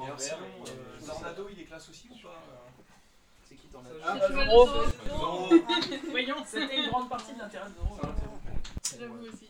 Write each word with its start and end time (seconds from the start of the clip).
Et 0.00 0.04
alors 0.06 0.20
sinon, 0.20 0.36
euh, 0.66 1.06
Tornado, 1.06 1.48
il 1.52 1.60
est 1.60 1.64
classe 1.64 1.88
aussi 1.88 2.08
ou 2.10 2.26
pas 2.26 2.42
C'est 3.48 3.54
qui 3.56 3.66
Tornado 3.68 3.94
Ah, 4.04 4.16
bah, 4.18 4.28
Zoro. 4.28 4.68
Voyons, 6.10 6.36
c'était 6.46 6.76
une 6.76 6.90
grande 6.90 7.08
partie 7.08 7.32
de 7.34 7.38
l'intérêt 7.38 7.66
de 7.68 7.74
Zoro. 7.74 7.98
J'avoue 8.98 9.14
aussi. 9.32 9.48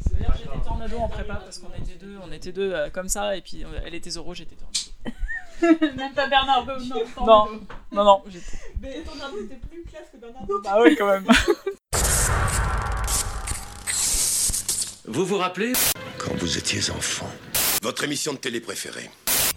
C'est 0.00 0.14
d'ailleurs 0.18 0.36
j'étais 0.36 0.64
tornado 0.64 0.98
en 0.98 1.08
prépa 1.08 1.34
parce 1.36 1.58
qu'on 1.58 1.72
était 1.74 1.94
deux, 1.94 2.16
on 2.22 2.32
était 2.32 2.52
deux 2.52 2.72
euh, 2.72 2.90
comme 2.90 3.08
ça 3.08 3.36
et 3.36 3.40
puis 3.40 3.64
euh, 3.64 3.68
elle 3.84 3.94
était 3.94 4.10
Zoro, 4.10 4.34
j'étais 4.34 4.56
tornado. 4.56 4.80
Même 5.96 6.12
pas 6.12 6.26
Bernardo, 6.26 6.72
non. 6.84 6.96
Non, 6.96 7.04
Tornado. 7.14 7.60
non, 7.92 8.04
non, 8.04 8.22
j'étais. 8.28 8.58
Mais 8.80 9.02
Tornado 9.02 9.38
était 9.44 9.56
plus 9.56 9.84
classe 9.84 10.08
que 10.12 10.16
Bernardo. 10.16 10.60
Bah 10.62 10.78
oui 10.82 10.96
quand 10.96 11.06
même. 11.06 11.26
Vous 15.04 15.26
vous 15.26 15.36
rappelez 15.38 15.72
Quand 16.18 16.34
vous 16.36 16.58
étiez 16.58 16.90
enfant. 16.90 17.28
Votre 17.82 18.04
émission 18.04 18.32
de 18.32 18.38
télé 18.38 18.60
préférée. 18.60 19.10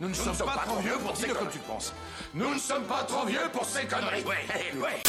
Nous 0.00 0.08
ne 0.08 0.14
sommes 0.14 0.46
pas 0.46 0.62
trop 0.64 0.80
vieux 0.80 0.96
pour 1.04 1.14
ces 1.14 1.26
conneries. 1.26 1.40
comme 1.40 1.52
tu 1.52 1.58
penses. 1.58 1.94
Nous 2.34 2.54
ne 2.54 2.58
sommes 2.58 2.84
pas 2.84 3.04
trop 3.04 3.26
vieux 3.26 3.50
pour 3.52 3.66
ces 3.66 3.86
conneries. 3.86 4.24
Ouais, 4.24 4.80
ouais. 4.80 5.02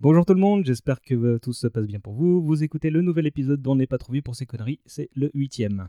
Bonjour 0.00 0.24
tout 0.24 0.32
le 0.32 0.40
monde, 0.40 0.64
j'espère 0.64 1.02
que 1.02 1.14
euh, 1.14 1.38
tout 1.38 1.52
se 1.52 1.66
passe 1.66 1.86
bien 1.86 2.00
pour 2.00 2.14
vous. 2.14 2.42
Vous 2.42 2.62
écoutez 2.64 2.88
le 2.88 3.02
nouvel 3.02 3.26
épisode 3.26 3.60
d'On 3.60 3.74
n'est 3.76 3.86
pas 3.86 3.98
trop 3.98 4.14
vieux 4.14 4.22
pour 4.22 4.36
ces 4.36 4.46
conneries, 4.46 4.80
c'est 4.86 5.10
le 5.14 5.30
huitième. 5.34 5.88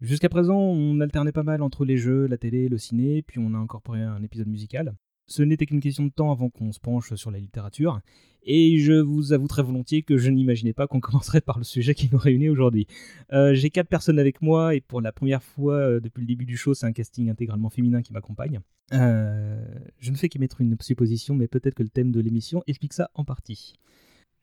Jusqu'à 0.00 0.30
présent, 0.30 0.56
on 0.56 0.98
alternait 1.00 1.32
pas 1.32 1.42
mal 1.42 1.60
entre 1.60 1.84
les 1.84 1.98
jeux, 1.98 2.26
la 2.26 2.38
télé, 2.38 2.70
le 2.70 2.78
ciné, 2.78 3.20
puis 3.20 3.38
on 3.38 3.52
a 3.52 3.58
incorporé 3.58 4.00
un 4.00 4.22
épisode 4.22 4.48
musical. 4.48 4.94
Ce 5.26 5.42
n'était 5.42 5.66
qu'une 5.66 5.80
question 5.80 6.04
de 6.04 6.10
temps 6.10 6.30
avant 6.30 6.50
qu'on 6.50 6.72
se 6.72 6.80
penche 6.80 7.14
sur 7.14 7.30
la 7.30 7.38
littérature, 7.38 8.00
et 8.42 8.78
je 8.78 8.92
vous 8.92 9.32
avoue 9.32 9.48
très 9.48 9.62
volontiers 9.62 10.02
que 10.02 10.18
je 10.18 10.30
n'imaginais 10.30 10.72
pas 10.72 10.86
qu'on 10.86 11.00
commencerait 11.00 11.40
par 11.40 11.58
le 11.58 11.64
sujet 11.64 11.94
qui 11.94 12.08
nous 12.12 12.18
réunit 12.18 12.48
aujourd'hui. 12.48 12.86
Euh, 13.32 13.54
J'ai 13.54 13.70
quatre 13.70 13.88
personnes 13.88 14.18
avec 14.18 14.42
moi, 14.42 14.74
et 14.74 14.80
pour 14.80 15.00
la 15.00 15.12
première 15.12 15.42
fois 15.42 15.74
euh, 15.74 16.00
depuis 16.00 16.20
le 16.20 16.26
début 16.26 16.44
du 16.44 16.56
show, 16.56 16.74
c'est 16.74 16.86
un 16.86 16.92
casting 16.92 17.30
intégralement 17.30 17.70
féminin 17.70 18.02
qui 18.02 18.12
m'accompagne. 18.12 18.60
Euh, 18.92 19.64
je 19.98 20.10
ne 20.10 20.16
fais 20.16 20.28
qu'émettre 20.28 20.60
une 20.60 20.76
supposition, 20.80 21.34
mais 21.34 21.48
peut-être 21.48 21.74
que 21.74 21.82
le 21.82 21.88
thème 21.88 22.12
de 22.12 22.20
l'émission 22.20 22.62
explique 22.66 22.92
ça 22.92 23.10
en 23.14 23.24
partie. 23.24 23.74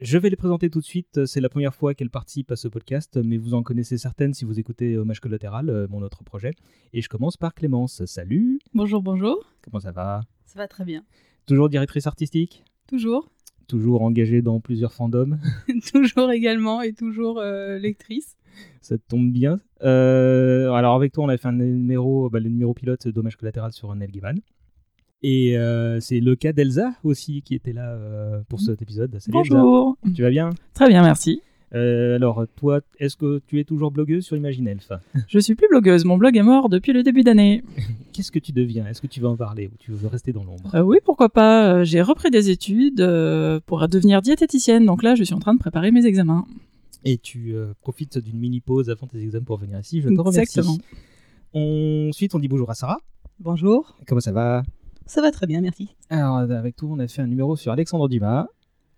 Je 0.01 0.17
vais 0.17 0.31
les 0.31 0.35
présenter 0.35 0.71
tout 0.71 0.79
de 0.79 0.85
suite. 0.85 1.25
C'est 1.27 1.41
la 1.41 1.47
première 1.47 1.75
fois 1.75 1.93
qu'elles 1.93 2.09
participent 2.09 2.49
à 2.49 2.55
ce 2.55 2.67
podcast, 2.67 3.19
mais 3.23 3.37
vous 3.37 3.53
en 3.53 3.61
connaissez 3.61 3.99
certaines 3.99 4.33
si 4.33 4.45
vous 4.45 4.59
écoutez 4.59 4.97
Hommage 4.97 5.19
Collatéral, 5.19 5.69
euh, 5.69 5.85
mon 5.91 6.01
autre 6.01 6.23
projet. 6.23 6.55
Et 6.91 7.03
je 7.03 7.07
commence 7.07 7.37
par 7.37 7.53
Clémence. 7.53 8.03
Salut 8.05 8.59
Bonjour, 8.73 9.03
bonjour. 9.03 9.45
Comment 9.61 9.79
ça 9.79 9.91
va? 9.91 10.21
Ça 10.47 10.57
va 10.57 10.67
très 10.67 10.85
bien. 10.85 11.03
Toujours 11.45 11.69
directrice 11.69 12.07
artistique? 12.07 12.63
Toujours. 12.87 13.29
Toujours 13.67 14.01
engagée 14.01 14.41
dans 14.41 14.59
plusieurs 14.59 14.91
fandoms? 14.91 15.37
Toujours 15.93 16.31
également 16.31 16.81
et 16.81 16.93
toujours 16.93 17.37
euh, 17.37 17.77
lectrice. 17.77 18.37
Ça 18.81 18.97
tombe 18.97 19.31
bien. 19.31 19.59
Euh, 19.83 20.71
alors 20.71 20.95
avec 20.95 21.13
toi, 21.13 21.25
on 21.25 21.29
a 21.29 21.37
fait 21.37 21.47
un 21.47 21.51
numéro, 21.53 22.27
bah, 22.31 22.39
le 22.39 22.49
numéro 22.49 22.73
pilote 22.73 23.07
d'Hommage 23.07 23.35
Collatéral 23.35 23.71
sur 23.71 23.93
Neil 23.93 24.09
Gaiman. 24.09 24.39
Et 25.23 25.57
euh, 25.57 25.99
c'est 25.99 26.19
le 26.19 26.35
cas 26.35 26.51
d'Elsa 26.51 26.93
aussi 27.03 27.41
qui 27.43 27.53
était 27.55 27.73
là 27.73 27.91
euh, 27.91 28.41
pour 28.49 28.59
cet 28.59 28.81
épisode. 28.81 29.11
Salut 29.19 29.37
Elsa. 29.39 29.55
Bonjour. 29.55 29.97
Tu 30.15 30.21
vas 30.21 30.29
bien? 30.29 30.49
Très 30.73 30.87
bien, 30.87 31.03
merci. 31.03 31.41
Euh, 31.73 32.15
alors, 32.15 32.45
toi, 32.55 32.81
est-ce 32.99 33.15
que 33.15 33.41
tu 33.47 33.59
es 33.59 33.63
toujours 33.63 33.91
blogueuse 33.91 34.25
sur 34.25 34.35
Imagine 34.35 34.67
Elf? 34.67 34.91
Je 35.27 35.39
suis 35.39 35.55
plus 35.55 35.67
blogueuse, 35.69 36.03
mon 36.05 36.17
blog 36.17 36.35
est 36.35 36.43
mort 36.43 36.69
depuis 36.69 36.91
le 36.91 37.03
début 37.03 37.23
d'année. 37.23 37.63
Qu'est-ce 38.13 38.31
que 38.31 38.39
tu 38.39 38.51
deviens? 38.51 38.85
Est-ce 38.87 39.01
que 39.01 39.07
tu 39.07 39.21
veux 39.21 39.27
en 39.27 39.37
parler 39.37 39.67
ou 39.67 39.77
tu 39.79 39.91
veux 39.91 40.07
rester 40.07 40.33
dans 40.33 40.43
l'ombre? 40.43 40.75
Euh, 40.75 40.81
oui, 40.81 40.97
pourquoi 41.03 41.29
pas. 41.29 41.83
J'ai 41.83 42.01
repris 42.01 42.29
des 42.29 42.49
études 42.49 42.99
euh, 42.99 43.59
pour 43.65 43.87
devenir 43.87 44.21
diététicienne, 44.21 44.85
donc 44.85 45.01
là 45.01 45.15
je 45.15 45.23
suis 45.23 45.33
en 45.33 45.39
train 45.39 45.53
de 45.53 45.59
préparer 45.59 45.91
mes 45.91 46.05
examens. 46.05 46.45
Et 47.05 47.17
tu 47.17 47.55
euh, 47.55 47.73
profites 47.81 48.17
d'une 48.17 48.37
mini 48.37 48.59
pause 48.59 48.89
avant 48.89 49.07
tes 49.07 49.21
examens 49.21 49.45
pour 49.45 49.57
venir 49.57 49.79
ici. 49.79 50.01
Je 50.01 50.09
te 50.09 50.19
remercie. 50.19 50.39
Exactement. 50.41 50.77
Ensuite, 51.53 52.35
on 52.35 52.39
dit 52.39 52.47
bonjour 52.47 52.69
à 52.69 52.75
Sarah. 52.75 52.99
Bonjour. 53.39 53.97
Comment 54.07 54.21
ça 54.21 54.31
va? 54.31 54.63
Ça 55.11 55.21
va 55.21 55.29
très 55.31 55.45
bien, 55.45 55.59
merci. 55.59 55.93
Alors, 56.09 56.37
avec 56.37 56.77
toi, 56.77 56.87
on 56.93 56.99
a 56.99 57.05
fait 57.05 57.21
un 57.21 57.27
numéro 57.27 57.57
sur 57.57 57.73
Alexandre 57.73 58.07
Dumas. 58.07 58.47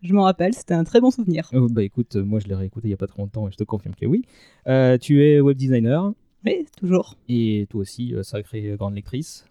Je 0.03 0.13
m'en 0.13 0.22
rappelle, 0.22 0.53
c'était 0.53 0.75
un 0.75 0.84
très 0.84 1.01
bon 1.01 1.09
souvenir. 1.09 1.50
Oh, 1.56 1.66
bah 1.72 1.81
écoute, 1.81 2.18
euh, 2.18 2.24
moi 2.24 2.40
je 2.40 2.47
l'ai 2.47 2.53
réécouté 2.53 2.88
il 2.88 2.91
y 2.91 2.94
a 2.94 2.97
pas 2.97 3.07
très 3.07 3.19
longtemps 3.19 3.47
et 3.47 3.51
je 3.51 3.57
te 3.57 3.63
confirme 3.63 3.96
que 3.96 4.06
oui. 4.06 4.22
Euh, 4.68 5.00
tu 5.00 5.24
es 5.25 5.40
web 5.40 5.57
designer 5.57 6.13
Oui, 6.46 6.68
toujours. 6.78 7.16
et 7.29 7.66
toi 7.68 7.81
aussi, 7.81 8.13
euh, 8.13 8.22
sacrée 8.22 8.75
grande 8.78 8.94
lectrice. 8.94 9.44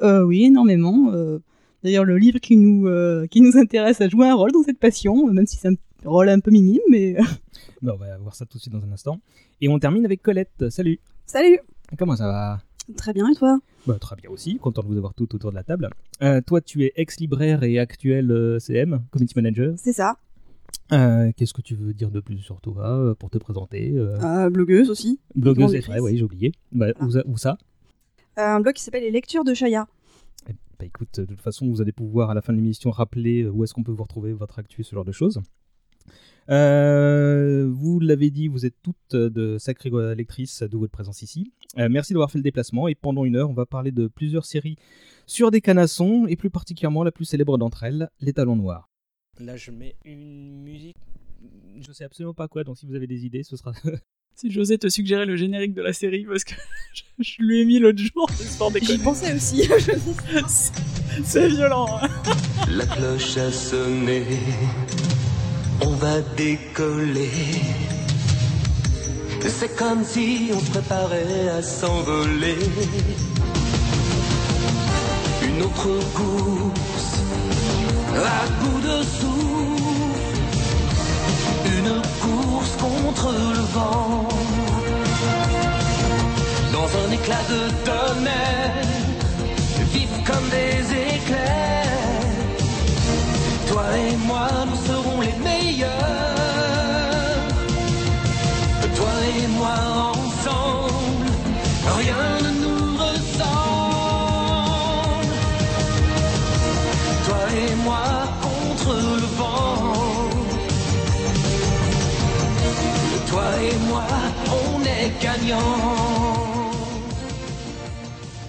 Euh, 0.00 0.22
oui, 0.22 0.44
énormément. 0.44 1.10
euh, 1.12 1.40
D'ailleurs, 1.82 2.04
le 2.04 2.18
livre 2.18 2.38
qui 2.38 2.56
nous, 2.56 2.86
euh, 2.86 3.26
qui 3.26 3.40
nous 3.40 3.56
intéresse 3.56 4.00
a 4.00 4.08
joué 4.08 4.28
un 4.28 4.34
rôle 4.36 4.52
dans 4.52 4.62
cette 4.62 4.78
passion, 4.78 5.28
euh, 5.28 5.32
même 5.32 5.46
si 5.48 5.56
c'est 5.56 5.68
un 5.70 5.74
rôle 6.04 6.28
un 6.28 6.38
peu 6.38 6.52
minime, 6.52 6.82
mais... 6.88 7.16
Bah, 7.82 7.94
on 7.96 7.98
va 7.98 8.16
voir 8.18 8.36
ça 8.36 8.46
tout 8.46 8.58
de 8.58 8.62
suite 8.62 8.72
dans 8.74 8.84
un 8.84 8.92
instant. 8.92 9.18
Et 9.60 9.68
on 9.68 9.80
termine 9.80 10.04
avec 10.04 10.22
Colette. 10.22 10.68
Salut 10.70 11.00
Salut 11.26 11.58
Comment 11.98 12.14
ça 12.14 12.28
va? 12.28 12.60
Très 12.96 13.12
bien, 13.12 13.28
et 13.30 13.34
toi? 13.34 13.58
Bah, 13.86 13.98
très 14.00 14.16
bien 14.16 14.30
aussi, 14.30 14.56
content 14.58 14.82
de 14.82 14.88
vous 14.88 14.96
avoir 14.96 15.14
tout 15.14 15.34
autour 15.34 15.50
de 15.50 15.56
la 15.56 15.62
table. 15.64 15.88
Euh, 16.22 16.40
toi, 16.40 16.60
tu 16.60 16.84
es 16.84 16.92
ex-libraire 16.96 17.62
et 17.62 17.78
actuel 17.78 18.30
euh, 18.30 18.58
CM, 18.58 19.04
Community 19.10 19.34
Manager. 19.36 19.74
C'est 19.76 19.92
ça. 19.92 20.16
Euh, 20.92 21.30
Qu'est-ce 21.36 21.54
que 21.54 21.62
tu 21.62 21.74
veux 21.76 21.94
dire 21.94 22.10
de 22.10 22.20
plus 22.20 22.38
sur 22.38 22.60
toi 22.60 23.14
pour 23.18 23.30
te 23.30 23.38
présenter 23.38 23.94
blogueuse 24.50 24.90
aussi. 24.90 25.20
Blogueuse, 25.34 25.70
c'est 25.72 25.80
vrai, 25.80 26.00
oui, 26.00 26.16
j'ai 26.16 26.24
oublié. 26.24 26.52
Bah, 26.72 26.86
Ah. 26.98 27.04
où, 27.04 27.10
ça- 27.10 27.22
où 27.26 27.36
ça? 27.36 27.58
Un 28.36 28.60
blog 28.60 28.74
qui 28.74 28.82
s'appelle 28.82 29.02
Les 29.02 29.10
Lectures 29.10 29.44
de 29.44 29.54
Chaya. 29.54 29.86
Eh 30.48 30.52
Bah 30.78 30.86
écoute, 30.86 31.20
de 31.20 31.24
toute 31.26 31.40
façon, 31.40 31.68
vous 31.68 31.80
allez 31.82 31.92
pouvoir 31.92 32.30
à 32.30 32.34
la 32.34 32.40
fin 32.42 32.52
de 32.52 32.58
l'émission 32.58 32.90
rappeler 32.90 33.46
où 33.46 33.64
est-ce 33.64 33.74
qu'on 33.74 33.82
peut 33.82 33.92
vous 33.92 34.02
retrouver, 34.02 34.32
votre 34.32 34.58
actu, 34.58 34.82
ce 34.82 34.94
genre 34.94 35.04
de 35.04 35.12
choses. 35.12 35.40
Euh, 36.50 37.68
vous 37.72 38.00
l'avez 38.00 38.30
dit, 38.30 38.48
vous 38.48 38.66
êtes 38.66 38.74
toutes 38.82 38.96
euh, 39.14 39.30
de 39.30 39.56
sacrées 39.58 39.90
lectrices 40.16 40.62
de 40.62 40.76
votre 40.76 40.92
présence 40.92 41.22
ici. 41.22 41.52
Euh, 41.78 41.88
merci 41.90 42.12
d'avoir 42.12 42.30
fait 42.30 42.38
le 42.38 42.42
déplacement 42.42 42.88
et 42.88 42.94
pendant 42.94 43.24
une 43.24 43.36
heure, 43.36 43.50
on 43.50 43.54
va 43.54 43.66
parler 43.66 43.92
de 43.92 44.08
plusieurs 44.08 44.44
séries 44.44 44.76
sur 45.26 45.50
des 45.50 45.60
canassons 45.60 46.26
et 46.28 46.36
plus 46.36 46.50
particulièrement 46.50 47.04
la 47.04 47.12
plus 47.12 47.24
célèbre 47.24 47.56
d'entre 47.56 47.84
elles, 47.84 48.08
Les 48.20 48.32
Talons 48.32 48.56
Noirs. 48.56 48.88
Là, 49.38 49.56
je 49.56 49.70
mets 49.70 49.94
une 50.04 50.62
musique. 50.62 50.96
Je 51.80 51.92
sais 51.92 52.04
absolument 52.04 52.34
pas 52.34 52.48
quoi, 52.48 52.64
donc 52.64 52.76
si 52.76 52.84
vous 52.86 52.94
avez 52.94 53.06
des 53.06 53.24
idées, 53.24 53.42
ce 53.42 53.56
sera. 53.56 53.72
Si 54.36 54.50
j'osais 54.50 54.78
te 54.78 54.88
suggérer 54.88 55.26
le 55.26 55.36
générique 55.36 55.74
de 55.74 55.82
la 55.82 55.92
série, 55.92 56.24
parce 56.24 56.44
que 56.44 56.54
je, 56.94 57.02
je 57.18 57.42
lui 57.42 57.60
ai 57.60 57.64
mis 57.66 57.78
l'autre 57.78 57.98
jour, 57.98 58.30
sans 58.30 58.70
J'y 58.80 58.96
pensais 58.96 59.34
aussi. 59.34 59.64
C'est- 60.48 60.72
C'est 61.24 61.48
violent. 61.48 61.86
hein. 62.00 62.08
La 62.70 62.86
cloche 62.86 63.36
a 63.36 63.50
sonné. 63.50 64.22
On 65.82 65.90
va 65.90 66.20
décoller. 66.36 67.30
C'est 69.60 69.76
comme 69.76 70.04
si 70.04 70.50
on 70.54 70.60
se 70.60 70.70
préparait 70.70 71.48
à 71.58 71.62
s'envoler. 71.62 72.56
Une 75.42 75.62
autre 75.62 75.92
course 76.14 77.10
à 78.16 78.46
bout 78.60 78.80
de 78.80 79.02
souffle. 79.02 80.40
Une 81.76 81.94
course 82.24 82.74
contre 82.78 83.32
le 83.32 83.64
vent. 83.74 84.28
Dans 86.72 86.90
un 87.02 87.12
éclat 87.12 87.44
de 87.50 87.60
tonnerre, 87.84 88.86
vif 89.92 90.10
comme 90.24 90.48
des 90.48 90.80
éclairs. 91.16 92.30
Toi 93.68 93.84
et 93.98 94.16
moi, 94.26 94.48
nous 94.68 94.80
serons 94.86 95.20
les 95.20 95.26
meilleurs. 95.26 95.49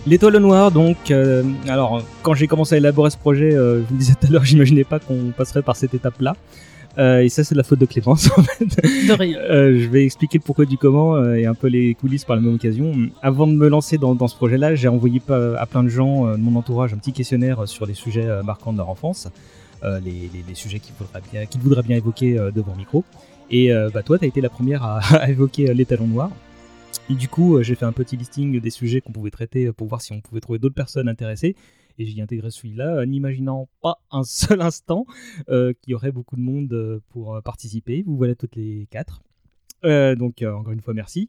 L'étoile 0.08 0.38
noire, 0.38 0.72
donc, 0.72 1.12
euh, 1.12 1.44
alors 1.68 2.02
quand 2.24 2.34
j'ai 2.34 2.48
commencé 2.48 2.74
à 2.74 2.80
élaborer 2.80 3.12
ce 3.12 3.18
projet, 3.18 3.54
euh, 3.54 3.78
je 3.78 3.82
vous 3.84 3.94
le 3.94 3.98
disais 4.00 4.14
tout 4.20 4.28
à 4.28 4.30
l'heure, 4.32 4.44
j'imaginais 4.52 4.84
pas 4.84 5.00
qu'on 5.00 5.32
passerait 5.36 5.62
par 5.62 5.76
cette 5.76 5.94
étape-là. 5.94 6.36
Euh, 6.98 7.20
et 7.22 7.30
ça, 7.30 7.44
c'est 7.46 7.54
de 7.56 7.58
la 7.58 7.64
faute 7.64 7.80
de 7.80 7.86
Clémence. 7.86 8.30
En 8.38 8.42
fait. 8.44 8.66
De 8.66 9.14
rien. 9.14 9.38
Je 9.48 9.88
vais 9.88 10.04
expliquer 10.04 10.40
le 10.40 10.44
pourquoi 10.44 10.66
du 10.66 10.78
comment 10.78 11.24
et 11.36 11.46
un 11.46 11.54
peu 11.54 11.68
les 11.68 11.94
coulisses 11.94 12.26
par 12.26 12.36
la 12.36 12.42
même 12.42 12.56
occasion. 12.56 12.92
Avant 13.22 13.46
de 13.48 13.54
me 13.54 13.70
lancer 13.70 13.98
dans, 13.98 14.14
dans 14.16 14.28
ce 14.28 14.36
projet-là, 14.36 14.74
j'ai 14.76 14.88
envoyé 14.90 15.22
à 15.30 15.66
plein 15.68 15.84
de 15.84 15.90
gens 15.90 16.32
de 16.32 16.38
mon 16.42 16.58
entourage 16.60 16.94
un 16.94 16.98
petit 16.98 17.14
questionnaire 17.14 17.66
sur 17.68 17.86
les 17.86 17.94
sujets 17.94 18.28
marquants 18.44 18.74
de 18.74 18.78
leur 18.80 18.90
enfance, 18.90 19.30
les, 19.84 20.00
les- 20.02 20.44
les 20.50 20.56
sujets 20.56 20.80
qu'ils 20.80 20.94
voudraient 21.00 21.22
bien, 21.32 21.46
voudraient 21.62 21.84
bien 21.84 21.96
évoquer 21.98 22.34
devant 22.54 22.76
micro. 22.76 23.06
Et 23.52 23.72
bah, 23.94 24.02
toi, 24.04 24.18
tu 24.20 24.26
as 24.26 24.28
été 24.28 24.42
la 24.42 24.50
première 24.50 24.84
à, 24.84 24.98
à 25.16 25.30
évoquer 25.30 25.70
noirs. 26.08 26.32
Et 26.32 26.51
du 27.10 27.28
coup, 27.28 27.58
euh, 27.58 27.64
j'ai 27.64 27.76
fait 27.76 27.86
un 27.86 27.92
petit 27.92 28.18
listing 28.18 28.60
des 28.60 28.70
sujets 28.70 29.02
qu'on 29.02 29.12
pouvait 29.12 29.32
traiter 29.32 29.68
euh, 29.68 29.74
pour 29.74 29.88
voir 29.88 30.02
si 30.02 30.14
on 30.14 30.22
pouvait 30.22 30.42
trouver 30.42 30.60
d'autres 30.60 30.76
personnes 30.76 31.10
intéressées. 31.10 31.56
Et 32.00 32.06
j'y 32.06 32.22
intégré 32.22 32.50
celui-là, 32.50 32.98
euh, 32.98 33.06
n'imaginant 33.06 33.68
pas 33.82 34.02
un 34.12 34.24
seul 34.24 34.62
instant 34.62 35.06
qu'il 35.48 35.76
y 35.88 35.94
aurait 35.94 36.12
beaucoup 36.12 36.36
de 36.36 36.42
monde 36.42 37.02
pour 37.10 37.40
participer. 37.44 38.04
Vous 38.06 38.16
voilà 38.16 38.36
toutes 38.36 38.56
les 38.56 38.88
quatre. 38.90 39.22
Donc, 39.84 40.44
encore 40.44 40.74
une 40.74 40.82
fois, 40.82 40.94
merci. 40.94 41.28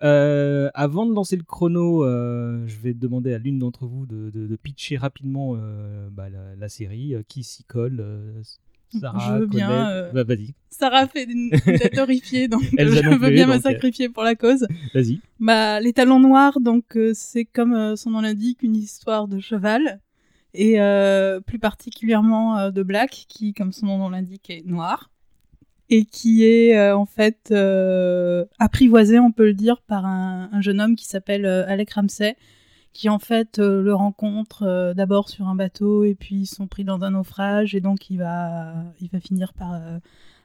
Avant 0.00 1.06
de 1.06 1.14
lancer 1.14 1.36
le 1.36 1.44
chrono, 1.44 2.04
je 2.04 2.76
vais 2.80 2.94
demander 2.94 3.32
à 3.32 3.38
l'une 3.38 3.58
d'entre 3.58 3.86
vous 3.86 4.06
de, 4.06 4.56
pitcher 4.62 4.96
rapidement 4.96 5.56
bah, 6.10 6.28
la, 6.28 6.54
la 6.56 6.68
série. 6.68 7.14
Qui 7.28 7.42
s'y 7.42 7.64
colle 7.64 8.04
Sarah, 9.00 9.34
Je 9.34 9.40
veux 9.40 9.46
bien, 9.46 9.88
euh, 9.90 10.12
Bah, 10.12 10.24
Vas-y, 10.24 10.54
Sarah 10.70 11.06
fait 11.06 11.24
une 11.24 11.50
une 11.66 11.78
tête 11.78 11.98
horrifiée, 11.98 12.48
donc 12.48 12.62
je 12.78 12.84
veux 13.08 13.18
plus, 13.18 13.30
bien 13.32 13.46
me 13.46 13.52
donc, 13.54 13.60
euh, 13.66 13.70
sacrifier 13.70 14.08
pour 14.08 14.22
la 14.22 14.34
cause. 14.34 14.66
vas-y. 14.94 15.20
Bah, 15.40 15.80
les 15.80 15.92
talons 15.92 16.20
noirs, 16.20 16.60
donc 16.60 16.96
euh, 16.96 17.12
c'est 17.14 17.44
comme 17.44 17.74
euh, 17.74 17.96
son 17.96 18.10
nom 18.10 18.20
l'indique, 18.20 18.62
une 18.62 18.76
histoire 18.76 19.28
de 19.28 19.38
cheval, 19.40 20.00
et 20.54 20.76
plus 21.46 21.58
particulièrement 21.58 22.70
de 22.70 22.82
Black, 22.82 23.24
qui, 23.28 23.54
comme 23.54 23.72
son 23.72 23.86
nom 23.86 24.10
l'indique, 24.10 24.50
est 24.50 24.66
noir, 24.66 25.10
et 25.88 26.04
qui 26.04 26.44
est 26.44 26.90
en 26.90 27.06
fait 27.06 27.54
apprivoisé, 28.58 29.18
on 29.18 29.32
peut 29.32 29.46
le 29.46 29.54
dire, 29.54 29.80
par 29.80 30.04
un, 30.04 30.50
un 30.52 30.60
jeune 30.60 30.80
homme 30.80 30.94
qui 30.94 31.06
s'appelle 31.06 31.46
Alec 31.46 31.90
Ramsey, 31.92 32.36
qui 32.92 33.08
en 33.08 33.18
fait 33.18 33.58
euh, 33.58 33.82
le 33.82 33.94
rencontre 33.94 34.64
euh, 34.64 34.94
d'abord 34.94 35.28
sur 35.28 35.48
un 35.48 35.54
bateau, 35.54 36.04
et 36.04 36.14
puis 36.14 36.36
ils 36.36 36.46
sont 36.46 36.66
pris 36.66 36.84
dans 36.84 37.02
un 37.02 37.12
naufrage, 37.12 37.74
et 37.74 37.80
donc 37.80 38.10
il 38.10 38.18
va, 38.18 38.74
il 39.00 39.08
va 39.10 39.20
finir 39.20 39.52
par 39.54 39.74
euh, 39.74 39.98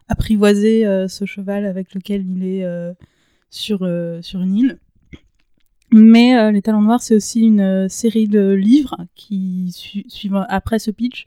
apprivoiser 0.07 0.85
euh, 0.85 1.07
ce 1.07 1.25
cheval 1.25 1.65
avec 1.65 1.93
lequel 1.93 2.25
il 2.25 2.45
est 2.45 2.63
euh, 2.63 2.93
sur, 3.49 3.79
sur 4.21 4.41
une 4.41 4.55
île. 4.55 4.79
Mais 5.93 6.51
Les 6.51 6.61
Talons 6.61 6.81
Noirs, 6.81 7.01
c'est 7.01 7.15
aussi 7.15 7.41
une 7.41 7.87
série 7.87 8.27
de 8.27 8.51
livres 8.51 8.97
qui, 9.15 9.71
su- 9.73 10.05
après 10.49 10.79
ce 10.79 10.91
pitch, 10.91 11.25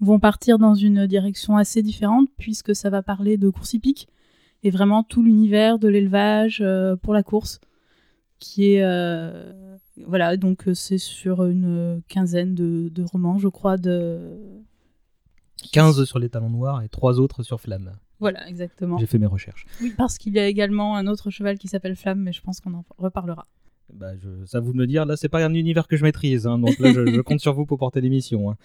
vont 0.00 0.18
partir 0.18 0.58
dans 0.58 0.74
une 0.74 1.06
direction 1.06 1.58
assez 1.58 1.82
différente, 1.82 2.28
puisque 2.38 2.74
ça 2.74 2.88
va 2.88 3.02
parler 3.02 3.36
de 3.36 3.50
course 3.50 3.74
hippique 3.74 4.08
et 4.62 4.70
vraiment 4.70 5.02
tout 5.02 5.22
l'univers 5.22 5.78
de 5.78 5.88
l'élevage 5.88 6.60
euh, 6.62 6.96
pour 6.96 7.12
la 7.12 7.22
course, 7.22 7.60
qui 8.38 8.72
est. 8.74 8.82
euh, 8.82 9.76
voilà, 10.06 10.36
donc 10.36 10.68
euh, 10.68 10.74
c'est 10.74 10.98
sur 10.98 11.44
une 11.44 12.02
quinzaine 12.08 12.54
de, 12.54 12.88
de 12.88 13.02
romans, 13.02 13.38
je 13.38 13.48
crois, 13.48 13.76
de. 13.76 14.38
15 15.72 16.04
sur 16.04 16.18
les 16.18 16.28
talons 16.28 16.50
noirs 16.50 16.82
et 16.82 16.88
3 16.88 17.18
autres 17.20 17.42
sur 17.42 17.60
Flamme. 17.60 17.92
Voilà, 18.20 18.48
exactement. 18.48 18.96
J'ai 18.98 19.06
fait 19.06 19.18
mes 19.18 19.26
recherches. 19.26 19.66
Oui, 19.80 19.92
parce 19.96 20.18
qu'il 20.18 20.32
y 20.34 20.38
a 20.38 20.46
également 20.46 20.96
un 20.96 21.06
autre 21.06 21.30
cheval 21.30 21.58
qui 21.58 21.68
s'appelle 21.68 21.96
Flamme, 21.96 22.20
mais 22.20 22.32
je 22.32 22.40
pense 22.42 22.60
qu'on 22.60 22.74
en 22.74 22.84
reparlera. 22.96 23.46
Bah, 23.92 24.16
je, 24.18 24.44
ça 24.44 24.60
vous 24.60 24.72
de 24.72 24.76
me 24.78 24.86
dire, 24.86 25.06
là, 25.06 25.16
c'est 25.16 25.28
pas 25.28 25.44
un 25.44 25.54
univers 25.54 25.88
que 25.88 25.96
je 25.96 26.02
maîtrise, 26.04 26.46
hein, 26.46 26.58
donc 26.58 26.78
là, 26.78 26.92
je, 26.92 27.06
je 27.10 27.20
compte 27.22 27.40
sur 27.40 27.54
vous 27.54 27.64
pour 27.64 27.78
porter 27.78 28.00
l'émission. 28.00 28.50
hein. 28.50 28.56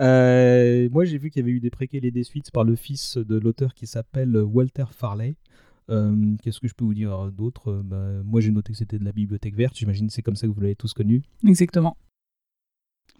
Euh, 0.00 0.88
moi, 0.90 1.04
j'ai 1.04 1.18
vu 1.18 1.30
qu'il 1.30 1.40
y 1.40 1.44
avait 1.44 1.52
eu 1.52 1.60
des 1.60 1.70
préquels 1.70 2.04
et 2.06 2.10
des 2.10 2.24
suites 2.24 2.50
par 2.50 2.64
le 2.64 2.74
fils 2.76 3.16
de 3.18 3.36
l'auteur 3.38 3.74
qui 3.74 3.86
s'appelle 3.86 4.34
Walter 4.36 4.86
Farley. 4.90 5.36
Euh, 5.90 6.36
Qu'est-ce 6.42 6.60
que 6.60 6.68
je 6.68 6.74
peux 6.74 6.84
vous 6.84 6.94
dire 6.94 7.30
d'autre? 7.32 7.70
Euh, 7.70 7.82
bah, 7.84 8.22
Moi, 8.24 8.40
j'ai 8.40 8.50
noté 8.50 8.72
que 8.72 8.78
c'était 8.78 8.98
de 8.98 9.04
la 9.04 9.12
bibliothèque 9.12 9.56
verte. 9.56 9.76
J'imagine 9.76 10.06
que 10.06 10.12
c'est 10.12 10.22
comme 10.22 10.36
ça 10.36 10.46
que 10.46 10.52
vous 10.52 10.60
l'avez 10.60 10.76
tous 10.76 10.92
connu. 10.92 11.22
Exactement. 11.46 11.96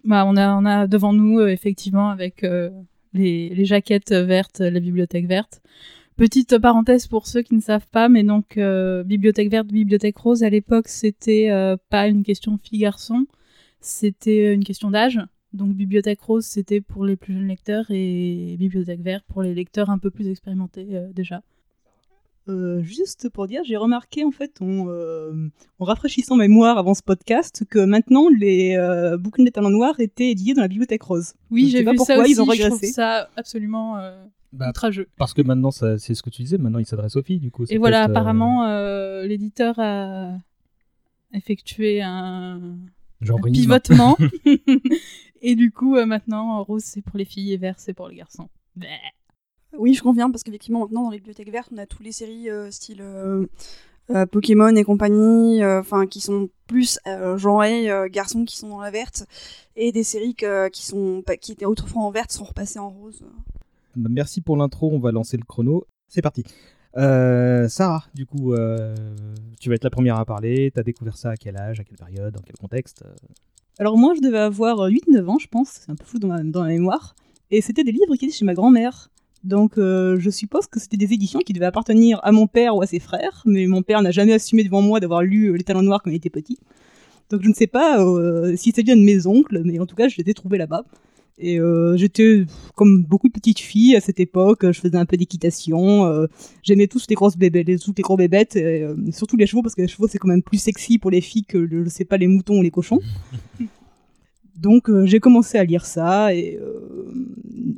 Bah, 0.03 0.25
on, 0.25 0.35
a, 0.37 0.87
devant 0.87 1.13
nous, 1.13 1.39
euh, 1.39 1.49
effectivement, 1.49 2.09
avec 2.09 2.45
les, 3.13 3.65
jaquettes 3.65 4.13
vertes, 4.13 4.59
la 4.59 4.79
bibliothèque 4.79 5.27
verte. 5.27 5.61
Petite 6.15 6.59
parenthèse 6.59 7.07
pour 7.07 7.27
ceux 7.27 7.41
qui 7.41 7.55
ne 7.55 7.61
savent 7.61 7.87
pas, 7.87 8.09
mais 8.09 8.23
donc, 8.23 8.59
bibliothèque 9.05 9.49
verte, 9.49 9.67
bibliothèque 9.67 10.17
rose, 10.17 10.43
à 10.43 10.49
l'époque, 10.49 10.87
c'était 10.87 11.49
pas 11.89 12.07
une 12.07 12.23
question 12.23 12.59
fille-garçon, 12.61 13.25
c'était 13.79 14.53
une 14.53 14.63
question 14.63 14.91
d'âge. 14.91 15.19
Donc, 15.53 15.73
bibliothèque 15.73 16.21
rose, 16.21 16.45
c'était 16.45 16.79
pour 16.79 17.05
les 17.05 17.15
plus 17.15 17.33
jeunes 17.33 17.47
lecteurs 17.47 17.85
et 17.89 18.55
bibliothèque 18.59 19.01
verte 19.01 19.25
pour 19.27 19.41
les 19.41 19.55
lecteurs 19.55 19.89
un 19.89 19.97
peu 19.97 20.11
plus 20.11 20.27
expérimentés 20.27 20.85
déjà. 21.13 21.41
Euh, 22.49 22.81
juste 22.81 23.29
pour 23.29 23.45
dire, 23.47 23.61
j'ai 23.63 23.77
remarqué 23.77 24.25
en 24.25 24.31
fait 24.31 24.61
en, 24.61 24.87
euh, 24.89 25.31
en 25.77 25.85
rafraîchissant 25.85 26.35
ma 26.35 26.47
mémoire 26.47 26.77
avant 26.79 26.95
ce 26.95 27.03
podcast 27.03 27.63
que 27.69 27.77
maintenant 27.79 28.29
les 28.29 28.75
euh, 28.75 29.15
bouquins 29.17 29.43
des 29.43 29.51
talents 29.51 29.69
noirs 29.69 29.99
étaient 29.99 30.31
édités 30.31 30.55
dans 30.55 30.61
la 30.63 30.67
bibliothèque 30.67 31.03
rose. 31.03 31.33
Oui, 31.51 31.69
j'ai 31.69 31.83
pas 31.83 31.91
vu 31.91 31.97
pourquoi 31.97 32.15
ça 32.15 32.21
aussi, 32.21 32.31
ils 32.31 32.41
ont 32.41 32.45
je 32.45 32.51
trouve 32.61 32.71
régressé. 32.71 32.87
ça 32.93 33.29
absolument 33.35 33.97
euh, 33.99 34.25
Bah, 34.53 34.69
outrageux. 34.69 35.07
Parce 35.17 35.35
que 35.35 35.43
maintenant, 35.43 35.69
c'est 35.69 35.97
ce 35.99 36.23
que 36.23 36.31
tu 36.31 36.41
disais, 36.41 36.57
maintenant, 36.57 36.79
il 36.79 36.85
s'adresse 36.87 37.15
aux 37.15 37.21
filles, 37.21 37.39
du 37.39 37.51
coup. 37.51 37.65
Et 37.69 37.77
voilà, 37.77 38.01
euh, 38.01 38.05
apparemment, 38.07 38.65
euh, 38.65 39.27
l'éditeur 39.27 39.75
a 39.77 40.35
effectué 41.33 42.01
un, 42.01 42.77
genre 43.21 43.39
un 43.43 43.47
une- 43.47 43.53
pivotement. 43.53 44.17
et 45.41 45.55
du 45.55 45.71
coup, 45.71 45.95
euh, 45.95 46.05
maintenant, 46.05 46.63
rose, 46.63 46.83
c'est 46.83 47.01
pour 47.03 47.17
les 47.17 47.25
filles 47.25 47.53
et 47.53 47.57
vert, 47.57 47.75
c'est 47.77 47.93
pour 47.93 48.09
les 48.09 48.15
garçons. 48.15 48.49
Bleh. 48.75 48.89
Oui, 49.77 49.93
je 49.93 50.01
confirme, 50.01 50.31
parce 50.31 50.43
qu'effectivement, 50.43 50.81
maintenant, 50.81 51.03
dans 51.03 51.09
les 51.11 51.17
bibliothèques 51.17 51.51
vertes, 51.51 51.69
on 51.73 51.77
a 51.77 51.85
toutes 51.85 52.03
les 52.05 52.11
séries 52.11 52.49
euh, 52.49 52.69
style 52.71 53.01
euh, 53.01 53.45
euh, 54.09 54.25
Pokémon 54.25 54.75
et 54.75 54.83
compagnie, 54.83 55.63
euh, 55.63 55.79
enfin, 55.79 56.07
qui 56.07 56.19
sont 56.19 56.49
plus 56.67 56.99
euh, 57.07 57.37
genrées 57.37 57.89
euh, 57.89 58.07
garçons 58.09 58.43
qui 58.45 58.57
sont 58.57 58.67
dans 58.69 58.81
la 58.81 58.91
verte, 58.91 59.25
et 59.75 59.91
des 59.91 60.03
séries 60.03 60.35
que- 60.35 60.67
qui, 60.69 60.85
sont, 60.85 61.23
qui 61.39 61.53
étaient 61.53 61.65
autrefois 61.65 62.01
en 62.01 62.11
verte 62.11 62.31
sont 62.31 62.43
repassées 62.43 62.79
en 62.79 62.89
rose. 62.89 63.23
Bah, 63.95 64.09
Merci 64.11 64.41
pour 64.41 64.57
l'intro, 64.57 64.89
on 64.91 64.99
va 64.99 65.11
lancer 65.11 65.37
le 65.37 65.43
chrono. 65.43 65.85
C'est 66.09 66.21
parti. 66.21 66.43
Euh, 66.97 67.69
Sarah, 67.69 68.03
du 68.13 68.25
coup, 68.25 68.53
euh, 68.53 68.93
tu 69.61 69.69
vas 69.69 69.75
être 69.75 69.85
la 69.85 69.89
première 69.89 70.17
à 70.17 70.25
parler. 70.25 70.71
T'as 70.75 70.83
découvert 70.83 71.15
ça 71.15 71.29
à 71.29 71.37
quel 71.37 71.55
âge, 71.57 71.79
à 71.79 71.85
quelle 71.85 71.95
période, 71.97 72.33
dans 72.33 72.41
quel 72.41 72.57
contexte 72.57 73.03
Alors 73.79 73.97
moi, 73.97 74.13
je 74.15 74.19
devais 74.21 74.39
avoir 74.39 74.81
euh, 74.81 74.89
8-9 74.89 75.25
ans, 75.29 75.39
je 75.39 75.47
pense, 75.47 75.69
c'est 75.69 75.89
un 75.89 75.95
peu 75.95 76.03
flou 76.03 76.19
dans 76.19 76.27
ma, 76.27 76.43
dans 76.43 76.63
ma 76.63 76.67
mémoire, 76.67 77.15
et 77.49 77.61
c'était 77.61 77.85
des 77.85 77.93
livres 77.93 78.15
qui 78.17 78.25
étaient 78.25 78.33
chez 78.35 78.43
ma 78.43 78.53
grand-mère. 78.53 79.09
Donc 79.43 79.77
euh, 79.77 80.19
je 80.19 80.29
suppose 80.29 80.67
que 80.67 80.79
c'était 80.79 80.97
des 80.97 81.13
éditions 81.13 81.39
qui 81.39 81.53
devaient 81.53 81.65
appartenir 81.65 82.19
à 82.23 82.31
mon 82.31 82.47
père 82.47 82.75
ou 82.75 82.81
à 82.81 82.87
ses 82.87 82.99
frères, 82.99 83.41
mais 83.45 83.65
mon 83.65 83.81
père 83.81 84.01
n'a 84.01 84.11
jamais 84.11 84.33
assumé 84.33 84.63
devant 84.63 84.81
moi 84.81 84.99
d'avoir 84.99 85.23
lu 85.23 85.47
euh, 85.47 85.57
Les 85.57 85.63
Talents 85.63 85.81
Noirs 85.81 86.01
quand 86.03 86.11
il 86.11 86.15
était 86.15 86.29
petit. 86.29 86.59
Donc 87.31 87.41
je 87.41 87.49
ne 87.49 87.53
sais 87.53 87.67
pas 87.67 88.03
euh, 88.05 88.55
si 88.55 88.71
c'est 88.75 88.83
bien 88.83 88.95
de 88.95 89.01
mes 89.01 89.25
oncles, 89.25 89.61
mais 89.65 89.79
en 89.79 89.85
tout 89.85 89.95
cas 89.95 90.09
je 90.09 90.17
les 90.17 90.29
ai 90.29 90.33
trouvés 90.33 90.57
là-bas. 90.57 90.83
Et 91.43 91.57
j'étais 91.95 92.45
comme 92.75 93.03
beaucoup 93.03 93.27
de 93.27 93.33
petites 93.33 93.61
filles 93.61 93.95
à 93.95 94.01
cette 94.01 94.19
époque, 94.19 94.71
je 94.71 94.79
faisais 94.79 94.97
un 94.97 95.07
peu 95.07 95.17
d'équitation, 95.17 96.27
j'aimais 96.61 96.85
tous 96.85 97.07
les 97.09 97.15
grosses 97.15 97.35
bébés, 97.35 97.63
les, 97.63 97.79
toutes 97.79 97.97
les 97.97 98.03
gros 98.03 98.15
bébêtes, 98.15 98.55
et, 98.55 98.85
surtout 99.11 99.37
les 99.37 99.47
chevaux 99.47 99.63
parce 99.63 99.73
que 99.73 99.81
les 99.81 99.87
chevaux 99.87 100.07
c'est 100.07 100.19
quand 100.19 100.27
même 100.27 100.43
plus 100.43 100.59
sexy 100.59 100.99
pour 100.99 101.09
les 101.09 101.21
filles 101.21 101.45
que 101.45 101.67
je 101.67 101.89
sais 101.89 102.05
pas 102.05 102.17
les 102.17 102.27
moutons 102.27 102.59
ou 102.59 102.61
les 102.61 102.69
cochons. 102.69 102.99
Donc 104.57 104.89
euh, 104.89 105.05
j'ai 105.05 105.19
commencé 105.19 105.57
à 105.57 105.63
lire 105.63 105.85
ça 105.85 106.33
et, 106.35 106.57
euh, 106.61 107.13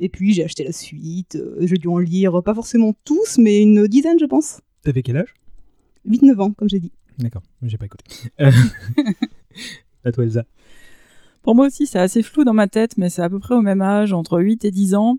et 0.00 0.08
puis 0.08 0.32
j'ai 0.32 0.44
acheté 0.44 0.64
la 0.64 0.72
suite. 0.72 1.36
euh, 1.36 1.56
j'ai 1.60 1.76
dû 1.78 1.88
en 1.88 1.98
lire 1.98 2.42
pas 2.42 2.54
forcément 2.54 2.94
tous, 3.04 3.38
mais 3.38 3.62
une 3.62 3.86
dizaine 3.86 4.18
je 4.18 4.26
pense. 4.26 4.60
T'avais 4.82 5.02
quel 5.02 5.16
âge? 5.16 5.34
8-9 6.08 6.40
ans 6.40 6.52
comme 6.52 6.68
j'ai 6.68 6.80
dit. 6.80 6.92
D'accord, 7.18 7.42
j'ai 7.62 7.78
pas 7.78 7.86
écouté. 7.86 8.04
À 10.04 10.12
toi, 10.12 10.24
Elsa. 10.24 10.44
Pour 11.42 11.54
moi 11.54 11.66
aussi, 11.66 11.86
c'est 11.86 11.98
assez 11.98 12.22
flou 12.22 12.44
dans 12.44 12.52
ma 12.52 12.68
tête, 12.68 12.98
mais 12.98 13.08
c'est 13.08 13.22
à 13.22 13.30
peu 13.30 13.38
près 13.38 13.54
au 13.54 13.62
même 13.62 13.80
âge, 13.80 14.12
entre 14.12 14.38
8 14.40 14.64
et 14.66 14.70
10 14.70 14.94
ans. 14.94 15.16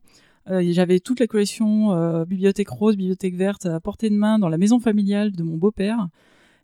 Euh, 0.50 0.62
J'avais 0.72 1.00
toute 1.00 1.20
la 1.20 1.26
collection 1.28 1.94
euh, 1.94 2.26
Bibliothèque 2.26 2.70
Rose, 2.70 2.96
Bibliothèque 2.96 3.36
Verte 3.36 3.66
à 3.66 3.80
portée 3.80 4.10
de 4.12 4.16
main 4.16 4.38
dans 4.38 4.50
la 4.50 4.58
maison 4.60 4.80
familiale 4.80 5.32
de 5.32 5.42
mon 5.42 5.58
beau-père, 5.58 6.08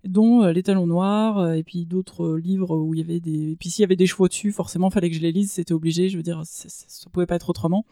dont 0.04 0.44
euh, 0.44 0.52
Les 0.52 0.64
Talons 0.64 0.88
Noirs, 0.88 1.38
euh, 1.40 1.54
et 1.54 1.64
puis 1.64 1.86
d'autres 1.86 2.24
euh, 2.36 2.40
livres 2.40 2.76
où 2.76 2.94
il 2.94 3.00
y 3.00 3.04
avait 3.04 3.20
des... 3.20 3.52
Et 3.52 3.56
puis 3.56 3.70
s'il 3.70 3.84
y 3.84 3.86
avait 3.86 3.96
des 3.96 4.08
chevaux 4.08 4.28
dessus, 4.28 4.52
forcément, 4.52 4.90
fallait 4.90 5.10
que 5.10 5.16
je 5.16 5.22
les 5.22 5.32
lise, 5.32 5.52
c'était 5.52 5.74
obligé, 5.74 6.10
je 6.10 6.18
veux 6.18 6.24
dire, 6.24 6.42
c- 6.46 6.70
c- 6.70 6.86
ça 6.88 7.10
pouvait 7.10 7.26
pas 7.28 7.36
être 7.36 7.50
autrement. 7.50 7.86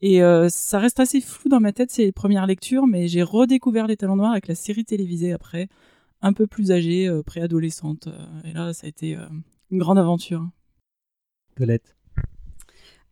Et 0.00 0.22
euh, 0.22 0.48
ça 0.48 0.78
reste 0.78 1.00
assez 1.00 1.20
flou 1.20 1.48
dans 1.48 1.60
ma 1.60 1.72
tête, 1.72 1.90
ces 1.90 2.12
premières 2.12 2.46
lectures, 2.46 2.86
mais 2.86 3.08
j'ai 3.08 3.22
redécouvert 3.22 3.86
Les 3.86 3.96
Talons 3.96 4.16
Noirs 4.16 4.32
avec 4.32 4.46
la 4.46 4.54
série 4.54 4.84
télévisée 4.84 5.32
après, 5.32 5.68
un 6.22 6.32
peu 6.32 6.46
plus 6.46 6.70
âgée, 6.70 7.08
euh, 7.08 7.22
préadolescente. 7.22 8.08
et 8.44 8.52
là, 8.52 8.72
ça 8.72 8.86
a 8.86 8.88
été 8.88 9.16
euh, 9.16 9.26
une 9.70 9.78
grande 9.78 9.98
aventure. 9.98 10.46
Colette. 11.56 11.96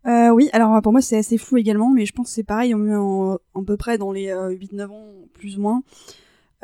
Euh, 0.07 0.31
oui, 0.31 0.49
alors 0.53 0.81
pour 0.83 0.93
moi 0.93 1.01
c'est 1.01 1.17
assez 1.17 1.37
flou 1.37 1.57
également, 1.57 1.91
mais 1.91 2.07
je 2.07 2.13
pense 2.13 2.29
que 2.29 2.33
c'est 2.35 2.45
pareil, 2.45 2.73
on 2.77 2.89
en, 2.93 3.35
à 3.35 3.63
peu 3.67 3.77
près 3.77 3.99
dans 3.99 4.13
les 4.13 4.29
euh, 4.29 4.55
8-9 4.55 4.87
ans, 4.91 5.07
plus 5.33 5.59
ou 5.59 5.63
moins. 5.63 5.83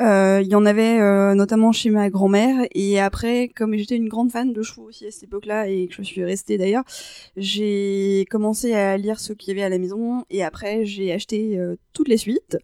Euh, 0.02 0.40
Il 0.42 0.50
y 0.50 0.54
en 0.56 0.66
avait 0.66 0.98
euh, 1.00 1.34
notamment 1.34 1.70
chez 1.70 1.90
ma 1.90 2.10
grand-mère 2.10 2.66
et 2.74 2.98
après, 2.98 3.48
comme 3.54 3.76
j'étais 3.76 3.96
une 3.96 4.08
grande 4.08 4.32
fan 4.32 4.52
de 4.52 4.62
chevaux 4.62 4.88
aussi 4.88 5.06
à 5.06 5.10
cette 5.12 5.24
époque-là 5.24 5.68
et 5.68 5.86
que 5.86 5.94
je 5.94 6.02
suis 6.02 6.24
restée 6.24 6.58
d'ailleurs, 6.58 6.82
j'ai 7.36 8.26
commencé 8.28 8.74
à 8.74 8.96
lire 8.96 9.20
ce 9.20 9.32
qu'il 9.32 9.50
y 9.50 9.52
avait 9.52 9.62
à 9.62 9.68
la 9.68 9.78
maison 9.78 10.24
et 10.28 10.42
après 10.42 10.84
j'ai 10.84 11.12
acheté 11.12 11.56
euh, 11.56 11.76
toutes 11.92 12.08
les 12.08 12.16
suites. 12.16 12.58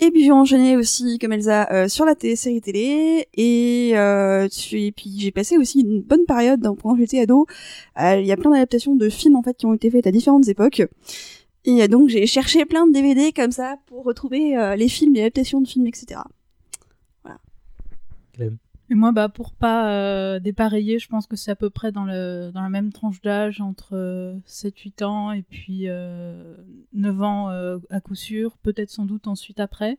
Et 0.00 0.10
puis 0.10 0.24
j'ai 0.24 0.32
enchaîné 0.32 0.76
aussi 0.76 1.18
comme 1.20 1.32
Elsa 1.32 1.68
euh, 1.70 1.88
sur 1.88 2.04
la 2.04 2.16
télé, 2.16 2.34
série 2.34 2.60
télé 2.60 3.28
et, 3.34 3.92
euh, 3.94 4.48
et 4.72 4.92
puis 4.92 5.14
j'ai 5.18 5.30
passé 5.30 5.56
aussi 5.56 5.80
une 5.80 6.02
bonne 6.02 6.24
période 6.26 6.60
pendant 6.80 6.96
que 6.96 7.02
j'étais 7.02 7.20
ado. 7.20 7.46
Il 7.98 8.26
y 8.26 8.32
a 8.32 8.36
plein 8.36 8.50
d'adaptations 8.50 8.96
de 8.96 9.08
films 9.08 9.36
en 9.36 9.42
fait 9.42 9.56
qui 9.56 9.66
ont 9.66 9.74
été 9.74 9.90
faites 9.90 10.08
à 10.08 10.10
différentes 10.10 10.48
époques. 10.48 10.82
Et 11.66 11.86
donc 11.88 12.08
j'ai 12.08 12.26
cherché 12.26 12.64
plein 12.64 12.86
de 12.86 12.92
DVD 12.92 13.32
comme 13.32 13.52
ça 13.52 13.76
pour 13.86 14.04
retrouver 14.04 14.54
les 14.76 14.88
films, 14.88 15.14
les 15.14 15.20
adaptations 15.20 15.60
de 15.60 15.68
films, 15.68 15.86
etc. 15.86 16.20
Et 18.90 18.94
moi, 18.94 19.12
bah, 19.12 19.30
pour 19.30 19.52
pas 19.52 19.90
euh, 19.90 20.40
dépareiller, 20.40 20.98
je 20.98 21.08
pense 21.08 21.26
que 21.26 21.36
c'est 21.36 21.50
à 21.50 21.56
peu 21.56 21.70
près 21.70 21.90
dans, 21.90 22.04
la 22.04 22.68
même 22.68 22.92
tranche 22.92 23.22
d'âge, 23.22 23.60
entre 23.60 23.94
euh, 23.96 24.36
7-8 24.46 25.04
ans 25.04 25.32
et 25.32 25.42
puis 25.42 25.88
euh, 25.88 26.54
9 26.92 27.22
ans 27.22 27.50
euh, 27.50 27.78
à 27.88 28.00
coup 28.00 28.14
sûr, 28.14 28.58
peut-être 28.58 28.90
sans 28.90 29.06
doute 29.06 29.26
ensuite 29.26 29.58
après. 29.58 29.98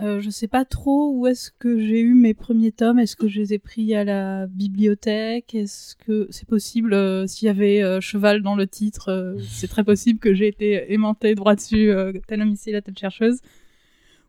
Euh, 0.00 0.20
je 0.20 0.30
sais 0.30 0.48
pas 0.48 0.64
trop 0.64 1.12
où 1.12 1.26
est-ce 1.26 1.50
que 1.50 1.78
j'ai 1.78 2.00
eu 2.00 2.14
mes 2.14 2.32
premiers 2.32 2.72
tomes. 2.72 2.98
Est-ce 2.98 3.14
que 3.14 3.28
je 3.28 3.40
les 3.40 3.52
ai 3.52 3.58
pris 3.58 3.94
à 3.94 4.04
la 4.04 4.46
bibliothèque? 4.46 5.54
Est-ce 5.54 5.94
que 5.96 6.28
c'est 6.30 6.48
possible 6.48 7.28
s'il 7.28 7.44
y 7.44 7.50
avait 7.50 8.00
cheval 8.00 8.40
dans 8.40 8.56
le 8.56 8.66
titre 8.66 9.36
C'est 9.50 9.68
très 9.68 9.84
possible 9.84 10.18
que 10.18 10.32
j'ai 10.32 10.48
été 10.48 10.94
aimantée 10.94 11.34
droit 11.34 11.54
dessus, 11.54 11.92
tel 12.26 12.48
ici, 12.48 12.72
la 12.72 12.80
telle 12.80 12.96
chercheuse. 12.96 13.40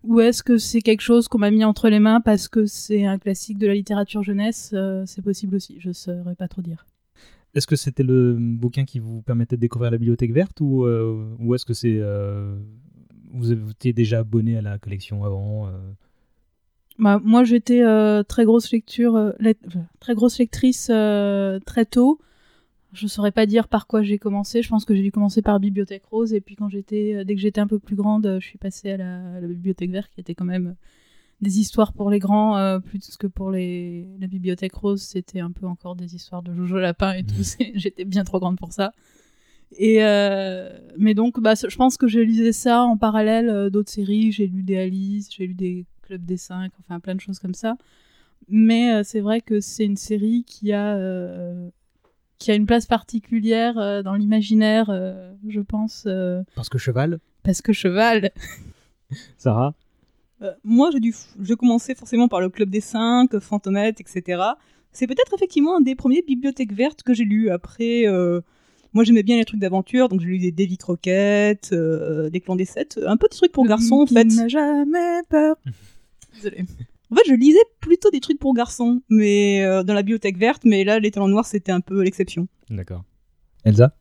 Ou 0.03 0.19
est-ce 0.19 0.43
que 0.43 0.57
c'est 0.57 0.81
quelque 0.81 1.01
chose 1.01 1.27
qu'on 1.27 1.37
m'a 1.39 1.51
mis 1.51 1.63
entre 1.63 1.89
les 1.89 1.99
mains 1.99 2.19
parce 2.21 2.47
que 2.49 2.65
c'est 2.65 3.05
un 3.05 3.17
classique 3.17 3.57
de 3.57 3.67
la 3.67 3.73
littérature 3.73 4.21
jeunesse 4.23 4.71
Euh, 4.73 5.03
C'est 5.05 5.21
possible 5.21 5.55
aussi, 5.55 5.77
je 5.79 5.91
saurais 5.91 6.35
pas 6.35 6.47
trop 6.47 6.61
dire. 6.61 6.85
Est-ce 7.55 7.67
que 7.67 7.75
c'était 7.75 8.03
le 8.03 8.35
bouquin 8.39 8.83
qui 8.83 8.99
vous 8.99 9.21
permettait 9.21 9.55
de 9.55 9.61
découvrir 9.61 9.91
la 9.91 9.97
bibliothèque 9.97 10.33
verte 10.33 10.59
ou, 10.59 10.85
euh, 10.85 11.35
ou 11.39 11.53
est-ce 11.55 11.65
que 11.65 11.73
c'est 11.73 11.97
euh, 11.99 12.57
vous 13.31 13.51
étiez 13.53 13.93
déjà 13.93 14.19
abonné 14.19 14.57
à 14.57 14.61
la 14.61 14.77
collection 14.79 15.23
avant 15.23 15.67
euh? 15.67 15.71
Bah, 16.99 17.19
moi, 17.23 17.43
j'étais 17.43 17.81
très 18.27 18.45
grosse 18.45 18.71
lecture, 18.71 19.33
lec- 19.39 19.57
très 19.99 20.13
grosse 20.15 20.37
lectrice 20.39 20.85
très 21.65 21.85
tôt. 21.89 22.19
Je 22.93 23.07
saurais 23.07 23.31
pas 23.31 23.45
dire 23.45 23.67
par 23.67 23.87
quoi 23.87 24.03
j'ai 24.03 24.19
commencé. 24.19 24.61
Je 24.61 24.69
pense 24.69 24.85
que 24.85 24.93
j'ai 24.95 25.01
dû 25.01 25.11
commencer 25.11 25.41
par 25.41 25.59
Bibliothèque 25.59 26.05
Rose 26.05 26.33
et 26.33 26.41
puis 26.41 26.55
quand 26.55 26.69
j'étais, 26.69 27.15
euh, 27.15 27.23
dès 27.23 27.35
que 27.35 27.41
j'étais 27.41 27.59
un 27.61 27.67
peu 27.67 27.79
plus 27.79 27.95
grande, 27.95 28.25
euh, 28.25 28.39
je 28.39 28.45
suis 28.47 28.57
passée 28.59 28.91
à 28.91 28.97
la, 28.97 29.33
à 29.35 29.41
la 29.41 29.47
Bibliothèque 29.47 29.89
Verte, 29.91 30.11
qui 30.13 30.21
était 30.21 30.35
quand 30.35 30.45
même 30.45 30.67
euh, 30.67 30.73
des 31.41 31.59
histoires 31.59 31.93
pour 31.93 32.09
les 32.11 32.19
grands 32.19 32.57
euh, 32.57 32.79
plus 32.79 33.17
que 33.17 33.27
pour 33.27 33.51
les 33.51 34.07
la 34.19 34.27
Bibliothèque 34.27 34.75
Rose. 34.75 35.01
C'était 35.01 35.39
un 35.39 35.51
peu 35.51 35.65
encore 35.65 35.95
des 35.95 36.15
histoires 36.15 36.43
de 36.43 36.53
Jojo 36.53 36.77
Lapin 36.77 37.13
et 37.13 37.23
tout. 37.23 37.43
C'est- 37.43 37.71
j'étais 37.75 38.05
bien 38.05 38.23
trop 38.23 38.39
grande 38.39 38.57
pour 38.57 38.73
ça. 38.73 38.91
Et 39.77 40.03
euh, 40.03 40.69
mais 40.99 41.15
donc, 41.15 41.39
bah, 41.39 41.53
je 41.55 41.75
pense 41.75 41.97
que 41.97 42.07
j'ai 42.07 42.25
lisé 42.25 42.53
ça 42.53 42.83
en 42.83 42.97
parallèle 42.97 43.69
d'autres 43.71 43.91
séries. 43.91 44.31
J'ai 44.31 44.45
lu 44.47 44.61
des 44.63 44.77
Alice, 44.77 45.29
j'ai 45.35 45.47
lu 45.47 45.55
des 45.55 45.85
Club 46.03 46.23
des 46.25 46.37
5, 46.37 46.71
enfin 46.79 46.99
plein 46.99 47.15
de 47.15 47.21
choses 47.21 47.39
comme 47.39 47.53
ça. 47.55 47.75
Mais 48.49 48.93
euh, 48.93 49.03
c'est 49.03 49.21
vrai 49.21 49.41
que 49.41 49.59
c'est 49.61 49.85
une 49.85 49.97
série 49.97 50.43
qui 50.45 50.73
a 50.73 50.95
euh, 50.95 51.69
qui 52.43 52.51
a 52.51 52.55
une 52.55 52.65
place 52.65 52.85
particulière 52.85 53.77
euh, 53.77 54.03
dans 54.03 54.15
l'imaginaire, 54.15 54.89
euh, 54.89 55.33
je 55.47 55.61
pense, 55.61 56.03
euh, 56.07 56.43
Parce 56.55 56.67
que 56.67 56.77
cheval, 56.77 57.19
parce 57.41 57.61
que 57.61 57.71
cheval. 57.71 58.31
Sarah 59.37 59.73
Euh, 60.41 60.51
moi, 60.65 60.89
j'ai 60.91 60.99
dû, 60.99 61.15
j'ai 61.41 61.55
commencé 61.55 61.95
forcément 61.95 62.27
par 62.27 62.41
le 62.41 62.49
Club 62.49 62.69
des 62.69 62.81
Cinq, 62.81 63.39
Fantomette, 63.39 64.01
etc. 64.01 64.41
C'est 64.91 65.07
peut-être 65.07 65.33
effectivement 65.33 65.77
un 65.77 65.81
des 65.81 65.95
premiers 65.95 66.21
bibliothèques 66.21 66.73
vertes 66.73 67.01
que 67.01 67.13
j'ai 67.13 67.23
lu. 67.23 67.49
Après, 67.49 68.05
euh, 68.07 68.41
moi, 68.91 69.05
j'aimais 69.05 69.23
bien 69.23 69.37
les 69.37 69.45
trucs 69.45 69.61
d'aventure, 69.61 70.09
donc 70.09 70.19
j'ai 70.19 70.27
lu 70.27 70.39
des 70.39 70.51
Davy 70.51 70.77
Crockett, 70.77 71.69
euh, 71.71 72.29
des 72.29 72.41
Clans 72.41 72.57
des 72.57 72.65
Sept, 72.65 72.99
un 73.05 73.15
peu 73.15 73.27
de 73.29 73.35
trucs 73.35 73.53
pour 73.53 73.65
garçons 73.65 74.01
en 74.01 74.05
fait. 74.05 74.25
n'a 74.25 74.49
jamais 74.49 75.21
peur. 75.29 75.55
Désolée. 76.35 76.65
En 77.13 77.15
fait, 77.15 77.29
je 77.29 77.35
lisais 77.35 77.59
plutôt 77.79 78.09
des 78.09 78.19
trucs 78.19 78.39
pour 78.39 78.55
garçons, 78.55 79.03
mais 79.07 79.63
euh, 79.63 79.83
dans 79.83 79.93
la 79.93 80.01
bibliothèque 80.01 80.35
verte. 80.35 80.63
Mais 80.65 80.83
là, 80.83 80.97
les 80.97 81.11
talents 81.11 81.27
noirs, 81.27 81.45
c'était 81.45 81.71
un 81.71 81.79
peu 81.79 82.01
l'exception. 82.01 82.47
D'accord. 82.71 83.03
Elsa? 83.63 83.95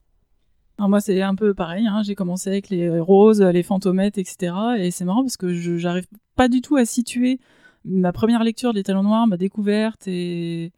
Alors 0.78 0.88
moi, 0.88 1.02
c'est 1.02 1.20
un 1.20 1.34
peu 1.34 1.52
pareil. 1.52 1.86
hein. 1.86 2.02
J'ai 2.02 2.14
commencé 2.14 2.48
avec 2.48 2.70
les 2.70 2.98
roses, 2.98 3.42
les 3.42 3.62
fantomettes, 3.62 4.16
etc. 4.16 4.54
Et 4.78 4.90
c'est 4.90 5.04
marrant 5.04 5.22
parce 5.22 5.36
que 5.36 5.52
je 5.52 5.76
j'arrive 5.76 6.06
pas 6.36 6.48
du 6.48 6.62
tout 6.62 6.76
à 6.76 6.86
situer 6.86 7.38
ma 7.84 8.12
première 8.12 8.42
lecture 8.44 8.72
des 8.72 8.82
Talons 8.82 9.02
Noirs, 9.02 9.26
ma 9.26 9.36
découverte. 9.36 10.08
Et 10.08 10.72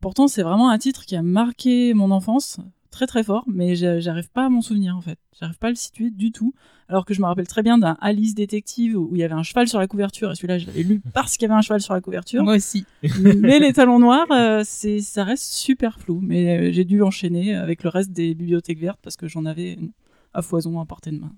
pourtant, 0.00 0.28
c'est 0.28 0.42
vraiment 0.42 0.70
un 0.70 0.78
titre 0.78 1.04
qui 1.04 1.16
a 1.16 1.22
marqué 1.22 1.92
mon 1.92 2.12
enfance 2.12 2.60
très 2.96 3.06
très 3.06 3.22
fort, 3.22 3.44
mais 3.46 3.76
j'a- 3.76 4.00
j'arrive 4.00 4.30
pas 4.30 4.46
à 4.46 4.48
m'en 4.48 4.62
souvenir 4.62 4.96
en 4.96 5.02
fait. 5.02 5.18
J'arrive 5.38 5.58
pas 5.58 5.66
à 5.66 5.70
le 5.70 5.76
situer 5.76 6.10
du 6.10 6.32
tout. 6.32 6.54
Alors 6.88 7.04
que 7.04 7.12
je 7.14 7.20
me 7.20 7.26
rappelle 7.26 7.46
très 7.46 7.62
bien 7.62 7.76
d'un 7.78 7.96
Alice 8.00 8.34
détective 8.34 8.96
où 8.96 9.10
il 9.12 9.18
y 9.18 9.22
avait 9.22 9.34
un 9.34 9.42
cheval 9.42 9.68
sur 9.68 9.78
la 9.78 9.86
couverture. 9.86 10.30
Et 10.32 10.34
celui-là, 10.34 10.56
je 10.58 10.66
l'avais 10.66 10.82
lu 10.82 11.02
parce 11.12 11.36
qu'il 11.36 11.46
y 11.46 11.50
avait 11.50 11.58
un 11.58 11.60
cheval 11.62 11.80
sur 11.82 11.92
la 11.94 12.00
couverture. 12.00 12.42
Moi 12.42 12.56
aussi. 12.56 12.86
mais 13.40 13.58
les 13.58 13.72
talons 13.74 13.98
noirs, 13.98 14.26
euh, 14.30 14.62
c'est, 14.64 15.00
ça 15.00 15.24
reste 15.24 15.44
super 15.52 16.00
flou. 16.00 16.20
Mais 16.22 16.68
euh, 16.68 16.72
j'ai 16.72 16.84
dû 16.84 17.02
enchaîner 17.02 17.54
avec 17.54 17.82
le 17.82 17.90
reste 17.90 18.12
des 18.12 18.34
bibliothèques 18.34 18.78
vertes 18.80 19.00
parce 19.02 19.16
que 19.16 19.28
j'en 19.28 19.44
avais 19.44 19.74
une 19.74 19.90
à 20.32 20.40
foison 20.42 20.80
à 20.80 20.86
portée 20.86 21.10
de 21.10 21.18
main. 21.18 21.32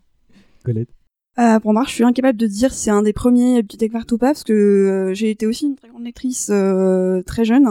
Colette 0.64 0.90
Euh, 1.38 1.58
pour 1.60 1.72
ma 1.72 1.80
part, 1.80 1.88
je 1.88 1.94
suis 1.94 2.04
incapable 2.04 2.38
de 2.38 2.46
dire 2.46 2.72
si 2.72 2.84
c'est 2.84 2.90
un 2.90 3.02
des 3.02 3.12
premiers 3.12 3.62
bibliothèques 3.62 3.92
vertes 3.92 4.12
ou 4.12 4.18
pas, 4.18 4.28
parce 4.28 4.44
que 4.44 4.52
euh, 4.52 5.14
j'ai 5.14 5.30
été 5.30 5.46
aussi 5.46 5.66
une 5.66 5.76
très 5.76 5.88
grande 5.88 6.04
lectrice 6.04 6.50
euh, 6.52 7.22
très 7.22 7.44
jeune. 7.44 7.68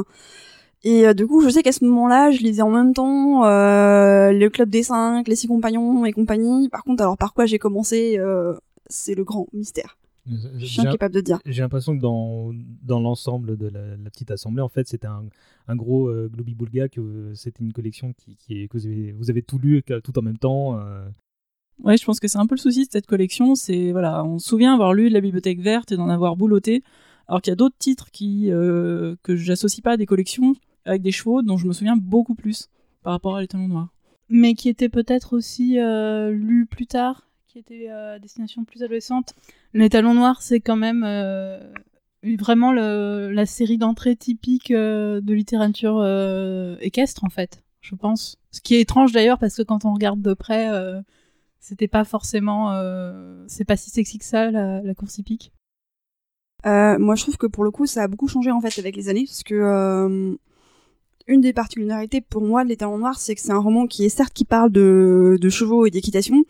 Et 0.84 1.07
euh, 1.07 1.13
du 1.13 1.25
coup, 1.27 1.41
je 1.41 1.50
sais 1.50 1.63
qu'à 1.63 1.72
ce 1.72 1.84
moment-là, 1.86 2.31
je 2.31 2.39
lisais 2.41 2.62
en 2.62 2.69
même 2.69 2.93
temps 2.93 3.46
euh, 3.46 4.31
le 4.31 4.50
Club 4.50 4.69
des 4.69 4.84
Cinq, 4.84 5.27
les 5.27 5.36
Six 5.36 5.48
Compagnons 5.48 6.05
et 6.05 6.13
compagnie. 6.13 6.69
Par 6.69 6.84
contre, 6.84 7.01
alors 7.01 7.17
par 7.17 7.34
quoi 7.34 7.46
j'ai 7.46 7.60
commencé, 7.60 8.17
euh, 8.19 8.53
c'est 8.88 9.15
le 9.15 9.24
grand 9.24 9.48
mystère. 9.53 9.98
Je 10.29 10.65
suis 10.65 10.81
J'ai- 10.81 10.88
incapable 10.88 11.15
de 11.15 11.22
dire. 11.22 11.39
J'ai 11.46 11.62
l'impression 11.62 11.96
que 11.96 12.01
dans, 12.01 12.51
dans 12.84 13.00
l'ensemble 13.00 13.55
de 13.57 13.67
la, 13.67 13.96
la 13.96 14.10
petite 14.10 14.29
assemblée, 14.29 14.62
en 14.62 14.67
fait, 14.67 14.88
c'était 14.88 15.07
un, 15.07 15.24
un 15.69 15.75
gros 15.77 16.10
euh, 16.10 16.29
globi-boulga, 16.31 16.89
que 16.89 17.00
euh, 17.00 17.34
c'était 17.34 17.63
une 17.63 17.72
collection 17.74 18.13
qui, 18.13 18.36
qui 18.36 18.62
est, 18.62 18.67
que 18.67 18.77
vous 18.77 18.86
avez, 18.86 19.13
vous 19.13 19.29
avez 19.29 19.41
tout 19.41 19.57
lu 19.57 19.81
tout 20.03 20.19
en 20.19 20.22
même 20.22 20.38
temps. 20.38 20.77
euh. 20.79 21.07
Ouais, 21.84 21.96
je 21.96 22.03
pense 22.05 22.19
que 22.19 22.27
c'est 22.27 22.39
un 22.39 22.46
peu 22.46 22.55
le 22.55 22.60
souci 22.62 22.86
de 22.86 22.89
cette 22.91 23.05
collection. 23.07 23.55
C'est 23.55 23.91
voilà, 23.93 24.24
on 24.25 24.38
se 24.38 24.50
souvient 24.50 24.74
avoir 24.74 24.93
lu 24.93 25.07
de 25.10 25.13
la 25.13 25.22
bibliothèque 25.22 25.62
verte 25.62 25.91
et 25.93 25.96
d'en 25.98 26.10
avoir 26.10 26.36
boulotté, 26.36 26.84
alors 27.27 27.41
qu'il 27.41 27.51
y 27.51 27.53
a 27.53 27.55
d'autres 27.55 27.77
titres 27.79 28.12
qui 28.12 28.51
euh, 28.51 29.15
que 29.24 29.36
j'associe 29.38 29.81
pas 29.81 29.91
à 29.93 29.98
des 29.98 30.05
collections 30.05 30.55
avec 30.88 31.01
des 31.03 31.12
chevaux 31.12 31.41
dont 31.44 31.58
je 31.58 31.67
me 31.67 31.74
souviens 31.74 31.96
beaucoup 31.98 32.36
plus 32.36 32.70
par 33.03 33.13
rapport 33.13 33.36
à 33.36 33.41
les 33.41 33.48
talons 33.48 33.67
noirs. 33.67 33.89
mais 34.29 34.56
qui 34.56 34.67
était 34.70 34.89
peut-être 34.89 35.34
aussi 35.38 35.79
euh, 35.79 36.32
lu 36.32 36.65
plus 36.65 36.88
tard, 36.88 37.27
qui 37.48 37.60
était 37.60 37.89
euh, 37.89 38.15
à 38.15 38.20
destination 38.20 38.65
plus 38.65 38.84
adolescente. 38.84 39.34
Les 39.74 39.89
Talons 39.89 40.13
Noirs, 40.15 40.41
c'est 40.41 40.60
quand 40.60 40.75
même 40.75 41.03
euh, 41.06 41.60
vraiment 42.39 42.72
la 42.74 43.46
série 43.46 43.77
d'entrée 43.77 44.15
typique 44.15 44.72
euh, 44.72 45.22
de 45.22 45.34
littérature 45.34 45.98
euh, 46.01 46.75
équestre, 46.82 47.24
en 47.24 47.29
fait, 47.29 47.63
je 47.82 47.96
pense. 47.96 48.38
Ce 48.51 48.60
qui 48.62 48.75
est 48.75 48.82
étrange 48.82 49.12
d'ailleurs, 49.12 49.39
parce 49.39 49.56
que 49.56 49.63
quand 49.63 49.86
on 49.86 49.94
regarde 49.94 50.22
de 50.22 50.34
près, 50.34 50.70
euh, 50.70 51.00
c'était 51.60 51.88
pas 51.88 52.03
forcément. 52.03 52.72
euh, 52.74 53.44
c'est 53.48 53.65
pas 53.65 53.77
si 53.77 53.89
sexy 53.91 54.17
que 54.17 54.25
ça, 54.25 54.51
la, 54.51 54.94
course 54.96 55.17
hippique. 55.20 55.51
Euh, 56.65 56.98
moi, 56.98 57.15
je 57.15 57.22
trouve 57.24 57.38
que 57.38 57.48
pour 57.48 57.63
le 57.63 57.72
coup, 57.72 57.86
ça 57.86 58.03
a 58.03 58.08
beaucoup 58.08 58.27
changé 58.27 58.51
en 58.51 58.60
fait 58.62 58.77
avec 58.79 58.96
les 58.96 59.10
années, 59.10 59.25
parce 59.25 59.44
que 59.44 59.53
euh, 59.56 60.36
une 61.27 61.41
des 61.41 61.53
particularités 61.53 62.22
pour 62.22 62.41
moi 62.41 62.63
de 62.63 62.69
Les 62.69 62.77
Talons 62.77 62.98
Noirs, 62.98 63.19
c'est 63.19 63.36
que 63.36 63.41
c'est 63.41 63.51
un 63.51 63.60
roman 63.60 63.86
qui 63.88 64.05
est 64.05 64.10
certes 64.10 64.34
qui 64.34 64.46
parle 64.46 64.72
de, 64.72 65.38
de 65.39 65.50
chevaux 65.50 65.86
et 65.86 65.91
d'équitation, 65.91 66.43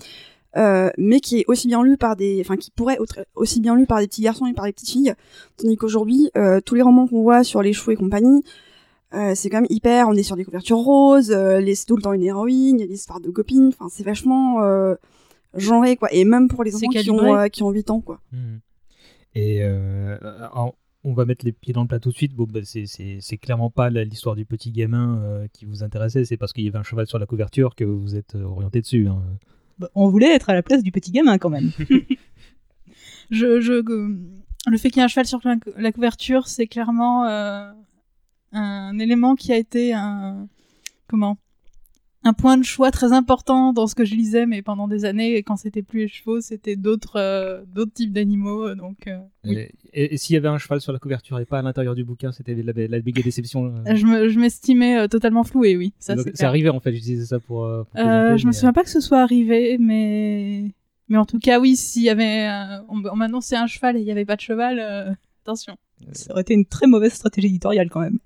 euh, 0.55 0.89
mais 0.97 1.19
qui 1.19 1.39
est 1.39 1.45
aussi 1.47 1.67
bien 1.67 1.83
lu 1.83 1.97
par 1.97 2.15
des, 2.15 2.39
enfin 2.41 2.57
qui 2.57 2.71
pourrait 2.71 2.97
autre- 2.99 3.25
aussi 3.35 3.59
bien 3.59 3.75
lu 3.75 3.85
par 3.85 3.99
des 3.99 4.07
petits 4.07 4.21
garçons 4.21 4.45
et 4.47 4.53
par 4.53 4.65
des 4.65 4.73
petites 4.73 4.89
filles, 4.89 5.13
tandis 5.57 5.75
qu'aujourd'hui, 5.77 6.29
euh, 6.37 6.61
tous 6.61 6.75
les 6.75 6.81
romans 6.81 7.07
qu'on 7.07 7.21
voit 7.21 7.43
sur 7.43 7.61
les 7.61 7.73
chevaux 7.73 7.91
et 7.91 7.95
compagnie, 7.95 8.43
euh, 9.13 9.33
c'est 9.35 9.49
quand 9.49 9.57
même 9.61 9.67
hyper, 9.69 10.07
on 10.09 10.13
est 10.13 10.23
sur 10.23 10.35
des 10.35 10.43
couvertures 10.45 10.77
roses, 10.79 11.31
euh, 11.31 11.59
les 11.59 11.75
c'est 11.75 11.85
tout 11.85 11.95
le 11.95 12.01
temps 12.01 12.13
une 12.13 12.23
héroïne, 12.23 12.77
il 12.77 12.81
y 12.81 12.83
a 12.83 12.87
des 12.87 12.93
histoires 12.95 13.19
de 13.19 13.29
copines, 13.29 13.67
enfin 13.69 13.87
c'est 13.89 14.03
vachement 14.03 14.61
euh, 14.63 14.95
genré 15.55 15.95
quoi, 15.95 16.11
et 16.13 16.23
même 16.25 16.47
pour 16.49 16.63
les 16.63 16.71
enfants 16.75 16.91
qui 17.03 17.09
ont, 17.11 17.17
euh, 17.37 17.47
qui 17.47 17.63
ont 17.63 17.71
8 17.71 17.89
ans 17.89 18.01
quoi. 18.01 18.19
Mhm. 18.31 18.59
Et 19.35 19.59
euh, 19.63 20.17
alors, 20.21 20.75
on 21.09 21.13
va 21.13 21.25
mettre 21.25 21.45
les 21.45 21.53
pieds 21.53 21.73
dans 21.73 21.81
le 21.83 21.87
plat 21.87 21.99
tout 21.99 22.09
de 22.09 22.15
suite. 22.15 22.33
Bon, 22.35 22.45
bah, 22.49 22.59
c'est- 22.63 23.37
clairement 23.37 23.69
pas 23.69 23.89
l'histoire 23.89 24.35
du 24.35 24.45
petit 24.45 24.71
gamin 24.71 25.19
euh, 25.21 25.47
qui 25.53 25.65
vous 25.65 25.81
intéressait, 25.83 26.25
c'est 26.25 26.37
parce 26.37 26.51
qu'il 26.53 26.65
y 26.65 26.67
avait 26.67 26.77
un 26.77 26.83
cheval 26.83 27.07
sur 27.07 27.17
la 27.19 27.25
couverture 27.25 27.75
que 27.75 27.83
vous 27.85 28.15
êtes 28.15 28.35
euh, 28.35 28.43
orienté 28.43 28.81
dessus. 28.81 29.07
hein. 29.07 29.21
Bah, 29.79 29.89
on 29.95 30.09
voulait 30.09 30.33
être 30.33 30.49
à 30.49 30.53
la 30.53 30.63
place 30.63 30.83
du 30.83 30.91
petit 30.91 31.11
gamin 31.11 31.37
quand 31.37 31.49
même. 31.49 31.71
je, 33.31 33.61
je, 33.61 33.73
euh, 33.73 34.17
le 34.69 34.77
fait 34.77 34.89
qu'il 34.89 34.97
y 34.97 35.01
ait 35.01 35.05
un 35.05 35.07
cheval 35.07 35.25
sur 35.25 35.39
la, 35.43 35.55
la 35.77 35.91
couverture, 35.91 36.47
c'est 36.47 36.67
clairement 36.67 37.25
euh, 37.25 37.71
un 38.53 38.97
élément 38.99 39.35
qui 39.35 39.51
a 39.51 39.57
été 39.57 39.93
un 39.93 40.47
comment? 41.07 41.37
Un 42.27 42.33
point 42.33 42.57
de 42.57 42.63
choix 42.63 42.91
très 42.91 43.11
important 43.13 43.73
dans 43.73 43.87
ce 43.87 43.95
que 43.95 44.05
je 44.05 44.13
lisais, 44.15 44.45
mais 44.45 44.61
pendant 44.61 44.87
des 44.87 45.05
années, 45.05 45.35
et 45.37 45.43
quand 45.43 45.55
c'était 45.57 45.81
plus 45.81 46.01
les 46.01 46.07
chevaux, 46.07 46.41
c'était 46.41 46.75
d'autres 46.75 47.15
euh, 47.17 47.63
d'autres 47.73 47.93
types 47.93 48.11
d'animaux. 48.13 48.75
Donc, 48.75 49.07
euh, 49.07 49.17
oui. 49.45 49.67
Et, 49.93 50.17
s'il 50.17 50.33
y 50.35 50.37
avait 50.37 50.47
un 50.49 50.57
cheval 50.57 50.79
sur 50.81 50.91
la 50.93 50.99
couverture 50.99 51.39
et 51.39 51.45
pas 51.45 51.59
à 51.59 51.61
l'intérieur 51.61 51.95
du 51.95 52.03
bouquin, 52.03 52.31
c'était 52.31 52.53
la, 52.55 52.73
la 52.75 53.01
méga 53.01 53.21
déception. 53.23 53.65
euh. 53.65 53.95
je 53.95 54.05
me- 54.05 54.29
je 54.29 54.39
m'estimais 54.39 54.97
euh, 54.99 55.07
totalement 55.07 55.43
flouée, 55.43 55.75
oui. 55.77 55.93
Ça, 55.99 56.15
c'est 56.35 56.43
arrivé 56.43 56.69
en 56.69 56.79
fait, 56.79 56.91
j'utilisais 56.93 57.25
ça 57.25 57.39
pour. 57.39 57.63
euh, 57.65 57.83
Euh, 57.97 58.37
je 58.37 58.45
me 58.47 58.51
souviens 58.51 58.73
pas 58.73 58.83
que 58.83 58.89
ce 58.89 58.99
soit 58.99 59.21
arrivé, 59.21 59.77
mais 59.79 60.71
mais 61.09 61.17
en 61.17 61.25
tout 61.25 61.39
cas, 61.39 61.59
oui, 61.59 61.75
s'il 61.77 62.03
y 62.03 62.09
avait, 62.09 62.45
un- 62.45 62.83
on, 62.89 63.01
on 63.05 63.15
m'annonçait 63.15 63.55
un 63.55 63.67
cheval 63.67 63.95
et 63.97 64.01
il 64.01 64.05
y 64.05 64.11
avait 64.11 64.25
pas 64.25 64.35
de 64.35 64.41
cheval, 64.41 64.79
euh, 64.79 65.11
attention. 65.43 65.77
Ça 66.11 66.33
aurait 66.33 66.41
été 66.41 66.53
une 66.53 66.65
très 66.65 66.85
mauvaise 66.85 67.13
stratégie 67.13 67.47
éditoriale 67.47 67.89
quand 67.89 68.01
même. 68.01 68.19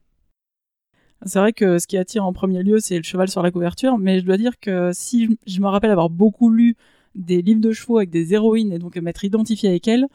C'est 1.26 1.40
vrai 1.40 1.54
que 1.54 1.78
ce 1.80 1.88
qui 1.88 1.98
attire 1.98 2.26
en 2.26 2.34
premier 2.34 2.64
lieu, 2.64 2.80
c'est 2.80 2.98
le 2.98 3.04
cheval 3.04 3.30
sur 3.30 3.44
la 3.44 3.52
couverture, 3.52 3.98
mais 3.98 4.20
je 4.20 4.26
dois 4.26 4.38
dire 4.38 4.60
que 4.60 4.92
si 4.94 5.26
je, 5.26 5.32
je 5.46 5.60
me 5.62 5.68
rappelle 5.68 5.92
avoir 5.92 6.10
beaucoup 6.10 6.50
lu 6.50 6.76
des 7.16 7.42
livres 7.42 7.62
de 7.62 7.72
chevaux 7.72 7.98
avec 7.98 8.10
des 8.10 8.34
héroïnes 8.34 8.72
et 8.74 8.80
donc 8.80 8.96
m'être 8.98 9.24
identifié 9.24 9.70
avec 9.70 9.88
elles, 9.88 10.08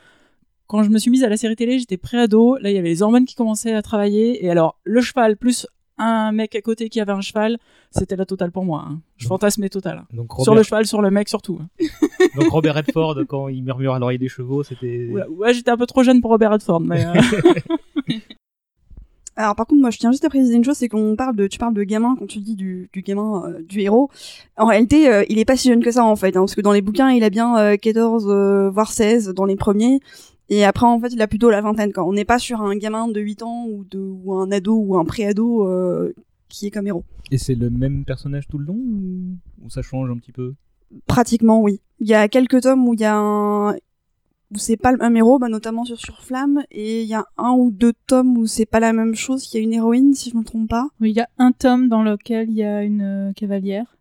quand 0.66 0.82
je 0.82 0.90
me 0.90 0.98
suis 0.98 1.10
mise 1.12 1.22
à 1.22 1.28
la 1.28 1.36
série 1.36 1.54
télé, 1.54 1.78
j'étais 1.78 1.96
pré-ado, 1.96 2.56
là 2.58 2.70
il 2.70 2.74
y 2.74 2.78
avait 2.78 2.88
les 2.88 3.02
hormones 3.02 3.24
qui 3.24 3.34
commençaient 3.36 3.74
à 3.74 3.82
travailler, 3.82 4.44
et 4.44 4.50
alors 4.50 4.78
le 4.84 5.00
cheval 5.00 5.36
plus 5.36 5.66
un 5.98 6.32
mec 6.32 6.54
à 6.56 6.60
côté 6.60 6.88
qui 6.90 7.00
avait 7.00 7.12
un 7.12 7.20
cheval, 7.20 7.56
c'était 7.90 8.16
la 8.16 8.26
totale 8.26 8.50
pour 8.50 8.64
moi. 8.64 8.84
hein. 8.88 9.00
Je 9.16 9.26
fantasmais 9.28 9.68
total. 9.68 10.04
Donc 10.12 10.32
Sur 10.42 10.54
le 10.54 10.62
cheval, 10.62 10.86
sur 10.86 11.00
le 11.02 11.10
mec 11.10 11.28
surtout. 11.28 11.58
hein. 11.62 11.68
Donc 12.34 12.48
Robert 12.48 12.74
Redford, 12.74 13.16
quand 13.28 13.48
il 13.48 13.62
murmure 13.62 13.94
à 13.94 13.98
l'oreille 13.98 14.18
des 14.18 14.28
chevaux, 14.28 14.62
c'était. 14.64 15.08
Ouais, 15.10 15.24
ouais, 15.28 15.54
j'étais 15.54 15.70
un 15.70 15.76
peu 15.76 15.86
trop 15.86 16.02
jeune 16.02 16.20
pour 16.20 16.30
Robert 16.32 16.50
Redford, 16.50 16.80
mais... 16.80 17.04
euh, 17.06 17.14
Alors 19.36 19.54
par 19.54 19.66
contre, 19.66 19.82
moi 19.82 19.90
je 19.90 19.98
tiens 19.98 20.10
juste 20.10 20.24
à 20.24 20.30
préciser 20.30 20.54
une 20.54 20.64
chose, 20.64 20.76
c'est 20.76 20.88
qu'on 20.88 21.14
parle 21.14 21.36
de, 21.36 21.46
tu 21.46 21.58
parles 21.58 21.74
de 21.74 21.84
gamin 21.84 22.16
quand 22.18 22.26
tu 22.26 22.38
dis 22.38 22.56
du, 22.56 22.88
du 22.92 23.02
gamin, 23.02 23.44
euh, 23.46 23.62
du 23.62 23.80
héros. 23.80 24.08
En 24.56 24.66
réalité, 24.66 25.10
euh, 25.10 25.24
il 25.28 25.38
est 25.38 25.44
pas 25.44 25.56
si 25.56 25.68
jeune 25.68 25.84
que 25.84 25.90
ça 25.90 26.04
en 26.04 26.16
fait, 26.16 26.36
hein, 26.36 26.40
parce 26.40 26.54
que 26.54 26.62
dans 26.62 26.72
les 26.72 26.80
bouquins, 26.80 27.10
il 27.10 27.22
a 27.22 27.28
bien 27.28 27.58
euh, 27.58 27.76
14 27.76 28.26
euh, 28.28 28.70
voire 28.70 28.90
16 28.90 29.34
dans 29.34 29.44
les 29.44 29.56
premiers, 29.56 30.00
et 30.48 30.64
après 30.64 30.86
en 30.86 30.98
fait, 31.00 31.12
il 31.12 31.20
a 31.20 31.26
plutôt 31.26 31.50
la 31.50 31.60
vingtaine. 31.60 31.92
Quand 31.92 32.08
on 32.08 32.12
n'est 32.12 32.24
pas 32.24 32.38
sur 32.38 32.60
un 32.62 32.76
gamin 32.76 33.08
de 33.08 33.20
8 33.20 33.42
ans 33.42 33.66
ou 33.68 33.84
de 33.84 33.98
ou 33.98 34.34
un 34.34 34.50
ado 34.52 34.76
ou 34.76 34.96
un 34.96 35.04
pré-ado 35.04 35.66
euh, 35.66 36.14
qui 36.48 36.68
est 36.68 36.70
comme 36.70 36.86
héros. 36.86 37.04
Et 37.30 37.38
c'est 37.38 37.56
le 37.56 37.70
même 37.70 38.04
personnage 38.04 38.46
tout 38.48 38.58
le 38.58 38.66
long 38.66 38.78
ou, 38.78 39.64
ou 39.64 39.70
ça 39.70 39.82
change 39.82 40.08
un 40.10 40.16
petit 40.16 40.32
peu? 40.32 40.54
Pratiquement 41.06 41.60
oui. 41.60 41.80
Il 41.98 42.06
y 42.06 42.14
a 42.14 42.28
quelques 42.28 42.60
tomes 42.62 42.86
où 42.86 42.94
il 42.94 43.00
y 43.00 43.04
a 43.04 43.16
un 43.16 43.74
où 44.56 44.58
c'est 44.58 44.76
pas 44.78 44.90
le 44.92 44.98
même 44.98 45.16
héros, 45.16 45.38
bah, 45.38 45.48
notamment 45.48 45.84
sur 45.84 45.98
Surflamme, 46.00 46.64
et 46.70 47.02
il 47.02 47.08
y 47.08 47.14
a 47.14 47.26
un 47.36 47.50
ou 47.52 47.70
deux 47.70 47.92
tomes 48.06 48.36
où 48.38 48.46
c'est 48.46 48.66
pas 48.66 48.80
la 48.80 48.92
même 48.94 49.14
chose, 49.14 49.42
qu'il 49.44 49.60
y 49.60 49.62
a 49.62 49.64
une 49.64 49.74
héroïne 49.74 50.14
si 50.14 50.30
je 50.30 50.36
me 50.36 50.42
trompe 50.44 50.68
pas. 50.68 50.88
Oui, 51.00 51.10
il 51.10 51.16
y 51.16 51.20
a 51.20 51.28
un 51.38 51.52
tome 51.52 51.88
dans 51.88 52.02
lequel 52.02 52.48
il 52.50 52.56
y 52.56 52.64
a 52.64 52.82
une 52.82 53.02
euh, 53.02 53.32
cavalière. 53.34 53.96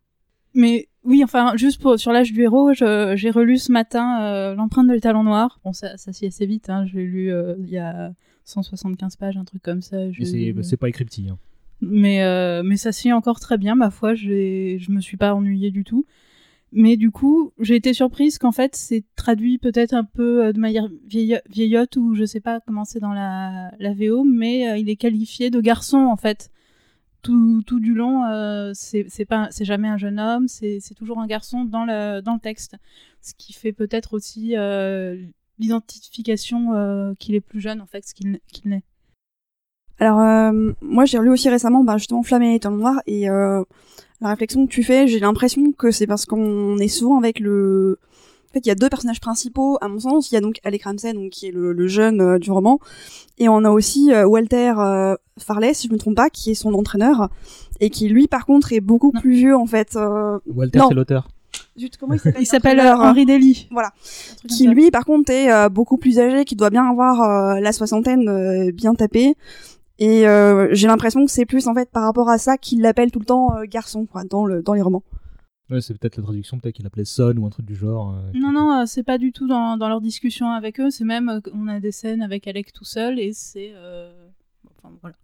Mais 0.53 0.87
oui, 1.03 1.21
enfin, 1.23 1.53
juste 1.57 1.81
pour, 1.81 1.99
sur 1.99 2.11
l'âge 2.13 2.31
du 2.31 2.41
héros, 2.41 2.71
j'ai 2.73 3.29
relu 3.29 3.57
ce 3.57 3.71
matin 3.71 4.21
euh, 4.23 4.55
L'empreinte 4.55 4.87
de 4.87 4.93
l'étalon 4.93 5.23
noir. 5.23 5.59
Bon, 5.65 5.73
ça, 5.73 5.97
ça 5.97 6.13
s'y 6.13 6.25
assez 6.25 6.45
vite, 6.45 6.69
hein. 6.69 6.85
je 6.85 6.97
l'ai 6.97 7.05
lu 7.05 7.31
euh, 7.31 7.55
il 7.59 7.69
y 7.69 7.77
a 7.77 8.13
175 8.45 9.17
pages, 9.17 9.37
un 9.37 9.43
truc 9.43 9.61
comme 9.61 9.81
ça. 9.81 9.97
c'est 10.63 10.77
pas 10.77 10.87
écrit 10.89 11.03
petit. 11.05 11.27
hein. 11.29 11.37
mais 11.81 12.23
euh, 12.23 12.63
mais 12.63 12.77
ça 12.77 12.91
lit 13.03 13.11
encore 13.11 13.39
très 13.39 13.57
bien 13.57 13.75
ma 13.75 13.89
foi 13.89 14.15
j'ai 14.15 14.77
je 14.79 14.91
me 14.91 15.01
suis 15.01 15.17
pas 15.17 15.33
ennuyée 15.35 15.71
du 15.71 15.83
tout 15.83 16.05
mais 16.75 16.97
du 16.97 17.09
coup 17.09 17.53
j'ai 17.59 17.75
été 17.75 17.93
surprise 17.93 18.37
qu'en 18.37 18.51
fait 18.51 18.75
c'est 18.75 19.03
traduit 19.15 19.57
peut-être 19.57 19.93
un 19.93 20.03
peu 20.03 20.45
euh, 20.45 20.51
de 20.51 20.59
manière 20.59 20.87
vieillo- 21.07 21.39
vieillotte 21.49 21.95
ou 21.95 22.13
je 22.13 22.25
sais 22.25 22.41
pas 22.41 22.59
comment 22.59 22.83
c'est 22.85 22.99
dans 22.99 23.13
la 23.13 23.71
la 23.79 23.93
VO 23.93 24.23
mais 24.25 24.69
euh, 24.69 24.77
il 24.77 24.89
est 24.89 24.97
qualifié 24.97 25.49
de 25.49 25.61
garçon 25.61 25.97
en 25.97 26.17
fait. 26.17 26.51
Tout, 27.21 27.63
tout 27.65 27.79
du 27.79 27.95
long 27.95 28.23
euh, 28.25 28.71
c'est 28.75 29.07
jamais 29.61 29.87
un 29.87 29.97
jeune 29.97 30.19
homme 30.19 30.47
c'est 30.47 30.79
toujours 30.95 31.17
un 31.19 31.25
garçon 31.25 31.65
dans 31.65 31.83
le 31.83 32.21
dans 32.21 32.35
le 32.35 32.39
texte. 32.39 32.75
Ce 33.21 33.33
qui 33.35 33.53
fait 33.53 33.73
peut-être 33.73 34.13
aussi 34.13 34.55
euh, 34.55 35.15
l'identification 35.57 37.15
qu'il 37.17 37.33
est 37.33 37.41
plus 37.41 37.61
jeune 37.61 37.81
en 37.81 37.87
fait 37.87 38.05
ce 38.05 38.13
qu'il 38.13 38.39
n'est. 38.65 38.83
Alors, 39.97 40.19
moi, 40.81 41.05
j'ai 41.05 41.17
relu 41.17 41.29
aussi 41.29 41.49
récemment, 41.49 41.85
bah, 41.85 41.97
justement, 41.97 42.21
Flamme 42.21 42.43
et 42.43 42.51
l'étoile 42.51 42.75
noire, 42.75 43.01
et 43.07 43.29
la 44.21 44.29
réflexion 44.29 44.65
que 44.65 44.71
tu 44.71 44.83
fais, 44.83 45.07
j'ai 45.07 45.19
l'impression 45.19 45.71
que 45.71 45.91
c'est 45.91 46.07
parce 46.07 46.25
qu'on 46.25 46.77
est 46.77 46.87
souvent 46.87 47.17
avec 47.17 47.39
le... 47.39 47.99
En 48.49 48.53
fait, 48.53 48.65
il 48.65 48.69
y 48.69 48.71
a 48.71 48.75
deux 48.75 48.87
personnages 48.87 49.19
principaux, 49.19 49.77
à 49.81 49.89
mon 49.89 49.99
sens. 49.99 50.31
Il 50.31 50.35
y 50.35 50.37
a 50.37 50.41
donc 50.41 50.61
Alec 50.63 50.83
Ramsey, 50.83 51.11
donc, 51.11 51.29
qui 51.31 51.47
est 51.47 51.51
le, 51.51 51.73
le 51.73 51.87
jeune 51.87 52.21
euh, 52.21 52.39
du 52.39 52.51
roman, 52.51 52.79
et 53.37 53.49
on 53.49 53.65
a 53.65 53.69
aussi 53.69 54.13
euh, 54.13 54.25
Walter 54.25 54.73
euh, 54.77 55.15
Farley, 55.37 55.73
si 55.73 55.89
je 55.89 55.93
me 55.93 55.97
trompe 55.97 56.15
pas, 56.15 56.29
qui 56.29 56.51
est 56.51 56.55
son 56.55 56.73
entraîneur, 56.73 57.29
et 57.81 57.89
qui, 57.89 58.07
lui, 58.07 58.27
par 58.29 58.45
contre, 58.45 58.71
est 58.71 58.79
beaucoup 58.79 59.11
plus 59.11 59.33
vieux, 59.33 59.57
en 59.57 59.65
fait. 59.65 59.97
euh, 59.97 60.39
Walter, 60.47 60.79
non. 60.79 60.87
c'est 60.87 60.93
l'auteur. 60.95 61.27
Zut, 61.77 61.97
comment 61.97 62.13
il 62.13 62.19
s'appelle? 62.21 62.41
Il 62.41 62.45
s'appelle 62.45 62.79
Henri 62.79 63.25
Daly 63.25 63.67
Voilà. 63.71 63.91
truc 64.37 64.51
Qui, 64.51 64.67
lui, 64.67 64.89
par 64.89 65.03
contre, 65.03 65.31
est 65.31 65.51
euh, 65.51 65.67
beaucoup 65.67 65.97
plus 65.97 66.19
âgé, 66.19 66.45
qui 66.45 66.55
doit 66.55 66.69
bien 66.69 66.89
avoir 66.89 67.21
euh, 67.21 67.59
la 67.59 67.73
soixantaine 67.73 68.29
euh, 68.29 68.71
bien 68.71 68.95
tapée. 68.95 69.35
Et 69.99 70.27
euh, 70.27 70.67
j'ai 70.73 70.87
l'impression 70.87 71.25
que 71.25 71.31
c'est 71.31 71.45
plus 71.45 71.67
en 71.67 71.73
fait 71.73 71.89
par 71.89 72.03
rapport 72.03 72.29
à 72.29 72.37
ça 72.37 72.57
qu'il 72.57 72.81
l'appelle 72.81 73.11
tout 73.11 73.19
le 73.19 73.25
temps 73.25 73.55
euh, 73.57 73.63
garçon 73.65 74.05
quoi, 74.05 74.23
dans 74.23 74.45
le 74.45 74.61
dans 74.61 74.73
les 74.73 74.81
romans. 74.81 75.03
Ouais, 75.71 75.81
c'est 75.81 75.97
peut-être 75.97 76.17
la 76.17 76.23
traduction, 76.23 76.59
peut-être 76.59 76.75
qu'il 76.75 76.85
appelait 76.85 77.05
Son 77.05 77.35
ou 77.37 77.45
un 77.45 77.49
truc 77.49 77.65
du 77.65 77.75
genre. 77.75 78.13
euh, 78.15 78.31
Non, 78.39 78.51
non, 78.51 78.71
euh, 78.81 78.83
c'est 78.85 79.01
pas 79.03 79.17
du 79.17 79.31
tout 79.31 79.47
dans, 79.47 79.77
dans 79.77 79.89
leur 79.89 79.99
discussion 79.99 80.51
avec 80.51 80.79
eux. 80.79 80.91
C'est 80.91 81.05
même, 81.05 81.27
euh, 81.29 81.39
on 81.55 81.67
a 81.67 81.79
des 81.79 81.91
scènes 81.91 82.21
avec 82.21 82.47
Alec 82.47 82.71
tout 82.71 82.83
seul 82.85 83.19
et 83.19 83.31
c'est. 83.33 83.71
euh, 83.73 84.11
Enfin, 84.83 84.93
voilà. 85.01 85.15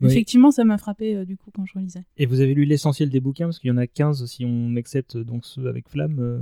Oui. 0.00 0.10
Effectivement, 0.10 0.50
ça 0.50 0.64
m'a 0.64 0.76
frappé 0.78 1.14
euh, 1.14 1.24
du 1.24 1.36
coup 1.36 1.50
quand 1.54 1.64
je 1.66 1.74
relisais. 1.74 2.02
Et 2.18 2.26
vous 2.26 2.40
avez 2.40 2.54
lu 2.54 2.64
l'essentiel 2.64 3.08
des 3.10 3.20
bouquins, 3.20 3.46
parce 3.46 3.58
qu'il 3.60 3.68
y 3.68 3.72
en 3.72 3.76
a 3.76 3.86
15 3.86 4.26
si 4.26 4.44
on 4.44 4.74
accepte 4.76 5.16
donc 5.16 5.44
ceux 5.44 5.68
avec 5.68 5.88
Flamme. 5.88 6.18
euh, 6.18 6.38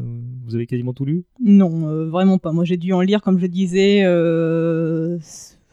vous 0.46 0.54
avez 0.54 0.66
quasiment 0.66 0.94
tout 0.94 1.04
lu? 1.04 1.24
Non, 1.40 1.88
euh, 1.88 2.06
vraiment 2.08 2.38
pas. 2.38 2.52
Moi, 2.52 2.64
j'ai 2.64 2.76
dû 2.78 2.92
en 2.94 3.00
lire, 3.02 3.20
comme 3.20 3.38
je 3.38 3.46
disais, 3.46 4.02
euh, 4.04 5.18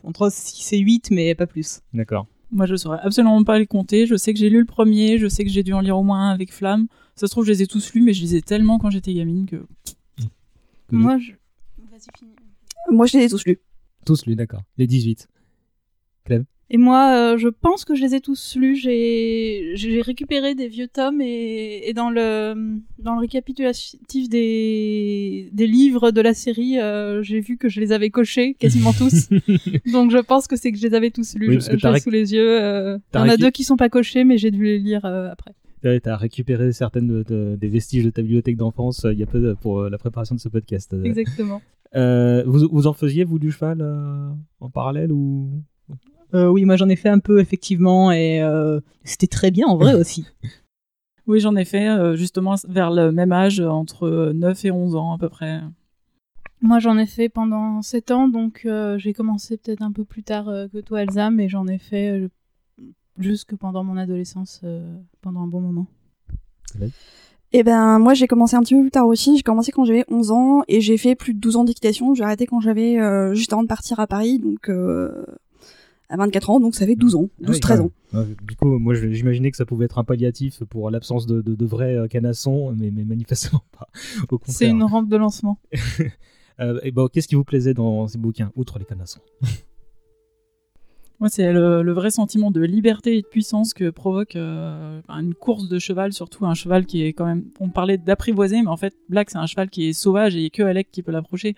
entre 0.04 0.32
6 0.32 0.74
et 0.74 0.80
8, 0.80 1.12
mais 1.12 1.36
pas 1.36 1.48
plus. 1.48 1.82
D'accord. 1.94 2.28
Moi, 2.52 2.66
je 2.66 2.76
saurais 2.76 3.00
absolument 3.02 3.44
pas 3.44 3.60
les 3.60 3.68
compter. 3.68 4.06
Je 4.06 4.16
sais 4.16 4.34
que 4.34 4.40
j'ai 4.40 4.50
lu 4.50 4.60
le 4.60 4.66
premier, 4.66 5.18
je 5.18 5.28
sais 5.28 5.44
que 5.44 5.50
j'ai 5.50 5.64
dû 5.64 5.74
en 5.74 5.80
lire 5.80 5.98
au 5.98 6.04
moins 6.04 6.30
un 6.30 6.34
avec 6.34 6.52
Flamme. 6.52 6.88
Ça 7.16 7.28
se 7.28 7.32
trouve, 7.32 7.46
je 7.46 7.52
les 7.52 7.62
ai 7.62 7.68
tous 7.68 7.94
lus, 7.94 8.02
mais 8.02 8.14
je 8.14 8.22
lisais 8.22 8.42
tellement 8.42 8.78
quand 8.78 8.90
j'étais 8.90 9.14
gamine 9.14 9.46
que. 9.46 9.66
Moi, 10.92 11.18
je. 11.18 11.32
Moi, 12.90 13.06
je 13.06 13.18
les 13.18 13.26
ai 13.26 13.30
tous 13.30 13.46
lus. 13.46 13.60
Tous 14.06 14.26
lus, 14.26 14.36
d'accord. 14.36 14.64
Les 14.78 14.88
18. 14.88 15.30
Clem? 16.26 16.46
Et 16.74 16.78
moi, 16.78 17.34
euh, 17.34 17.38
je 17.38 17.50
pense 17.50 17.84
que 17.84 17.96
je 17.96 18.02
les 18.02 18.16
ai 18.16 18.22
tous 18.22 18.56
lus. 18.56 18.78
J'ai 18.78 20.02
récupéré 20.02 20.56
des 20.56 20.70
vieux 20.70 20.88
tomes 20.88 21.20
et, 21.20 21.82
et 21.90 21.94
dans 21.94 22.10
le 22.10 22.54
dans 22.98 23.14
le 23.16 23.20
récapitulatif 23.20 24.30
des 24.30 25.50
des 25.52 25.68
livres 25.68 26.12
de 26.12 26.22
la 26.22 26.34
série, 26.34 26.80
euh, 26.80 27.22
j'ai 27.24 27.42
vu 27.42 27.58
que 27.58 27.68
je 27.68 27.82
les 27.82 27.92
avais 27.92 28.10
cochés 28.10 28.54
quasiment 28.54 28.94
tous. 28.94 29.28
Donc 29.92 30.12
je 30.12 30.20
pense 30.20 30.48
que 30.48 30.56
c'est 30.56 30.72
que 30.72 30.78
je 30.78 30.88
les 30.88 30.94
avais 30.94 31.12
tous 31.12 31.36
lus. 31.36 31.50
Oui, 31.50 31.56
parce 31.56 31.68
que 31.68 31.78
je 31.78 32.00
sous 32.00 32.10
les 32.10 32.34
yeux. 32.34 32.62
euh, 32.64 32.98
Il 33.14 33.18
y 33.18 33.20
en 33.20 33.28
a 33.30 33.36
deux 33.38 33.52
qui 33.52 33.66
sont 33.66 33.76
pas 33.76 33.90
cochés, 33.90 34.24
mais 34.24 34.38
j'ai 34.38 34.50
dû 34.52 34.64
les 34.64 34.80
lire 34.80 35.04
euh, 35.04 35.30
après. 35.30 35.52
Ouais, 35.84 36.00
T'as 36.00 36.16
récupéré 36.16 36.72
certaines 36.72 37.08
de- 37.08 37.24
de- 37.24 37.58
des 37.60 37.68
vestiges 37.68 38.06
de 38.06 38.12
ta 38.12 38.22
bibliothèque 38.22 38.56
d'enfance 38.56 39.06
il 39.12 39.20
y 39.20 39.24
a 39.24 39.26
peu 39.26 39.56
pour 39.56 39.90
la 39.90 39.98
préparation 39.98 40.36
de 40.36 40.40
ce 40.40 40.48
podcast. 40.48 40.96
Exactement. 41.04 41.62
vous, 41.94 42.70
vous 42.72 42.88
en 42.88 42.94
faisiez, 42.94 43.26
vous, 43.26 43.40
du 43.40 43.52
cheval 43.52 43.82
en 44.62 44.70
parallèle 44.70 45.12
ou? 45.12 45.50
Euh, 46.34 46.48
oui, 46.48 46.66
moi, 46.66 46.76
j'en 46.76 46.90
ai 46.90 46.96
fait 46.96 47.10
un 47.10 47.20
peu, 47.20 47.40
effectivement, 47.40 48.12
et 48.12 48.42
euh, 48.42 48.80
c'était 49.04 49.28
très 49.28 49.52
bien 49.52 49.68
en 49.68 49.78
vrai 49.78 49.94
aussi. 50.00 50.26
Oui, 51.28 51.40
j'en 51.40 51.56
ai 51.56 51.66
fait 51.66 51.88
euh, 51.88 52.16
justement 52.16 52.56
vers 52.68 52.92
le 52.92 53.12
même 53.12 53.32
âge, 53.32 53.60
entre 53.60 54.32
9 54.34 54.66
et 54.66 54.72
11 54.72 54.96
ans 54.96 55.14
à 55.14 55.18
peu 55.18 55.30
près. 55.30 55.62
Moi, 56.62 56.80
j'en 56.80 56.98
ai 56.98 57.08
fait 57.08 57.30
pendant 57.30 57.82
7 57.82 58.12
ans, 58.12 58.28
donc 58.28 58.62
euh, 58.66 58.98
j'ai 58.98 59.14
commencé 59.14 59.58
peut-être 59.58 59.82
un 59.82 59.92
peu 59.92 60.04
plus 60.04 60.24
tard 60.24 60.48
euh, 60.48 60.68
que 60.68 60.78
toi, 60.80 61.02
Elsa, 61.02 61.32
mais 61.32 61.50
j'en 61.50 61.68
ai 61.68 61.80
fait 61.80 62.12
euh, 62.12 62.28
jusque 63.18 63.56
pendant 63.56 63.84
mon 63.84 63.98
adolescence, 63.98 64.62
euh, 64.64 64.96
pendant 65.22 65.42
un 65.42 65.48
bon 65.48 65.62
moment. 65.62 65.88
Et 67.54 67.64
ben 67.64 68.00
moi 68.00 68.14
j'ai 68.14 68.28
commencé 68.28 68.56
un 68.56 68.62
petit 68.62 68.76
peu 68.76 68.82
plus 68.82 68.92
tard 68.92 69.08
aussi, 69.08 69.36
j'ai 69.36 69.44
commencé 69.44 69.74
quand 69.74 69.84
j'avais 69.84 70.06
11 70.10 70.32
ans 70.32 70.64
et 70.70 70.80
j'ai 70.80 70.98
fait 70.98 71.16
plus 71.16 71.34
de 71.34 71.40
12 71.40 71.58
ans 71.58 71.64
d'équitation, 71.66 72.14
j'ai 72.14 72.24
arrêté 72.24 72.46
quand 72.46 72.62
j'avais 72.62 72.98
euh, 72.98 73.34
juste 73.34 73.52
avant 73.52 73.64
de 73.64 73.68
partir 73.68 74.00
à 74.00 74.08
Paris 74.08 74.40
donc 74.40 74.70
euh, 74.70 75.26
à 76.12 76.18
24 76.18 76.50
ans 76.52 76.60
donc 76.60 76.76
ça 76.76 76.86
fait 76.86 76.96
12 76.96 77.16
ans, 77.16 77.30
12 77.40 77.48
Ah 77.48 77.52
oui, 77.52 77.60
13 77.60 77.80
quand 78.12 78.20
ans. 78.20 78.26
du 78.48 78.56
coup, 78.56 78.66
moi, 78.66 78.94
je- 78.94 79.08
j'imaginais 79.12 79.50
que 79.50 79.58
ça 79.58 79.66
pouvait 79.66 79.86
être 79.86 79.98
un 79.98 80.04
palliatif 80.04 80.64
pour 80.66 80.92
l'absence 80.92 81.26
de, 81.26 81.42
de, 81.42 81.56
de 81.56 81.66
vrais 81.66 81.96
euh, 81.96 82.08
canassons, 82.08 82.74
mais, 82.78 82.92
mais 82.92 83.04
manifestement 83.06 83.64
pas. 83.78 83.88
Au 84.30 84.38
contraire. 84.38 84.56
C'est 84.56 84.70
une 84.70 84.84
rampe 84.84 85.10
de 85.10 85.18
lancement. 85.18 85.58
Euh, 86.60 86.80
et 86.84 86.92
bon, 86.92 87.08
qu'est-ce 87.08 87.28
qui 87.28 87.34
vous 87.34 87.46
plaisait 87.46 87.74
dans 87.74 88.08
ces 88.08 88.20
bouquins, 88.20 88.52
outre 88.56 88.78
les 88.78 88.86
canassons? 88.86 89.22
Moi, 91.20 91.30
c'est 91.30 91.54
le, 91.54 91.84
le 91.84 91.92
vrai 91.92 92.10
sentiment 92.12 92.52
de 92.52 92.62
liberté 92.62 93.18
et 93.18 93.22
de 93.22 93.28
puissance 93.28 93.74
que 93.74 93.90
provoque 93.92 94.36
euh, 94.36 95.00
enfin, 95.08 95.20
une 95.22 95.34
course 95.34 95.70
de 95.70 95.78
cheval, 95.80 96.14
surtout 96.14 96.46
un 96.46 96.54
cheval 96.56 96.86
qui 96.88 97.04
est 97.04 97.14
quand 97.14 97.26
même. 97.26 97.46
On 97.60 97.70
parlait 97.70 97.98
d'apprivoiser, 97.98 98.62
mais 98.62 98.68
en 98.70 98.78
fait, 98.78 98.94
Black, 99.08 99.30
c'est 99.30 99.38
un 99.38 99.46
cheval 99.46 99.70
qui 99.70 99.88
est 99.88 99.94
sauvage 99.94 100.36
et 100.36 100.42
il 100.42 100.46
a 100.48 100.50
que 100.50 100.64
Alec 100.64 100.90
qui 100.92 101.04
peut 101.04 101.12
l'approcher. 101.12 101.56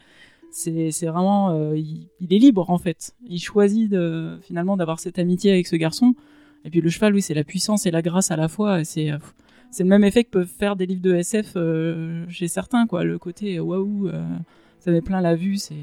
C'est 0.56 0.92
c'est 0.92 1.08
vraiment. 1.08 1.50
euh, 1.52 1.76
il, 1.76 2.08
il 2.22 2.32
est 2.34 2.38
libre, 2.38 2.70
en 2.70 2.78
fait. 2.78 3.14
Il 3.28 3.40
choisit 3.40 3.90
de, 3.90 4.38
finalement 4.44 4.78
d'avoir 4.78 5.00
cette 5.00 5.18
amitié 5.18 5.52
avec 5.52 5.66
ce 5.66 5.76
garçon. 5.76 6.14
Et 6.64 6.70
puis 6.70 6.80
le 6.80 6.90
cheval, 6.90 7.14
oui, 7.16 7.22
c'est 7.24 7.34
la 7.34 7.44
puissance 7.44 7.86
et 7.88 7.92
la 7.92 8.02
grâce 8.04 8.30
à 8.32 8.36
la 8.38 8.48
fois. 8.48 8.84
C'est. 8.84 9.12
euh, 9.12 9.18
c'est 9.72 9.82
le 9.82 9.90
même 9.90 10.04
effet 10.04 10.24
que 10.24 10.30
peuvent 10.30 10.48
faire 10.48 10.76
des 10.76 10.86
livres 10.86 11.02
de 11.02 11.16
SF 11.16 11.54
euh, 11.56 12.26
chez 12.30 12.48
certains, 12.48 12.86
quoi. 12.86 13.04
Le 13.04 13.18
côté 13.18 13.60
waouh, 13.60 14.08
ça 14.80 14.92
met 14.92 15.02
plein 15.02 15.20
la 15.20 15.36
vue, 15.36 15.58
c'est. 15.58 15.74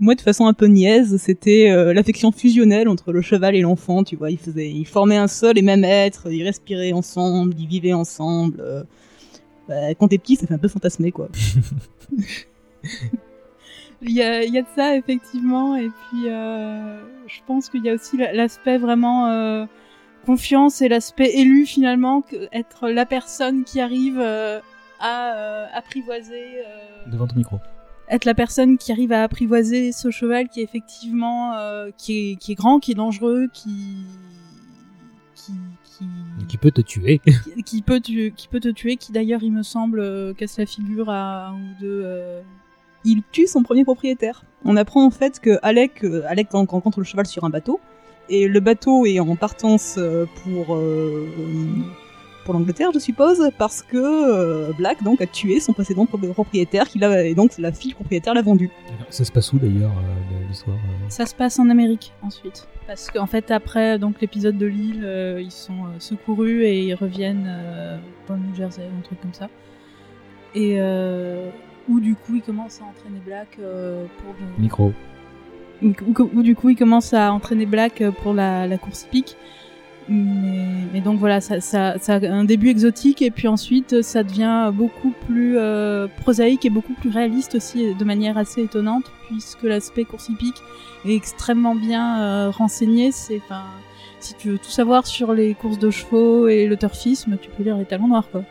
Moi, 0.00 0.14
de 0.14 0.20
façon 0.22 0.46
un 0.46 0.54
peu 0.54 0.66
niaise, 0.66 1.16
c'était 1.18 1.70
euh, 1.70 1.92
l'affection 1.92 2.30
fusionnelle 2.32 2.88
entre 2.88 3.12
le 3.12 3.20
cheval 3.20 3.54
et 3.56 3.60
l'enfant, 3.60 4.02
tu 4.04 4.16
vois. 4.16 4.30
Ils, 4.30 4.38
faisaient, 4.38 4.70
ils 4.70 4.86
formaient 4.86 5.16
un 5.18 5.26
seul 5.28 5.58
et 5.58 5.62
même 5.62 5.84
être, 5.84 6.32
ils 6.32 6.44
respiraient 6.44 6.92
ensemble, 6.92 7.52
ils 7.58 7.66
vivaient 7.66 7.92
ensemble. 7.92 8.60
euh. 8.60 8.84
Bah, 9.68 9.92
quand 9.96 10.08
t'es 10.08 10.16
petit, 10.18 10.36
ça 10.36 10.46
fait 10.46 10.54
un 10.54 10.58
peu 10.58 10.68
fantasmer, 10.68 11.10
quoi. 11.12 11.28
Il 14.00 14.12
y 14.12 14.22
a, 14.22 14.44
il 14.44 14.54
y 14.54 14.58
a 14.58 14.62
de 14.62 14.66
ça, 14.76 14.94
effectivement. 14.96 15.74
Et 15.76 15.88
puis, 15.88 16.28
euh, 16.28 17.00
je 17.26 17.40
pense 17.48 17.68
qu'il 17.68 17.84
y 17.84 17.90
a 17.90 17.94
aussi 17.94 18.16
la- 18.16 18.32
l'aspect 18.32 18.78
vraiment 18.78 19.26
euh, 19.26 19.66
confiance 20.24 20.80
et 20.82 20.88
l'aspect 20.88 21.32
élu, 21.34 21.66
finalement, 21.66 22.22
être 22.52 22.88
la 22.90 23.06
personne 23.06 23.64
qui 23.64 23.80
arrive 23.80 24.20
euh, 24.20 24.60
à 25.00 25.66
apprivoiser. 25.76 26.58
Devant 27.08 27.26
ton 27.26 27.34
micro. 27.34 27.58
être 28.08 28.24
la 28.24 28.34
personne 28.34 28.78
qui 28.78 28.92
arrive 28.92 29.10
à 29.10 29.24
apprivoiser 29.24 29.90
ce 29.90 30.12
cheval 30.12 30.48
qui 30.48 30.60
est 30.60 30.64
effectivement 30.64 31.54
qui, 31.96 32.32
est, 32.32 32.36
qui 32.36 32.52
est 32.52 32.54
grand, 32.54 32.78
qui 32.78 32.92
est 32.92 32.94
dangereux, 32.94 33.48
qui 33.52 34.04
qui, 35.34 35.52
qui, 36.46 36.56
peut 36.56 36.70
te 36.70 36.80
tuer. 36.82 37.20
qui- 37.54 37.62
qui 37.64 37.82
peut 37.82 37.98
tu- 38.00 38.32
qui 38.36 38.46
peut 38.46 38.60
te 38.60 38.68
tuer, 38.68 38.96
qui 38.96 39.10
d'ailleurs 39.10 39.42
il 39.42 39.50
me 39.52 39.62
semble 39.64 40.34
casse 40.36 40.56
la 40.58 40.66
figure 40.66 41.10
à 41.10 41.48
un 41.48 41.54
ou 41.54 41.74
deux. 41.80 42.02
euh, 42.04 42.40
il 43.04 43.22
tue 43.32 43.46
son 43.46 43.62
premier 43.62 43.84
propriétaire. 43.84 44.44
On 44.64 44.76
apprend 44.76 45.04
en 45.04 45.10
fait 45.10 45.40
que 45.40 45.58
Alec, 45.62 46.04
euh, 46.04 46.22
Alec 46.28 46.48
ren- 46.50 46.66
rencontre 46.68 46.98
le 47.00 47.04
cheval 47.04 47.26
sur 47.26 47.44
un 47.44 47.50
bateau, 47.50 47.80
et 48.28 48.48
le 48.48 48.60
bateau 48.60 49.06
est 49.06 49.20
en 49.20 49.36
partance 49.36 49.96
euh, 49.98 50.26
pour 50.42 50.74
euh, 50.74 51.26
pour 52.44 52.54
l'Angleterre, 52.54 52.90
je 52.94 52.98
suppose, 52.98 53.50
parce 53.58 53.82
que 53.82 53.96
euh, 53.98 54.72
Black 54.78 55.02
donc 55.02 55.20
a 55.20 55.26
tué 55.26 55.60
son 55.60 55.74
précédent 55.74 56.06
pro- 56.06 56.16
propriétaire, 56.18 56.88
qu'il 56.88 57.04
a 57.04 57.24
et 57.26 57.34
donc 57.34 57.56
la 57.58 57.72
fille 57.72 57.92
propriétaire 57.92 58.32
l'a 58.32 58.40
vendu. 58.42 58.70
Ça 59.10 59.24
se 59.24 59.30
passe 59.32 59.52
où 59.52 59.58
d'ailleurs, 59.58 59.90
euh, 59.92 60.48
l'histoire 60.48 60.76
euh? 60.76 61.06
Ça 61.10 61.26
se 61.26 61.34
passe 61.34 61.58
en 61.58 61.68
Amérique 61.68 62.12
ensuite. 62.22 62.66
Parce 62.86 63.10
qu'en 63.10 63.26
fait, 63.26 63.50
après 63.50 63.98
donc 63.98 64.20
l'épisode 64.22 64.56
de 64.56 64.64
l'île, 64.64 65.02
euh, 65.04 65.42
ils 65.42 65.50
sont 65.52 65.84
euh, 65.84 65.98
secourus 65.98 66.64
et 66.64 66.84
ils 66.86 66.94
reviennent 66.94 67.46
euh, 67.46 67.98
dans 68.26 68.34
le 68.34 68.40
New 68.40 68.54
Jersey, 68.54 68.82
un 68.98 69.02
truc 69.02 69.20
comme 69.20 69.34
ça. 69.34 69.48
Et 70.54 70.76
euh, 70.78 71.50
où 71.88 72.00
du 72.00 72.14
coup, 72.14 72.34
ils 72.36 72.42
commencent 72.42 72.80
à 72.80 72.84
entraîner 72.84 73.20
Black 73.24 73.48
euh, 73.60 74.04
pour. 74.18 74.34
le- 74.38 74.62
Micro. 74.62 74.92
Où, 75.82 75.88
où- 75.88 76.30
où, 76.34 76.42
du 76.42 76.54
coup, 76.56 76.70
ils 76.70 76.76
commencent 76.76 77.14
à 77.14 77.32
entraîner 77.32 77.66
Black 77.66 78.00
euh, 78.00 78.10
pour 78.10 78.34
la, 78.34 78.66
la 78.66 78.78
course 78.78 79.04
hippique. 79.04 79.36
Mais, 80.10 80.86
mais 80.94 81.00
donc 81.02 81.18
voilà, 81.18 81.40
ça, 81.42 81.60
ça, 81.60 81.98
ça 81.98 82.14
a 82.14 82.26
un 82.28 82.44
début 82.44 82.68
exotique 82.70 83.20
et 83.20 83.30
puis 83.30 83.46
ensuite 83.46 84.00
ça 84.00 84.22
devient 84.22 84.70
beaucoup 84.72 85.12
plus 85.26 85.58
euh, 85.58 86.08
prosaïque 86.22 86.64
et 86.64 86.70
beaucoup 86.70 86.94
plus 86.94 87.10
réaliste 87.10 87.56
aussi 87.56 87.94
de 87.94 88.04
manière 88.06 88.38
assez 88.38 88.62
étonnante 88.62 89.04
puisque 89.26 89.64
l'aspect 89.64 90.04
course 90.04 90.30
hippique 90.30 90.56
est 91.04 91.14
extrêmement 91.14 91.74
bien 91.74 92.22
euh, 92.22 92.50
renseigné. 92.50 93.12
C'est, 93.12 93.36
enfin, 93.44 93.64
si 94.18 94.32
tu 94.34 94.48
veux 94.52 94.58
tout 94.58 94.70
savoir 94.70 95.06
sur 95.06 95.34
les 95.34 95.52
courses 95.52 95.78
de 95.78 95.90
chevaux 95.90 96.48
et 96.48 96.66
le 96.66 96.78
turfisme, 96.78 97.36
tu 97.38 97.50
peux 97.50 97.62
lire 97.62 97.76
les 97.76 97.84
talons 97.84 98.08
noirs 98.08 98.30
quoi. 98.32 98.44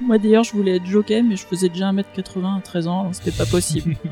Moi 0.00 0.18
d'ailleurs, 0.18 0.44
je 0.44 0.52
voulais 0.52 0.76
être 0.76 0.86
jockey, 0.86 1.22
mais 1.22 1.36
je 1.36 1.46
faisais 1.46 1.68
déjà 1.68 1.90
1m80 1.92 2.58
à 2.58 2.60
13 2.60 2.86
ans, 2.88 3.00
alors 3.00 3.14
c'était 3.14 3.30
pas 3.32 3.46
possible. 3.46 3.96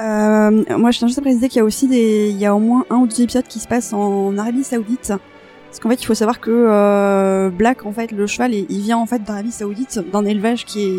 Euh, 0.00 0.50
moi, 0.76 0.90
je 0.90 0.98
tiens 0.98 1.06
juste 1.06 1.18
à 1.18 1.22
préciser 1.22 1.48
qu'il 1.48 1.58
y 1.58 1.60
a 1.60 1.64
aussi 1.64 1.86
des, 1.86 2.28
il 2.30 2.36
y 2.36 2.46
a 2.46 2.54
au 2.54 2.58
moins 2.58 2.84
un 2.90 2.96
ou 2.96 3.06
deux 3.06 3.20
épisodes 3.22 3.46
qui 3.46 3.60
se 3.60 3.68
passent 3.68 3.92
en 3.92 4.36
Arabie 4.36 4.64
Saoudite. 4.64 5.12
Parce 5.66 5.78
qu'en 5.80 5.88
fait, 5.88 6.02
il 6.02 6.06
faut 6.06 6.14
savoir 6.14 6.40
que 6.40 6.50
euh, 6.50 7.48
Black, 7.50 7.86
en 7.86 7.92
fait, 7.92 8.10
le 8.10 8.26
cheval, 8.26 8.54
il 8.54 8.66
il 8.70 8.80
vient 8.80 8.98
en 8.98 9.06
fait 9.06 9.22
d'Arabie 9.22 9.52
Saoudite, 9.52 10.00
d'un 10.12 10.24
élevage 10.24 10.64
qui 10.64 10.82
est, 10.82 10.96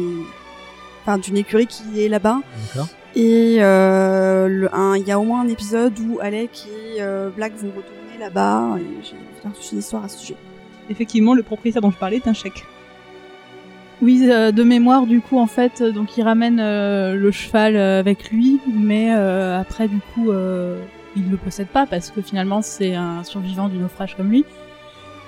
enfin, 1.02 1.18
d'une 1.18 1.36
écurie 1.38 1.68
qui 1.68 2.02
est 2.02 2.08
là-bas. 2.10 2.40
D'accord. 2.74 2.88
Et 3.16 3.58
euh, 3.60 4.48
le- 4.48 4.74
un- 4.76 4.96
il 4.98 5.06
y 5.08 5.12
a 5.12 5.20
au 5.20 5.24
moins 5.24 5.42
un 5.42 5.48
épisode 5.48 5.98
où 6.00 6.20
Alec 6.22 6.66
et 6.68 7.02
euh, 7.02 7.30
Black 7.36 7.54
vont 7.58 7.68
retourner 7.76 8.18
là-bas. 8.20 8.78
J'ai 9.04 9.16
une 9.74 9.80
histoire 9.80 10.06
à 10.06 10.10
ce 10.10 10.20
sujet. 10.20 10.36
Effectivement, 10.90 11.34
le 11.34 11.44
propriétaire 11.44 11.82
dont 11.82 11.92
je 11.92 11.98
parlais 11.98 12.18
est 12.18 12.28
un 12.28 12.34
chèque. 12.34 12.66
Oui, 14.02 14.28
euh, 14.30 14.52
de 14.52 14.64
mémoire, 14.64 15.08
du 15.08 15.22
coup, 15.22 15.40
en 15.40 15.48
fait, 15.48 15.82
euh, 15.82 15.92
donc 15.92 16.18
il 16.18 16.24
ramène 16.24 16.60
euh, 16.60 17.16
le 17.16 17.32
cheval 17.32 17.76
euh, 17.76 18.00
avec 18.00 18.30
lui, 18.30 18.60
mais 18.68 19.14
euh, 19.16 19.60
après, 19.60 19.88
du 19.88 20.00
coup, 20.14 20.32
euh, 20.32 20.78
il 21.16 21.30
le 21.32 21.38
possède 21.38 21.68
pas 21.68 21.86
parce 21.86 22.12
que 22.12 22.22
finalement, 22.22 22.62
c'est 22.62 22.94
un 22.94 23.24
survivant 23.24 23.70
du 23.70 23.78
naufrage 23.78 24.16
comme 24.16 24.30
lui. 24.30 24.44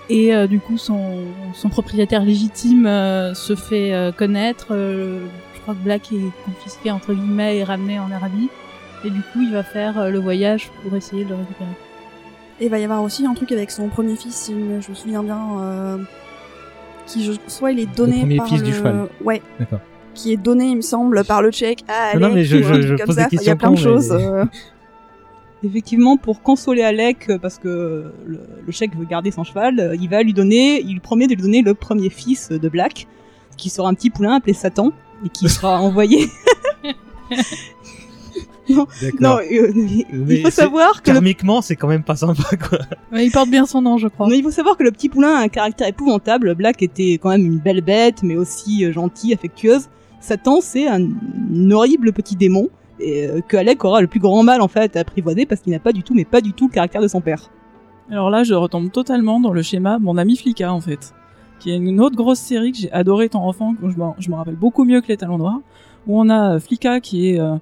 Et 0.10 0.32
du 0.48 0.62
coup, 0.62 0.78
son, 0.78 1.26
son 1.54 1.68
propriétaire 1.68 2.24
légitime 2.24 2.86
se 3.34 3.56
fait 3.56 4.14
connaître. 4.16 4.68
je 4.70 5.62
crois 5.62 5.74
que 5.74 5.84
Black 5.84 6.14
est 6.14 6.46
confisqué 6.46 6.92
entre 6.92 7.14
guillemets 7.14 7.58
et 7.58 7.66
ramené 7.66 8.00
en 8.00 8.10
Arabie. 8.10 8.48
Et 9.04 9.10
du 9.10 9.20
coup, 9.20 9.42
il 9.42 9.52
va 9.52 9.64
faire 9.64 10.10
le 10.10 10.20
voyage 10.20 10.72
pour 10.82 10.96
essayer 10.96 11.26
de 11.26 11.30
le 11.32 11.36
récupérer. 11.36 11.87
Et 12.60 12.66
il 12.66 12.70
va 12.72 12.80
y 12.80 12.84
avoir 12.84 13.04
aussi 13.04 13.26
un 13.26 13.34
truc 13.34 13.52
avec 13.52 13.70
son 13.72 13.88
premier 13.88 14.16
fils, 14.16 14.34
si 14.36 14.54
je 14.54 14.90
me 14.90 14.96
souviens 14.96 15.24
bien, 15.24 15.40
euh, 15.62 15.98
qui 17.06 17.24
je, 17.24 17.34
soit 17.48 17.72
il 17.72 17.80
est 17.80 17.96
donné 17.96 18.20
premier 18.20 18.38
par 18.38 18.48
fils 18.48 18.60
le... 18.62 18.66
du 18.66 18.74
cheval. 18.74 19.08
Ouais. 19.24 19.42
D'accord. 19.60 19.80
Qui 20.16 20.34
est 20.34 20.38
donné, 20.38 20.66
il 20.66 20.78
me 20.78 20.82
semble, 20.82 21.24
par 21.26 21.42
le 21.44 21.52
tchèque 21.52 21.84
à 21.88 22.18
Non, 22.18 22.32
mais 22.34 22.44
je- 22.44 22.58
je- 22.64 22.96
comme 22.96 23.06
pose 23.06 23.16
des 23.16 23.22
ça. 23.22 23.28
Il 23.32 23.44
y 23.44 23.50
a 23.50 23.56
plein 23.56 23.72
de 23.72 23.76
choses. 23.78 24.12
mais- 24.12 24.26
euh. 24.26 24.46
Effectivement, 25.64 26.18
pour 26.18 26.42
consoler 26.44 26.84
Alec, 26.84 27.30
euh, 27.30 27.38
parce 27.40 27.58
que 27.58 28.12
le, 28.26 28.40
le 28.66 28.72
chèque 28.72 28.96
veut 28.96 29.06
garder 29.06 29.32
son 29.32 29.44
cheval, 29.44 29.96
il 30.00 30.08
va 30.10 30.22
lui 30.24 30.34
donner, 30.34 30.82
il 30.82 31.02
promet 31.02 31.26
de 31.28 31.34
lui 31.36 31.42
donner 31.42 31.62
le 31.64 31.74
premier 31.74 32.10
fils 32.10 32.50
de 32.50 32.70
Black, 32.70 33.08
qui 33.58 33.70
sera 33.70 33.88
un 33.90 33.94
petit 33.96 34.10
poulain 34.12 34.36
appelé 34.36 34.54
Satan, 34.54 34.92
et 35.26 35.30
qui 35.30 35.50
sera 35.50 35.80
envoyé. 35.82 36.28
non, 39.20 39.38
euh, 39.40 39.72
Mais 40.12 40.36
il 40.36 40.42
faut 40.44 40.52
savoir 40.52 41.02
que 41.02 41.10
le 41.10 41.16
Karmiquement, 41.16 41.62
c'est 41.62 41.76
quand 41.76 41.88
même 41.88 42.04
pas 42.04 42.16
sympa, 42.16 42.44
quoi. 42.58 42.80
Ouais, 43.12 43.26
il 43.26 43.32
porte 43.32 43.50
bien 43.50 43.66
son 43.66 43.82
nom, 43.82 43.98
je 43.98 44.08
crois. 44.08 44.28
Non, 44.28 44.34
il 44.34 44.44
faut 44.44 44.52
savoir 44.52 44.78
que 44.78 44.84
le 44.84 44.92
petit 44.92 45.10
poulain 45.10 45.36
a 45.36 45.40
un 45.42 45.48
caractère 45.48 45.88
épouvantable. 45.88 46.56
Black 46.56 46.82
était 46.84 47.14
quand 47.14 47.30
même 47.30 47.46
une 47.46 47.60
belle 47.60 47.82
bête, 47.82 48.24
mais 48.24 48.36
aussi 48.36 48.86
euh, 48.86 48.92
gentille, 48.92 49.34
affectueuse. 49.34 49.88
Satan, 50.20 50.60
c'est 50.62 50.88
un, 50.88 51.04
un 51.04 51.72
horrible 51.72 52.12
petit 52.12 52.36
démon 52.36 52.70
et 53.00 53.28
euh, 53.28 53.42
que 53.42 53.58
Alec 53.58 53.84
aura 53.86 54.02
le 54.02 54.08
plus 54.08 54.20
grand 54.20 54.44
mal 54.44 54.62
en 54.62 54.68
fait 54.68 54.96
à 54.96 55.02
apprivoiser 55.02 55.46
parce 55.46 55.62
qu'il 55.62 55.74
n'a 55.74 55.80
pas 55.80 55.94
du 55.94 56.04
tout, 56.04 56.14
mais 56.14 56.26
pas 56.26 56.42
du 56.42 56.54
tout 56.54 56.68
le 56.68 56.74
caractère 56.74 57.02
de 57.02 57.08
son 57.08 57.22
père. 57.22 57.50
Alors 58.10 58.30
là, 58.30 58.44
je 58.44 58.54
retombe 58.54 58.92
totalement 58.92 59.40
dans 59.40 59.52
le 59.52 59.62
schéma 59.62 60.00
Mon 60.00 60.18
ami 60.18 60.38
Flicka, 60.38 60.72
en 60.72 60.80
fait, 60.80 61.14
qui 61.60 61.72
est 61.72 61.78
une 61.78 62.00
autre 62.00 62.16
grosse 62.16 62.40
série 62.40 62.72
que 62.72 62.78
j'ai 62.78 62.92
adoré 62.92 63.26
étant 63.26 63.46
enfant, 63.46 63.74
que 63.76 63.90
je 63.90 64.30
me, 64.30 64.36
rappelle 64.36 64.56
beaucoup 64.56 64.86
mieux 64.86 65.02
que 65.02 65.08
Les 65.08 65.18
Talons 65.18 65.38
Noirs, 65.38 65.60
où 66.08 66.20
on 66.20 66.30
a 66.30 66.60
Flicka 66.60 67.02
qui 67.02 67.32
est 67.32 67.40
euh, 67.40 67.56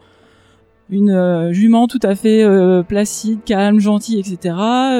une 0.90 1.10
euh, 1.10 1.52
jument 1.52 1.88
tout 1.88 2.00
à 2.04 2.16
fait 2.16 2.44
euh, 2.44 2.84
placide, 2.84 3.40
calme, 3.44 3.80
gentille, 3.80 4.20
etc. 4.20 4.38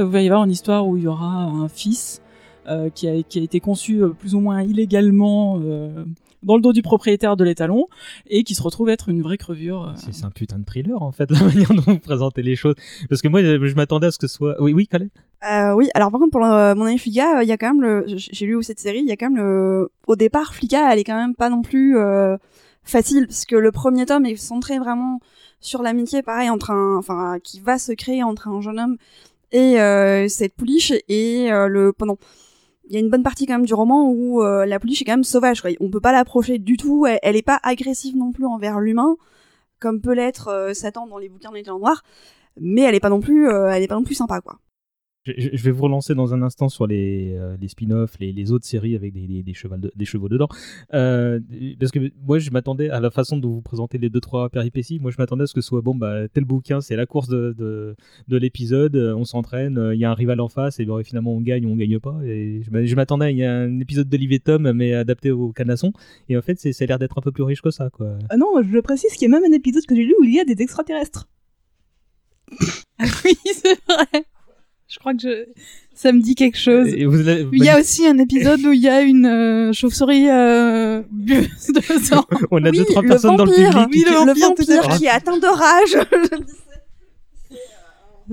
Il 0.02 0.06
va 0.06 0.22
y 0.22 0.26
avoir 0.28 0.44
une 0.44 0.52
histoire 0.52 0.88
où 0.88 0.98
il 0.98 1.04
y 1.04 1.08
aura 1.08 1.26
un 1.44 1.68
fils 1.68 2.22
euh, 2.68 2.90
qui, 2.90 3.08
a, 3.08 3.22
qui 3.24 3.40
a 3.40 3.44
été 3.44 3.60
conçu 3.60 4.02
euh, 4.02 4.10
plus 4.10 4.34
ou 4.36 4.40
moins 4.40 4.62
illégalement 4.64 5.60
euh, 5.64 6.04
dans 6.42 6.56
le 6.56 6.62
dos 6.62 6.74
du 6.74 6.82
propriétaire 6.82 7.36
de 7.38 7.44
l'étalon 7.44 7.86
et 8.28 8.44
qui 8.44 8.56
se 8.56 8.62
retrouve 8.64 8.90
être 8.90 9.10
une 9.10 9.22
vraie 9.22 9.38
crevure. 9.38 9.90
euh. 9.90 9.92
C'est 9.96 10.14
c'est 10.14 10.26
un 10.26 10.32
putain 10.32 10.58
de 10.60 10.66
thriller, 10.66 11.02
en 11.02 11.12
fait, 11.12 11.30
la 11.32 11.40
manière 11.44 11.74
dont 11.74 11.84
vous 11.86 12.00
présentez 12.00 12.42
les 12.42 12.56
choses. 12.56 12.76
Parce 13.10 13.22
que 13.22 13.28
moi, 13.28 13.42
je 13.44 13.76
m'attendais 13.76 14.08
à 14.08 14.12
ce 14.12 14.18
que 14.18 14.28
ce 14.28 14.36
soit. 14.36 14.56
Oui, 14.62 14.74
oui, 14.74 14.88
Calais 14.88 15.10
Euh, 15.48 15.74
oui, 15.76 15.90
alors 15.94 16.10
par 16.10 16.20
contre 16.20 16.32
pour 16.32 16.42
le- 16.42 16.74
mon 16.74 16.86
ami 16.86 16.98
Flica, 16.98 17.38
euh, 17.40 17.44
il 17.44 17.50
y 17.50 17.52
a 17.52 17.58
quand 17.58 17.72
même 17.74 17.82
le, 17.84 18.06
j'ai 18.08 18.46
lu 18.48 18.62
cette 18.64 18.80
série, 18.80 19.00
il 19.00 19.08
y 19.08 19.12
a 19.12 19.16
quand 19.18 19.30
même 19.30 19.38
le, 19.38 19.90
au 20.08 20.16
départ 20.16 20.56
Flica, 20.56 20.92
elle 20.92 20.98
est 21.00 21.04
quand 21.04 21.16
même 21.20 21.36
pas 21.36 21.50
non 21.50 21.62
plus 21.62 21.98
euh, 21.98 22.38
facile 22.84 23.28
parce 23.28 23.46
que 23.46 23.56
le 23.56 23.72
premier 23.72 24.06
tome 24.08 24.26
est 24.26 24.36
centré 24.36 24.80
vraiment 24.80 25.20
sur 25.66 25.82
l'amitié, 25.82 26.22
pareil 26.22 26.50
entre 26.50 26.72
un, 26.72 26.98
enfin 26.98 27.40
qui 27.44 27.60
va 27.60 27.78
se 27.78 27.92
créer 27.92 28.24
entre 28.24 28.48
un 28.48 28.62
jeune 28.62 28.80
homme 28.80 28.98
et 29.52 29.80
euh, 29.80 30.28
cette 30.28 30.54
pouliche 30.56 30.94
et 31.08 31.52
euh, 31.52 31.68
le 31.68 31.94
pendant. 31.94 32.18
Il 32.88 32.94
y 32.94 32.98
a 32.98 33.00
une 33.00 33.10
bonne 33.10 33.24
partie 33.24 33.48
quand 33.48 33.54
même 33.54 33.66
du 33.66 33.74
roman 33.74 34.10
où 34.12 34.44
euh, 34.44 34.66
la 34.68 34.80
pouliche 34.80 35.02
est 35.02 35.06
quand 35.06 35.14
même 35.14 35.24
sauvage. 35.24 35.62
Quoi. 35.62 35.72
On 35.80 35.90
peut 35.90 36.00
pas 36.00 36.12
l'approcher 36.12 36.60
du 36.60 36.78
tout. 36.78 37.08
Elle, 37.08 37.20
elle 37.24 37.36
est 37.36 37.42
pas 37.42 37.60
agressive 37.64 38.16
non 38.16 38.32
plus 38.32 38.46
envers 38.46 38.80
l'humain, 38.80 39.16
comme 39.80 40.02
peut 40.02 40.14
l'être 40.14 40.72
Satan 40.76 41.08
dans 41.08 41.18
les 41.18 41.30
bouquins 41.30 41.50
de 41.50 41.56
l'étoile 41.56 41.80
noire. 41.80 42.04
Mais 42.60 42.82
elle 42.82 42.94
est 42.94 43.00
pas 43.00 43.10
non 43.10 43.22
plus, 43.22 43.50
elle 43.50 43.82
est 43.82 43.88
pas 43.88 43.96
non 43.96 44.04
plus 44.04 44.16
sympa 44.16 44.40
quoi. 44.42 44.60
Je, 45.26 45.64
vais 45.64 45.72
vous 45.72 45.84
relancer 45.84 46.14
dans 46.14 46.36
un 46.36 46.42
instant 46.44 46.70
sur 46.70 46.86
les, 46.86 47.34
euh, 47.36 47.58
les 47.60 47.68
spin-offs, 47.68 48.14
les, 48.20 48.32
les 48.32 48.52
autres 48.52 48.66
séries 48.66 48.96
avec 48.96 49.12
des, 49.14 49.26
des, 49.26 49.42
des, 49.42 49.54
chevals 49.56 49.82
de- 49.82 49.92
des 49.96 50.06
chevaux 50.06 50.30
dedans. 50.30 50.48
Euh, 50.94 51.40
parce 51.80 51.92
que 51.92 52.12
moi, 52.28 52.38
je 52.38 52.52
m'attendais 52.52 52.90
à 52.92 53.00
la 53.00 53.10
façon 53.10 53.38
dont 53.38 53.50
vous 53.50 53.62
présentez 53.62 53.98
les 53.98 54.10
deux 54.12 54.20
trois 54.20 54.50
péripéties. 54.50 55.00
Moi, 55.00 55.10
je 55.10 55.16
m'attendais 55.18 55.44
à 55.44 55.48
ce 55.48 55.56
que 55.56 55.62
ce 55.62 55.68
soit 55.68 55.82
bon, 55.82 55.96
bah, 55.96 56.28
tel 56.28 56.46
bouquin, 56.46 56.80
c'est 56.80 56.96
la 56.96 57.08
course 57.08 57.28
de, 57.28 57.56
de, 57.58 57.96
de 58.28 58.38
l'épisode, 58.38 58.96
euh, 58.96 59.16
on 59.16 59.26
s'entraîne, 59.26 59.78
euh, 59.80 59.96
il 59.96 60.00
y 60.00 60.06
a 60.06 60.12
un 60.12 60.14
rival 60.14 60.40
en 60.40 60.48
face, 60.48 60.80
et 60.80 60.86
ben, 60.86 61.04
finalement 61.04 61.34
on 61.34 61.42
gagne 61.42 61.66
ou 61.66 61.70
on 61.70 61.76
gagne 61.76 62.00
pas. 62.00 62.20
Et 62.24 62.62
je 62.64 62.70
m'a- 62.70 62.86
je 62.86 62.96
m'attendais 62.96 63.26
à 63.26 63.32
il 63.32 63.38
y 63.38 63.44
a 63.44 63.52
un 63.52 63.80
épisode 63.80 64.08
d'Olivier 64.08 64.40
Tom, 64.40 64.72
mais 64.74 64.94
adapté 64.94 65.32
au 65.32 65.52
canasson. 65.52 65.92
Et 66.30 66.38
en 66.38 66.42
fait, 66.44 66.60
ça 66.60 66.70
a 66.84 66.88
l'air 66.88 67.00
d'être 67.00 67.18
un 67.18 67.22
peu 67.22 67.32
plus 67.32 67.44
riche 67.44 67.62
que 67.64 67.72
ça, 67.72 67.90
quoi. 67.90 68.18
Ah 68.30 68.38
non, 68.38 68.62
je 68.62 68.78
précise 68.80 69.12
qu'il 69.14 69.24
y 69.30 69.34
a 69.34 69.40
même 69.40 69.52
un 69.52 69.56
épisode 69.56 69.86
que 69.88 69.96
j'ai 69.96 70.04
lu 70.04 70.14
où 70.20 70.24
il 70.24 70.36
y 70.36 70.40
a 70.40 70.46
des 70.46 70.62
extraterrestres. 70.62 71.28
oui, 73.00 73.36
c'est 73.56 73.80
vrai. 73.88 74.26
Je 74.96 75.00
crois 75.00 75.14
que 75.14 75.20
je... 75.24 75.46
ça 75.94 76.14
me 76.14 76.22
dit 76.22 76.36
quelque 76.36 76.58
chose. 76.58 76.88
Et 76.88 77.04
vous 77.06 77.18
l'avez- 77.22 77.46
Il 77.52 77.64
y 77.64 77.68
a 77.70 77.78
aussi 77.78 78.08
un 78.08 78.18
épisode 78.18 78.62
où 78.62 78.72
il 78.72 78.80
y 78.82 78.88
a 78.88 79.02
une 79.02 79.26
euh, 79.26 79.74
chauve-souris 79.74 80.30
euh, 80.30 81.02
de 81.12 81.44
sang. 82.02 82.24
On 82.50 82.64
a 82.64 82.70
Oui, 82.70 82.78
deux 82.78 82.86
trois 82.86 83.02
le 83.02 83.10
personnes 83.10 83.36
dans 83.36 83.44
le 83.46 83.52
vampire. 83.52 83.70
public. 83.86 83.88
Oui, 83.94 84.04
qui- 84.04 84.10
le 84.10 84.20
Le 84.34 84.40
vampire, 84.40 84.56
tout 84.56 84.72
à 84.72 84.76
vampire 84.82 84.98
qui 84.98 85.06
est 85.06 85.10
atteint 85.10 85.38
de 85.38 85.48
rage. 85.48 85.98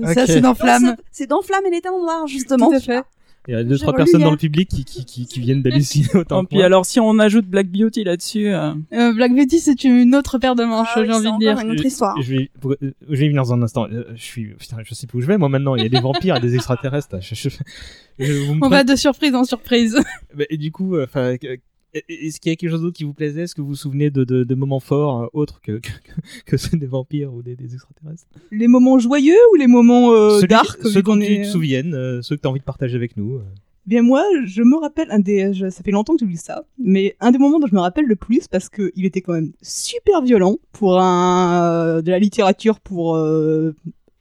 Ça, 0.01 0.11
Ok. 0.23 0.27
c'est 0.27 0.41
dans 0.41 0.49
Non, 0.49 0.55
Flamme. 0.55 0.95
c'est- 1.11 1.27
dans 1.27 1.41
Flamme 1.43 1.65
et 1.67 1.69
les 1.69 1.81
talons 1.81 2.01
noirs, 2.01 2.25
justement. 2.27 2.69
Tout 2.69 2.75
à 2.75 2.79
fait. 2.79 3.03
Il 3.47 3.53
y 3.53 3.57
a 3.57 3.63
deux 3.65 3.77
trois 3.77 3.93
personnes 3.93 4.21
dans 4.21 4.31
le 4.31 4.37
public 4.37 4.69
qui, 4.69 4.85
qui, 4.85 5.03
qui, 5.03 5.25
qui 5.25 5.39
viennent 5.41 5.61
d'halluciner 5.61 6.07
autant 6.15 6.43
Et 6.43 6.45
puis 6.45 6.61
alors 6.61 6.85
si 6.85 6.99
on 7.01 7.19
ajoute 7.19 7.45
Black 7.45 7.67
Beauty 7.67 8.03
là-dessus, 8.05 8.47
euh, 8.47 8.71
Euh, 8.93 9.13
Black 9.13 9.35
Betty, 9.35 9.59
c'est 9.59 9.83
une 9.83 10.15
autre 10.15 10.37
paire 10.37 10.55
de 10.55 10.63
manches, 10.63 10.87
Ah 10.95 11.01
oui, 11.01 11.07
j'ai 11.07 11.13
envie 11.13 11.25
c'est 11.27 11.33
de 11.33 11.39
dire. 11.39 11.59
une 11.59 11.71
autre 11.71 11.85
histoire. 11.85 12.21
Je 12.21 12.35
vais, 12.35 12.49
pour- 12.61 12.71
euh, 12.81 12.93
je 13.09 13.15
vais 13.15 13.25
y 13.25 13.27
venir 13.27 13.43
dans 13.43 13.53
un 13.53 13.61
instant. 13.61 13.87
Euh, 13.91 14.05
Je 14.15 14.23
suis, 14.23 14.45
putain, 14.53 14.77
je 14.85 14.93
sais 14.93 15.07
plus 15.07 15.17
où 15.17 15.21
je 15.21 15.27
vais 15.27 15.37
moi 15.37 15.49
maintenant. 15.49 15.75
Il 15.75 15.83
y 15.83 15.85
a 15.85 15.89
des 15.89 15.99
vampires, 15.99 16.37
et 16.37 16.39
des 16.39 16.55
extraterrestres. 16.55 17.17
Je- 17.21 17.35
je- 17.35 17.49
je- 17.49 18.49
On 18.51 18.59
prenez- 18.59 18.69
va 18.69 18.83
de 18.85 18.95
surprise 18.95 19.35
en 19.35 19.43
surprise. 19.43 19.99
Bah, 20.37 20.45
Et 20.49 20.57
du 20.57 20.71
coup, 20.71 20.95
euh, 20.95 21.03
enfin, 21.03 21.35
euh, 21.43 21.57
est-ce 21.93 22.39
qu'il 22.39 22.51
y 22.51 22.53
a 22.53 22.55
quelque 22.55 22.69
chose 22.71 22.81
d'autre 22.81 22.97
qui 22.97 23.03
vous 23.03 23.13
plaisait 23.13 23.43
Est-ce 23.43 23.55
que 23.55 23.61
vous 23.61 23.69
vous 23.69 23.75
souvenez 23.75 24.09
de, 24.09 24.23
de, 24.23 24.43
de 24.43 24.55
moments 24.55 24.79
forts 24.79 25.23
euh, 25.23 25.27
autres 25.33 25.61
que, 25.61 25.79
que, 25.79 25.89
que 26.45 26.57
ceux 26.57 26.77
des 26.77 26.85
vampires 26.87 27.33
ou 27.33 27.41
des, 27.41 27.55
des 27.55 27.73
extraterrestres? 27.73 28.25
Les 28.51 28.67
moments 28.67 28.99
joyeux 28.99 29.37
ou 29.51 29.55
les 29.55 29.67
moments 29.67 30.11
euh, 30.11 30.37
Celui- 30.37 30.47
dark 30.47 30.79
Ceux 30.83 31.01
dont 31.01 31.17
tu 31.19 31.41
te 31.41 31.47
souviennes, 31.47 31.93
euh, 31.93 32.21
ceux 32.21 32.35
que 32.35 32.41
tu 32.41 32.47
as 32.47 32.51
envie 32.51 32.59
de 32.59 32.65
partager 32.65 32.95
avec 32.95 33.15
nous. 33.17 33.35
euh. 33.35 33.41
Bien 33.85 34.01
moi, 34.01 34.23
je 34.45 34.61
me 34.63 34.77
rappelle 34.77 35.11
un 35.11 35.19
des, 35.19 35.53
je- 35.53 35.69
ça 35.69 35.83
fait 35.83 35.91
longtemps 35.91 36.15
que 36.15 36.23
lu 36.23 36.37
ça, 36.37 36.63
mais 36.77 37.17
un 37.19 37.31
des 37.31 37.37
moments 37.37 37.59
dont 37.59 37.67
je 37.67 37.75
me 37.75 37.81
rappelle 37.81 38.05
le 38.05 38.15
plus 38.15 38.47
parce 38.47 38.69
que 38.69 38.91
il 38.95 39.05
était 39.05 39.19
quand 39.21 39.33
même 39.33 39.51
super 39.61 40.21
violent 40.21 40.55
pour 40.71 40.99
un 41.01 41.63
euh, 41.97 42.01
de 42.01 42.09
la 42.09 42.17
littérature 42.19 42.79
pour 42.79 43.15
euh, 43.17 43.75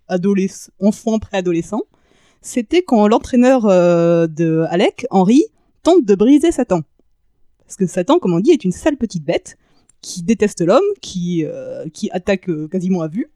adolescents, 0.08 0.72
enfants 0.80 1.18
préadolescents. 1.20 1.82
C'était 2.40 2.82
quand 2.82 3.06
l'entraîneur 3.06 3.66
euh, 3.66 4.26
de 4.26 4.64
Alec, 4.68 5.06
Henry, 5.10 5.42
tente 5.84 6.04
de 6.04 6.14
briser 6.16 6.50
Satan. 6.50 6.80
Parce 7.66 7.76
que 7.76 7.86
Satan, 7.86 8.18
comme 8.18 8.34
on 8.34 8.40
dit, 8.40 8.50
est 8.50 8.64
une 8.64 8.72
sale 8.72 8.96
petite 8.96 9.24
bête 9.24 9.56
qui 10.00 10.22
déteste 10.22 10.60
l'homme, 10.60 10.80
qui 11.00 11.44
euh, 11.44 11.88
qui 11.92 12.10
attaque 12.10 12.48
euh, 12.48 12.68
quasiment 12.68 13.02
à 13.02 13.08
vue. 13.08 13.30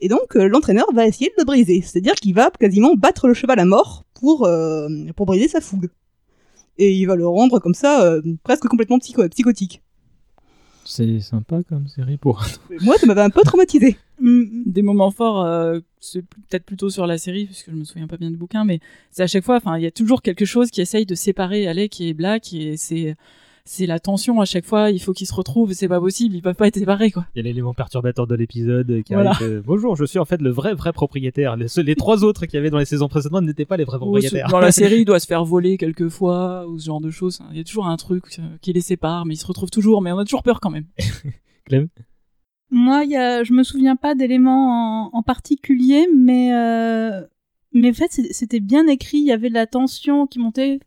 Et 0.00 0.08
donc 0.08 0.36
euh, 0.36 0.48
l'entraîneur 0.48 0.86
va 0.94 1.06
essayer 1.06 1.28
de 1.30 1.34
le 1.38 1.44
briser, 1.44 1.82
c'est-à-dire 1.82 2.14
qu'il 2.14 2.34
va 2.34 2.50
quasiment 2.50 2.94
battre 2.94 3.26
le 3.26 3.34
cheval 3.34 3.58
à 3.58 3.64
mort 3.64 4.04
pour 4.14 4.38
pour, 4.38 4.48
pour 5.16 5.26
briser 5.26 5.48
sa 5.48 5.60
fougue. 5.60 5.90
Et 6.78 6.94
il 6.94 7.06
va 7.06 7.16
le 7.16 7.26
rendre 7.26 7.58
comme 7.58 7.74
ça, 7.74 8.04
euh, 8.04 8.22
presque 8.44 8.66
complètement 8.68 8.98
psycho 8.98 9.28
psychotique. 9.28 9.82
C'est 10.84 11.20
sympa 11.20 11.62
comme 11.68 11.86
série 11.88 12.16
pour. 12.16 12.42
Moi, 12.80 12.96
ça 12.96 13.06
m'avait 13.06 13.20
un 13.20 13.30
peu 13.30 13.42
traumatisé. 13.42 13.98
des 14.20 14.82
moments 14.82 15.10
forts, 15.10 15.44
euh, 15.44 15.80
c'est 15.98 16.22
peut-être 16.22 16.64
plutôt 16.64 16.88
sur 16.88 17.06
la 17.06 17.18
série, 17.18 17.46
parce 17.46 17.62
que 17.62 17.72
je 17.72 17.76
me 17.76 17.84
souviens 17.84 18.06
pas 18.06 18.16
bien 18.16 18.30
du 18.30 18.38
bouquin, 18.38 18.64
mais 18.64 18.80
c'est 19.10 19.22
à 19.22 19.26
chaque 19.26 19.44
fois, 19.44 19.56
enfin, 19.56 19.76
il 19.76 19.82
y 19.82 19.86
a 19.86 19.90
toujours 19.90 20.22
quelque 20.22 20.46
chose 20.46 20.70
qui 20.70 20.80
essaye 20.80 21.04
de 21.04 21.14
séparer 21.14 21.66
Alec 21.66 22.00
et 22.00 22.14
Black, 22.14 22.54
et 22.54 22.78
c'est 22.78 23.16
c'est 23.70 23.86
la 23.86 24.00
tension 24.00 24.40
à 24.40 24.44
chaque 24.44 24.64
fois. 24.64 24.90
Il 24.90 24.98
faut 25.00 25.12
qu'ils 25.12 25.26
se 25.26 25.34
retrouvent, 25.34 25.72
c'est 25.72 25.88
pas 25.88 26.00
possible, 26.00 26.34
ils 26.34 26.42
peuvent 26.42 26.54
pas 26.54 26.66
être 26.68 26.78
séparés, 26.78 27.10
quoi. 27.10 27.26
Il 27.34 27.38
y 27.38 27.40
a 27.40 27.42
l'élément 27.44 27.74
perturbateur 27.74 28.26
de 28.26 28.34
l'épisode 28.34 29.02
qui 29.04 29.12
Voilà. 29.14 29.30
arrive. 29.30 29.46
euh, 29.48 29.62
Bonjour, 29.64 29.94
je 29.96 30.04
suis 30.04 30.18
en 30.18 30.24
fait 30.24 30.40
le 30.40 30.50
vrai 30.50 30.74
vrai 30.74 30.92
propriétaire. 30.92 31.56
Les, 31.56 31.68
ceux- 31.68 31.82
les 31.82 31.94
trois 31.94 32.24
autres 32.24 32.46
qu'il 32.46 32.54
y 32.54 32.58
avait 32.58 32.70
dans 32.70 32.78
les 32.78 32.84
saisons 32.86 33.08
précédentes 33.08 33.44
n'étaient 33.44 33.64
pas 33.66 33.76
les 33.76 33.84
vrais 33.84 33.96
Ou 33.98 34.00
propriétaires. 34.00 34.48
Dans 34.48 34.60
la 34.60 34.72
série, 34.72 35.00
il 35.00 35.04
doit 35.04 35.20
se 35.20 35.26
faire 35.26 35.44
voler 35.44 35.76
quelquefois, 35.76 36.66
ou 36.66 36.78
ce 36.78 36.86
genre 36.86 37.00
de 37.00 37.10
choses. 37.10 37.40
Il 37.50 37.58
y 37.58 37.60
a 37.60 37.64
toujours 37.64 37.86
un 37.86 37.96
truc 37.96 38.24
euh, 38.38 38.42
qui 38.62 38.72
les 38.72 38.80
sépare, 38.80 39.26
mais 39.26 39.34
ils 39.34 39.38
se 39.38 39.46
retrouvent 39.46 39.70
toujours, 39.70 40.00
mais 40.02 40.12
on 40.12 40.18
a 40.18 40.24
toujours 40.24 40.42
peur 40.42 40.60
quand 40.60 40.70
même. 40.70 40.86
Clem? 41.66 41.88
Moi, 42.70 43.04
il 43.04 43.10
y 43.10 43.16
a, 43.16 43.44
je 43.44 43.52
me 43.54 43.62
souviens 43.62 43.96
pas 43.96 44.14
d'éléments 44.14 45.10
en, 45.12 45.18
en 45.18 45.22
particulier, 45.22 46.06
mais 46.14 46.52
euh, 46.54 47.22
mais 47.72 47.90
en 47.90 47.94
fait, 47.94 48.10
c'était 48.30 48.60
bien 48.60 48.86
écrit. 48.86 49.18
Il 49.18 49.26
y 49.26 49.32
avait 49.32 49.50
de 49.50 49.54
la 49.54 49.66
tension 49.66 50.26
qui 50.26 50.38
montait 50.38 50.80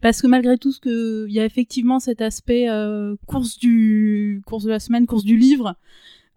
parce 0.00 0.22
que 0.22 0.26
malgré 0.26 0.56
tout, 0.58 0.72
ce 0.72 0.80
que 0.80 1.26
il 1.28 1.34
y 1.34 1.40
a 1.40 1.44
effectivement 1.44 1.98
cet 1.98 2.22
aspect 2.22 2.68
euh, 2.68 3.16
course 3.26 3.58
du 3.58 4.42
course 4.46 4.64
de 4.64 4.70
la 4.70 4.80
semaine, 4.80 5.06
course 5.06 5.24
du 5.24 5.36
livre, 5.36 5.74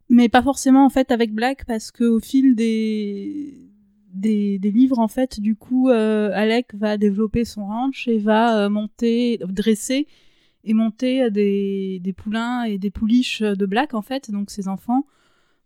mais 0.09 0.29
pas 0.29 0.41
forcément 0.41 0.85
en 0.85 0.89
fait 0.89 1.11
avec 1.11 1.33
Black 1.33 1.65
parce 1.65 1.91
que 1.91 2.03
au 2.05 2.19
fil 2.19 2.55
des 2.55 3.55
des, 4.13 4.59
des 4.59 4.71
livres 4.71 4.99
en 4.99 5.07
fait, 5.07 5.39
du 5.39 5.55
coup, 5.55 5.89
euh, 5.89 6.31
Alec 6.33 6.73
va 6.75 6.97
développer 6.97 7.45
son 7.45 7.65
ranch 7.65 8.07
et 8.07 8.17
va 8.17 8.65
euh, 8.65 8.69
monter, 8.69 9.39
dresser 9.47 10.07
et 10.63 10.73
monter 10.73 11.31
des, 11.31 11.99
des 12.03 12.13
poulains 12.13 12.63
et 12.63 12.77
des 12.77 12.91
pouliches 12.91 13.41
de 13.41 13.65
Black 13.65 13.93
en 13.93 14.01
fait, 14.01 14.31
donc 14.31 14.51
ses 14.51 14.67
enfants. 14.67 15.05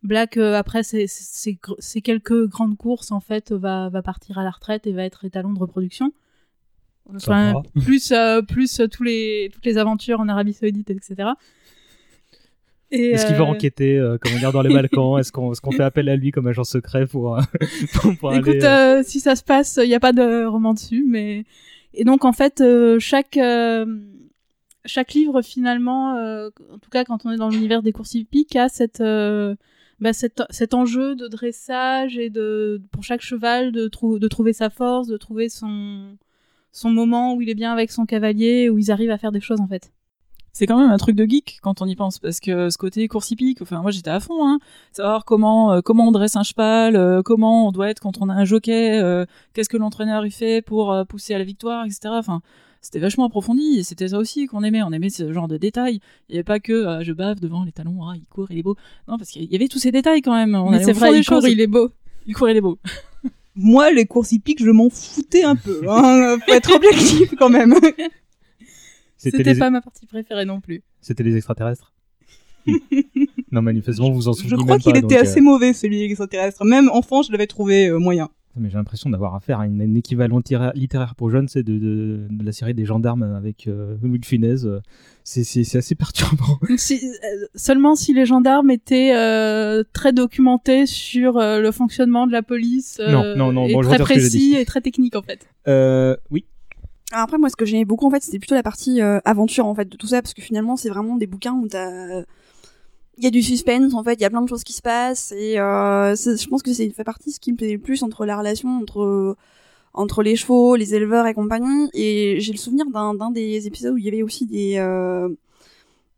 Black 0.06 0.36
euh, 0.36 0.54
après 0.54 0.82
ces, 0.82 1.06
ces, 1.06 1.52
gr- 1.52 1.76
ces 1.78 2.00
quelques 2.00 2.46
grandes 2.46 2.76
courses 2.76 3.12
en 3.12 3.20
fait 3.20 3.52
va, 3.52 3.88
va 3.88 4.02
partir 4.02 4.38
à 4.38 4.44
la 4.44 4.50
retraite 4.50 4.86
et 4.86 4.92
va 4.92 5.04
être 5.04 5.24
étalon 5.24 5.52
de 5.52 5.58
reproduction. 5.58 6.12
Enfin, 7.14 7.62
plus 7.80 8.10
euh, 8.10 8.42
plus 8.42 8.80
euh, 8.80 8.88
tous 8.88 9.04
les 9.04 9.50
toutes 9.52 9.64
les 9.64 9.78
aventures 9.78 10.18
en 10.18 10.28
Arabie 10.28 10.52
Saoudite 10.52 10.90
etc. 10.90 11.30
Et, 12.90 13.10
Est-ce 13.10 13.26
qu'il 13.26 13.36
va 13.36 13.44
enquêter, 13.44 13.98
euh, 13.98 14.16
comment 14.20 14.38
dire, 14.38 14.52
dans 14.52 14.62
les 14.62 14.72
Balkans? 14.72 15.18
Est-ce 15.18 15.32
qu'on 15.32 15.52
est 15.52 15.76
fait 15.76 15.82
appel 15.82 16.08
à 16.08 16.16
lui 16.16 16.30
comme 16.30 16.46
agent 16.46 16.62
secret 16.64 17.06
pour, 17.06 17.36
pour, 17.94 18.16
pour 18.16 18.34
Écoute, 18.34 18.62
aller 18.62 19.02
si 19.04 19.18
ça 19.20 19.34
se 19.36 19.42
passe, 19.42 19.78
il 19.82 19.88
n'y 19.88 19.94
a 19.94 20.00
pas 20.00 20.12
de 20.12 20.46
roman 20.46 20.74
dessus, 20.74 21.04
mais 21.06 21.44
et 21.94 22.04
donc 22.04 22.24
en 22.24 22.32
fait 22.32 22.62
chaque 22.98 23.38
chaque 24.84 25.12
livre 25.14 25.42
finalement, 25.42 26.12
en 26.14 26.78
tout 26.80 26.90
cas 26.90 27.04
quand 27.04 27.26
on 27.26 27.30
est 27.32 27.36
dans 27.36 27.48
l'univers 27.48 27.82
des 27.82 27.92
courses 27.92 28.14
hippiques, 28.14 28.56
a 28.56 28.68
cette 28.68 29.02
bah, 30.00 30.12
cet, 30.12 30.42
cet 30.50 30.74
enjeu 30.74 31.14
de 31.16 31.26
dressage 31.28 32.18
et 32.18 32.30
de 32.30 32.82
pour 32.92 33.02
chaque 33.04 33.22
cheval 33.22 33.72
de, 33.72 33.88
trou- 33.88 34.18
de 34.18 34.28
trouver 34.28 34.52
sa 34.52 34.70
force, 34.70 35.08
de 35.08 35.16
trouver 35.16 35.48
son 35.48 36.16
son 36.72 36.90
moment 36.90 37.34
où 37.34 37.40
il 37.40 37.48
est 37.48 37.54
bien 37.54 37.72
avec 37.72 37.90
son 37.90 38.04
cavalier, 38.04 38.68
où 38.68 38.76
ils 38.78 38.90
arrivent 38.90 39.10
à 39.10 39.16
faire 39.16 39.32
des 39.32 39.40
choses 39.40 39.60
en 39.62 39.66
fait. 39.66 39.92
c'est 40.52 40.66
quand 40.66 40.78
même 40.78 40.90
un 40.90 40.96
truc 40.98 41.16
de 41.16 41.24
geek 41.24 41.58
quand 41.62 41.80
on 41.80 41.86
y 41.86 41.96
pense 41.96 42.18
parce 42.18 42.38
que 42.40 42.68
ce 42.70 42.76
côté 42.78 43.08
course 43.08 43.30
hippique 43.30 43.62
enfin 43.62 43.80
moi 43.80 43.90
j'étais 43.90 44.10
à 44.10 44.20
fond 44.20 44.46
hein 44.46 44.58
savoir 44.92 45.24
comment 45.24 45.72
euh, 45.72 45.80
comment 45.82 46.08
on 46.08 46.12
dresse 46.12 46.36
un 46.36 46.42
cheval 46.42 46.96
euh, 46.96 47.22
comment 47.22 47.66
on 47.68 47.72
doit 47.72 47.88
être 47.90 48.00
quand 48.00 48.20
on 48.20 48.28
a 48.28 48.34
un 48.34 48.44
jockey 48.44 48.98
euh, 49.00 49.24
qu'est-ce 49.54 49.68
que 49.70 49.76
l'entraîneur 49.78 50.26
il 50.26 50.30
fait 50.30 50.60
pour 50.62 50.94
pousser 51.08 51.34
à 51.34 51.38
la 51.38 51.44
victoire 51.44 51.84
etc 51.86 52.00
enfin 52.10 52.40
c'était 52.86 53.00
vachement 53.00 53.24
approfondi 53.26 53.78
et 53.78 53.82
c'était 53.82 54.08
ça 54.08 54.18
aussi 54.18 54.46
qu'on 54.46 54.62
aimait 54.62 54.80
on 54.82 54.92
aimait 54.92 55.10
ce 55.10 55.32
genre 55.32 55.48
de 55.48 55.56
détails 55.56 55.98
il 56.28 56.36
y 56.36 56.38
avait 56.38 56.44
pas 56.44 56.60
que 56.60 56.72
euh, 56.72 57.02
je 57.02 57.12
bave 57.12 57.40
devant 57.40 57.64
les 57.64 57.72
talons 57.72 58.04
ah 58.04 58.12
il 58.14 58.24
court 58.28 58.46
il 58.50 58.58
est 58.58 58.62
beau 58.62 58.76
non 59.08 59.18
parce 59.18 59.30
qu'il 59.30 59.42
y 59.44 59.56
avait 59.56 59.66
tous 59.66 59.80
ces 59.80 59.90
détails 59.90 60.22
quand 60.22 60.34
même 60.34 60.54
on 60.54 60.70
Mais 60.70 60.84
c'est 60.84 60.92
vrai, 60.92 61.10
des 61.10 61.18
il 61.18 61.26
court, 61.26 61.40
choses. 61.42 61.50
il 61.50 61.60
est 61.60 61.66
beau. 61.66 61.90
il 62.26 62.34
court 62.34 62.48
il 62.48 62.56
est 62.56 62.60
beau 62.60 62.78
Moi, 63.58 63.90
les 63.90 64.04
courses 64.04 64.32
hippiques, 64.32 64.62
je 64.62 64.68
m'en 64.70 64.90
foutais 64.90 65.42
un 65.42 65.56
peu. 65.56 65.80
Hein, 65.88 66.36
faut 66.46 66.52
être 66.52 66.74
objectif 66.76 67.34
quand 67.38 67.48
même. 67.48 67.74
C'était 69.16 69.42
les- 69.42 69.58
pas 69.58 69.70
ma 69.70 69.80
partie 69.80 70.04
préférée 70.04 70.44
non 70.44 70.60
plus. 70.60 70.82
C'était 71.00 71.22
les 71.22 71.36
extraterrestres 71.36 71.94
Non, 73.50 73.62
manifestement, 73.62 74.10
vous 74.10 74.28
en 74.28 74.34
Je 74.34 74.42
souvenez 74.42 74.56
crois 74.62 74.74
même 74.74 74.80
qu'il 74.80 74.90
était 74.90 75.00
donc, 75.00 75.12
euh, 75.12 75.22
assez 75.22 75.40
mauvais 75.40 75.72
celui 75.72 76.02
extraterrestre. 76.02 76.64
Même 76.66 76.90
enfant, 76.90 77.22
je 77.22 77.32
l'avais 77.32 77.46
trouvé 77.46 77.88
euh, 77.88 77.98
moyen. 77.98 78.28
Mais 78.58 78.70
j'ai 78.70 78.76
l'impression 78.76 79.10
d'avoir 79.10 79.34
affaire 79.34 79.60
à 79.60 79.66
une, 79.66 79.80
un 79.82 79.94
équivalent 79.94 80.40
littéraire, 80.74 81.14
pour 81.14 81.30
jeunes, 81.30 81.48
c'est 81.48 81.62
de, 81.62 81.78
de, 81.78 82.26
de 82.30 82.44
la 82.44 82.52
série 82.52 82.74
des 82.74 82.84
gendarmes 82.84 83.22
avec 83.22 83.66
euh, 83.68 83.96
Louis 84.02 84.18
de 84.18 84.24
Funès. 84.26 84.64
euh, 84.64 84.80
C'est 85.24 85.44
c'est- 85.44 85.64
c'est 85.64 85.78
assez 85.78 85.94
perturbant. 85.94 86.58
Si- 86.76 86.94
euh, 87.04 87.46
seulement 87.54 87.94
si 87.96 88.14
les 88.14 88.26
gendarmes 88.26 88.70
étaient 88.70 89.12
euh, 89.14 89.82
très 89.92 90.12
documentés 90.12 90.86
sur 90.86 91.36
euh, 91.38 91.60
le 91.60 91.70
fonctionnement 91.72 92.26
de 92.26 92.32
la 92.32 92.42
police 92.42 92.98
euh, 93.00 93.12
Non, 93.12 93.36
non, 93.36 93.52
non, 93.52 93.66
et 93.66 93.72
bon, 93.74 93.82
je 93.82 93.88
très 93.88 93.98
précis 93.98 94.54
et 94.54 94.64
très 94.64 94.80
technique 94.80 95.16
en 95.16 95.22
fait. 95.22 95.46
Euh, 95.68 96.16
oui. 96.30 96.44
Alors 97.12 97.24
après, 97.24 97.38
moi, 97.38 97.48
ce 97.50 97.56
que 97.56 97.64
j'aimais 97.64 97.84
beaucoup, 97.84 98.06
en 98.06 98.10
fait, 98.10 98.22
c'était 98.22 98.38
plutôt 98.40 98.56
la 98.56 98.64
partie 98.64 99.00
euh, 99.00 99.20
aventure, 99.24 99.66
en 99.66 99.74
fait, 99.76 99.88
de 99.88 99.96
tout 99.96 100.08
ça, 100.08 100.22
parce 100.22 100.34
que 100.34 100.42
finalement, 100.42 100.74
c'est 100.76 100.88
vraiment 100.88 101.16
des 101.16 101.26
bouquins 101.28 101.52
où 101.54 101.68
t'as... 101.68 102.22
Il 103.18 103.24
y 103.24 103.26
a 103.26 103.30
du 103.30 103.42
suspense, 103.42 103.94
en 103.94 104.04
fait, 104.04 104.14
il 104.14 104.20
y 104.20 104.24
a 104.26 104.30
plein 104.30 104.42
de 104.42 104.48
choses 104.48 104.62
qui 104.62 104.74
se 104.74 104.82
passent, 104.82 105.32
et 105.32 105.58
euh, 105.58 106.14
je 106.14 106.46
pense 106.48 106.62
que 106.62 106.72
c'est 106.74 106.90
fait 106.90 107.04
partie 107.04 107.32
ce 107.32 107.40
qui 107.40 107.50
me 107.52 107.56
plaisait 107.56 107.72
le 107.74 107.78
plus 107.78 108.02
entre 108.02 108.26
la 108.26 108.36
relation 108.36 108.68
entre 108.78 109.36
entre 109.94 110.22
les 110.22 110.36
chevaux, 110.36 110.76
les 110.76 110.94
éleveurs 110.94 111.26
et 111.26 111.32
compagnie, 111.32 111.88
et 111.94 112.36
j'ai 112.40 112.52
le 112.52 112.58
souvenir 112.58 112.84
d'un 112.90 113.30
des 113.30 113.66
épisodes 113.66 113.94
où 113.94 113.96
il 113.96 114.04
y 114.04 114.08
avait 114.08 114.22
aussi 114.22 114.44
des... 114.44 114.74
euh, 114.76 115.30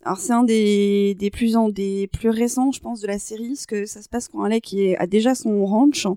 Alors 0.05 0.19
c'est 0.19 0.33
un 0.33 0.43
des, 0.43 1.15
des, 1.17 1.31
plus 1.31 1.55
en, 1.55 1.69
des 1.69 2.09
plus 2.13 2.31
récents, 2.31 2.73
je 2.73 2.81
pense, 2.81 3.01
de 3.01 3.07
la 3.07 3.21
série, 3.21 3.51
parce 3.51 3.67
que 3.67 3.87
ça 3.87 4.03
se 4.03 4.09
passe 4.09 4.27
quand 4.27 4.43
Alec 4.43 4.75
est- 4.75 4.97
a 4.97 5.07
déjà 5.07 5.37
son 5.37 5.65
ranch, 5.65 6.09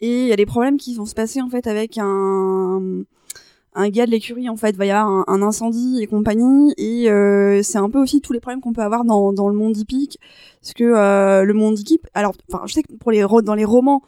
et 0.00 0.22
il 0.22 0.28
y 0.28 0.32
a 0.32 0.36
des 0.36 0.46
problèmes 0.46 0.78
qui 0.78 0.94
vont 0.94 1.04
se 1.04 1.14
passer, 1.14 1.42
en 1.42 1.50
fait, 1.50 1.66
avec 1.66 1.98
un 1.98 3.02
un 3.74 3.88
gars 3.88 4.06
de 4.06 4.10
l'écurie 4.10 4.48
en 4.48 4.56
fait. 4.56 4.76
Va 4.76 4.86
y 4.86 4.90
avoir 4.90 5.28
un, 5.28 5.42
incendie 5.42 6.00
et 6.02 6.06
compagnie. 6.06 6.74
Et 6.76 7.10
euh, 7.10 7.62
c'est 7.62 7.78
un 7.78 7.90
peu 7.90 7.98
aussi 7.98 8.20
tous 8.20 8.32
les 8.32 8.40
problèmes 8.40 8.60
qu'on 8.60 8.72
peut 8.72 8.82
avoir 8.82 9.04
dans, 9.04 9.48
le 9.48 9.54
monde 9.54 9.76
hippique. 9.76 10.18
Parce 10.60 10.74
que 10.74 10.84
euh, 10.84 11.44
le 11.44 11.54
monde 11.54 11.78
hippique 11.78 12.02
alors 12.14 12.34
enfin 12.52 12.64
je 12.66 12.74
sais 12.74 12.82
que 12.82 12.92
pour 12.94 13.10
les 13.10 13.24
dans 13.44 13.54
les 13.54 13.64
romans 13.64 14.02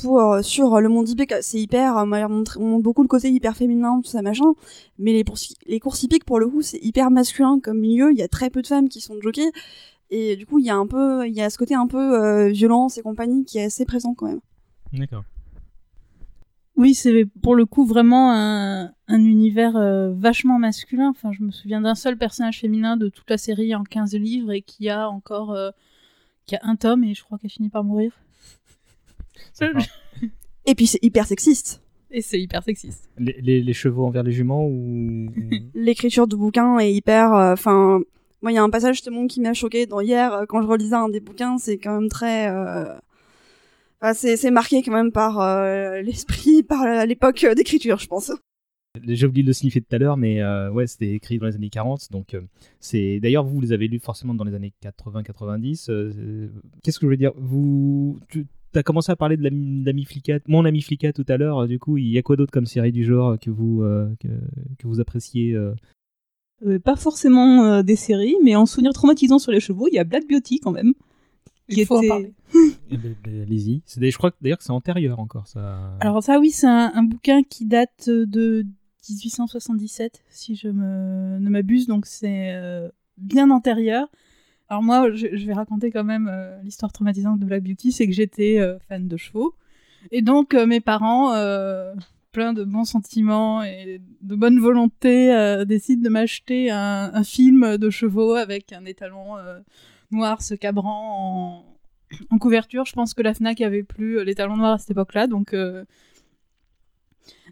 pour 0.00 0.20
euh, 0.20 0.40
sur 0.40 0.80
le 0.80 0.88
monde 0.88 1.08
hippique 1.08 1.34
c'est 1.42 1.58
hyper 1.58 1.94
on 1.96 2.06
montre, 2.06 2.58
on 2.58 2.64
montre 2.64 2.82
beaucoup 2.82 3.02
le 3.02 3.08
côté 3.08 3.30
hyper 3.30 3.56
féminin 3.56 4.00
tout 4.02 4.10
ça 4.10 4.22
machin. 4.22 4.54
Mais 4.98 5.12
les 5.12 5.24
les 5.66 5.80
courses 5.80 6.02
hippiques 6.02 6.24
pour 6.24 6.40
le 6.40 6.48
coup 6.48 6.62
c'est 6.62 6.78
hyper 6.82 7.10
masculin 7.10 7.60
comme 7.62 7.78
milieu. 7.78 8.12
Il 8.12 8.18
y 8.18 8.22
a 8.22 8.28
très 8.28 8.50
peu 8.50 8.62
de 8.62 8.66
femmes 8.66 8.88
qui 8.88 9.00
sont 9.00 9.20
jockeys 9.20 9.52
et 10.10 10.36
du 10.36 10.46
coup 10.46 10.58
il 10.58 10.64
y 10.64 10.70
a 10.70 10.76
un 10.76 10.86
peu 10.86 11.26
il 11.26 11.34
y 11.34 11.42
a 11.42 11.50
ce 11.50 11.58
côté 11.58 11.74
un 11.74 11.86
peu 11.86 11.98
euh, 11.98 12.48
violence 12.48 12.98
et 12.98 13.02
compagnie 13.02 13.44
qui 13.44 13.58
est 13.58 13.64
assez 13.64 13.84
présent 13.84 14.14
quand 14.14 14.26
même. 14.26 14.40
D'accord. 14.92 15.24
Oui, 16.80 16.94
c'est 16.94 17.26
pour 17.42 17.54
le 17.54 17.66
coup 17.66 17.84
vraiment 17.84 18.32
un, 18.32 18.90
un 19.06 19.24
univers 19.24 19.76
euh, 19.76 20.10
vachement 20.14 20.58
masculin. 20.58 21.10
Enfin, 21.10 21.30
je 21.30 21.42
me 21.42 21.50
souviens 21.50 21.82
d'un 21.82 21.94
seul 21.94 22.16
personnage 22.16 22.58
féminin 22.60 22.96
de 22.96 23.08
toute 23.10 23.28
la 23.28 23.36
série 23.36 23.74
en 23.74 23.84
15 23.84 24.14
livres 24.14 24.50
et 24.52 24.62
qui 24.62 24.88
a 24.88 25.08
encore 25.10 25.52
euh, 25.52 25.70
qui 26.46 26.56
a 26.56 26.60
un 26.62 26.76
tome 26.76 27.04
et 27.04 27.12
je 27.14 27.22
crois 27.22 27.36
qu'elle 27.38 27.50
finit 27.50 27.68
par 27.68 27.84
mourir. 27.84 28.12
Et 30.66 30.74
puis 30.74 30.86
c'est 30.86 30.98
hyper 31.02 31.26
sexiste. 31.26 31.82
Et 32.10 32.22
c'est 32.22 32.40
hyper 32.40 32.62
sexiste. 32.62 33.08
Les, 33.18 33.36
les- 33.42 33.62
les 33.62 33.72
chevaux 33.72 34.04
envers 34.06 34.22
les 34.22 34.32
juments 34.32 34.64
ou. 34.66 35.28
L'écriture 35.74 36.26
du 36.26 36.36
bouquin 36.36 36.78
est 36.78 36.92
hyper. 36.94 37.32
euh, 37.34 37.52
Enfin, 37.52 38.00
moi, 38.42 38.52
il 38.52 38.54
y 38.54 38.58
a 38.58 38.62
un 38.62 38.70
passage 38.70 38.96
justement 38.96 39.26
qui 39.26 39.40
m'a 39.42 39.52
choqué 39.52 39.84
dans 39.86 40.00
hier 40.00 40.44
quand 40.48 40.62
je 40.62 40.66
relisais 40.66 40.94
un 40.96 41.08
des 41.10 41.20
bouquins. 41.20 41.58
C'est 41.58 41.76
quand 41.78 42.00
même 42.00 42.08
très. 42.08 42.48
Euh, 44.02 44.06
enfin, 44.06 44.14
c'est 44.14 44.36
c'est 44.36 44.50
marqué 44.50 44.82
quand 44.82 44.92
même 44.92 45.12
par 45.12 45.40
euh, 45.40 46.00
l'esprit, 46.02 46.62
par 46.68 46.84
la- 46.84 47.06
l'époque 47.06 47.44
euh, 47.44 47.54
d'écriture, 47.54 47.98
je 47.98 48.06
pense. 48.06 48.32
J'ai 49.06 49.24
oublié 49.26 49.44
de 49.44 49.46
le 49.48 49.52
signifier 49.52 49.80
tout 49.80 49.94
à 49.94 49.98
l'heure, 49.98 50.16
mais 50.16 50.42
euh, 50.42 50.68
ouais, 50.72 50.86
c'était 50.88 51.12
écrit 51.12 51.38
dans 51.38 51.46
les 51.46 51.54
années 51.54 51.70
40. 51.70 52.10
Donc, 52.10 52.34
euh, 52.34 52.40
c'est 52.80 53.20
d'ailleurs, 53.20 53.44
vous 53.44 53.60
les 53.60 53.72
avez 53.72 53.86
lus 53.86 54.00
forcément 54.00 54.34
dans 54.34 54.42
les 54.44 54.52
années 54.54 54.72
80-90. 54.82 55.86
euh, 55.90 56.48
Qu'est-ce 56.82 56.98
que 56.98 57.06
je 57.06 57.10
veux 57.10 57.16
dire? 57.16 57.30
Vous. 57.36 58.18
Tu 58.30 58.46
as 58.74 58.82
commencé 58.82 59.10
à 59.12 59.16
parler 59.16 59.36
de 59.36 59.42
l'ami 59.44 59.82
l'ami 59.84 60.04
Flicka, 60.04 60.38
mon 60.46 60.64
ami 60.64 60.80
Flicka 60.82 61.12
tout 61.12 61.24
à 61.28 61.36
l'heure. 61.36 61.58
euh, 61.60 61.66
Du 61.68 61.78
coup, 61.78 61.98
il 61.98 62.08
y 62.08 62.18
a 62.18 62.22
quoi 62.22 62.36
d'autre 62.36 62.52
comme 62.52 62.66
série 62.66 62.92
du 62.92 63.04
genre 63.04 63.38
que 63.38 63.50
vous, 63.50 63.82
euh, 63.82 64.08
que, 64.20 64.28
que 64.78 64.86
vous 64.88 65.00
appréciez 65.00 65.54
euh? 65.54 65.72
Euh, 66.66 66.78
pas 66.78 66.94
forcément 66.96 67.64
euh, 67.66 67.82
des 67.82 67.96
séries, 67.96 68.36
mais 68.44 68.54
en 68.56 68.66
souvenir 68.66 68.92
traumatisant 68.92 69.38
sur 69.38 69.50
les 69.52 69.60
chevaux, 69.60 69.86
il 69.88 69.94
y 69.94 69.98
a 69.98 70.04
Black 70.04 70.24
Beauty 70.28 70.58
quand 70.60 70.72
même. 70.72 70.94
Il 71.70 71.86
faut 71.86 71.98
en 71.98 72.08
parler. 72.08 72.34
Eh 72.92 72.96
ben, 72.96 73.14
ben, 73.22 73.42
Allez-y. 73.42 73.82
Je 73.86 74.16
crois 74.16 74.32
d'ailleurs 74.40 74.58
que 74.58 74.64
c'est 74.64 74.72
antérieur 74.72 75.20
encore 75.20 75.46
ça. 75.46 75.96
Alors 76.00 76.20
ça, 76.24 76.40
oui, 76.40 76.50
c'est 76.50 76.66
un, 76.66 76.90
un 76.92 77.04
bouquin 77.04 77.44
qui 77.44 77.64
date 77.64 78.08
de 78.08 78.66
1877, 79.08 80.24
si 80.28 80.56
je 80.56 80.68
me, 80.68 81.38
ne 81.38 81.50
m'abuse, 81.50 81.86
donc 81.86 82.06
c'est 82.06 82.52
euh, 82.52 82.88
bien 83.16 83.50
antérieur. 83.50 84.08
Alors 84.68 84.82
moi, 84.82 85.10
je, 85.12 85.28
je 85.32 85.46
vais 85.46 85.52
raconter 85.52 85.90
quand 85.90 86.04
même 86.04 86.28
euh, 86.28 86.60
l'histoire 86.62 86.92
traumatisante 86.92 87.38
de 87.38 87.44
Black 87.44 87.62
Beauty, 87.62 87.92
c'est 87.92 88.06
que 88.06 88.12
j'étais 88.12 88.58
euh, 88.58 88.78
fan 88.88 89.06
de 89.08 89.16
chevaux, 89.16 89.54
et 90.10 90.22
donc 90.22 90.54
euh, 90.54 90.66
mes 90.66 90.80
parents, 90.80 91.32
euh, 91.34 91.94
pleins 92.32 92.52
de 92.52 92.64
bons 92.64 92.84
sentiments 92.84 93.62
et 93.62 94.00
de 94.22 94.34
bonne 94.34 94.58
volonté, 94.60 95.34
euh, 95.34 95.64
décident 95.64 96.02
de 96.02 96.08
m'acheter 96.08 96.70
un, 96.70 97.10
un 97.12 97.24
film 97.24 97.76
de 97.76 97.90
chevaux 97.90 98.34
avec 98.34 98.72
un 98.72 98.84
étalon 98.84 99.36
euh, 100.12 100.16
noir 100.16 100.42
se 100.42 100.54
cabrant 100.54 101.64
en, 102.30 102.38
couverture. 102.38 102.84
Je 102.86 102.92
pense 102.92 103.14
que 103.14 103.22
la 103.22 103.34
Fnac 103.34 103.60
avait 103.60 103.82
plus 103.82 104.24
l'étalon 104.24 104.56
noir 104.56 104.72
à 104.72 104.78
cette 104.78 104.90
époque-là, 104.90 105.26
donc 105.26 105.54
euh, 105.54 105.84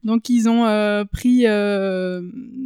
donc 0.04 0.28
ils 0.28 0.48
ont 0.48 0.64
euh, 0.66 1.04
pris 1.04 1.46
euh, 1.46 2.22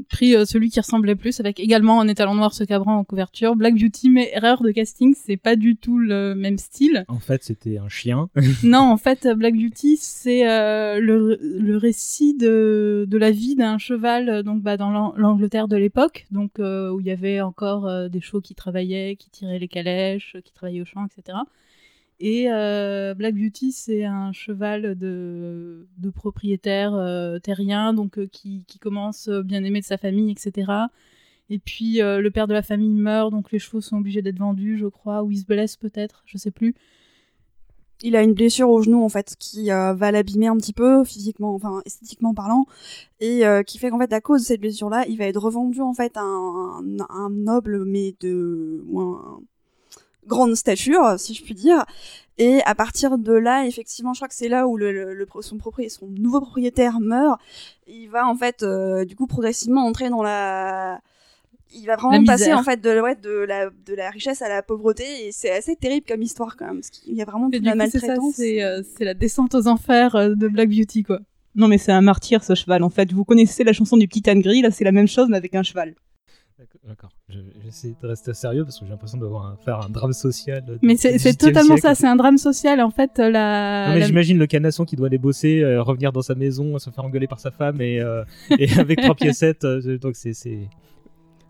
pris 0.09 0.35
euh, 0.37 0.45
celui 0.45 0.71
qui 0.71 0.81
ressemblait 0.81 1.15
plus 1.15 1.41
avec 1.41 1.61
également 1.61 2.01
un 2.01 2.09
étalon 2.09 2.35
noir 2.35 2.53
se 2.53 2.65
cabrant 2.65 2.97
en 2.97 3.05
couverture. 3.05 3.57
Black 3.57 3.75
Beauty, 3.75 4.11
mais 4.11 4.31
erreur 4.35 4.63
de 4.63 4.71
casting, 4.71 5.15
c'est 5.17 5.37
pas 5.37 5.57
du 5.57 5.77
tout 5.77 5.99
le 5.99 6.35
même 6.35 6.59
style. 6.59 7.05
En 7.09 7.19
fait, 7.19 7.43
c'était 7.43 7.79
un 7.79 7.89
chien. 7.89 8.29
non, 8.63 8.81
en 8.81 8.97
fait, 8.97 9.27
Black 9.37 9.55
Beauty, 9.55 9.97
c'est 9.99 10.45
le, 10.45 11.39
le 11.41 11.77
récit 11.77 12.37
de, 12.37 13.07
de 13.09 13.19
la 13.19 13.31
vie 13.31 13.57
d'un 13.57 13.79
cheval 13.79 14.43
donc 14.43 14.63
bah, 14.63 14.77
dans 14.77 14.91
l'An- 14.91 15.15
l'Angleterre 15.17 15.69
de 15.69 15.77
l'époque, 15.77 16.27
donc 16.31 16.53
où 16.59 17.01
il 17.01 17.07
y 17.07 17.11
avait 17.11 17.41
encore 17.41 18.09
des 18.09 18.21
chevaux 18.21 18.41
qui 18.41 18.55
travaillaient, 18.55 19.17
qui 19.17 19.31
tiraient 19.31 19.59
les 19.59 19.69
calèches, 19.69 20.37
qui 20.45 20.53
travaillaient 20.53 20.83
au 20.83 20.87
champ, 20.87 21.07
etc. 21.07 21.39
Et 22.25 22.47
euh, 22.53 23.15
Black 23.15 23.35
Beauty, 23.35 23.73
c'est 23.73 24.05
un 24.05 24.31
cheval 24.33 24.95
de, 24.97 25.89
de 25.99 26.11
propriétaire 26.11 26.95
euh, 26.95 27.41
terrien, 27.41 27.93
donc 27.95 28.17
euh, 28.17 28.29
qui, 28.31 28.65
qui 28.69 28.79
commence 28.79 29.29
bien 29.29 29.65
aimé 29.65 29.81
de 29.81 29.85
sa 29.85 29.99
famille, 29.99 30.31
etc. 30.31 30.71
Et 31.51 31.59
puis 31.59 31.99
le 32.01 32.29
père 32.31 32.47
de 32.47 32.55
la 32.55 32.63
famille 32.63 32.89
meurt, 32.95 33.31
donc 33.33 33.51
les 33.53 33.59
chevaux 33.59 33.81
sont 33.81 33.99
obligés 33.99 34.23
d'être 34.23 34.39
vendus, 34.39 34.79
je 34.79 34.87
crois, 34.87 35.23
ou 35.25 35.33
ils 35.33 35.39
se 35.41 35.45
blessent 35.45 35.77
peut-être, 35.77 36.23
je 36.25 36.39
sais 36.39 36.53
plus. 36.53 36.75
Il 38.05 38.17
a 38.17 38.23
une 38.23 38.33
blessure 38.35 38.71
au 38.71 38.83
genou 38.83 39.05
en 39.05 39.09
fait 39.09 39.37
qui 39.39 39.69
va 39.69 40.11
l'abîmer 40.13 40.47
un 40.47 40.57
petit 40.57 40.73
peu 40.73 41.05
physiquement, 41.05 41.55
enfin 41.55 41.83
esthétiquement 41.85 42.33
parlant, 42.35 42.65
et 43.21 43.43
qui 43.67 43.79
fait 43.79 43.91
qu'en 43.91 43.99
fait 43.99 44.13
à 44.15 44.23
cause 44.23 44.43
de 44.43 44.47
cette 44.47 44.61
blessure-là, 44.61 45.05
il 45.09 45.19
va 45.19 45.27
être 45.27 45.41
revendu 45.41 45.83
en 45.83 45.93
fait 45.93 46.17
à 46.17 46.23
un, 46.23 46.83
un- 47.11 47.31
noble 47.31 47.85
mais 47.85 48.15
de 48.21 48.83
grande 50.27 50.55
stature, 50.55 51.15
si 51.19 51.35
je 51.35 51.43
puis 51.43 51.55
dire. 51.55 51.85
Et 52.39 52.61
à 52.65 52.75
partir 52.75 53.19
de 53.19 53.33
là, 53.33 53.67
effectivement, 53.67 54.15
je 54.15 54.19
crois 54.21 54.29
que 54.29 54.35
c'est 54.35 54.49
là 54.49 54.67
où 54.67 54.77
le, 54.77 54.91
le- 54.93 55.15
le- 55.15 55.27
son, 55.43 55.59
nouveau 56.09 56.41
propriétaire 56.41 56.99
meurt. 57.01 57.41
Il 57.87 58.09
va 58.09 58.27
en 58.27 58.35
fait, 58.37 58.63
euh, 58.63 59.05
du 59.05 59.15
coup, 59.17 59.27
progressivement 59.27 59.85
entrer 59.87 60.09
dans 60.11 60.23
la 60.23 61.01
il 61.75 61.87
va 61.87 61.97
vraiment 61.97 62.19
passer 62.27 62.53
en 62.53 62.63
fait 62.63 62.81
de, 62.83 63.01
ouais, 63.01 63.17
de, 63.17 63.31
la, 63.31 63.71
de 63.71 63.95
la 63.95 64.11
richesse 64.11 64.43
à 64.43 64.49
la 64.51 64.63
pauvreté 64.63 65.05
et 65.27 65.33
c'est 65.33 65.51
assez 65.51 65.75
terrible 65.75 66.05
comme 66.07 66.21
histoire 66.21 66.55
quand 66.59 66.67
même 66.67 66.81
parce 66.81 66.91
qu'il 66.91 67.15
y 67.15 67.23
a 67.23 67.25
vraiment 67.25 67.49
du 67.49 67.61
la 67.61 67.73
coup, 67.73 67.79
c'est 67.91 67.99
ça, 67.99 68.07
maltraitance. 68.09 68.35
c'est 68.37 68.63
euh, 68.63 68.83
c'est 68.97 69.05
la 69.07 69.15
descente 69.15 69.55
aux 69.55 69.67
enfers 69.69 70.15
euh, 70.15 70.35
de 70.35 70.49
Black 70.49 70.69
Beauty, 70.69 71.03
quoi. 71.03 71.21
Non, 71.55 71.69
mais 71.69 71.79
c'est 71.79 71.93
un 71.93 72.03
martyr 72.03 72.45
ce 72.45 72.55
cheval 72.55 72.83
en 72.83 72.91
fait. 72.91 73.11
Vous 73.13 73.25
connaissez 73.25 73.65
la 73.65 73.73
chanson 73.73 73.97
du 73.97 74.07
petit 74.07 74.29
âne 74.29 74.43
gris, 74.43 74.61
là 74.61 74.71
c'est 74.71 74.85
la 74.85 74.93
même 74.93 75.09
chose 75.09 75.29
mais 75.31 75.39
avec 75.39 75.55
un 75.55 75.63
cheval. 75.63 75.95
D'accord. 76.87 77.11
Je- 77.33 77.39
J'essaie 77.65 77.95
de 78.03 78.07
rester 78.07 78.35
sérieux 78.35 78.65
parce 78.65 78.79
que 78.79 78.85
j'ai 78.85 78.91
l'impression 78.91 79.17
d'avoir 79.19 79.47
un- 79.47 79.57
faire 79.65 79.81
un 79.81 79.89
drame 79.89 80.13
social. 80.13 80.65
de- 80.65 80.79
Mais 80.83 80.97
c'est 80.97 81.19
c'est 81.19 81.31
18e 81.33 81.37
totalement 81.39 81.77
siècle. 81.77 81.81
ça, 81.83 81.95
c'est 81.95 82.07
un 82.07 82.17
drame 82.17 82.37
social. 82.39 82.81
En 82.81 82.91
fait, 82.91 83.19
euh, 83.19 83.31
la. 83.31 83.87
Non, 83.89 83.95
mais 83.95 84.01
la- 84.01 84.07
j'imagine 84.07 84.39
le 84.39 84.47
canasson 84.47 84.85
qui 84.85 84.97
doit 84.97 85.07
aller 85.07 85.19
bosser, 85.19 85.61
euh, 85.63 85.83
revenir 85.83 86.13
dans 86.13 86.23
sa 86.23 86.35
maison, 86.35 86.79
se 86.79 86.91
faire 86.91 87.05
engueuler 87.05 87.27
par 87.29 87.41
sa 87.41 87.51
femme 87.51 87.81
et, 87.81 88.01
euh, 88.01 88.25
et 88.59 88.69
avec 88.79 89.01
trois 89.01 89.15
piécettes. 89.15 89.65
euh, 89.65 89.99
donc 89.99 90.15
c'est. 90.17 90.33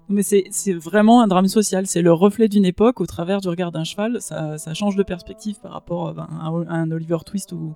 Mais 0.09 0.23
c'est 0.23 0.45
c'est 0.51 0.73
vraiment 0.75 1.23
un 1.23 1.27
drame 1.27 1.47
social. 1.49 1.87
C'est 1.87 2.03
le 2.03 2.13
reflet 2.13 2.49
d'une 2.49 2.65
époque 2.65 3.01
au 3.01 3.07
travers 3.07 3.41
du 3.41 3.49
regard 3.49 3.73
d'un 3.73 3.85
cheval. 3.85 4.21
Ça, 4.21 4.59
ça 4.59 4.75
change 4.75 4.97
de 4.97 5.03
perspective 5.03 5.59
par 5.61 5.73
rapport 5.73 6.09
euh, 6.09 6.13
ben, 6.13 6.29
à, 6.41 6.47
à 6.47 6.77
un 6.77 6.91
Oliver 6.91 7.19
Twist 7.25 7.53
ou, 7.53 7.75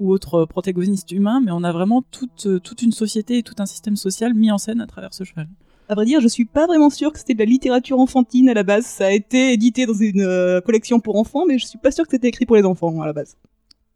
ou 0.00 0.10
autre 0.10 0.46
protagoniste 0.46 1.12
humain. 1.12 1.40
Mais 1.44 1.52
on 1.52 1.62
a 1.64 1.72
vraiment 1.72 2.02
toute, 2.10 2.48
toute 2.62 2.82
une 2.82 2.92
société 2.92 3.38
et 3.38 3.42
tout 3.42 3.54
un 3.58 3.66
système 3.66 3.96
social 3.96 4.34
mis 4.34 4.50
en 4.50 4.58
scène 4.58 4.80
à 4.80 4.86
travers 4.86 5.14
ce 5.14 5.24
cheval. 5.24 5.48
À 5.88 5.94
vrai 5.94 6.04
dire, 6.04 6.20
je 6.20 6.26
suis 6.26 6.44
pas 6.44 6.66
vraiment 6.66 6.90
sûre 6.90 7.12
que 7.12 7.18
c'était 7.18 7.34
de 7.34 7.38
la 7.38 7.44
littérature 7.44 8.00
enfantine 8.00 8.48
à 8.48 8.54
la 8.54 8.64
base. 8.64 8.86
Ça 8.86 9.06
a 9.06 9.10
été 9.12 9.52
édité 9.52 9.86
dans 9.86 9.94
une 9.94 10.20
euh, 10.20 10.60
collection 10.60 10.98
pour 10.98 11.16
enfants, 11.16 11.44
mais 11.46 11.58
je 11.58 11.66
suis 11.66 11.78
pas 11.78 11.92
sûre 11.92 12.04
que 12.04 12.10
c'était 12.10 12.28
écrit 12.28 12.44
pour 12.44 12.56
les 12.56 12.64
enfants 12.64 13.00
à 13.00 13.06
la 13.06 13.12
base. 13.12 13.36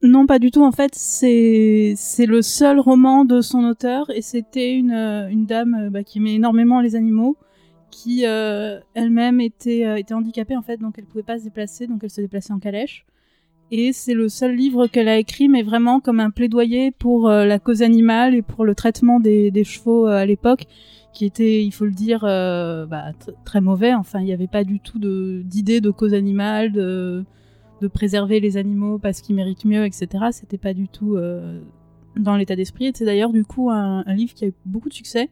Non, 0.02 0.26
pas 0.26 0.38
du 0.38 0.52
tout. 0.52 0.62
En 0.62 0.70
fait, 0.70 0.94
c'est 0.94 1.96
le 2.26 2.42
seul 2.42 2.78
roman 2.78 3.24
de 3.24 3.40
son 3.40 3.64
auteur 3.64 4.08
et 4.10 4.22
c'était 4.22 4.72
une, 4.72 4.92
euh, 4.92 5.28
une 5.28 5.46
dame 5.46 5.74
euh, 5.74 5.90
bah, 5.90 6.04
qui 6.04 6.18
aimait 6.18 6.34
énormément 6.34 6.80
les 6.80 6.94
animaux, 6.94 7.36
qui 7.90 8.22
elle-même 8.22 9.40
était, 9.40 10.00
était 10.00 10.14
handicapée 10.14 10.56
en 10.56 10.62
fait, 10.62 10.76
donc 10.76 10.94
elle 10.96 11.06
pouvait 11.06 11.24
pas 11.24 11.40
se 11.40 11.44
déplacer, 11.44 11.88
donc 11.88 12.04
elle 12.04 12.10
se 12.10 12.20
déplaçait 12.20 12.52
en 12.52 12.60
calèche. 12.60 13.04
Et 13.72 13.92
c'est 13.92 14.14
le 14.14 14.28
seul 14.28 14.54
livre 14.54 14.86
qu'elle 14.86 15.08
a 15.08 15.18
écrit, 15.18 15.48
mais 15.48 15.62
vraiment 15.62 15.98
comme 15.98 16.20
un 16.20 16.30
plaidoyer 16.30 16.92
pour 16.92 17.28
la 17.28 17.58
cause 17.58 17.82
animale 17.82 18.36
et 18.36 18.42
pour 18.42 18.64
le 18.64 18.76
traitement 18.76 19.18
des, 19.18 19.64
chevaux 19.64 20.06
à 20.06 20.24
l'époque, 20.24 20.66
qui 21.12 21.24
était, 21.24 21.64
il 21.64 21.72
faut 21.72 21.84
le 21.84 21.90
dire, 21.92 22.24
euh, 22.24 22.86
bah, 22.86 23.10
tr- 23.12 23.34
très 23.44 23.60
mauvais. 23.60 23.94
Enfin, 23.94 24.20
il 24.20 24.26
n'y 24.26 24.32
avait 24.32 24.46
pas 24.46 24.64
du 24.64 24.80
tout 24.80 24.98
d'idée 24.98 25.80
de, 25.80 25.90
cause 25.90 26.14
animale, 26.14 26.72
de, 26.72 27.24
préserver 27.92 28.40
les 28.40 28.56
animaux 28.56 28.98
parce 28.98 29.20
qu'ils 29.20 29.34
méritent 29.34 29.64
mieux, 29.64 29.84
etc. 29.84 30.08
C'était 30.32 30.58
pas 30.58 30.74
du 30.74 30.88
tout 30.88 31.16
euh, 31.16 31.60
dans 32.16 32.36
l'état 32.36 32.54
d'esprit. 32.54 32.92
C'est 32.94 33.06
d'ailleurs 33.06 33.32
du 33.32 33.44
coup 33.44 33.70
un, 33.70 34.04
livre 34.06 34.34
qui 34.34 34.44
a 34.44 34.48
eu 34.48 34.54
beaucoup 34.66 34.88
de 34.88 34.94
succès 34.94 35.30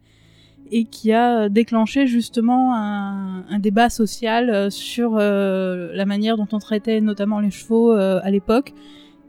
et 0.70 0.84
qui 0.84 1.12
a 1.12 1.48
déclenché 1.48 2.06
justement 2.06 2.74
un, 2.74 3.58
débat 3.58 3.90
social 3.90 4.50
euh, 4.50 4.70
sur 4.70 5.16
la 5.16 6.04
manière 6.06 6.36
dont 6.36 6.48
on 6.52 6.58
traitait 6.58 7.00
notamment 7.00 7.40
les 7.40 7.50
chevaux 7.50 7.92
à 7.92 8.30
l'époque. 8.30 8.72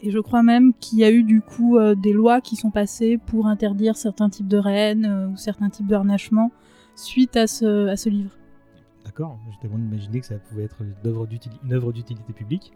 Et 0.02 0.12
je 0.12 0.20
crois 0.20 0.44
même 0.44 0.74
qu'il 0.80 1.00
y 1.00 1.04
a 1.04 1.12
eu 1.12 1.24
du 1.24 1.42
coup 1.42 1.78
euh, 1.78 1.94
des 1.96 2.14
lois 2.14 2.40
qui 2.42 2.56
sont 2.56 2.72
passées 2.72 3.18
pour 3.18 3.48
interdire 3.48 3.98
certains 3.98 4.30
types 4.30 4.48
de 4.48 4.58
rennes 4.58 5.06
euh, 5.06 5.28
ou 5.28 5.36
certains 5.38 5.70
types 5.70 5.88
de 5.88 5.96
harnachements 5.96 6.52
suite 6.96 7.36
à 7.38 7.48
ce, 7.48 7.88
à 7.88 7.96
ce 7.98 8.08
livre. 8.10 8.32
D'accord. 9.06 9.38
J'étais 9.52 9.68
loin 9.68 9.78
d'imaginer 9.80 10.20
que 10.22 10.26
ça 10.26 10.36
pouvait 10.36 10.64
être 10.64 10.78
une 10.82 11.10
œuvre 11.74 11.92
d'utilité 11.92 12.34
publique. 12.34 12.72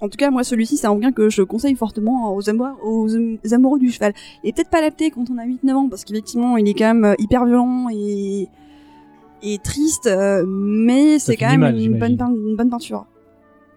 En 0.00 0.08
tout 0.08 0.16
cas, 0.16 0.30
moi, 0.30 0.42
celui-ci, 0.42 0.76
c'est 0.76 0.86
un 0.86 0.94
bouquin 0.94 1.12
que 1.12 1.28
je 1.28 1.42
conseille 1.42 1.74
fortement 1.76 2.34
aux, 2.34 2.48
amo- 2.48 2.76
aux 2.82 3.08
amoureux 3.54 3.78
du 3.78 3.90
cheval. 3.90 4.12
Il 4.42 4.48
est 4.48 4.52
peut-être 4.52 4.70
pas 4.70 4.78
adapté 4.78 5.10
quand 5.10 5.30
on 5.30 5.38
a 5.38 5.46
8-9 5.46 5.72
ans, 5.74 5.88
parce 5.88 6.04
qu'effectivement, 6.04 6.56
il 6.56 6.66
est 6.68 6.74
quand 6.74 6.92
même 6.94 7.04
euh, 7.04 7.14
hyper 7.18 7.44
violent 7.44 7.88
et, 7.92 8.48
et 9.42 9.58
triste, 9.58 10.08
mais 10.46 11.18
c'est 11.18 11.36
quand 11.36 11.50
même 11.50 11.60
mal, 11.60 11.74
une, 11.78 11.98
bonne 11.98 12.10
j'imagine. 12.10 12.16
pein- 12.16 12.34
une 12.34 12.56
bonne 12.56 12.70
peinture. 12.70 13.06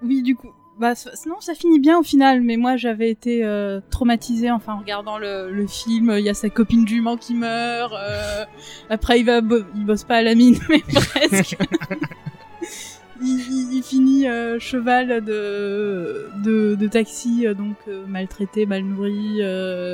Oui, 0.03 0.21
du 0.23 0.35
coup. 0.35 0.49
Bah, 0.79 0.93
non, 1.25 1.35
ça 1.39 1.53
finit 1.53 1.79
bien 1.79 1.97
au 1.99 2.03
final, 2.03 2.41
mais 2.41 2.57
moi 2.57 2.75
j'avais 2.75 3.09
été 3.09 3.45
euh, 3.45 3.79
traumatisée 3.91 4.51
enfin, 4.51 4.73
en 4.73 4.79
regardant 4.79 5.17
le, 5.17 5.49
le 5.49 5.67
film. 5.67 6.13
Il 6.17 6.23
y 6.25 6.29
a 6.29 6.33
sa 6.33 6.49
copine 6.49 6.85
jument 6.87 7.15
qui 7.15 7.33
meurt. 7.33 7.93
euh, 7.93 8.43
après, 8.89 9.19
il 9.21 9.25
va, 9.25 9.39
bo- 9.39 9.63
il 9.73 9.85
bosse 9.85 10.03
pas 10.03 10.17
à 10.17 10.21
la 10.21 10.35
mine, 10.35 10.57
mais 10.69 10.79
presque. 10.79 11.57
il, 13.21 13.27
il- 13.39 13.77
il 13.77 13.83
finit 13.83 14.27
euh, 14.27 14.59
cheval 14.59 15.23
de, 15.23 16.27
de, 16.43 16.75
de 16.75 16.87
taxi, 16.87 17.45
donc 17.57 17.77
maltraité, 18.07 18.65
mal 18.65 18.83
nourri, 18.83 19.39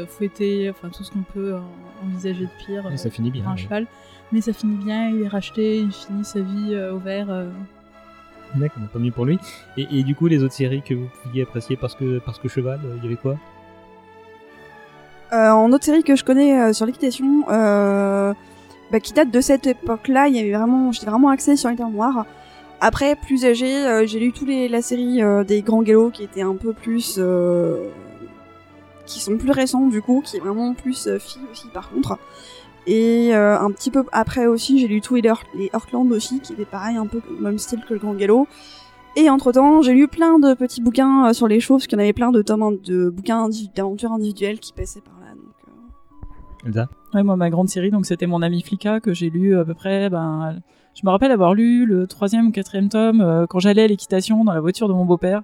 fouetté, 0.10 0.70
enfin 0.72 0.90
tout 0.90 1.04
ce 1.04 1.12
qu'on 1.12 1.22
peut 1.24 1.56
en- 1.56 2.06
envisager 2.08 2.46
de 2.46 2.66
pire. 2.66 2.90
Et 2.92 2.98
ça 2.98 3.10
finit 3.12 3.30
bien, 3.32 3.46
Un 3.48 3.56
cheval. 3.56 3.86
Mais 4.32 4.42
ça 4.42 4.54
finit 4.54 4.78
bien, 4.84 5.10
il 5.10 5.22
est 5.24 5.28
racheté, 5.28 5.78
il 5.80 5.92
finit 5.92 6.24
sa 6.26 6.40
vie 6.40 6.76
au 6.92 6.98
vert. 6.98 7.28
D'accord, 8.56 8.84
tant 8.92 9.00
mieux 9.00 9.12
pour 9.12 9.26
lui. 9.26 9.40
Et, 9.78 10.04
du 10.04 10.16
coup, 10.16 10.28
les 10.28 10.44
autres 10.44 10.54
séries 10.54 10.82
que 10.82 10.94
vous 10.94 11.08
pouviez 11.24 11.44
apprécier 11.44 11.78
parce 11.78 11.96
que, 11.96 12.20
parce 12.20 12.38
que 12.40 12.48
cheval, 12.48 12.80
euh, 12.84 12.96
il 12.98 13.04
y 13.04 13.08
avait 13.08 13.16
quoi? 13.16 13.38
Euh, 15.34 15.50
en 15.52 15.72
autre 15.72 15.86
série 15.86 16.04
que 16.04 16.16
je 16.16 16.26
connais 16.26 16.60
euh, 16.60 16.74
sur 16.74 16.86
l'équitation, 16.86 17.46
bah, 17.48 19.00
qui 19.02 19.14
date 19.14 19.32
de 19.32 19.40
cette 19.40 19.66
époque-là, 19.66 20.28
il 20.28 20.36
y 20.36 20.40
avait 20.40 20.52
vraiment, 20.52 20.92
j'étais 20.92 21.06
vraiment 21.10 21.30
axée 21.30 21.56
sur 21.56 21.70
l'état 21.70 21.88
noir. 21.88 22.26
Après, 22.82 23.16
plus 23.16 23.46
euh, 23.46 23.54
j'ai 24.06 24.20
lu 24.20 24.34
tous 24.34 24.44
les 24.44 24.68
la 24.68 24.82
série 24.82 25.22
des 25.46 25.62
grands 25.62 25.84
galops 25.84 26.12
qui 26.12 26.24
étaient 26.24 26.42
un 26.42 26.56
peu 26.56 26.74
plus, 26.74 27.22
qui 29.06 29.22
sont 29.22 29.38
plus 29.38 29.52
récents 29.52 29.88
du 29.88 30.02
coup, 30.02 30.22
qui 30.26 30.36
est 30.36 30.42
vraiment 30.42 30.74
plus 30.74 31.08
filles 31.20 31.44
aussi 31.50 31.68
par 31.70 31.90
contre. 31.90 32.20
Et 32.88 33.36
euh, 33.36 33.60
un 33.60 33.72
petit 33.72 33.92
peu 33.92 34.04
après 34.12 34.48
aussi, 34.48 34.80
j'ai 34.80 34.88
lu 34.88 35.02
tous 35.02 35.16
les, 35.16 35.22
les 35.56 35.70
Heartland 35.74 36.12
aussi, 36.12 36.40
qui 36.40 36.54
étaient 36.54 36.66
pareil, 36.66 36.98
un 36.98 37.06
peu 37.06 37.22
le 37.30 37.42
même 37.42 37.58
style 37.58 37.82
que 37.88 37.94
le 37.94 38.00
Grand 38.00 38.14
Galop. 38.14 38.48
Et 39.16 39.30
entre 39.30 39.52
temps, 39.52 39.82
j'ai 39.82 39.94
lu 39.94 40.08
plein 40.08 40.40
de 40.40 40.54
petits 40.54 40.82
bouquins 40.82 41.28
euh, 41.28 41.34
sur 41.34 41.48
les 41.48 41.60
choses, 41.60 41.82
parce 41.82 41.88
qu'il 41.88 41.98
y 41.98 42.02
en 42.02 42.04
avait 42.04 42.14
plein 42.14 42.32
de 42.32 42.42
tomes 42.42 42.78
de 42.84 43.10
bouquins 43.10 43.46
individu- 43.46 43.74
d'aventures 43.76 44.12
individuelles 44.14 44.60
qui 44.60 44.74
passaient 44.74 45.02
par 45.02 45.14
là. 45.20 45.36
Donc, 45.36 45.54
euh. 45.68 46.68
Elsa 46.68 46.90
Ouais, 47.14 47.24
moi, 47.24 47.36
ma 47.36 47.50
grande 47.50 47.68
série, 47.68 47.92
donc 47.92 48.06
c'était 48.06 48.26
mon 48.26 48.42
ami 48.42 48.62
Flika 48.62 49.02
que 49.02 49.14
j'ai 49.14 49.30
lu 49.30 49.58
à 49.58 49.66
peu 49.66 49.74
près. 49.74 50.10
Ben, 50.10 50.62
je 50.96 51.02
me 51.06 51.12
rappelle 51.12 51.32
avoir 51.32 51.54
lu 51.54 51.86
le 51.86 52.08
troisième 52.08 52.48
ou 52.48 52.52
quatrième 52.52 52.88
tome 52.88 53.20
euh, 53.22 53.46
quand 53.48 53.60
j'allais 53.60 53.84
à 53.84 53.88
l'équitation 53.88 54.44
dans 54.46 54.54
la 54.54 54.62
voiture 54.62 54.88
de 54.88 54.94
mon 54.94 55.06
beau-père. 55.06 55.44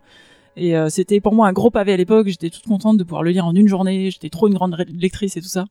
Et 0.58 0.76
euh, 0.76 0.90
c'était 0.90 1.22
pour 1.22 1.34
moi 1.34 1.48
un 1.48 1.54
gros 1.54 1.70
pavé 1.70 1.94
à 1.94 1.98
l'époque. 1.98 2.28
J'étais 2.28 2.50
toute 2.50 2.66
contente 2.66 2.98
de 2.98 3.04
pouvoir 3.04 3.24
le 3.24 3.30
lire 3.30 3.46
en 3.46 3.54
une 3.54 3.68
journée. 3.68 4.10
J'étais 4.12 4.30
trop 4.30 4.48
une 4.48 4.56
grande 4.56 4.76
lectrice 4.90 5.38
et 5.38 5.42
tout 5.42 5.48
ça. 5.48 5.66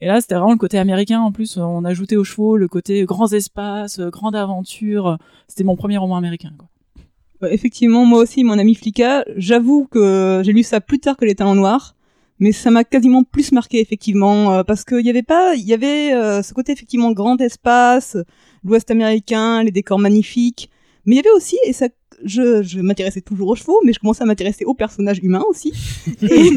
Et 0.00 0.06
là, 0.06 0.20
c'était 0.20 0.34
vraiment 0.34 0.52
le 0.52 0.58
côté 0.58 0.78
américain. 0.78 1.20
En 1.20 1.30
plus, 1.30 1.56
on 1.56 1.84
ajoutait 1.84 2.16
aux 2.16 2.24
chevaux 2.24 2.56
le 2.56 2.66
côté 2.66 3.04
grands 3.04 3.32
espaces, 3.32 4.00
euh, 4.00 4.10
grande 4.10 4.34
aventure. 4.34 5.16
C'était 5.46 5.64
mon 5.64 5.76
premier 5.76 5.96
roman 5.96 6.16
américain. 6.16 6.50
Ouais, 7.40 7.54
effectivement, 7.54 8.04
moi 8.04 8.20
aussi, 8.20 8.44
mon 8.44 8.58
ami 8.58 8.74
Flika, 8.74 9.24
j'avoue 9.36 9.86
que 9.90 10.42
j'ai 10.44 10.52
lu 10.52 10.62
ça 10.62 10.80
plus 10.80 10.98
tard 11.00 11.16
que 11.16 11.24
Les 11.24 11.34
Talents 11.34 11.56
Noirs, 11.56 11.96
mais 12.38 12.52
ça 12.52 12.70
m'a 12.70 12.84
quasiment 12.84 13.24
plus 13.24 13.50
marqué, 13.52 13.80
effectivement, 13.80 14.52
euh, 14.52 14.62
parce 14.62 14.84
qu'il 14.84 15.04
y 15.04 15.10
avait 15.10 15.22
pas, 15.24 15.54
il 15.54 15.64
y 15.64 15.72
avait 15.72 16.12
euh, 16.12 16.42
ce 16.42 16.54
côté, 16.54 16.72
effectivement, 16.72 17.10
grand 17.10 17.40
espace, 17.40 18.16
l'Ouest 18.62 18.92
américain, 18.92 19.62
les 19.64 19.72
décors 19.72 19.98
magnifiques, 19.98 20.70
mais 21.04 21.16
il 21.16 21.16
y 21.16 21.20
avait 21.20 21.36
aussi, 21.36 21.56
et 21.64 21.72
ça, 21.72 21.88
je, 22.24 22.62
je 22.62 22.80
m'intéressais 22.80 23.20
toujours 23.20 23.48
aux 23.48 23.54
chevaux, 23.54 23.78
mais 23.84 23.92
je 23.92 23.98
commençais 23.98 24.22
à 24.22 24.26
m'intéresser 24.26 24.64
aux 24.64 24.74
personnages 24.74 25.20
humains 25.22 25.44
aussi. 25.48 25.72
Et, 26.22 26.50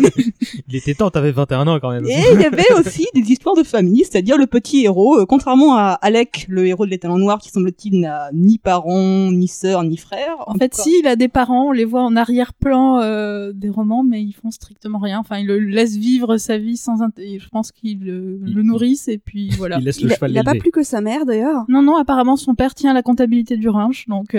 Il 0.67 0.75
était 0.75 0.93
temps, 0.93 1.09
t'avais 1.09 1.31
21 1.31 1.67
ans 1.67 1.79
quand 1.79 1.91
même. 1.91 2.05
et 2.05 2.21
il 2.33 2.41
y 2.41 2.45
avait 2.45 2.71
aussi 2.79 3.07
des 3.13 3.21
histoires 3.31 3.55
de 3.55 3.63
famille, 3.63 4.03
c'est-à-dire 4.03 4.37
le 4.37 4.47
petit 4.47 4.83
héros, 4.83 5.19
euh, 5.19 5.25
contrairement 5.25 5.75
à 5.75 5.97
Alec, 6.01 6.45
le 6.49 6.65
héros 6.67 6.85
de 6.85 6.91
Les 6.91 6.97
Talents 6.97 7.17
Noirs, 7.17 7.39
qui 7.39 7.49
semble-t-il 7.49 7.99
n'a 7.99 8.29
ni 8.33 8.57
parents, 8.57 9.31
ni 9.31 9.47
sœurs, 9.47 9.83
ni 9.83 9.97
frères. 9.97 10.35
En 10.47 10.55
fait, 10.55 10.73
si, 10.73 10.91
il 11.01 11.07
a 11.07 11.15
des 11.15 11.27
parents, 11.27 11.69
on 11.69 11.71
les 11.71 11.85
voit 11.85 12.03
en 12.03 12.15
arrière-plan 12.15 12.99
euh, 13.01 13.51
des 13.53 13.69
romans, 13.69 14.03
mais 14.03 14.21
ils 14.21 14.33
font 14.33 14.51
strictement 14.51 14.99
rien. 14.99 15.19
Enfin, 15.19 15.37
ils 15.37 15.47
le 15.47 15.59
laissent 15.59 15.97
vivre 15.97 16.37
sa 16.37 16.57
vie 16.57 16.77
sans 16.77 16.97
Je 17.17 17.49
pense 17.49 17.71
qu'ils 17.71 18.03
le, 18.03 18.39
le 18.41 18.63
nourrissent 18.63 19.07
et 19.07 19.17
puis 19.17 19.49
voilà. 19.57 19.77
Il 19.79 19.85
laisse 19.85 20.01
le 20.01 20.09
cheval 20.09 20.31
il 20.31 20.37
a 20.37 20.43
pas 20.43 20.55
plus 20.55 20.71
que 20.71 20.83
sa 20.83 21.01
mère 21.01 21.25
d'ailleurs. 21.25 21.65
Non, 21.67 21.81
non, 21.81 21.97
apparemment 21.97 22.35
son 22.35 22.55
père 22.55 22.73
tient 22.75 22.93
la 22.93 23.01
comptabilité 23.01 23.57
du 23.57 23.69
ranch, 23.69 24.07
donc. 24.07 24.35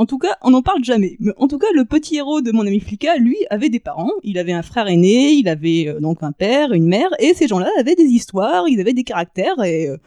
En 0.00 0.06
tout 0.06 0.16
cas, 0.16 0.38
on 0.40 0.52
n'en 0.52 0.62
parle 0.62 0.82
jamais. 0.82 1.18
Mais 1.20 1.32
en 1.36 1.46
tout 1.46 1.58
cas, 1.58 1.66
le 1.74 1.84
petit 1.84 2.16
héros 2.16 2.40
de 2.40 2.52
mon 2.52 2.66
ami 2.66 2.80
Flika, 2.80 3.18
lui, 3.18 3.36
avait 3.50 3.68
des 3.68 3.80
parents. 3.80 4.12
Il 4.22 4.38
avait 4.38 4.54
un 4.54 4.62
frère 4.62 4.86
aîné, 4.86 5.32
il 5.32 5.46
avait 5.46 5.88
euh, 5.88 6.00
donc 6.00 6.22
un 6.22 6.32
père, 6.32 6.72
une 6.72 6.86
mère, 6.86 7.10
et 7.18 7.34
ces 7.34 7.46
gens-là 7.46 7.68
avaient 7.78 7.96
des 7.96 8.06
histoires, 8.06 8.66
ils 8.66 8.80
avaient 8.80 8.94
des 8.94 9.04
caractères, 9.04 9.62
et 9.62 9.90
euh, 9.90 9.98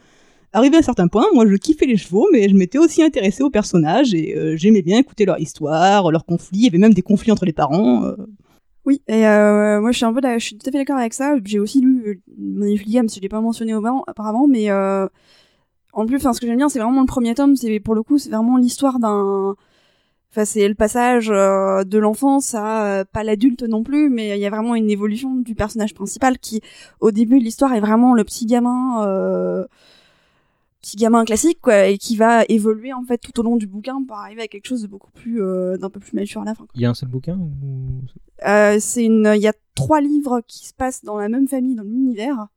arrivé 0.52 0.74
à 0.74 0.80
un 0.80 0.82
certain 0.82 1.06
point, 1.06 1.26
moi, 1.32 1.46
je 1.46 1.54
kiffais 1.54 1.86
les 1.86 1.96
chevaux, 1.96 2.26
mais 2.32 2.48
je 2.48 2.56
m'étais 2.56 2.78
aussi 2.78 3.04
intéressée 3.04 3.44
aux 3.44 3.50
personnages, 3.50 4.12
et 4.14 4.36
euh, 4.36 4.56
j'aimais 4.56 4.82
bien 4.82 4.98
écouter 4.98 5.26
leur 5.26 5.38
histoire, 5.38 6.10
leurs 6.10 6.24
conflits. 6.24 6.58
Il 6.58 6.64
y 6.64 6.66
avait 6.66 6.78
même 6.78 6.94
des 6.94 7.02
conflits 7.02 7.30
entre 7.30 7.44
les 7.44 7.52
parents. 7.52 8.02
Oui, 8.86 9.00
et 9.06 9.20
moi 9.20 9.92
je 9.92 9.96
suis 9.96 10.04
un 10.04 10.12
peu, 10.12 10.20
je 10.24 10.44
suis 10.44 10.58
tout 10.58 10.68
à 10.68 10.72
fait 10.72 10.78
d'accord 10.78 10.98
avec 10.98 11.14
ça. 11.14 11.36
J'ai 11.44 11.60
aussi 11.60 11.80
lu 11.80 12.02
euh, 12.04 12.14
Magnifique 12.36 12.90
Gamme, 12.90 13.08
si 13.08 13.18
je 13.18 13.22
l'ai 13.22 13.28
pas 13.28 13.40
mentionné 13.40 13.76
auparavant, 13.76 14.48
mais 14.48 14.72
en 14.72 16.06
plus, 16.06 16.16
enfin, 16.16 16.32
ce 16.32 16.40
que 16.40 16.48
j'aime 16.48 16.56
bien, 16.56 16.68
c'est 16.68 16.80
vraiment 16.80 17.00
le 17.00 17.06
premier 17.06 17.32
tome. 17.36 17.54
C'est 17.54 17.78
pour 17.78 17.94
le 17.94 18.02
coup, 18.02 18.18
c'est 18.18 18.30
vraiment 18.30 18.56
l'histoire 18.56 18.98
d'un, 18.98 19.54
enfin, 20.34 20.44
c'est 20.44 20.66
le 20.66 20.74
passage 20.74 21.30
euh, 21.30 21.84
de 21.84 21.98
l'enfance 21.98 22.54
à 22.54 22.86
euh, 22.86 23.04
pas 23.04 23.22
l'adulte 23.22 23.62
non 23.62 23.84
plus, 23.84 24.10
mais 24.10 24.36
il 24.36 24.40
y 24.40 24.46
a 24.46 24.50
vraiment 24.50 24.74
une 24.74 24.90
évolution 24.90 25.36
du 25.36 25.54
personnage 25.54 25.94
principal 25.94 26.38
qui, 26.38 26.60
au 27.00 27.12
début 27.12 27.38
de 27.38 27.44
l'histoire, 27.44 27.72
est 27.72 27.80
vraiment 27.80 28.14
le 28.14 28.24
petit 28.24 28.46
gamin. 28.46 29.06
Euh, 29.06 29.64
petit 30.82 30.96
gamin 30.96 31.24
classique 31.24 31.60
quoi 31.62 31.86
et 31.86 31.96
qui 31.96 32.14
va 32.14 32.44
évoluer 32.46 32.92
en 32.92 33.04
fait 33.04 33.16
tout 33.16 33.40
au 33.40 33.42
long 33.42 33.56
du 33.56 33.66
bouquin 33.66 34.04
pour 34.06 34.18
arriver 34.18 34.42
à 34.42 34.48
quelque 34.48 34.66
chose 34.66 34.82
de 34.82 34.86
beaucoup 34.86 35.10
plus 35.12 35.40
d'un 35.78 35.88
peu 35.88 35.98
plus 35.98 36.12
mature 36.12 36.42
à 36.42 36.44
la 36.44 36.54
fin 36.54 36.66
Il 36.74 36.82
y 36.82 36.84
a 36.84 36.90
un 36.90 36.94
seul 36.94 37.08
bouquin 37.08 37.38
ou... 37.38 38.02
c'est 38.80 39.02
une, 39.02 39.32
il 39.34 39.40
y 39.40 39.48
a 39.48 39.54
trois 39.74 40.02
livres 40.02 40.42
qui 40.46 40.66
se 40.66 40.74
passent 40.74 41.02
dans 41.02 41.16
la 41.16 41.30
même 41.30 41.48
famille, 41.48 41.74
dans 41.74 41.84
l'univers. 41.84 42.48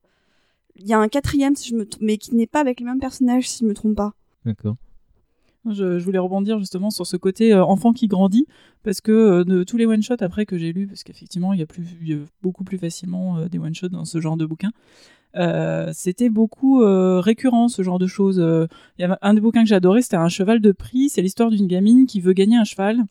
Il 0.75 0.85
y 0.85 0.93
a 0.93 0.99
un 0.99 1.07
quatrième, 1.07 1.55
si 1.55 1.69
je 1.69 1.75
me, 1.75 1.87
mais 2.01 2.17
qui 2.17 2.35
n'est 2.35 2.47
pas 2.47 2.59
avec 2.59 2.81
les 2.81 2.85
mêmes 2.85 2.99
personnages, 2.99 3.49
si 3.49 3.59
je 3.59 3.65
me 3.65 3.73
trompe 3.73 3.95
pas. 3.95 4.13
D'accord. 4.43 4.75
Je, 5.73 5.99
voulais 5.99 6.19
rebondir 6.19 6.59
justement 6.59 6.89
sur 6.89 7.05
ce 7.05 7.17
côté 7.17 7.53
euh, 7.53 7.63
enfant 7.63 7.93
qui 7.93 8.07
grandit, 8.07 8.47
parce 8.83 9.01
que 9.01 9.11
euh, 9.11 9.43
de 9.43 9.63
tous 9.63 9.77
les 9.77 9.85
one-shots 9.85 10.21
après 10.21 10.45
que 10.45 10.57
j'ai 10.57 10.73
lus, 10.73 10.87
parce 10.87 11.03
qu'effectivement 11.03 11.53
il 11.53 11.59
y 11.59 11.63
a 12.13 12.17
beaucoup 12.41 12.63
plus 12.63 12.77
facilement 12.77 13.37
euh, 13.37 13.47
des 13.47 13.59
one-shots 13.59 13.89
dans 13.89 14.05
ce 14.05 14.21
genre 14.21 14.37
de 14.37 14.45
bouquins, 14.45 14.71
euh, 15.35 15.91
c'était 15.93 16.29
beaucoup 16.29 16.79
récurrent 16.79 17.67
ce 17.67 17.81
genre 17.81 17.99
de 17.99 18.07
choses. 18.07 18.37
Il 18.97 19.01
y 19.01 19.05
a 19.05 19.19
un 19.21 19.33
des 19.33 19.41
bouquins 19.41 19.65
que 19.65 19.73
adoré, 19.73 20.01
c'était 20.01 20.15
Un 20.15 20.29
cheval 20.29 20.61
de 20.61 20.71
prix, 20.71 21.09
c'est 21.09 21.21
l'histoire 21.21 21.49
d'une 21.49 21.67
gamine 21.67 22.07
qui 22.07 22.21
veut 22.21 22.33
gagner 22.33 22.57
un 22.57 22.63
cheval 22.63 23.03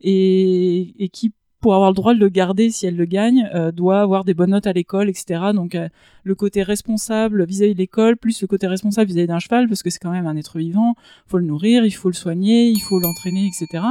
et 0.00 1.08
qui 1.12 1.32
pour 1.64 1.74
avoir 1.74 1.88
le 1.88 1.94
droit 1.94 2.12
de 2.12 2.18
le 2.18 2.28
garder 2.28 2.68
si 2.68 2.84
elle 2.84 2.94
le 2.94 3.06
gagne, 3.06 3.48
euh, 3.54 3.72
doit 3.72 4.02
avoir 4.02 4.24
des 4.24 4.34
bonnes 4.34 4.50
notes 4.50 4.66
à 4.66 4.74
l'école, 4.74 5.08
etc. 5.08 5.40
Donc 5.54 5.74
euh, 5.74 5.88
le 6.22 6.34
côté 6.34 6.62
responsable 6.62 7.46
vis-à-vis 7.46 7.72
de 7.72 7.78
l'école, 7.78 8.18
plus 8.18 8.42
le 8.42 8.46
côté 8.46 8.66
responsable 8.66 9.08
vis-à-vis 9.08 9.28
d'un 9.28 9.38
cheval, 9.38 9.66
parce 9.66 9.82
que 9.82 9.88
c'est 9.88 9.98
quand 9.98 10.10
même 10.10 10.26
un 10.26 10.36
être 10.36 10.58
vivant, 10.58 10.94
faut 11.26 11.38
le 11.38 11.46
nourrir, 11.46 11.86
il 11.86 11.90
faut 11.90 12.10
le 12.10 12.14
soigner, 12.14 12.68
il 12.68 12.80
faut 12.80 13.00
l'entraîner, 13.00 13.46
etc. 13.46 13.82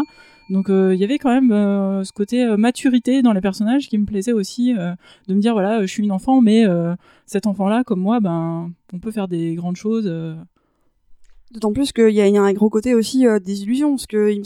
Donc 0.51 0.69
euh, 0.69 0.93
il 0.93 1.01
y 1.01 1.03
avait 1.03 1.17
quand 1.17 1.31
même 1.31 1.49
ce 2.03 2.11
côté 2.11 2.45
maturité 2.57 3.23
dans 3.23 3.33
les 3.33 3.41
personnages 3.41 3.89
qui 3.89 3.97
me 3.97 4.05
plaisait 4.05 4.33
aussi, 4.33 4.75
de 4.75 5.33
me 5.33 5.41
dire 5.41 5.53
voilà, 5.53 5.81
je 5.81 5.87
suis 5.87 6.03
une 6.03 6.11
enfant, 6.11 6.41
mais 6.41 6.65
cet 7.25 7.47
enfant-là, 7.47 7.83
comme 7.83 8.01
moi, 8.01 8.19
ben 8.19 8.71
on 8.93 8.99
peut 8.99 9.09
faire 9.09 9.27
des 9.27 9.55
grandes 9.55 9.77
choses. 9.77 10.05
D'autant 11.51 11.73
plus 11.73 11.91
qu'il 11.91 12.11
y, 12.11 12.21
a 12.21 12.27
il 12.27 12.35
y 12.35 12.37
a 12.37 12.43
un 12.43 12.53
gros 12.53 12.69
côté 12.69 12.93
aussi 12.93 13.25
des 13.43 13.63
illusions, 13.63 13.95
parce 13.95 14.05
que 14.05 14.31
il 14.31 14.43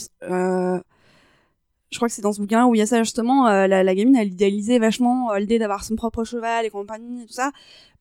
je 1.89 1.97
crois 1.97 2.07
que 2.07 2.13
c'est 2.13 2.21
dans 2.21 2.33
ce 2.33 2.41
bouquin 2.41 2.65
où 2.65 2.75
il 2.75 2.79
y 2.79 2.81
a 2.81 2.85
ça 2.85 3.01
justement, 3.01 3.47
euh, 3.47 3.67
la, 3.67 3.95
gamine 3.95 4.15
elle 4.15 4.27
idéalisait 4.27 4.79
vachement 4.79 5.31
euh, 5.31 5.39
l'idée 5.39 5.59
d'avoir 5.59 5.83
son 5.83 5.95
propre 5.95 6.23
cheval 6.23 6.65
et 6.65 6.69
compagnie 6.69 7.23
et 7.23 7.25
tout 7.25 7.33
ça. 7.33 7.51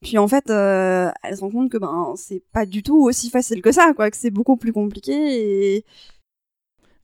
Puis 0.02 0.18
en 0.18 0.28
fait, 0.28 0.50
euh, 0.50 1.10
elle 1.22 1.36
se 1.36 1.40
rend 1.40 1.50
compte 1.50 1.70
que 1.70 1.78
ben 1.78 2.14
c'est 2.16 2.42
pas 2.52 2.66
du 2.66 2.82
tout 2.82 3.00
aussi 3.02 3.30
facile 3.30 3.62
que 3.62 3.72
ça, 3.72 3.92
quoi, 3.94 4.10
que 4.10 4.16
c'est 4.16 4.30
beaucoup 4.30 4.56
plus 4.56 4.72
compliqué 4.72 5.76
et 5.76 5.84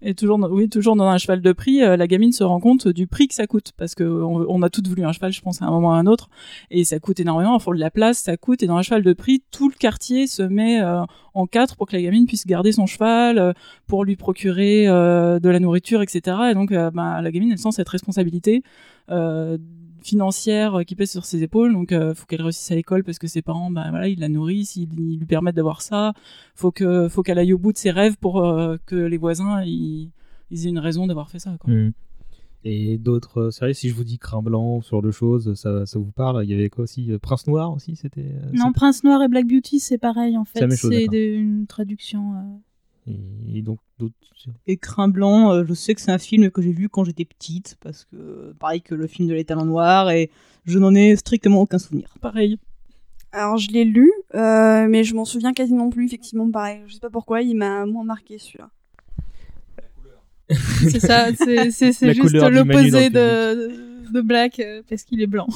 Et 0.05 0.14
toujours, 0.14 0.38
oui, 0.50 0.68
toujours 0.68 0.96
dans 0.96 1.07
un 1.07 1.16
cheval 1.16 1.40
de 1.40 1.53
prix, 1.53 1.82
euh, 1.82 1.96
la 1.96 2.09
gamine 2.09 2.32
se 2.32 2.42
rend 2.42 2.59
compte 2.59 2.88
du 2.88 3.07
prix 3.07 3.28
que 3.28 3.34
ça 3.34 3.46
coûte, 3.46 3.70
parce 3.76 3.94
que 3.94 4.03
on, 4.03 4.61
a 4.62 4.68
toutes 4.68 4.88
voulu 4.88 5.05
un 5.05 5.12
cheval, 5.12 5.32
je 5.32 5.40
pense, 5.40 5.62
à 5.62 5.66
un 5.66 5.70
moment 5.70 5.90
ou 5.90 5.92
à 5.92 5.96
un 5.96 6.07
autre, 6.07 6.28
et 6.72 6.82
ça 6.82 6.98
coûte 6.98 7.20
énormément. 7.20 7.57
Il 7.57 7.62
faut 7.62 7.72
de 7.72 7.78
la 7.78 7.90
place, 7.92 8.18
ça 8.18 8.36
coûte. 8.36 8.64
Et 8.64 8.66
dans 8.66 8.76
un 8.76 8.82
cheval 8.82 9.05
de 9.05 9.12
prix, 9.12 9.44
tout 9.53 9.68
le 9.68 9.74
quartier 9.76 10.26
se 10.26 10.42
met 10.42 10.82
euh, 10.82 11.03
en 11.34 11.46
quatre 11.46 11.76
pour 11.76 11.86
que 11.86 11.94
la 11.94 12.03
gamine 12.03 12.26
puisse 12.26 12.46
garder 12.46 12.72
son 12.72 12.86
cheval, 12.86 13.38
euh, 13.38 13.53
pour 13.86 14.05
lui 14.05 14.16
procurer 14.16 14.86
de 14.86 15.48
la 15.48 15.61
nourriture, 15.61 16.03
etc. 16.03 16.36
Et 16.50 16.55
donc, 16.55 16.72
bah, 16.72 17.20
la 17.22 17.30
gamine, 17.30 17.53
elle 17.53 17.59
sent 17.59 17.72
cette 17.72 17.88
responsabilité. 17.88 18.62
Euh, 20.03 20.09
financière 20.12 20.74
euh, 20.78 20.82
qui 20.82 20.94
pèse 20.96 21.11
sur 21.11 21.24
ses 21.24 21.42
épaules 21.42 21.72
donc 21.72 21.92
euh, 21.92 22.14
faut 22.14 22.26
qu'elle 22.26 22.42
réussisse 22.42 22.70
à 22.70 22.74
l'école 22.74 23.05
parce 23.05 23.18
que 23.18 23.26
ses 23.26 23.42
parents 23.42 23.70
bah 23.70 23.86
voilà 23.90 24.09
ils 24.09 24.18
la 24.20 24.28
nourrissent 24.28 24.76
ils, 24.76 24.88
ils 24.98 25.18
lui 25.18 25.26
permettent 25.26 25.55
d'avoir 25.57 25.80
ça 25.82 26.12
faut 26.55 26.70
que 26.72 27.09
faut 27.09 27.22
qu'elle 27.22 27.38
aille 27.38 27.53
au 27.53 27.59
bout 27.59 27.72
de 27.72 27.78
ses 27.78 27.90
rêves 27.90 28.16
pour 28.18 28.44
euh, 28.44 28.76
que 28.86 28.96
les 28.96 29.16
voisins 29.16 29.62
ils, 29.64 30.11
ils 30.50 30.66
aient 30.66 30.70
une 30.70 30.78
raison 30.78 31.07
d'avoir 31.07 31.30
fait 31.30 31.38
ça 31.38 31.57
quoi. 31.59 31.72
Mhm. 31.72 31.92
Et 32.64 32.96
d'autres 32.96 33.40
euh, 33.40 33.50
séries, 33.50 33.74
si 33.74 33.88
je 33.88 33.94
vous 33.94 34.05
dis 34.05 34.18
Crin 34.18 34.40
Blanc, 34.40 34.82
ce 34.82 34.90
genre 34.90 35.03
de 35.03 35.11
choses, 35.11 35.55
ça, 35.55 35.84
ça 35.84 35.98
vous 35.98 36.12
parle? 36.12 36.44
Il 36.44 36.50
y 36.50 36.55
avait 36.55 36.70
quoi 36.70 36.84
aussi? 36.84 37.11
Euh, 37.11 37.18
Prince 37.18 37.48
Noir 37.48 37.72
aussi 37.72 37.96
c'était 37.96 38.20
euh, 38.20 38.50
Non, 38.53 38.70
Prince 38.72 39.03
Noir 39.03 39.20
et 39.22 39.28
Black 39.28 39.46
Beauty, 39.48 39.80
c'est 39.80 39.98
pareil 39.98 40.36
en 40.36 40.44
fait. 40.44 40.70
C'est 40.70 41.05
une 41.07 41.66
traduction. 41.66 42.34
euh. 42.34 43.12
Et 43.53 43.62
donc 43.62 43.80
d'autres. 44.03 44.14
Écrin 44.66 45.09
blanc, 45.09 45.53
euh, 45.53 45.64
je 45.66 45.72
sais 45.74 45.94
que 45.94 46.00
c'est 46.00 46.11
un 46.11 46.18
film 46.18 46.50
que 46.50 46.61
j'ai 46.62 46.72
vu 46.72 46.88
quand 46.88 47.05
j'étais 47.05 47.24
petite, 47.24 47.76
parce 47.80 48.05
que 48.05 48.53
pareil 48.59 48.82
que 48.82 48.94
le 48.94 49.07
film 49.07 49.28
de 49.28 49.34
l'étal 49.34 49.59
en 49.59 49.64
noir, 49.66 50.11
et 50.11 50.30
je 50.64 50.78
n'en 50.78 50.94
ai 50.94 51.14
strictement 51.16 51.61
aucun 51.61 51.78
souvenir. 51.78 52.14
Pareil. 52.20 52.59
Alors 53.30 53.57
je 53.57 53.70
l'ai 53.70 53.84
lu, 53.84 54.11
euh, 54.34 54.86
mais 54.88 55.05
je 55.05 55.14
m'en 55.14 55.24
souviens 55.24 55.53
quasiment 55.53 55.88
plus, 55.90 56.05
effectivement 56.07 56.50
pareil. 56.50 56.80
Je 56.86 56.94
sais 56.94 57.00
pas 57.00 57.09
pourquoi, 57.11 57.40
il 57.42 57.57
m'a 57.57 57.86
moins 57.86 58.05
marqué 58.05 58.38
celui-là. 58.38 58.68
C'est 60.90 61.00
ça, 61.00 61.28
c'est- 61.34 61.70
c'est 61.70 61.92
c'est 61.92 62.07
La 62.09 62.12
juste 62.12 62.32
l'opposé 62.32 63.09
de, 63.11 64.11
de 64.12 64.20
Black 64.20 64.59
euh, 64.61 64.82
parce 64.88 65.05
qu'il 65.05 65.22
est 65.22 65.26
blanc. 65.26 65.46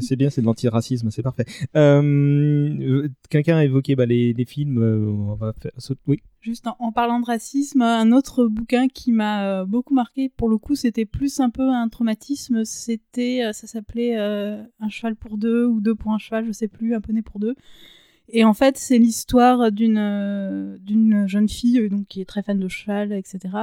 C'est 0.00 0.16
bien, 0.16 0.30
c'est 0.30 0.40
de 0.40 0.46
l'antiracisme, 0.46 1.10
c'est 1.10 1.22
parfait. 1.22 1.44
Euh, 1.76 3.08
Quelqu'un 3.30 3.56
a 3.56 3.64
évoqué 3.64 3.96
bah, 3.96 4.06
les, 4.06 4.34
films. 4.46 4.78
euh, 4.78 5.06
on 5.06 5.34
va 5.34 5.52
faire. 5.52 5.72
Oui. 6.06 6.20
Juste 6.40 6.66
en, 6.78 6.92
parlant 6.92 7.20
de 7.20 7.26
racisme, 7.26 7.82
un 7.82 8.12
autre 8.12 8.46
bouquin 8.46 8.88
qui 8.88 9.12
m'a 9.12 9.44
euh, 9.44 9.64
beaucoup 9.64 9.94
marqué, 9.94 10.28
pour 10.28 10.48
le 10.48 10.56
coup, 10.56 10.76
c'était 10.76 11.04
plus 11.04 11.40
un 11.40 11.50
peu 11.50 11.68
un 11.68 11.88
traumatisme. 11.88 12.64
C'était, 12.64 13.52
ça 13.52 13.66
s'appelait 13.66 14.16
Un 14.16 14.88
cheval 14.88 15.16
pour 15.16 15.36
deux 15.36 15.66
ou 15.66 15.80
Deux 15.80 15.94
pour 15.94 16.12
un 16.12 16.18
cheval, 16.18 16.46
je 16.46 16.52
sais 16.52 16.68
plus, 16.68 16.94
Un 16.94 17.00
poney 17.00 17.22
pour 17.22 17.40
deux. 17.40 17.54
Et 18.30 18.44
en 18.44 18.54
fait, 18.54 18.76
c'est 18.76 18.98
l'histoire 18.98 19.72
d'une 19.72 20.78
d'une 20.82 21.26
jeune 21.26 21.48
fille 21.48 21.88
donc 21.88 22.06
qui 22.08 22.20
est 22.20 22.26
très 22.26 22.42
fan 22.42 22.58
de 22.58 22.68
cheval, 22.68 23.12
etc. 23.12 23.54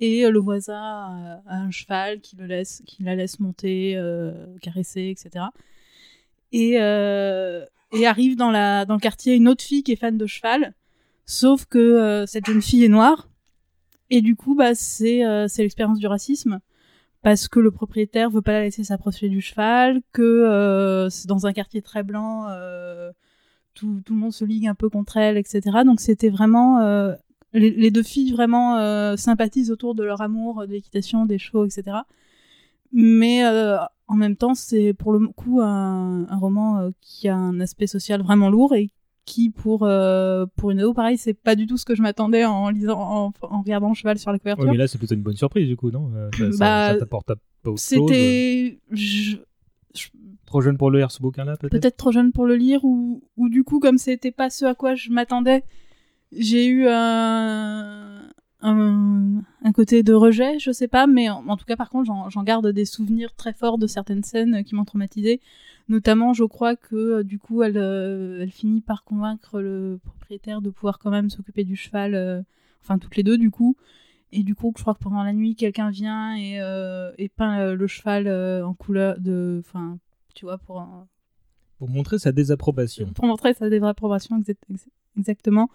Et 0.00 0.28
le 0.28 0.38
voisin 0.38 0.80
a, 0.80 1.42
un 1.46 1.70
cheval 1.70 2.20
qui 2.20 2.36
le 2.36 2.46
laisse, 2.46 2.82
qui 2.86 3.02
la 3.02 3.14
laisse 3.14 3.40
monter, 3.40 4.00
caresser, 4.62 5.08
etc. 5.10 5.46
Et, 6.52 6.80
euh, 6.80 7.64
et 7.92 8.06
arrive 8.06 8.36
dans 8.36 8.50
le 8.50 8.98
quartier 8.98 9.34
une 9.34 9.48
autre 9.48 9.64
fille 9.64 9.82
qui 9.82 9.92
est 9.92 9.96
fan 9.96 10.16
de 10.16 10.26
cheval. 10.26 10.74
Sauf 11.24 11.66
que 11.66 11.78
euh, 11.78 12.26
cette 12.26 12.46
jeune 12.46 12.62
fille 12.62 12.84
est 12.84 12.88
noire. 12.88 13.28
Et 14.10 14.20
du 14.20 14.36
coup, 14.36 14.54
bah, 14.54 14.74
c'est 14.74 15.24
euh, 15.24 15.48
c'est 15.48 15.62
l'expérience 15.62 15.98
du 15.98 16.06
racisme. 16.06 16.60
Parce 17.22 17.48
que 17.48 17.58
le 17.58 17.72
propriétaire 17.72 18.30
veut 18.30 18.42
pas 18.42 18.52
la 18.52 18.62
laisser 18.62 18.84
s'approcher 18.84 19.28
du 19.28 19.40
cheval, 19.40 20.00
que 20.12 21.08
c'est 21.10 21.26
dans 21.26 21.46
un 21.46 21.52
quartier 21.52 21.82
très 21.82 22.04
blanc, 22.04 22.46
tout, 23.74 24.00
le 24.08 24.14
monde 24.14 24.32
se 24.32 24.44
ligue 24.44 24.68
un 24.68 24.76
peu 24.76 24.88
contre 24.88 25.16
elle, 25.16 25.36
etc. 25.36 25.60
Donc 25.84 25.98
c'était 25.98 26.28
vraiment... 26.28 26.78
les, 27.52 27.90
deux 27.90 28.04
filles 28.04 28.30
vraiment 28.30 29.16
sympathisent 29.16 29.72
autour 29.72 29.96
de 29.96 30.04
leur 30.04 30.20
amour 30.20 30.68
de 30.68 30.72
l'équitation, 30.72 31.26
des 31.26 31.38
chevaux, 31.38 31.64
etc. 31.64 31.96
Mais 32.92 33.42
en 34.08 34.14
même 34.16 34.36
temps, 34.36 34.54
c'est 34.54 34.92
pour 34.94 35.12
le 35.12 35.26
coup 35.28 35.60
un, 35.60 36.26
un 36.28 36.36
roman 36.36 36.78
euh, 36.78 36.90
qui 37.00 37.28
a 37.28 37.36
un 37.36 37.60
aspect 37.60 37.86
social 37.86 38.22
vraiment 38.22 38.50
lourd 38.50 38.74
et 38.74 38.90
qui 39.24 39.50
pour 39.50 39.82
euh, 39.82 40.46
pour 40.56 40.70
une 40.70 40.78
ado 40.78 40.94
pareil 40.94 41.18
c'est 41.18 41.34
pas 41.34 41.56
du 41.56 41.66
tout 41.66 41.76
ce 41.76 41.84
que 41.84 41.96
je 41.96 42.02
m'attendais 42.02 42.44
en 42.44 42.68
lisant 42.70 43.00
en, 43.00 43.32
en 43.42 43.60
regardant 43.62 43.88
le 43.88 43.94
cheval 43.94 44.18
sur 44.18 44.30
la 44.30 44.38
couverture 44.38 44.64
Ouais, 44.64 44.70
mais 44.70 44.76
là, 44.76 44.86
c'est 44.86 44.98
plutôt 44.98 45.14
une 45.16 45.22
bonne 45.22 45.36
surprise, 45.36 45.66
du 45.66 45.76
coup, 45.76 45.90
non 45.90 46.12
Euh, 46.14 46.30
ça, 46.52 46.58
Bah, 46.58 46.86
ça 46.86 46.96
t'apporte 46.96 47.26
pas 47.26 47.32
autre 47.32 47.72
chose. 47.72 47.80
c'était 47.80 48.78
je- 48.92 49.36
Trop 50.46 50.60
jeune 50.60 50.76
pour 50.78 50.92
lire 50.92 51.10
ce 51.10 51.20
bouquin-là, 51.20 51.56
peut-être? 51.56 51.72
Peut-être 51.72 51.96
trop 51.96 52.12
jeune 52.12 52.30
pour 52.30 52.46
le 52.46 52.54
lire 52.54 52.84
ou 52.84 53.24
ou 53.36 53.48
du 53.48 53.64
coup 53.64 53.80
comme 53.80 53.98
c'était 53.98 54.30
pas 54.30 54.48
ce 54.50 54.64
à 54.64 54.74
quoi 54.76 54.94
je 54.94 55.10
m'attendais 55.10 55.64
j'ai 56.32 56.66
eu 56.68 56.86
un, 56.88 58.25
un 58.62 59.42
un 59.62 59.72
côté 59.72 60.02
de 60.02 60.12
rejet 60.14 60.58
je 60.58 60.70
sais 60.70 60.88
pas 60.88 61.06
mais 61.06 61.28
en, 61.28 61.46
en 61.48 61.56
tout 61.56 61.64
cas 61.66 61.76
par 61.76 61.90
contre 61.90 62.10
j'en 62.30 62.42
garde 62.42 62.66
des 62.68 62.84
souvenirs 62.86 63.34
très 63.34 63.52
forts 63.52 63.76
de 63.78 63.86
certaines 63.86 64.22
scènes 64.22 64.64
qui 64.64 64.74
m'ont 64.74 64.84
traumatisée 64.84 65.40
notamment 65.88 66.32
je 66.32 66.44
crois 66.44 66.74
que 66.74 66.96
euh, 66.96 67.22
du 67.22 67.38
coup 67.38 67.62
elle 67.62 67.76
euh, 67.76 68.40
elle 68.42 68.50
finit 68.50 68.80
par 68.80 69.04
convaincre 69.04 69.60
le 69.60 70.00
propriétaire 70.02 70.62
de 70.62 70.70
pouvoir 70.70 70.98
quand 70.98 71.10
même 71.10 71.28
s'occuper 71.30 71.64
du 71.64 71.76
cheval 71.76 72.14
euh, 72.14 72.40
enfin 72.82 72.98
toutes 72.98 73.16
les 73.16 73.22
deux 73.22 73.36
du 73.38 73.50
coup 73.50 73.76
et 74.32 74.42
du 74.42 74.54
coup 74.54 74.72
je 74.76 74.82
crois 74.82 74.94
que 74.94 75.00
pendant 75.00 75.22
la 75.22 75.32
nuit 75.34 75.54
quelqu'un 75.54 75.90
vient 75.90 76.34
et, 76.36 76.58
euh, 76.60 77.12
et 77.18 77.28
peint 77.28 77.60
euh, 77.60 77.74
le 77.74 77.86
cheval 77.86 78.26
euh, 78.26 78.66
en 78.66 78.72
couleur 78.74 79.20
de 79.20 79.62
enfin 79.66 79.98
tu 80.34 80.46
vois 80.46 80.58
pour 80.58 80.80
un- 80.80 81.06
Pour 81.78 81.88
montrer 81.90 82.18
sa 82.18 82.32
désapprobation. 82.32 83.06
pour 83.14 83.26
montrer 83.26 83.52
sa 83.54 83.68
désapprobation 83.70 84.38
exact- 84.38 84.64
ex- 84.70 84.88
exactement. 85.18 85.68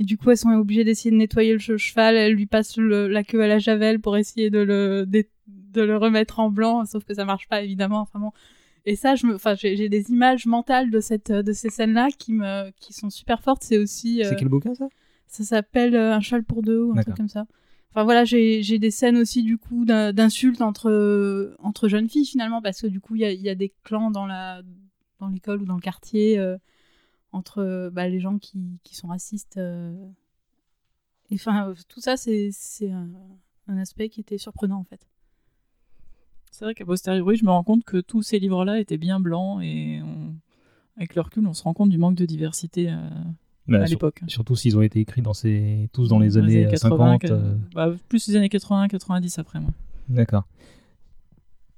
Et 0.00 0.04
du 0.04 0.16
coup, 0.16 0.30
elles 0.30 0.38
sont 0.38 0.50
obligées 0.50 0.82
d'essayer 0.82 1.10
de 1.12 1.16
nettoyer 1.16 1.52
le 1.52 1.58
che- 1.58 1.76
cheval. 1.76 2.16
Elle 2.16 2.32
lui 2.32 2.46
passe 2.46 2.76
le- 2.78 3.06
la 3.06 3.22
queue 3.22 3.42
à 3.42 3.46
la 3.46 3.58
javel 3.58 4.00
pour 4.00 4.16
essayer 4.16 4.50
de 4.50 4.58
le, 4.58 5.04
de, 5.06 5.24
de 5.46 5.82
le 5.82 5.96
remettre 5.96 6.40
en 6.40 6.50
blanc, 6.50 6.84
sauf 6.86 7.04
que 7.04 7.14
ça 7.14 7.24
marche 7.24 7.46
pas, 7.48 7.62
évidemment. 7.62 8.00
Enfin 8.00 8.18
bon. 8.18 8.32
Et 8.86 8.96
ça, 8.96 9.14
je 9.14 9.26
me, 9.26 9.34
enfin, 9.34 9.54
j'ai 9.54 9.88
des 9.90 10.10
images 10.10 10.46
mentales 10.46 10.90
de 10.90 11.00
cette, 11.00 11.30
de 11.30 11.52
ces 11.52 11.68
scènes-là 11.68 12.08
qui 12.18 12.32
me, 12.32 12.70
qui 12.80 12.92
sont 12.94 13.10
super 13.10 13.42
fortes. 13.42 13.62
C'est 13.62 13.76
aussi. 13.78 14.22
C'est 14.24 14.32
euh, 14.32 14.36
quel 14.38 14.48
bouquin, 14.48 14.74
ça? 14.74 14.88
Ça 15.26 15.44
s'appelle 15.44 15.94
euh, 15.94 16.14
Un 16.14 16.20
cheval 16.20 16.44
pour 16.44 16.62
deux 16.62 16.80
ou 16.82 16.92
un 16.92 16.94
truc 17.02 17.16
comme 17.18 17.28
ça. 17.28 17.46
Enfin 17.92 18.04
voilà, 18.04 18.24
j'ai 18.24 18.62
des 18.78 18.90
scènes 18.90 19.16
aussi 19.18 19.42
du 19.42 19.58
coup 19.58 19.84
d'in- 19.84 20.12
d'insultes 20.12 20.62
entre 20.62 21.54
entre 21.58 21.88
jeunes 21.88 22.08
filles 22.08 22.24
finalement 22.24 22.62
parce 22.62 22.80
que 22.80 22.86
du 22.86 23.00
coup 23.00 23.16
il 23.16 23.20
y 23.22 23.24
a, 23.24 23.32
il 23.32 23.40
y 23.40 23.48
a 23.48 23.56
des 23.56 23.72
clans 23.82 24.12
dans 24.12 24.26
la 24.26 24.62
dans 25.18 25.26
l'école 25.28 25.60
ou 25.62 25.64
dans 25.66 25.74
le 25.74 25.80
quartier 25.80 26.38
euh, 26.38 26.56
entre 27.32 27.58
euh, 27.58 27.90
bah, 27.90 28.08
les 28.08 28.20
gens 28.20 28.38
qui, 28.38 28.78
qui 28.84 28.94
sont 28.94 29.08
racistes. 29.08 29.56
euh. 29.56 29.94
Et 31.30 31.36
enfin 31.36 31.68
euh, 31.68 31.74
tout 31.88 32.00
ça 32.00 32.16
c'est 32.16 32.50
c'est 32.52 32.90
un, 32.90 33.08
un 33.68 33.76
aspect 33.78 34.08
qui 34.08 34.20
était 34.20 34.38
surprenant 34.38 34.78
en 34.80 34.84
fait. 34.84 35.06
C'est 36.50 36.64
vrai 36.64 36.74
qu'à 36.74 36.84
posteriori, 36.84 37.36
je 37.36 37.44
me 37.44 37.50
rends 37.50 37.62
compte 37.62 37.84
que 37.84 37.98
tous 38.00 38.22
ces 38.22 38.38
livres-là 38.40 38.80
étaient 38.80 38.98
bien 38.98 39.20
blancs 39.20 39.62
et 39.62 40.00
on- 40.02 40.34
avec 40.96 41.14
le 41.14 41.22
recul, 41.22 41.46
on 41.46 41.54
se 41.54 41.62
rend 41.62 41.72
compte 41.72 41.88
du 41.88 41.96
manque 41.98 42.16
de 42.16 42.26
diversité 42.26 42.90
euh, 42.90 42.96
Bah, 43.68 43.78
à 43.82 43.86
sur- 43.86 43.94
l'époque. 43.96 44.20
Surtout 44.26 44.56
s'ils 44.56 44.76
ont 44.76 44.82
été 44.82 44.98
écrits 45.00 45.22
dans 45.22 45.32
ces... 45.32 45.88
tous 45.92 46.08
dans 46.08 46.18
les 46.18 46.36
années, 46.36 46.66
euh, 46.66 46.70
80, 46.70 47.18
50. 47.20 47.30
euh, 47.30 47.56
bah, 47.74 47.94
plus 48.08 48.26
les 48.28 48.36
années 48.36 48.48
80, 48.48 48.88
90 48.88 49.38
après 49.38 49.60
moi. 49.60 49.70
D'accord. 50.08 50.44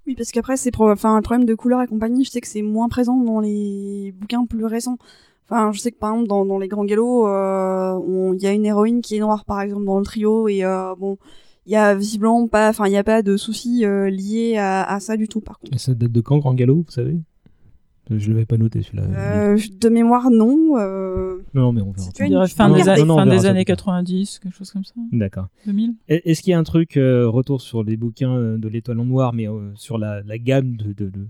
Oui, 0.06 0.16
parce 0.16 0.32
qu'après, 0.32 0.56
c'est 0.56 0.70
pro... 0.72 0.90
enfin, 0.90 1.14
le 1.16 1.22
problème 1.22 1.46
de 1.46 1.54
couleur 1.54 1.82
et 1.82 1.86
compagnie, 1.86 2.24
je 2.24 2.30
sais 2.30 2.40
que 2.40 2.48
c'est 2.48 2.62
moins 2.62 2.88
présent 2.88 3.16
dans 3.22 3.38
les 3.40 4.12
bouquins 4.16 4.44
plus 4.46 4.64
récents. 4.64 4.96
Enfin, 5.52 5.70
je 5.72 5.78
sais 5.80 5.92
que 5.92 5.98
par 5.98 6.12
exemple, 6.12 6.28
dans, 6.28 6.44
dans 6.46 6.58
Les 6.58 6.68
Grands 6.68 6.84
Galops, 6.84 7.26
euh, 7.26 8.32
il 8.36 8.42
y 8.42 8.46
a 8.46 8.52
une 8.52 8.64
héroïne 8.64 9.00
qui 9.02 9.16
est 9.16 9.20
noire, 9.20 9.44
par 9.44 9.60
exemple, 9.60 9.84
dans 9.84 9.98
le 9.98 10.04
trio, 10.04 10.48
et 10.48 10.64
euh, 10.64 10.94
bon, 10.98 11.18
il 11.66 11.72
y 11.72 11.76
a 11.76 11.94
visiblement 11.94 12.48
pas, 12.48 12.68
enfin, 12.70 12.86
il 12.86 12.90
n'y 12.90 12.96
a 12.96 13.04
pas 13.04 13.22
de 13.22 13.36
soucis 13.36 13.84
euh, 13.84 14.08
liés 14.10 14.56
à, 14.56 14.82
à 14.82 14.98
ça 15.00 15.16
du 15.16 15.28
tout, 15.28 15.40
par 15.40 15.58
contre. 15.58 15.74
Et 15.74 15.78
ça 15.78 15.94
date 15.94 16.10
de 16.10 16.20
quand, 16.20 16.38
Grand 16.38 16.54
Galop, 16.54 16.76
vous 16.86 16.90
savez? 16.90 17.18
Je 18.10 18.30
l'avais 18.30 18.46
pas 18.46 18.56
noté, 18.58 18.82
celui-là. 18.82 19.04
Euh, 19.16 19.58
de 19.80 19.88
mémoire, 19.88 20.28
non. 20.30 20.76
euh, 20.76 21.38
Non, 21.54 21.72
mais 21.72 21.80
on 21.82 21.92
verra. 21.92 22.08
tu 22.12 22.26
dirais 22.26 22.48
fin 22.48 22.68
Non, 22.68 22.74
des, 22.74 22.82
non, 22.82 23.06
non, 23.06 23.16
fin 23.16 23.22
années 23.46 23.64
plus 23.64 23.76
tard. 23.76 23.76
90, 23.76 24.40
quelque 24.40 24.56
chose 24.56 24.70
comme 24.72 24.84
ça. 24.84 24.92
D'accord. 25.12 25.46
2000 25.66 25.94
Et- 26.08 26.30
Est-ce 26.30 26.42
qu'il 26.42 26.50
y 26.50 26.54
a 26.54 26.58
un 26.58 26.64
truc, 26.64 26.96
euh, 26.96 27.28
retour 27.28 27.60
sur 27.62 27.84
les 27.84 27.96
bouquins 27.96 28.36
de 28.58 28.68
l'étoile 28.68 28.98
en 28.98 29.04
noir, 29.04 29.32
mais 29.32 29.48
euh, 29.48 29.70
sur 29.76 29.98
la, 29.98 30.20
la 30.22 30.36
gamme 30.36 30.76
de, 30.76 30.92
de, 30.92 31.10
de 31.10 31.28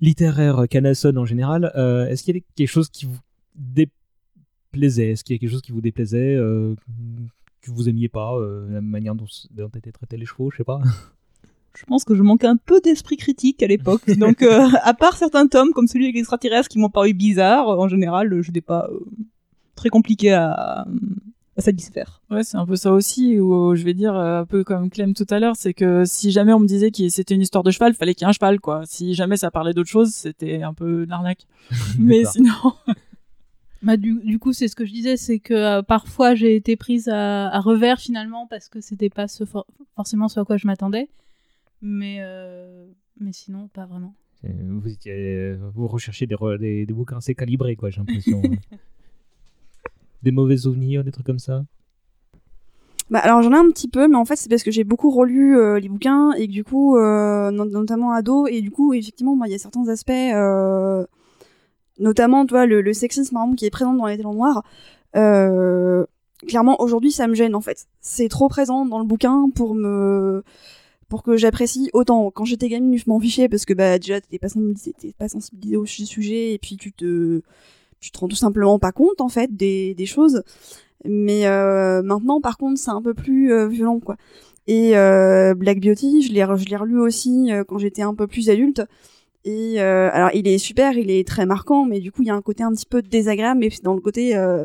littéraire 0.00 0.64
Canasson 0.68 1.14
en 1.16 1.24
général, 1.26 1.70
euh, 1.76 2.06
est-ce 2.06 2.22
qu'il 2.22 2.34
y 2.36 2.38
a 2.38 2.42
quelque 2.56 2.66
chose 2.68 2.88
qui 2.88 3.04
vous 3.06 3.18
déplaisait? 3.56 5.10
Est-ce 5.10 5.24
qu'il 5.24 5.34
y 5.34 5.38
a 5.38 5.40
quelque 5.40 5.50
chose 5.50 5.62
qui 5.62 5.72
vous 5.72 5.80
déplaisait, 5.80 6.36
euh, 6.36 6.74
que 7.62 7.70
vous 7.70 7.88
aimiez 7.88 8.08
pas, 8.08 8.34
euh, 8.36 8.68
la 8.70 8.80
manière 8.80 9.14
dont, 9.14 9.26
dont 9.50 9.68
étaient 9.68 9.92
traités 9.92 10.16
les 10.16 10.26
chevaux, 10.26 10.50
je 10.50 10.58
sais 10.58 10.64
pas 10.64 10.80
Je 11.76 11.84
pense 11.84 12.04
que 12.04 12.14
je 12.14 12.22
manquais 12.22 12.46
un 12.46 12.56
peu 12.56 12.80
d'esprit 12.80 13.18
critique 13.18 13.62
à 13.62 13.66
l'époque. 13.66 14.10
Donc, 14.18 14.42
euh, 14.42 14.66
à 14.82 14.94
part 14.94 15.16
certains 15.16 15.46
tomes, 15.46 15.72
comme 15.72 15.86
celui 15.86 16.06
avec 16.06 16.16
l'extraterrestre, 16.16 16.68
qui 16.68 16.78
m'ont 16.78 16.88
paru 16.88 17.12
bizarres, 17.12 17.68
en 17.68 17.86
général, 17.86 18.40
je 18.40 18.48
n'étais 18.48 18.62
pas 18.62 18.88
euh, 18.90 19.00
très 19.74 19.90
compliqué 19.90 20.32
à, 20.32 20.86
à 21.56 21.60
satisfaire. 21.60 22.22
Ouais, 22.30 22.44
c'est 22.44 22.56
un 22.56 22.64
peu 22.64 22.76
ça 22.76 22.92
aussi, 22.92 23.38
où 23.38 23.74
je 23.74 23.84
vais 23.84 23.92
dire, 23.92 24.14
un 24.14 24.46
peu 24.46 24.64
comme 24.64 24.88
Clem 24.88 25.12
tout 25.12 25.26
à 25.28 25.38
l'heure, 25.38 25.54
c'est 25.56 25.74
que 25.74 26.04
si 26.06 26.30
jamais 26.30 26.54
on 26.54 26.60
me 26.60 26.66
disait 26.66 26.90
que 26.90 27.08
c'était 27.10 27.34
une 27.34 27.42
histoire 27.42 27.62
de 27.62 27.70
cheval, 27.70 27.92
fallait 27.92 28.14
qu'il 28.14 28.24
y 28.24 28.26
ait 28.26 28.30
un 28.30 28.32
cheval, 28.32 28.58
quoi. 28.58 28.82
Si 28.86 29.12
jamais 29.12 29.36
ça 29.36 29.50
parlait 29.50 29.74
d'autre 29.74 29.90
chose, 29.90 30.12
c'était 30.12 30.62
un 30.62 30.72
peu 30.72 31.04
de 31.04 31.10
l'arnaque. 31.10 31.46
Mais 31.98 32.24
sinon, 32.24 32.52
Bah, 33.86 33.96
du, 33.96 34.20
du 34.24 34.38
coup, 34.40 34.52
c'est 34.52 34.66
ce 34.68 34.74
que 34.74 34.84
je 34.84 34.92
disais, 34.92 35.16
c'est 35.16 35.38
que 35.38 35.54
euh, 35.54 35.82
parfois 35.82 36.34
j'ai 36.34 36.56
été 36.56 36.74
prise 36.76 37.08
à, 37.08 37.48
à 37.48 37.60
revers 37.60 37.98
finalement 38.00 38.46
parce 38.48 38.68
que 38.68 38.80
c'était 38.80 39.10
pas 39.10 39.28
ce 39.28 39.44
for- 39.44 39.66
forcément 39.94 40.28
ce 40.28 40.40
à 40.40 40.44
quoi 40.44 40.56
je 40.56 40.66
m'attendais. 40.66 41.08
Mais, 41.82 42.16
euh, 42.20 42.86
mais 43.20 43.32
sinon, 43.32 43.68
pas 43.68 43.86
vraiment. 43.86 44.14
Euh, 44.44 44.48
vous, 44.68 44.88
étiez- 44.88 45.54
vous 45.74 45.86
recherchez 45.86 46.26
des, 46.26 46.34
re- 46.34 46.58
des, 46.58 46.84
des 46.84 46.92
bouquins 46.92 47.18
assez 47.18 47.34
calibrés, 47.36 47.76
quoi, 47.76 47.90
j'ai 47.90 48.00
l'impression. 48.00 48.42
des 50.22 50.32
mauvais 50.32 50.56
souvenirs, 50.56 51.04
des 51.04 51.12
trucs 51.12 51.26
comme 51.26 51.38
ça? 51.38 51.64
Bah, 53.08 53.20
alors 53.20 53.40
j'en 53.42 53.52
ai 53.52 53.56
un 53.56 53.68
petit 53.70 53.86
peu, 53.88 54.08
mais 54.08 54.16
en 54.16 54.24
fait 54.24 54.34
c'est 54.34 54.48
parce 54.48 54.64
que 54.64 54.72
j'ai 54.72 54.82
beaucoup 54.82 55.10
relu 55.10 55.56
euh, 55.56 55.78
les 55.78 55.88
bouquins 55.88 56.32
et 56.32 56.48
que 56.48 56.52
du 56.52 56.64
coup, 56.64 56.96
euh, 56.96 57.52
not- 57.52 57.66
notamment 57.66 58.10
ado, 58.10 58.48
et 58.48 58.60
du 58.62 58.72
coup 58.72 58.94
effectivement 58.94 59.36
moi, 59.36 59.46
il 59.46 59.52
y 59.52 59.54
a 59.54 59.58
certains 59.58 59.86
aspects, 59.86 60.10
euh, 60.10 61.06
notamment 61.98 62.46
tu 62.46 62.54
vois 62.54 62.66
le, 62.66 62.80
le 62.80 62.92
sexisme 62.92 63.34
par 63.34 63.44
exemple, 63.44 63.58
qui 63.58 63.66
est 63.66 63.70
présent 63.70 63.94
dans 63.94 64.06
les 64.06 64.16
talons 64.16 64.34
noirs. 64.34 64.64
Euh, 65.16 66.04
clairement 66.46 66.80
aujourd'hui 66.80 67.12
ça 67.12 67.26
me 67.26 67.34
gêne 67.34 67.54
en 67.54 67.60
fait. 67.60 67.86
C'est 68.00 68.28
trop 68.28 68.48
présent 68.48 68.84
dans 68.86 68.98
le 68.98 69.06
bouquin 69.06 69.48
pour 69.54 69.74
me 69.74 70.42
pour 71.08 71.22
que 71.22 71.36
j'apprécie 71.36 71.90
autant. 71.92 72.30
Quand 72.30 72.44
j'étais 72.44 72.68
gamine, 72.68 72.98
je 72.98 73.04
m'en 73.06 73.20
fichais 73.20 73.48
parce 73.48 73.64
que 73.64 73.74
bah 73.74 73.98
déjà 73.98 74.20
t'étais 74.20 74.38
pas 74.38 74.48
sensibilisé, 74.48 75.14
pas 75.18 75.28
sensibilisé 75.28 75.76
au 75.76 75.86
sujet 75.86 76.52
et 76.52 76.58
puis 76.58 76.76
tu 76.76 76.92
te 76.92 77.40
tu 78.00 78.10
te 78.10 78.18
rends 78.18 78.28
tout 78.28 78.36
simplement 78.36 78.78
pas 78.78 78.92
compte 78.92 79.20
en 79.20 79.28
fait 79.28 79.56
des, 79.56 79.94
des 79.94 80.06
choses. 80.06 80.42
Mais 81.04 81.46
euh, 81.46 82.02
maintenant, 82.02 82.40
par 82.40 82.56
contre, 82.56 82.78
c'est 82.78 82.90
un 82.90 83.02
peu 83.02 83.14
plus 83.14 83.52
euh, 83.52 83.68
violent, 83.68 84.00
quoi. 84.00 84.16
Et 84.66 84.96
euh, 84.96 85.54
Black 85.54 85.80
Beauty, 85.80 86.22
je 86.22 86.32
l'ai, 86.32 86.44
je 86.56 86.68
l'ai 86.68 86.76
relu 86.76 86.98
aussi 86.98 87.52
euh, 87.52 87.64
quand 87.64 87.78
j'étais 87.78 88.02
un 88.02 88.14
peu 88.14 88.26
plus 88.26 88.50
adulte. 88.50 88.82
Et 89.46 89.80
euh, 89.80 90.10
alors, 90.12 90.30
il 90.34 90.48
est 90.48 90.58
super, 90.58 90.98
il 90.98 91.08
est 91.08 91.26
très 91.26 91.46
marquant, 91.46 91.86
mais 91.86 92.00
du 92.00 92.10
coup, 92.10 92.22
il 92.22 92.26
y 92.26 92.30
a 92.30 92.34
un 92.34 92.42
côté 92.42 92.64
un 92.64 92.72
petit 92.72 92.84
peu 92.84 93.00
désagréable, 93.00 93.60
mais 93.60 93.70
dans 93.82 93.94
le 93.94 94.00
côté, 94.00 94.36
euh, 94.36 94.64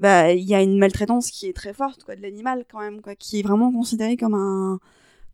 bah 0.00 0.32
il 0.32 0.44
y 0.44 0.54
a 0.54 0.60
une 0.60 0.76
maltraitance 0.76 1.30
qui 1.30 1.46
est 1.46 1.54
très 1.54 1.72
forte 1.72 2.04
quoi 2.04 2.16
de 2.16 2.20
l'animal 2.20 2.66
quand 2.70 2.80
même 2.80 3.00
quoi 3.00 3.14
qui 3.14 3.38
est 3.38 3.42
vraiment 3.42 3.72
considéré 3.72 4.18
comme 4.18 4.34
un 4.34 4.78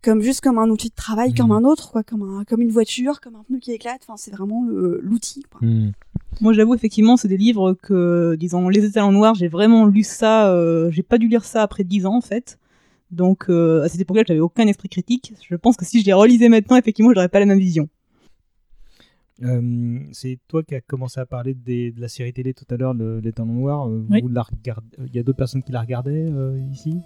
comme 0.05 0.21
juste 0.21 0.41
comme 0.41 0.57
un 0.57 0.71
outil 0.71 0.89
de 0.89 0.95
travail 0.95 1.35
comme 1.35 1.51
un 1.51 1.65
autre 1.65 1.91
quoi 1.91 2.05
comme 2.05 2.23
un 2.23 2.45
comme 2.45 2.61
une 2.61 2.71
voiture 2.71 3.21
comme 3.21 3.35
un 3.35 3.43
pneu 3.43 3.59
qui 3.59 3.73
éclate 3.73 4.03
enfin 4.07 4.17
c'est 4.17 4.31
vraiment 4.31 4.65
l'outil 4.69 5.43
quoi. 5.51 5.61
Moi, 6.41 6.53
j'avoue, 6.55 6.75
effectivement, 6.75 7.17
c'est 7.17 7.29
des 7.29 7.37
livres 7.37 7.75
que, 7.75 8.37
disons, 8.39 8.69
Les 8.69 8.85
Étalons 8.85 9.13
Noirs, 9.13 9.35
j'ai 9.35 9.49
vraiment 9.49 9.87
lu 9.87 10.03
ça, 10.03 10.51
euh, 10.51 10.91
j'ai 10.91 11.03
pas 11.03 11.19
dû 11.19 11.29
lire 11.29 11.45
ça 11.45 11.63
après 11.63 11.85
10 11.85 12.07
ans, 12.07 12.17
en 12.17 12.21
fait. 12.21 12.59
Donc, 13.11 13.51
euh, 13.51 13.83
à 13.83 13.89
cette 13.89 14.01
époque-là, 14.01 14.25
j'avais 14.27 14.41
aucun 14.41 14.67
esprit 14.67 14.89
critique. 14.89 15.35
Je 15.49 15.55
pense 15.57 15.77
que 15.77 15.85
si 15.85 16.01
je 16.01 16.07
les 16.07 16.13
relisais 16.15 16.49
maintenant, 16.49 16.77
effectivement, 16.77 17.13
j'aurais 17.15 17.29
pas 17.29 17.39
la 17.39 17.47
même 17.47 17.59
vision. 17.59 17.89
Euh, 19.43 19.99
c'est 20.13 20.39
toi 20.47 20.63
qui 20.63 20.75
as 20.75 20.81
commencé 20.81 21.19
à 21.19 21.27
parler 21.27 21.55
des- 21.55 21.91
de 21.91 22.01
la 22.01 22.09
série 22.09 22.33
télé 22.33 22.55
tout 22.55 22.67
à 22.71 22.77
l'heure, 22.77 22.95
le- 22.95 23.19
Les 23.21 23.33
Talons 23.33 23.53
Noirs. 23.53 23.89
Euh, 23.89 24.05
Oui. 24.11 24.23
Il 24.23 25.15
y 25.15 25.19
a 25.19 25.23
d'autres 25.23 25.39
personnes 25.39 25.63
qui 25.63 25.73
la 25.73 25.81
regardaient 25.81 26.27
euh, 26.31 26.59
ici? 26.73 26.97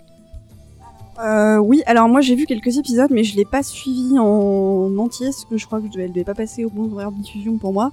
Euh, 1.24 1.56
oui, 1.56 1.82
alors 1.86 2.08
moi 2.08 2.20
j'ai 2.20 2.34
vu 2.34 2.44
quelques 2.44 2.76
épisodes, 2.76 3.10
mais 3.10 3.24
je 3.24 3.36
l'ai 3.36 3.46
pas 3.46 3.62
suivi 3.62 4.18
en 4.18 4.94
entier, 4.98 5.28
parce 5.28 5.46
que 5.46 5.56
je 5.56 5.64
crois 5.64 5.80
que 5.80 5.86
je 5.86 5.92
devais, 5.92 6.04
elle 6.04 6.12
devait 6.12 6.24
pas 6.24 6.34
passer 6.34 6.64
au 6.64 6.68
bon 6.70 6.92
horaire 6.92 7.10
de 7.10 7.22
diffusion 7.22 7.56
pour 7.56 7.72
moi. 7.72 7.90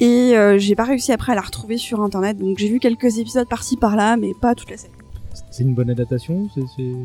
Et 0.00 0.34
euh, 0.34 0.56
j'ai 0.56 0.74
pas 0.74 0.84
réussi 0.84 1.12
après 1.12 1.32
à 1.32 1.34
la 1.34 1.42
retrouver 1.42 1.76
sur 1.76 2.00
internet, 2.00 2.38
donc 2.38 2.56
j'ai 2.58 2.68
vu 2.70 2.78
quelques 2.78 3.18
épisodes 3.18 3.46
par-ci 3.48 3.76
par-là, 3.76 4.16
mais 4.16 4.32
pas 4.40 4.54
toute 4.54 4.70
la 4.70 4.78
série. 4.78 4.92
C'est 5.50 5.62
une 5.64 5.74
bonne 5.74 5.90
adaptation 5.90 6.48
c'est- 6.54 6.62
c'est- 6.74 6.96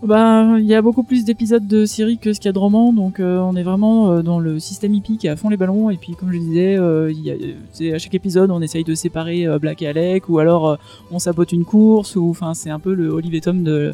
Bah, 0.00 0.58
il 0.60 0.64
y 0.64 0.74
a 0.74 0.80
beaucoup 0.82 1.02
plus 1.02 1.24
d'épisodes 1.24 1.66
de 1.66 1.84
série 1.84 2.18
que 2.18 2.32
ce 2.32 2.38
qu'il 2.38 2.48
y 2.48 2.50
a 2.50 2.52
de 2.52 2.58
romans, 2.58 2.92
donc 2.92 3.18
euh, 3.18 3.38
on 3.40 3.56
est 3.56 3.64
vraiment 3.64 4.12
euh, 4.12 4.22
dans 4.22 4.38
le 4.38 4.60
système 4.60 4.94
hippique 4.94 5.24
à 5.24 5.34
fond 5.34 5.48
les 5.48 5.56
ballons. 5.56 5.90
Et 5.90 5.96
puis, 5.96 6.14
comme 6.14 6.32
je 6.32 6.38
disais, 6.38 6.76
euh, 6.76 7.10
il 7.10 7.20
y 7.20 7.32
a, 7.32 7.34
c'est- 7.72 7.92
à 7.92 7.98
chaque 7.98 8.14
épisode, 8.14 8.52
on 8.52 8.60
essaye 8.62 8.84
de 8.84 8.94
séparer 8.94 9.44
euh, 9.46 9.58
Black 9.58 9.82
et 9.82 9.88
Alec, 9.88 10.28
ou 10.28 10.38
alors 10.38 10.68
euh, 10.68 10.76
on 11.10 11.18
sabote 11.18 11.50
une 11.50 11.64
course, 11.64 12.14
ou 12.14 12.30
enfin, 12.30 12.54
c'est 12.54 12.70
un 12.70 12.78
peu 12.78 12.94
le 12.94 13.08
Olivier 13.08 13.40
Tom 13.40 13.64
de, 13.64 13.92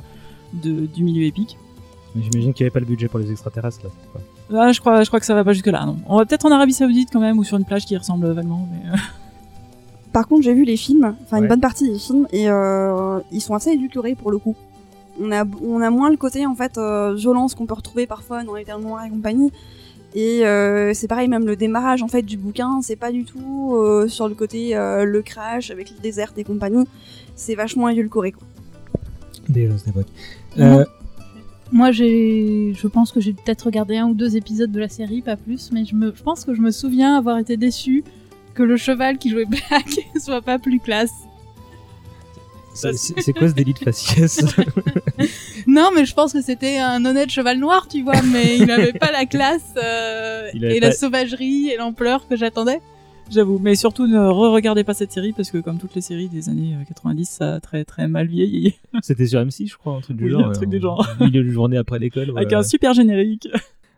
de- 0.62 0.84
du 0.86 1.04
milieu 1.04 1.24
épique. 1.24 1.56
Mais 2.14 2.22
J'imagine 2.22 2.52
qu'il 2.52 2.64
n'y 2.64 2.66
avait 2.66 2.74
pas 2.74 2.80
le 2.80 2.86
budget 2.86 3.08
pour 3.08 3.18
les 3.18 3.30
extraterrestres 3.30 3.80
là. 3.84 3.90
quoi. 4.12 4.20
Ah, 4.60 4.72
je 4.72 4.80
crois, 4.80 5.02
je 5.04 5.08
crois 5.08 5.20
que 5.20 5.26
ça 5.26 5.34
va 5.34 5.42
pas 5.42 5.54
jusque 5.54 5.66
là. 5.68 5.86
Non, 5.86 5.96
on 6.06 6.18
va 6.18 6.26
peut-être 6.26 6.44
en 6.44 6.50
Arabie 6.50 6.74
Saoudite 6.74 7.08
quand 7.10 7.18
même, 7.20 7.38
ou 7.38 7.44
sur 7.44 7.56
une 7.56 7.64
plage 7.64 7.86
qui 7.86 7.96
ressemble 7.96 8.30
vaguement. 8.30 8.68
Mais, 8.70 8.90
Par 10.12 10.28
contre, 10.28 10.42
j'ai 10.42 10.52
vu 10.52 10.64
les 10.64 10.76
films, 10.76 11.16
enfin 11.24 11.38
Ouais. 11.38 11.42
une 11.44 11.48
bonne 11.48 11.60
partie 11.62 11.90
des 11.90 11.98
films, 11.98 12.28
et 12.30 12.48
euh, 12.50 13.18
ils 13.32 13.40
sont 13.40 13.54
assez 13.54 13.70
édulcorés 13.70 14.14
pour 14.14 14.30
le 14.30 14.36
coup. 14.38 14.54
On 15.20 15.30
a, 15.32 15.44
on 15.62 15.80
a 15.80 15.90
moins 15.90 16.10
le 16.10 16.16
côté 16.16 16.44
en 16.46 16.54
fait 16.54 16.76
euh, 16.78 17.14
violence 17.14 17.54
qu'on 17.54 17.66
peut 17.66 17.74
retrouver 17.74 18.06
parfois 18.06 18.42
dans 18.42 18.54
les 18.54 18.64
termes 18.64 18.82
noirs 18.82 19.04
et 19.04 19.10
compagnie. 19.10 19.52
Et 20.16 20.46
euh, 20.46 20.92
c'est 20.94 21.08
pareil, 21.08 21.28
même 21.28 21.44
le 21.46 21.56
démarrage 21.56 22.02
en 22.02 22.08
fait 22.08 22.22
du 22.22 22.36
bouquin, 22.36 22.80
c'est 22.82 22.96
pas 22.96 23.10
du 23.12 23.24
tout 23.24 23.74
euh, 23.76 24.06
sur 24.08 24.28
le 24.28 24.34
côté 24.34 24.76
euh, 24.76 25.04
le 25.04 25.22
crash 25.22 25.70
avec 25.70 25.90
le 25.90 25.96
désert 26.00 26.32
et 26.36 26.44
compagnie. 26.44 26.84
C'est 27.36 27.54
vachement 27.54 27.88
édulcoré 27.88 28.32
quoi. 28.32 28.46
Déjà 29.48 29.76
cette 29.78 29.88
époque. 29.88 30.06
Moi- 30.56 30.66
Euh, 30.80 30.84
Moi, 31.72 31.90
j'ai, 31.90 32.72
je 32.76 32.86
pense 32.86 33.10
que 33.10 33.18
j'ai 33.20 33.32
peut-être 33.32 33.62
regardé 33.62 33.96
un 33.96 34.06
ou 34.08 34.14
deux 34.14 34.36
épisodes 34.36 34.70
de 34.70 34.78
la 34.78 34.88
série, 34.88 35.22
pas 35.22 35.36
plus, 35.36 35.70
mais 35.72 35.84
je 35.84 35.96
me, 35.96 36.14
je 36.14 36.22
pense 36.22 36.44
que 36.44 36.54
je 36.54 36.60
me 36.60 36.70
souviens 36.70 37.16
avoir 37.16 37.38
été 37.38 37.56
déçue 37.56 38.04
que 38.54 38.62
le 38.62 38.76
cheval 38.76 39.18
qui 39.18 39.30
jouait 39.30 39.46
Black 39.46 39.98
soit 40.20 40.42
pas 40.42 40.60
plus 40.60 40.78
classe. 40.78 41.10
C'est 42.74 43.32
quoi 43.32 43.48
ce 43.48 43.54
délit 43.54 43.72
de 43.72 43.78
faciès? 43.78 44.44
Non, 45.66 45.90
mais 45.94 46.04
je 46.04 46.14
pense 46.14 46.32
que 46.32 46.42
c'était 46.42 46.78
un 46.78 47.04
honnête 47.06 47.30
cheval 47.30 47.58
noir, 47.58 47.88
tu 47.88 48.02
vois, 48.02 48.20
mais 48.32 48.58
il 48.58 48.70
avait 48.70 48.92
pas 48.92 49.10
la 49.12 49.24
classe 49.24 49.74
euh, 49.82 50.48
et 50.52 50.78
la 50.78 50.92
sauvagerie 50.92 51.70
et 51.70 51.76
l'ampleur 51.78 52.28
que 52.28 52.36
j'attendais. 52.36 52.80
J'avoue, 53.30 53.58
mais 53.58 53.74
surtout 53.74 54.06
ne 54.06 54.18
re-regardez 54.18 54.84
pas 54.84 54.92
cette 54.92 55.10
série 55.10 55.32
parce 55.32 55.50
que 55.50 55.56
comme 55.58 55.78
toutes 55.78 55.94
les 55.94 56.02
séries 56.02 56.28
des 56.28 56.50
années 56.50 56.74
euh, 56.74 56.84
90, 56.86 57.24
ça 57.24 57.54
a 57.54 57.60
très 57.60 57.84
très 57.84 58.06
mal 58.08 58.26
vieilli. 58.26 58.74
C'était 59.02 59.26
sur 59.26 59.40
M6, 59.40 59.70
je 59.70 59.76
crois, 59.78 59.94
un 59.96 60.00
truc 60.02 60.18
du 60.18 60.24
Oui, 60.24 60.30
genre. 60.32 60.48
un 60.48 60.52
truc 60.52 60.68
euh, 60.68 60.70
du 60.72 60.80
genre. 60.80 61.08
au 61.18 61.24
Milieu 61.24 61.42
de 61.42 61.48
journée 61.50 61.78
après 61.78 61.98
l'école. 61.98 62.32
Avec 62.36 62.50
ouais. 62.50 62.54
un 62.56 62.62
super 62.62 62.92
générique. 62.92 63.48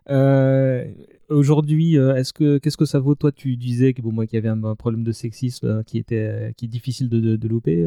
Euh, 0.08 0.84
Aujourd'hui, 1.28 1.98
euh, 1.98 2.14
est-ce 2.14 2.32
que 2.32 2.58
qu'est-ce 2.58 2.76
que 2.76 2.84
ça 2.84 3.00
vaut? 3.00 3.16
Toi, 3.16 3.32
tu 3.32 3.56
disais 3.56 3.92
que 3.94 4.00
bon, 4.00 4.12
moi, 4.12 4.26
qu'il 4.28 4.36
y 4.36 4.38
avait 4.38 4.48
un, 4.48 4.62
un 4.62 4.76
problème 4.76 5.02
de 5.02 5.10
sexisme 5.10 5.66
euh, 5.66 5.82
qui 5.82 5.98
était 5.98 6.14
euh, 6.30 6.52
qui 6.56 6.66
est 6.66 6.68
difficile 6.68 7.08
de, 7.08 7.18
de, 7.18 7.34
de 7.34 7.48
louper. 7.48 7.84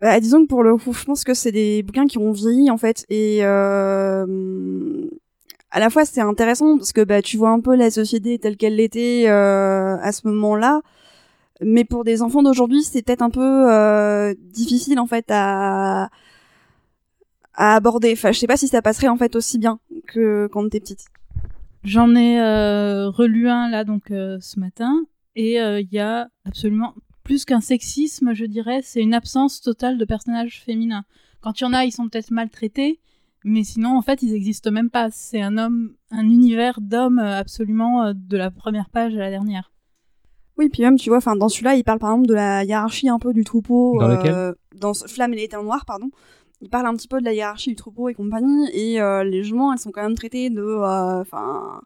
Bah, 0.00 0.20
disons 0.20 0.42
que 0.42 0.48
pour 0.48 0.62
le 0.62 0.76
coup, 0.76 0.92
je 0.92 1.04
pense 1.04 1.24
que 1.24 1.34
c'est 1.34 1.52
des 1.52 1.82
bouquins 1.82 2.06
qui 2.06 2.18
ont 2.18 2.30
vieilli 2.30 2.70
en 2.70 2.76
fait 2.78 3.04
et 3.08 3.40
euh, 3.42 4.24
à 5.70 5.80
la 5.80 5.90
fois 5.90 6.04
c'est 6.04 6.20
intéressant 6.20 6.78
parce 6.78 6.92
que 6.92 7.02
bah 7.02 7.20
tu 7.20 7.36
vois 7.36 7.50
un 7.50 7.60
peu 7.60 7.74
la 7.74 7.90
société 7.90 8.38
telle 8.38 8.56
qu'elle 8.56 8.76
l'était 8.76 9.24
euh, 9.28 9.96
à 10.00 10.12
ce 10.12 10.28
moment-là, 10.28 10.82
mais 11.60 11.84
pour 11.84 12.04
des 12.04 12.22
enfants 12.22 12.42
d'aujourd'hui 12.44 12.84
c'est 12.84 13.02
peut-être 13.02 13.22
un 13.22 13.30
peu 13.30 13.72
euh, 13.72 14.34
difficile 14.52 15.00
en 15.00 15.06
fait 15.06 15.26
à 15.30 16.10
à 17.54 17.74
aborder. 17.74 18.12
Enfin, 18.12 18.32
je 18.32 18.38
sais 18.38 18.46
pas 18.46 18.56
si 18.56 18.68
ça 18.68 18.80
passerait 18.82 19.08
en 19.08 19.16
fait 19.16 19.34
aussi 19.36 19.58
bien 19.58 19.80
que 20.06 20.48
quand 20.52 20.68
t'es 20.70 20.80
petite. 20.80 21.06
J'en 21.84 22.14
ai 22.14 22.40
euh, 22.40 23.08
relu 23.10 23.48
un 23.48 23.68
là 23.68 23.84
donc 23.84 24.10
euh, 24.10 24.38
ce 24.40 24.58
matin 24.60 25.04
et 25.36 25.60
euh, 25.60 25.80
il 25.80 25.88
y 25.92 25.98
a 25.98 26.28
absolument 26.44 26.94
plus 27.28 27.44
qu'un 27.44 27.60
sexisme, 27.60 28.32
je 28.32 28.46
dirais, 28.46 28.80
c'est 28.82 29.02
une 29.02 29.12
absence 29.12 29.60
totale 29.60 29.98
de 29.98 30.06
personnages 30.06 30.62
féminins. 30.64 31.04
Quand 31.42 31.60
il 31.60 31.64
y 31.64 31.66
en 31.66 31.74
a, 31.74 31.84
ils 31.84 31.92
sont 31.92 32.08
peut-être 32.08 32.30
maltraités, 32.30 33.00
mais 33.44 33.64
sinon 33.64 33.98
en 33.98 34.00
fait 34.00 34.22
ils 34.22 34.32
existent 34.32 34.70
même 34.70 34.88
pas. 34.88 35.10
C'est 35.10 35.42
un 35.42 35.58
homme, 35.58 35.92
un 36.10 36.24
univers 36.24 36.80
d'hommes 36.80 37.18
euh, 37.18 37.38
absolument 37.38 38.02
euh, 38.02 38.12
de 38.14 38.38
la 38.38 38.50
première 38.50 38.88
page 38.88 39.14
à 39.14 39.18
la 39.18 39.28
dernière. 39.28 39.70
Oui, 40.56 40.70
puis 40.70 40.82
même, 40.82 40.96
tu 40.96 41.10
vois, 41.10 41.18
enfin, 41.18 41.36
dans 41.36 41.50
celui-là, 41.50 41.74
il 41.74 41.84
parle 41.84 41.98
par 41.98 42.12
exemple 42.12 42.28
de 42.28 42.34
la 42.34 42.64
hiérarchie 42.64 43.10
un 43.10 43.18
peu 43.18 43.34
du 43.34 43.44
troupeau. 43.44 43.98
Dans 44.00 44.08
euh, 44.08 44.16
lequel? 44.16 44.54
Dans 44.80 44.94
ce- 44.94 45.06
Flamme 45.06 45.34
et 45.34 45.36
l'étang 45.36 45.62
noir, 45.62 45.84
pardon. 45.84 46.08
Il 46.62 46.70
parle 46.70 46.86
un 46.86 46.94
petit 46.94 47.08
peu 47.08 47.20
de 47.20 47.26
la 47.26 47.34
hiérarchie 47.34 47.68
du 47.68 47.76
troupeau 47.76 48.08
et 48.08 48.14
compagnie, 48.14 48.70
et 48.72 49.02
euh, 49.02 49.22
les 49.22 49.44
juments, 49.44 49.70
elles 49.70 49.78
sont 49.78 49.92
quand 49.92 50.02
même 50.02 50.16
traitées 50.16 50.48
de, 50.48 50.62
euh, 50.62 51.20
enfin, 51.20 51.82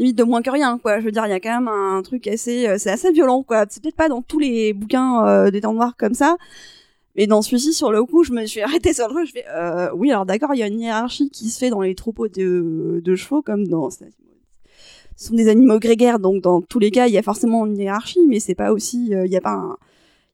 limite 0.00 0.16
de 0.16 0.24
moins 0.24 0.42
que 0.42 0.50
rien, 0.50 0.78
quoi. 0.78 1.00
Je 1.00 1.04
veux 1.04 1.12
dire, 1.12 1.26
il 1.26 1.30
y 1.30 1.34
a 1.34 1.40
quand 1.40 1.54
même 1.54 1.68
un 1.68 2.02
truc 2.02 2.26
assez, 2.26 2.66
euh, 2.66 2.76
c'est 2.78 2.90
assez 2.90 3.12
violent, 3.12 3.42
quoi. 3.42 3.66
C'est 3.68 3.82
peut-être 3.82 3.96
pas 3.96 4.08
dans 4.08 4.22
tous 4.22 4.38
les 4.38 4.72
bouquins 4.72 5.26
euh, 5.26 5.50
des 5.50 5.60
temps 5.60 5.74
noirs 5.74 5.94
comme 5.96 6.14
ça, 6.14 6.36
mais 7.16 7.26
dans 7.26 7.42
celui-ci, 7.42 7.72
sur 7.72 7.92
le 7.92 8.04
coup, 8.04 8.24
je 8.24 8.32
me 8.32 8.46
suis 8.46 8.60
arrêtée 8.62 8.92
sur 8.92 9.08
le 9.08 9.14
truc, 9.14 9.26
je 9.26 9.32
fais, 9.32 9.44
euh, 9.48 9.90
oui, 9.94 10.10
alors 10.10 10.26
d'accord, 10.26 10.54
il 10.54 10.58
y 10.58 10.62
a 10.62 10.66
une 10.66 10.80
hiérarchie 10.80 11.30
qui 11.30 11.50
se 11.50 11.58
fait 11.58 11.70
dans 11.70 11.82
les 11.82 11.94
troupeaux 11.94 12.28
de, 12.28 13.00
de 13.04 13.16
chevaux, 13.16 13.42
comme 13.42 13.66
dans, 13.68 13.90
ce 13.90 14.04
sont 15.16 15.34
des 15.34 15.48
animaux 15.48 15.78
grégaires, 15.78 16.18
donc 16.18 16.42
dans 16.42 16.62
tous 16.62 16.78
les 16.78 16.90
cas, 16.90 17.06
il 17.06 17.12
y 17.12 17.18
a 17.18 17.22
forcément 17.22 17.66
une 17.66 17.76
hiérarchie, 17.76 18.26
mais 18.26 18.40
c'est 18.40 18.54
pas 18.54 18.72
aussi, 18.72 19.10
il 19.10 19.30
y 19.30 19.36
a 19.36 19.40
pas 19.40 19.52
un, 19.52 19.76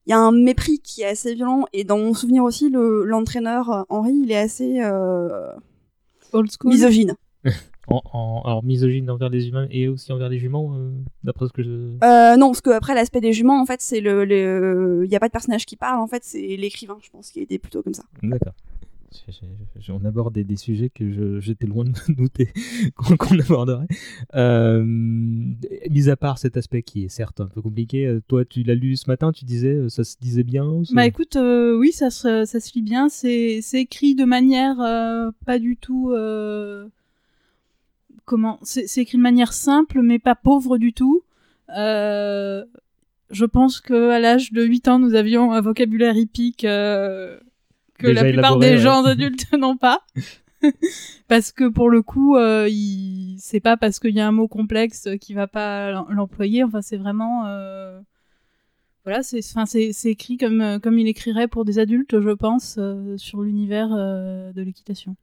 il 0.07 0.11
y 0.11 0.13
a 0.13 0.19
un 0.19 0.31
mépris 0.31 0.79
qui 0.79 1.01
est 1.01 1.05
assez 1.05 1.35
violent. 1.35 1.65
Et 1.73 1.83
dans 1.83 1.97
mon 1.97 2.13
souvenir 2.13 2.45
aussi, 2.45 2.69
le 2.69 3.03
l'entraîneur 3.03 3.69
euh, 3.69 3.83
Henri, 3.89 4.13
il 4.23 4.31
est 4.31 4.37
assez 4.37 4.79
euh, 4.81 5.51
Old 6.31 6.49
school. 6.49 6.71
misogyne. 6.71 7.15
En, 7.87 8.01
en- 8.13 8.41
alors 8.45 8.63
misogyne 8.63 9.09
envers 9.09 9.29
les 9.29 9.47
humains 9.47 9.67
et 9.71 9.87
aussi 9.87 10.11
envers 10.11 10.29
les 10.29 10.39
juments, 10.39 10.75
euh, 10.77 10.91
d'après 11.23 11.47
ce 11.47 11.53
que 11.53 11.63
je. 11.63 11.69
Euh, 12.03 12.35
non, 12.37 12.47
parce 12.49 12.61
que 12.61 12.69
après 12.71 12.93
l'aspect 12.95 13.21
des 13.21 13.33
juments, 13.33 13.61
en 13.61 13.65
fait, 13.65 13.81
c'est 13.81 14.01
le, 14.01 14.25
le, 14.25 15.03
il 15.05 15.11
y 15.11 15.15
a 15.15 15.19
pas 15.19 15.27
de 15.27 15.31
personnage 15.31 15.65
qui 15.65 15.75
parle, 15.77 15.99
en 15.99 16.07
fait, 16.07 16.23
c'est 16.23 16.55
l'écrivain, 16.57 16.97
je 17.01 17.09
pense, 17.09 17.31
qui 17.31 17.39
était 17.39 17.57
plutôt 17.59 17.81
comme 17.81 17.93
ça. 17.93 18.03
D'accord. 18.23 18.53
On 19.89 20.05
aborde 20.05 20.33
des, 20.33 20.43
des 20.43 20.57
sujets 20.57 20.89
que 20.89 21.39
j'étais 21.39 21.65
loin 21.65 21.85
de 21.85 21.89
me 21.89 22.13
douter 22.15 22.49
qu'on 22.95 23.15
qu'on 23.17 23.39
aborderait. 23.39 23.87
Euh, 24.35 24.83
mis 24.85 26.09
à 26.09 26.15
part 26.17 26.37
cet 26.37 26.55
aspect 26.57 26.83
qui 26.83 27.05
est 27.05 27.09
certes 27.09 27.39
un 27.41 27.47
peu 27.47 27.61
compliqué, 27.61 28.19
toi 28.27 28.45
tu 28.45 28.63
l'as 28.63 28.75
lu 28.75 28.95
ce 28.95 29.09
matin, 29.09 29.31
tu 29.31 29.45
disais 29.45 29.89
ça 29.89 30.03
se 30.03 30.17
disait 30.19 30.43
bien 30.43 30.81
Bah 30.91 31.05
écoute, 31.05 31.35
euh, 31.35 31.77
oui, 31.77 31.91
ça 31.93 32.09
se, 32.09 32.45
ça 32.45 32.59
se 32.59 32.73
lit 32.75 32.81
bien. 32.83 33.09
C'est 33.09 33.59
c'est 33.61 33.81
écrit 33.81 34.13
de 34.13 34.25
manière 34.25 34.79
euh, 34.81 35.31
pas 35.45 35.57
du 35.57 35.77
tout. 35.77 36.11
Comment 38.27 38.59
C'est 38.61 38.85
c'est 38.87 39.01
écrit 39.01 39.17
de 39.17 39.23
manière 39.23 39.53
simple, 39.53 40.01
mais 40.03 40.19
pas 40.19 40.35
pauvre 40.35 40.77
du 40.77 40.93
tout. 40.93 41.23
Euh, 41.75 42.63
je 43.31 43.45
pense 43.45 43.81
que 43.81 44.11
à 44.11 44.19
l'âge 44.19 44.51
de 44.51 44.63
8 44.63 44.87
ans, 44.89 44.99
nous 44.99 45.15
avions 45.15 45.51
un 45.53 45.61
vocabulaire 45.61 46.15
hippique 46.15 46.63
euh, 46.65 47.39
que 47.97 48.07
Déjà 48.07 48.21
la 48.23 48.31
plupart 48.31 48.51
élaboré, 48.51 48.69
des 48.69 48.75
ouais. 48.75 48.81
gens 48.81 49.03
adultes 49.13 49.51
n'ont 49.57 49.77
pas. 49.77 50.01
parce 51.27 51.51
que 51.51 51.67
pour 51.67 51.89
le 51.89 52.01
coup, 52.01 52.35
euh, 52.35 52.67
il... 52.69 53.37
c'est 53.39 53.59
pas 53.59 53.77
parce 53.77 53.99
qu'il 53.99 54.13
y 54.15 54.19
a 54.19 54.27
un 54.27 54.31
mot 54.31 54.47
complexe 54.47 55.07
qui 55.21 55.33
va 55.33 55.47
pas 55.47 55.91
l'em- 55.91 56.05
l'employer. 56.09 56.63
Enfin, 56.63 56.81
c'est 56.81 56.97
vraiment. 56.97 57.43
voilà, 59.03 59.23
c'est 59.23 59.39
enfin 59.39 59.65
c'est 59.65 59.93
c'est 59.93 60.09
écrit 60.11 60.37
comme 60.37 60.79
comme 60.81 60.99
il 60.99 61.07
écrirait 61.07 61.47
pour 61.47 61.63
des 61.63 61.79
adultes, 61.79 62.19
je 62.19 62.31
pense, 62.31 62.75
euh, 62.77 63.17
sur 63.17 63.41
l'univers 63.41 63.89
euh, 63.93 64.51
de 64.53 64.61
l'équitation. 64.61 65.15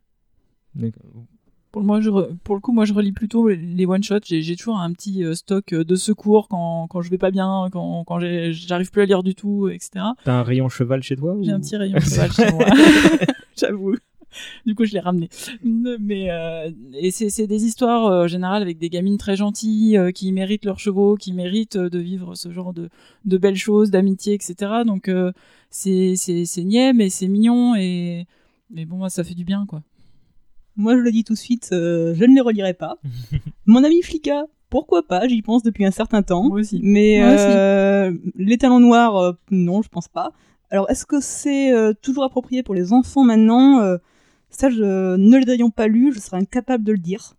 D'accord. 0.75 1.27
Pour, 1.75 1.83
moi, 1.83 2.01
je 2.01 2.09
re- 2.09 2.29
pour 2.45 2.55
le 2.55 2.61
coup, 2.61 2.71
moi, 2.73 2.85
je 2.85 2.95
relis 2.95 3.11
plutôt 3.11 3.49
les 3.49 3.85
one-shots. 3.85 4.21
J'ai 4.27 4.55
toujours 4.55 4.79
un 4.79 4.93
petit 4.93 5.25
euh, 5.25 5.35
stock 5.35 5.73
euh, 5.73 5.83
de 5.83 5.97
secours 5.97 6.47
quand, 6.47 6.87
quand 6.89 7.01
je 7.03 7.11
vais 7.11 7.19
pas 7.19 7.33
bien, 7.33 7.69
quand, 7.73 8.05
quand 8.05 8.21
j'arrive 8.21 8.93
plus 8.93 9.03
à 9.03 9.07
lire 9.07 9.25
du 9.25 9.35
tout, 9.35 9.69
etc. 9.69 10.05
T'as 10.25 10.35
un 10.35 10.45
rayon 10.45 10.69
cheval 10.69 11.03
chez 11.03 11.17
toi 11.17 11.35
ou... 11.35 11.43
J'ai 11.43 11.51
un 11.51 11.59
petit 11.59 11.77
rayon 11.77 11.99
cheval 11.99 12.31
chez 12.31 12.53
moi. 12.53 12.65
J'avoue. 13.57 13.97
du 14.65 14.77
coup, 14.77 14.85
je 14.85 14.93
l'ai 14.93 15.01
ramené. 15.01 15.29
Mais 15.65 16.31
euh, 16.31 16.71
et 16.93 17.11
c'est 17.11 17.49
des 17.49 17.65
histoires 17.65 18.07
euh, 18.07 18.29
générales 18.29 18.63
avec 18.63 18.79
des 18.79 18.89
gamines 18.89 19.19
très 19.19 19.35
gentilles 19.35 19.99
euh, 19.99 20.13
qui 20.13 20.31
méritent 20.31 20.67
leurs 20.67 20.79
chevaux, 20.79 21.17
qui 21.17 21.33
méritent 21.33 21.77
de 21.77 21.99
vivre 21.99 22.37
ce 22.37 22.53
genre 22.53 22.73
de, 22.73 22.89
de 23.25 23.37
belles 23.37 23.57
choses, 23.57 23.91
d'amitié, 23.91 24.35
etc. 24.35 24.55
Donc 24.87 25.11
c'est 25.71 26.15
c'est 26.15 26.45
c'est 26.45 26.63
niais, 26.63 26.93
mais 26.93 27.11
c'est 27.11 27.27
mignon 27.27 27.75
et 27.75 28.27
mais 28.71 28.85
bon, 28.85 29.09
ça 29.09 29.25
fait 29.25 29.35
du 29.35 29.45
bien 29.45 29.67
quoi. 29.67 29.83
Moi, 30.77 30.97
je 30.97 31.01
le 31.03 31.13
dis 31.13 31.25
tout 31.25 31.35
de 31.35 31.39
suite, 31.39 31.71
euh, 31.73 32.15
je 32.15 32.25
ne 32.25 32.35
les 32.35 32.41
relirai 32.41 32.75
pas. 32.75 32.99
Mon 33.67 33.85
ami 33.85 34.03
Flika, 34.03 34.45
pourquoi 34.71 35.03
pas 35.07 35.27
J'y 35.29 35.41
pense 35.43 35.63
depuis 35.63 35.85
un 35.85 35.91
certain 35.91 36.23
temps. 36.23 36.49
Moi 36.49 36.61
aussi. 36.61 36.81
Mais 36.83 37.19
Moi 37.21 37.35
aussi. 37.35 37.45
euh, 37.49 38.13
les 38.37 38.59
talons 38.59 38.81
noirs, 38.81 39.17
euh, 39.17 39.33
non, 39.51 39.83
je 39.83 39.89
pense 39.89 40.09
pas. 40.09 40.33
Alors, 40.71 40.91
est-ce 40.91 41.07
que 41.07 41.21
c'est 41.21 41.73
euh, 41.73 41.93
toujours 42.03 42.25
approprié 42.25 42.63
pour 42.63 42.75
les 42.75 42.93
enfants 42.93 43.23
maintenant? 43.25 43.81
Ça, 44.51 44.71
je 44.71 45.17
ne 45.17 45.37
les 45.39 45.53
ayant 45.53 45.71
pas 45.71 45.87
lu, 45.89 46.13
je 46.15 46.21
serais 46.21 46.37
incapable 46.39 46.85
de 46.85 46.93
le 46.93 46.99
dire. 46.99 47.35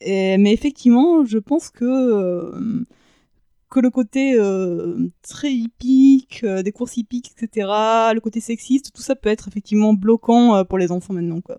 Et- 0.00 0.36
mais 0.38 0.52
effectivement, 0.52 1.24
je 1.24 1.38
pense 1.38 1.70
que 1.70 2.84
que 3.70 3.80
le 3.80 3.90
côté 3.90 4.32
euh, 4.34 5.10
très 5.22 5.52
hippique, 5.52 6.40
euh, 6.42 6.62
des 6.62 6.72
courses 6.72 6.96
hippiques, 6.96 7.32
etc., 7.36 7.68
le 8.14 8.20
côté 8.20 8.40
sexiste, 8.40 8.92
tout 8.94 9.02
ça 9.02 9.14
peut 9.14 9.28
être 9.28 9.46
effectivement 9.48 9.92
bloquant 9.92 10.56
euh, 10.56 10.64
pour 10.64 10.78
les 10.78 10.90
enfants 10.90 11.12
maintenant, 11.12 11.42
quoi. 11.42 11.58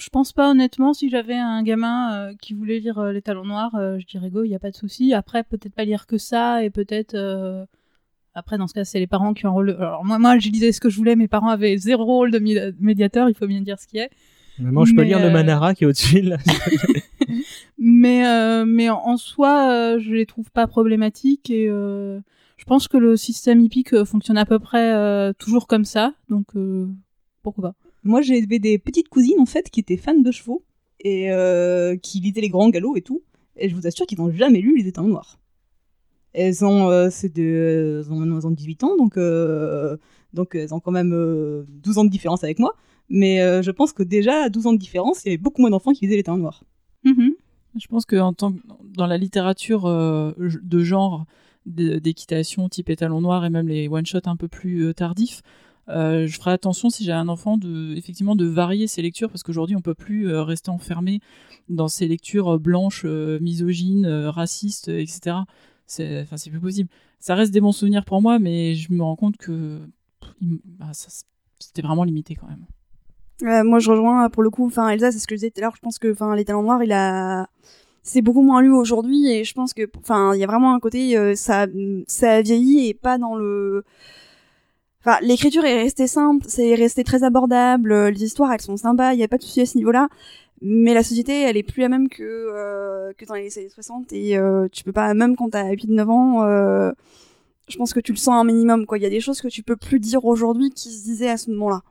Je 0.00 0.08
pense 0.08 0.32
pas 0.32 0.50
honnêtement, 0.50 0.94
si 0.94 1.10
j'avais 1.10 1.36
un 1.36 1.62
gamin 1.62 2.12
euh, 2.14 2.34
qui 2.40 2.54
voulait 2.54 2.78
lire 2.78 2.98
euh, 2.98 3.12
Les 3.12 3.20
Talons 3.20 3.44
Noirs, 3.44 3.74
euh, 3.74 3.98
je 3.98 4.06
dirais 4.06 4.30
go, 4.30 4.44
il 4.44 4.50
y 4.50 4.54
a 4.54 4.58
pas 4.58 4.70
de 4.70 4.76
souci. 4.76 5.12
Après, 5.12 5.44
peut-être 5.44 5.74
pas 5.74 5.84
lire 5.84 6.06
que 6.06 6.18
ça, 6.18 6.64
et 6.64 6.70
peut-être... 6.70 7.16
Après, 8.32 8.58
dans 8.58 8.68
ce 8.68 8.74
cas, 8.74 8.84
c'est 8.84 9.00
les 9.00 9.08
parents 9.08 9.34
qui 9.34 9.44
ont 9.46 9.50
un 9.50 9.52
rôle... 9.52 9.70
Alors 9.78 10.04
moi, 10.04 10.18
moi, 10.18 10.38
je 10.38 10.48
lisais 10.48 10.72
ce 10.72 10.80
que 10.80 10.88
je 10.88 10.96
voulais, 10.96 11.16
mes 11.16 11.28
parents 11.28 11.48
avaient 11.48 11.76
zéro 11.76 12.04
rôle 12.04 12.30
de 12.30 12.38
médiateur, 12.80 13.28
il 13.28 13.34
faut 13.34 13.46
bien 13.46 13.60
dire 13.60 13.78
ce 13.78 13.86
qui 13.86 13.98
est. 13.98 14.10
Maman, 14.58 14.84
je 14.84 14.94
peux 14.94 15.02
lire 15.02 15.20
le 15.20 15.30
Manara 15.30 15.74
qui 15.74 15.84
est 15.84 15.86
au-dessus 15.86 16.22
là. 16.22 16.36
Mais, 17.78 18.64
mais 18.66 18.90
en, 18.90 18.98
en 18.98 19.16
soi, 19.16 19.98
je 19.98 20.12
les 20.12 20.26
trouve 20.26 20.50
pas 20.50 20.66
problématiques 20.66 21.50
et 21.50 21.66
je 21.66 22.64
pense 22.66 22.88
que 22.88 22.96
le 22.96 23.16
système 23.16 23.60
hippique 23.60 24.04
fonctionne 24.04 24.38
à 24.38 24.44
peu 24.44 24.58
près 24.58 25.32
toujours 25.34 25.66
comme 25.66 25.84
ça, 25.84 26.14
donc 26.28 26.46
pourquoi 27.42 27.70
pas. 27.70 27.89
Moi, 28.02 28.22
j'avais 28.22 28.58
des 28.58 28.78
petites 28.78 29.08
cousines 29.08 29.40
en 29.40 29.46
fait 29.46 29.70
qui 29.70 29.80
étaient 29.80 29.96
fans 29.96 30.18
de 30.18 30.30
chevaux 30.30 30.64
et 31.00 31.30
euh, 31.30 31.96
qui 31.96 32.20
lisaient 32.20 32.40
les 32.40 32.48
grands 32.48 32.70
galops 32.70 32.96
et 32.98 33.02
tout. 33.02 33.22
Et 33.56 33.68
je 33.68 33.74
vous 33.74 33.86
assure 33.86 34.06
qu'ils 34.06 34.18
n'ont 34.18 34.30
jamais 34.30 34.60
lu 34.60 34.76
Les 34.78 34.88
Étangs 34.88 35.06
Noirs. 35.06 35.38
Elles 36.32 36.64
ont, 36.64 36.88
euh, 36.88 37.08
elles 37.22 38.12
ont, 38.12 38.22
elles 38.22 38.46
ont 38.46 38.50
18 38.50 38.84
ans, 38.84 38.96
donc, 38.96 39.16
euh, 39.16 39.96
donc 40.32 40.54
elles 40.54 40.72
ont 40.72 40.80
quand 40.80 40.92
même 40.92 41.12
euh, 41.12 41.64
12 41.68 41.98
ans 41.98 42.04
de 42.04 42.10
différence 42.10 42.44
avec 42.44 42.58
moi. 42.58 42.74
Mais 43.08 43.42
euh, 43.42 43.60
je 43.60 43.72
pense 43.72 43.92
que 43.92 44.04
déjà, 44.04 44.44
à 44.44 44.48
12 44.48 44.68
ans 44.68 44.72
de 44.72 44.78
différence, 44.78 45.24
il 45.24 45.28
y 45.28 45.30
avait 45.32 45.42
beaucoup 45.42 45.60
moins 45.60 45.70
d'enfants 45.70 45.92
qui 45.92 46.04
lisaient 46.04 46.14
Les 46.14 46.20
Étangs 46.20 46.38
Noirs. 46.38 46.62
Je 47.78 47.86
pense 47.88 48.04
que 48.04 48.16
en 48.16 48.32
tant 48.32 48.52
que 48.52 48.58
dans 48.84 49.06
la 49.06 49.18
littérature 49.18 49.86
euh, 49.86 50.32
de 50.38 50.80
genre 50.80 51.26
d'équitation 51.66 52.68
type 52.68 52.88
étalon 52.88 53.20
noir 53.20 53.44
et 53.44 53.50
même 53.50 53.68
les 53.68 53.88
one 53.88 54.06
shots 54.06 54.18
un 54.26 54.36
peu 54.36 54.48
plus 54.48 54.86
euh, 54.86 54.94
tardifs, 54.94 55.42
euh, 55.88 56.26
je 56.26 56.38
ferai 56.38 56.52
attention 56.52 56.90
si 56.90 57.04
j'ai 57.04 57.12
un 57.12 57.28
enfant 57.28 57.56
de 57.56 57.94
effectivement 57.96 58.36
de 58.36 58.46
varier 58.46 58.86
ses 58.86 59.02
lectures 59.02 59.28
parce 59.28 59.42
qu'aujourd'hui 59.42 59.76
on 59.76 59.80
peut 59.80 59.94
plus 59.94 60.28
euh, 60.28 60.42
rester 60.42 60.70
enfermé 60.70 61.20
dans 61.68 61.88
ces 61.88 62.06
lectures 62.06 62.54
euh, 62.54 62.58
blanches, 62.58 63.04
misogynes, 63.04 64.06
racistes, 64.06 64.88
etc. 64.88 65.38
C'est 65.86 66.22
enfin 66.22 66.36
c'est 66.36 66.50
plus 66.50 66.60
possible. 66.60 66.88
Ça 67.18 67.34
reste 67.34 67.52
des 67.52 67.60
bons 67.60 67.72
souvenirs 67.72 68.04
pour 68.04 68.22
moi, 68.22 68.38
mais 68.38 68.74
je 68.74 68.92
me 68.92 69.02
rends 69.02 69.16
compte 69.16 69.36
que 69.36 69.80
bah, 70.40 70.92
c'était 71.58 71.82
vraiment 71.82 72.04
limité 72.04 72.34
quand 72.34 72.46
même. 72.46 72.64
Moi, 73.64 73.78
je 73.78 73.90
rejoins 73.90 74.28
pour 74.28 74.42
le 74.42 74.50
coup. 74.50 74.66
Enfin, 74.66 74.88
Elsa, 74.90 75.12
c'est 75.12 75.18
ce 75.18 75.26
que 75.26 75.34
je 75.34 75.40
disais 75.40 75.50
tout 75.50 75.60
à 75.60 75.62
l'heure. 75.62 75.76
Je 75.76 75.80
pense 75.80 75.98
que, 75.98 76.12
enfin, 76.12 76.36
les 76.36 76.44
talents 76.44 76.62
noirs, 76.62 76.82
il 76.82 76.92
a, 76.92 77.48
c'est 78.02 78.20
beaucoup 78.20 78.42
moins 78.42 78.60
lu 78.60 78.70
aujourd'hui, 78.70 79.30
et 79.30 79.44
je 79.44 79.54
pense 79.54 79.72
que, 79.72 79.90
enfin, 79.98 80.34
il 80.34 80.40
y 80.40 80.44
a 80.44 80.46
vraiment 80.46 80.74
un 80.74 80.80
côté, 80.80 81.34
ça, 81.36 81.66
ça 82.06 82.32
a 82.32 82.42
vieilli 82.42 82.88
et 82.88 82.94
pas 82.94 83.18
dans 83.18 83.34
le. 83.34 83.84
Enfin, 85.04 85.18
l'écriture 85.22 85.64
est 85.64 85.82
restée 85.82 86.06
simple, 86.06 86.44
c'est 86.48 86.74
resté 86.74 87.04
très 87.04 87.24
abordable. 87.24 87.92
euh, 87.92 88.10
Les 88.10 88.24
histoires, 88.24 88.52
elles 88.52 88.60
sont 88.60 88.76
sympas. 88.76 89.14
Il 89.14 89.20
y 89.20 89.22
a 89.24 89.28
pas 89.28 89.38
de 89.38 89.42
souci 89.42 89.62
à 89.62 89.66
ce 89.66 89.78
niveau-là. 89.78 90.08
Mais 90.62 90.92
la 90.92 91.02
société, 91.02 91.40
elle 91.42 91.56
est 91.56 91.62
plus 91.62 91.80
la 91.80 91.88
même 91.88 92.08
que 92.10 92.22
euh, 92.22 93.12
que 93.16 93.24
dans 93.24 93.34
les 93.34 93.56
années 93.58 93.70
60 93.70 94.12
et 94.12 94.36
euh, 94.36 94.68
tu 94.70 94.84
peux 94.84 94.92
pas, 94.92 95.14
même 95.14 95.34
quand 95.36 95.48
t'as 95.50 95.70
8-9 95.72 96.08
ans. 96.10 96.44
Euh, 96.44 96.92
je 97.68 97.76
pense 97.78 97.94
que 97.94 98.00
tu 98.00 98.12
le 98.12 98.18
sens 98.18 98.34
un 98.34 98.44
minimum, 98.44 98.84
quoi. 98.84 98.98
Il 98.98 99.02
y 99.02 99.06
a 99.06 99.10
des 99.10 99.20
choses 99.20 99.40
que 99.40 99.48
tu 99.48 99.62
peux 99.62 99.76
plus 99.76 100.00
dire 100.00 100.24
aujourd'hui 100.26 100.70
qui 100.70 100.90
se 100.90 101.04
disaient 101.04 101.30
à 101.30 101.36
ce 101.38 101.50
moment-là. 101.52 101.82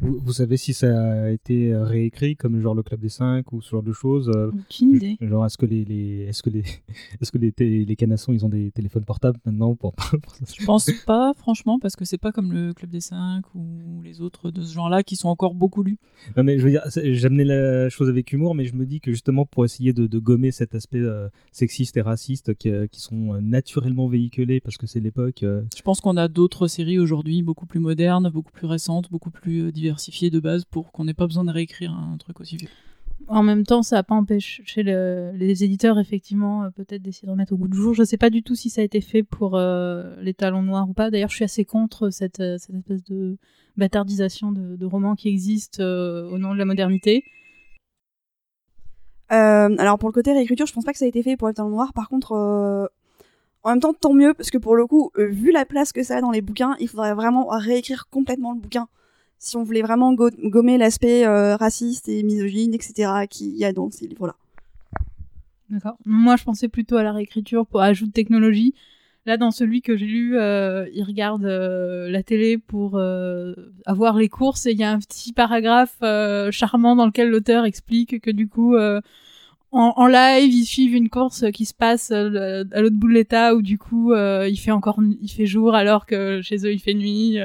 Vous, 0.00 0.18
vous 0.18 0.32
savez 0.32 0.56
si 0.56 0.74
ça 0.74 0.88
a 1.24 1.30
été 1.30 1.72
euh, 1.72 1.84
réécrit 1.84 2.36
comme 2.36 2.60
genre 2.60 2.74
le 2.74 2.82
Club 2.82 3.00
des 3.00 3.08
Cinq 3.08 3.52
ou 3.52 3.62
ce 3.62 3.70
genre 3.70 3.82
de 3.82 3.92
choses 3.92 4.30
euh, 4.34 4.50
Aucune 4.52 4.96
idée. 4.96 5.16
Genre 5.20 5.44
est-ce 5.46 5.56
que 5.58 5.66
les, 5.66 5.84
les 5.84 6.26
est-ce 6.28 6.42
que 6.42 6.50
les 6.50 6.60
est-ce 7.20 7.30
que 7.32 7.38
les, 7.38 7.84
les 7.84 7.96
canassons 7.96 8.32
ils 8.32 8.44
ont 8.44 8.48
des 8.48 8.70
téléphones 8.70 9.04
portables 9.04 9.38
maintenant 9.46 9.74
pour, 9.74 9.92
pour 9.94 10.10
Je 10.46 10.64
pense 10.64 10.90
pas, 11.06 11.32
franchement, 11.36 11.78
parce 11.78 11.96
que 11.96 12.04
c'est 12.04 12.18
pas 12.18 12.32
comme 12.32 12.52
le 12.52 12.72
Club 12.74 12.90
des 12.90 13.00
Cinq 13.00 13.44
ou 13.54 14.00
les 14.02 14.20
autres 14.20 14.50
de 14.50 14.62
ce 14.62 14.72
genre-là 14.74 15.02
qui 15.02 15.16
sont 15.16 15.28
encore 15.28 15.54
beaucoup 15.54 15.82
lus. 15.82 15.98
Non 16.36 16.42
mais 16.44 16.58
je 16.58 16.64
veux 16.64 16.70
dire, 16.70 16.82
j'amenais 17.12 17.44
la 17.44 17.88
chose 17.88 18.08
avec 18.08 18.32
humour, 18.32 18.54
mais 18.54 18.64
je 18.66 18.74
me 18.74 18.84
dis 18.86 19.00
que 19.00 19.10
justement 19.10 19.46
pour 19.46 19.64
essayer 19.64 19.92
de, 19.92 20.06
de 20.06 20.18
gommer 20.18 20.50
cet 20.50 20.74
aspect 20.74 20.98
euh, 21.00 21.28
sexiste 21.52 21.96
et 21.96 22.02
raciste 22.02 22.54
qui, 22.54 22.70
euh, 22.70 22.86
qui 22.86 23.00
sont 23.00 23.34
euh, 23.34 23.40
naturellement 23.40 24.08
véhiculés 24.08 24.60
parce 24.60 24.76
que 24.76 24.86
c'est 24.86 25.00
l'époque. 25.00 25.42
euh, 25.42 25.62
Je 25.76 25.82
pense 25.82 26.00
qu'on 26.00 26.16
a 26.16 26.28
d'autres 26.28 26.66
séries 26.66 26.98
aujourd'hui 26.98 27.42
beaucoup 27.42 27.66
plus 27.66 27.80
modernes, 27.80 28.30
beaucoup 28.30 28.52
plus 28.52 28.66
récentes, 28.66 29.10
beaucoup 29.10 29.30
plus 29.30 29.72
diversifiées 29.74 30.30
de 30.30 30.40
base 30.40 30.64
pour 30.64 30.90
qu'on 30.92 31.04
n'ait 31.04 31.12
pas 31.14 31.26
besoin 31.26 31.44
de 31.44 31.50
réécrire 31.50 31.92
un 31.92 32.16
truc 32.16 32.40
aussi 32.40 32.56
vieux. 32.56 32.68
En 33.28 33.42
même 33.42 33.64
temps, 33.64 33.82
ça 33.82 33.96
n'a 33.96 34.02
pas 34.02 34.14
empêché 34.14 34.82
le- 34.82 35.32
les 35.34 35.64
éditeurs, 35.64 35.98
effectivement, 35.98 36.64
euh, 36.64 36.70
peut-être 36.70 37.00
d'essayer 37.02 37.26
de 37.26 37.30
remettre 37.32 37.52
au 37.52 37.56
goût 37.56 37.68
du 37.68 37.76
jour. 37.76 37.94
Je 37.94 38.02
ne 38.02 38.06
sais 38.06 38.16
pas 38.18 38.28
du 38.30 38.42
tout 38.42 38.54
si 38.54 38.70
ça 38.70 38.80
a 38.80 38.84
été 38.84 39.00
fait 39.00 39.22
pour 39.22 39.56
euh, 39.56 40.14
les 40.20 40.34
talons 40.34 40.62
noirs 40.62 40.88
ou 40.88 40.92
pas. 40.94 41.10
D'ailleurs, 41.10 41.30
je 41.30 41.36
suis 41.36 41.44
assez 41.44 41.64
contre 41.64 42.10
cette, 42.10 42.40
euh, 42.40 42.56
cette 42.58 42.74
espèce 42.74 43.02
de 43.04 43.38
bâtardisation 43.76 44.52
de, 44.52 44.76
de 44.76 44.86
romans 44.86 45.14
qui 45.14 45.28
existent 45.28 45.82
euh, 45.82 46.28
au 46.30 46.38
nom 46.38 46.52
de 46.52 46.58
la 46.58 46.64
modernité. 46.64 47.24
Euh, 49.32 49.74
alors 49.78 49.98
pour 49.98 50.08
le 50.10 50.12
côté 50.12 50.32
réécriture, 50.32 50.66
je 50.66 50.72
pense 50.72 50.84
pas 50.84 50.92
que 50.92 50.98
ça 50.98 51.06
a 51.06 51.08
été 51.08 51.22
fait 51.22 51.36
pour 51.36 51.48
le 51.48 51.54
talon 51.54 51.70
noir. 51.70 51.92
Par 51.94 52.08
contre, 52.08 52.32
euh, 52.32 52.86
en 53.62 53.70
même 53.70 53.80
temps, 53.80 53.94
tant 53.94 54.12
mieux 54.12 54.34
parce 54.34 54.50
que 54.50 54.58
pour 54.58 54.76
le 54.76 54.86
coup, 54.86 55.10
euh, 55.16 55.28
vu 55.28 55.50
la 55.50 55.64
place 55.64 55.92
que 55.92 56.02
ça 56.02 56.18
a 56.18 56.20
dans 56.20 56.30
les 56.30 56.42
bouquins, 56.42 56.76
il 56.78 56.88
faudrait 56.88 57.14
vraiment 57.14 57.46
réécrire 57.48 58.06
complètement 58.10 58.52
le 58.52 58.60
bouquin 58.60 58.86
si 59.44 59.56
on 59.56 59.62
voulait 59.62 59.82
vraiment 59.82 60.14
go- 60.14 60.30
gommer 60.42 60.78
l'aspect 60.78 61.26
euh, 61.26 61.56
raciste 61.56 62.08
et 62.08 62.22
misogyne, 62.22 62.74
etc. 62.74 63.26
qu'il 63.28 63.56
y 63.56 63.64
a 63.64 63.72
dans 63.72 63.90
ces 63.90 64.06
livres-là. 64.06 64.36
D'accord. 65.70 65.96
Moi, 66.04 66.36
je 66.36 66.44
pensais 66.44 66.68
plutôt 66.68 66.96
à 66.96 67.02
la 67.02 67.12
réécriture 67.12 67.66
pour 67.66 67.82
ajout 67.82 68.06
de 68.06 68.12
technologie. 68.12 68.74
Là, 69.26 69.36
dans 69.38 69.50
celui 69.50 69.80
que 69.80 69.96
j'ai 69.96 70.06
lu, 70.06 70.36
euh, 70.36 70.86
il 70.92 71.02
regarde 71.02 71.44
euh, 71.46 72.10
la 72.10 72.22
télé 72.22 72.58
pour 72.58 72.96
euh, 72.96 73.54
avoir 73.86 74.16
les 74.16 74.28
courses 74.28 74.66
et 74.66 74.72
il 74.72 74.78
y 74.78 74.84
a 74.84 74.90
un 74.90 74.98
petit 74.98 75.32
paragraphe 75.32 75.96
charmant 76.50 76.96
dans 76.96 77.06
lequel 77.06 77.30
l'auteur 77.30 77.64
explique 77.64 78.20
que 78.20 78.30
du 78.30 78.48
coup, 78.48 78.76
en, 79.72 80.06
live, 80.06 80.52
ils 80.52 80.66
suivent 80.66 80.94
une 80.94 81.08
course 81.08 81.50
qui 81.52 81.64
se 81.64 81.74
passe 81.74 82.10
à 82.10 82.22
l'autre 82.22 82.96
bout 82.96 83.08
de 83.08 83.14
l'État 83.14 83.54
où 83.54 83.62
du 83.62 83.78
coup, 83.78 84.14
il 84.14 84.56
fait 84.56 84.70
encore, 84.70 85.00
il 85.20 85.28
fait 85.28 85.46
jour 85.46 85.74
alors 85.74 86.06
que 86.06 86.40
chez 86.42 86.66
eux, 86.66 86.72
il 86.72 86.80
fait 86.80 86.94
nuit. 86.94 87.38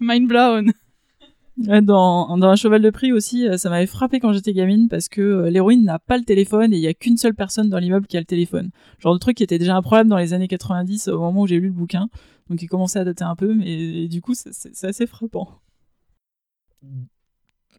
mind 0.00 0.28
blown. 0.28 0.72
Dans, 1.58 2.28
un 2.42 2.56
cheval 2.56 2.82
de 2.82 2.90
prix 2.90 3.12
aussi, 3.12 3.48
euh, 3.48 3.56
ça 3.56 3.70
m'avait 3.70 3.86
frappé 3.86 4.20
quand 4.20 4.32
j'étais 4.32 4.52
gamine 4.52 4.88
parce 4.88 5.08
que 5.08 5.22
euh, 5.22 5.50
l'héroïne 5.50 5.84
n'a 5.84 5.98
pas 5.98 6.18
le 6.18 6.24
téléphone 6.24 6.74
et 6.74 6.76
il 6.76 6.82
y 6.82 6.86
a 6.86 6.92
qu'une 6.92 7.16
seule 7.16 7.34
personne 7.34 7.70
dans 7.70 7.78
l'immeuble 7.78 8.06
qui 8.06 8.18
a 8.18 8.20
le 8.20 8.26
téléphone. 8.26 8.70
Genre 8.98 9.14
de 9.14 9.18
truc 9.18 9.38
qui 9.38 9.42
était 9.42 9.58
déjà 9.58 9.74
un 9.74 9.80
problème 9.80 10.08
dans 10.08 10.18
les 10.18 10.34
années 10.34 10.48
90 10.48 11.08
au 11.08 11.18
moment 11.18 11.42
où 11.42 11.46
j'ai 11.46 11.58
lu 11.58 11.68
le 11.68 11.72
bouquin. 11.72 12.08
Donc 12.50 12.60
il 12.60 12.68
commençait 12.68 12.98
à 12.98 13.04
dater 13.04 13.24
un 13.24 13.36
peu, 13.36 13.54
mais 13.54 14.06
du 14.06 14.20
coup 14.20 14.34
c'est- 14.34 14.84
assez 14.84 15.06
frappant. 15.06 15.48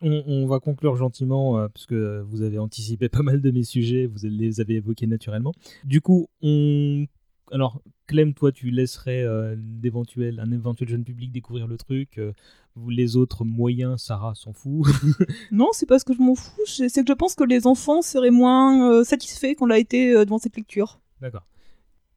On, 0.02 0.24
on 0.26 0.48
va 0.48 0.60
conclure 0.60 0.96
gentiment, 0.96 1.60
euh, 1.60 1.68
parce 1.68 1.86
que 1.86 2.22
vous 2.28 2.42
avez 2.42 2.58
anticipé 2.58 3.10
pas 3.10 3.22
mal 3.22 3.42
de 3.42 3.52
mes 3.52 3.64
sujets, 3.64 4.08
vous 4.08 4.18
les 4.24 4.60
avez 4.60 4.76
évoqués 4.76 5.08
naturellement. 5.08 5.54
Du 5.86 6.02
coup, 6.02 6.28
on... 6.42 7.06
Alors, 7.52 7.82
Clem, 8.08 8.34
toi, 8.34 8.52
tu 8.52 8.70
laisserais 8.72 9.24
euh, 9.24 9.56
d'éventuels- 9.58 10.40
un 10.40 10.52
éventuel 10.52 10.90
jeune 10.90 11.04
public 11.04 11.32
découvrir 11.32 11.68
le 11.68 11.78
truc. 11.78 12.18
euh, 12.18 12.34
vous, 12.76 12.90
les 12.90 13.16
autres 13.16 13.44
moyens, 13.46 14.02
Sarah 14.04 14.34
s'en 14.36 14.54
fout. 14.54 14.86
Non, 15.52 15.70
c'est 15.72 15.86
pas 15.88 15.98
ce 16.00 16.06
que 16.06 16.14
je 16.14 16.22
m'en 16.22 16.36
fous, 16.36 16.62
c'est 16.66 16.90
que 16.90 17.08
je 17.08 17.14
pense 17.14 17.36
que 17.36 17.44
les 17.44 17.66
enfants 17.66 18.02
seraient 18.02 18.30
moins 18.32 18.92
euh, 18.92 19.04
satisfaits 19.04 19.56
qu'on 19.56 19.66
l'a 19.66 19.80
été 19.80 20.14
euh, 20.14 20.26
devant 20.26 20.38
cette 20.38 20.56
lecture. 20.58 21.00
D'accord. 21.22 21.46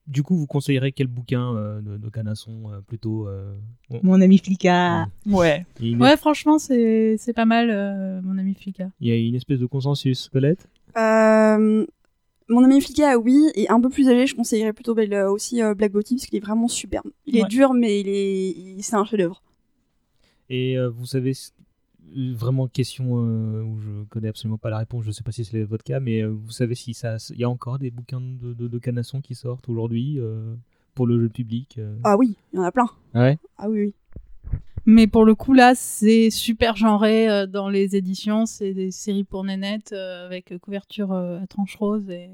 Du 0.07 0.23
coup, 0.25 0.37
vous 0.37 0.47
conseillerez 0.47 0.91
quel 0.93 1.07
bouquin 1.07 1.55
euh, 1.55 1.81
de, 1.81 1.97
de 1.97 2.09
canasson 2.09 2.71
euh, 2.73 2.81
plutôt 2.81 3.29
euh, 3.29 3.55
bon. 3.89 4.01
Mon 4.03 4.21
ami 4.21 4.39
Flicka. 4.39 5.07
Ouais. 5.27 5.65
Une- 5.81 6.03
Ouais, 6.03 6.17
franchement, 6.17 6.59
c'est 6.59 7.17
c'est 7.19 7.33
pas 7.33 7.45
mal, 7.45 7.71
euh, 7.71 8.21
mon 8.23 8.37
ami 8.37 8.55
Flika. 8.55 8.91
Il 9.01 9.09
y 9.09 9.13
a 9.13 9.17
une 9.17 9.37
espèce 9.37 9.61
de 9.61 9.67
consensus, 9.67 10.29
Colette 10.33 10.69
Euh, 10.97 11.87
mon 12.51 12.65
ami 12.65 12.81
Flika, 12.81 13.19
oui, 13.19 13.51
et 13.55 13.69
un 13.71 13.81
peu 13.81 13.89
plus 13.89 14.09
âgé, 14.09 14.27
je 14.27 14.35
conseillerais 14.35 14.73
plutôt 14.73 14.97
euh, 14.99 15.31
aussi 15.31 15.63
euh, 15.63 15.75
Black 15.75 15.93
Bottom 15.93 16.17
parce 16.17 16.27
qu'il 16.27 16.37
est 16.37 16.45
vraiment 16.45 16.69
superbe. 16.69 17.11
Il 17.27 17.37
est 17.37 17.43
Ouais. 17.43 17.49
dur, 17.49 17.73
mais 17.73 18.01
il 18.01 18.09
est, 18.09 18.83
c'est 18.83 18.97
un 18.97 19.05
chef-d'œuvre. 19.05 19.43
Et 20.49 20.77
euh, 20.77 20.89
vous 20.89 21.07
savez, 21.07 21.33
vraiment 22.35 22.67
question 22.67 23.25
euh, 23.25 23.63
où 23.63 23.79
je 23.79 24.05
connais 24.11 24.29
absolument 24.29 24.59
pas 24.59 24.69
la 24.71 24.79
réponse. 24.79 25.05
Je 25.05 25.13
sais 25.13 25.23
pas 25.23 25.33
si 25.33 25.45
c'est 25.45 25.63
votre 25.63 25.85
cas, 25.85 26.01
mais 26.01 26.25
vous 26.25 26.51
savez 26.51 26.75
si 26.75 26.93
ça, 26.93 27.17
il 27.31 27.39
y 27.39 27.45
a 27.45 27.49
encore 27.49 27.79
des 27.79 27.91
bouquins 27.91 28.21
de, 28.21 28.53
de, 28.53 28.67
de 28.69 28.79
canasson 28.79 29.21
qui 29.21 29.35
sortent 29.35 29.69
aujourd'hui 29.69 30.19
pour 30.95 31.07
le 31.07 31.21
jeu 31.21 31.29
public. 31.29 31.79
Ah 32.03 32.17
oui, 32.17 32.37
il 32.53 32.57
y 32.57 32.59
en 32.59 32.65
a 32.65 32.73
plein. 32.73 32.87
Ah 33.15 33.21
ouais? 33.23 33.39
Ah 33.59 33.69
oui, 33.71 33.81
oui. 33.81 33.95
Mais 34.87 35.07
pour 35.07 35.25
le 35.25 35.35
coup, 35.35 35.53
là, 35.53 35.75
c'est 35.75 36.31
super 36.31 36.77
genré 36.77 37.29
euh, 37.29 37.47
dans 37.47 37.69
les 37.69 37.97
éditions. 37.97 38.47
C'est 38.47 38.75
des 38.75 38.91
séries 38.91 39.25
pour 39.25 39.45
nénettes 39.45 39.93
euh, 39.93 40.27
avec 40.27 40.57
couverture 40.59 41.13
euh, 41.13 41.41
à 41.41 41.47
tranche 41.47 41.77
rose. 41.77 42.09
Et... 42.11 42.31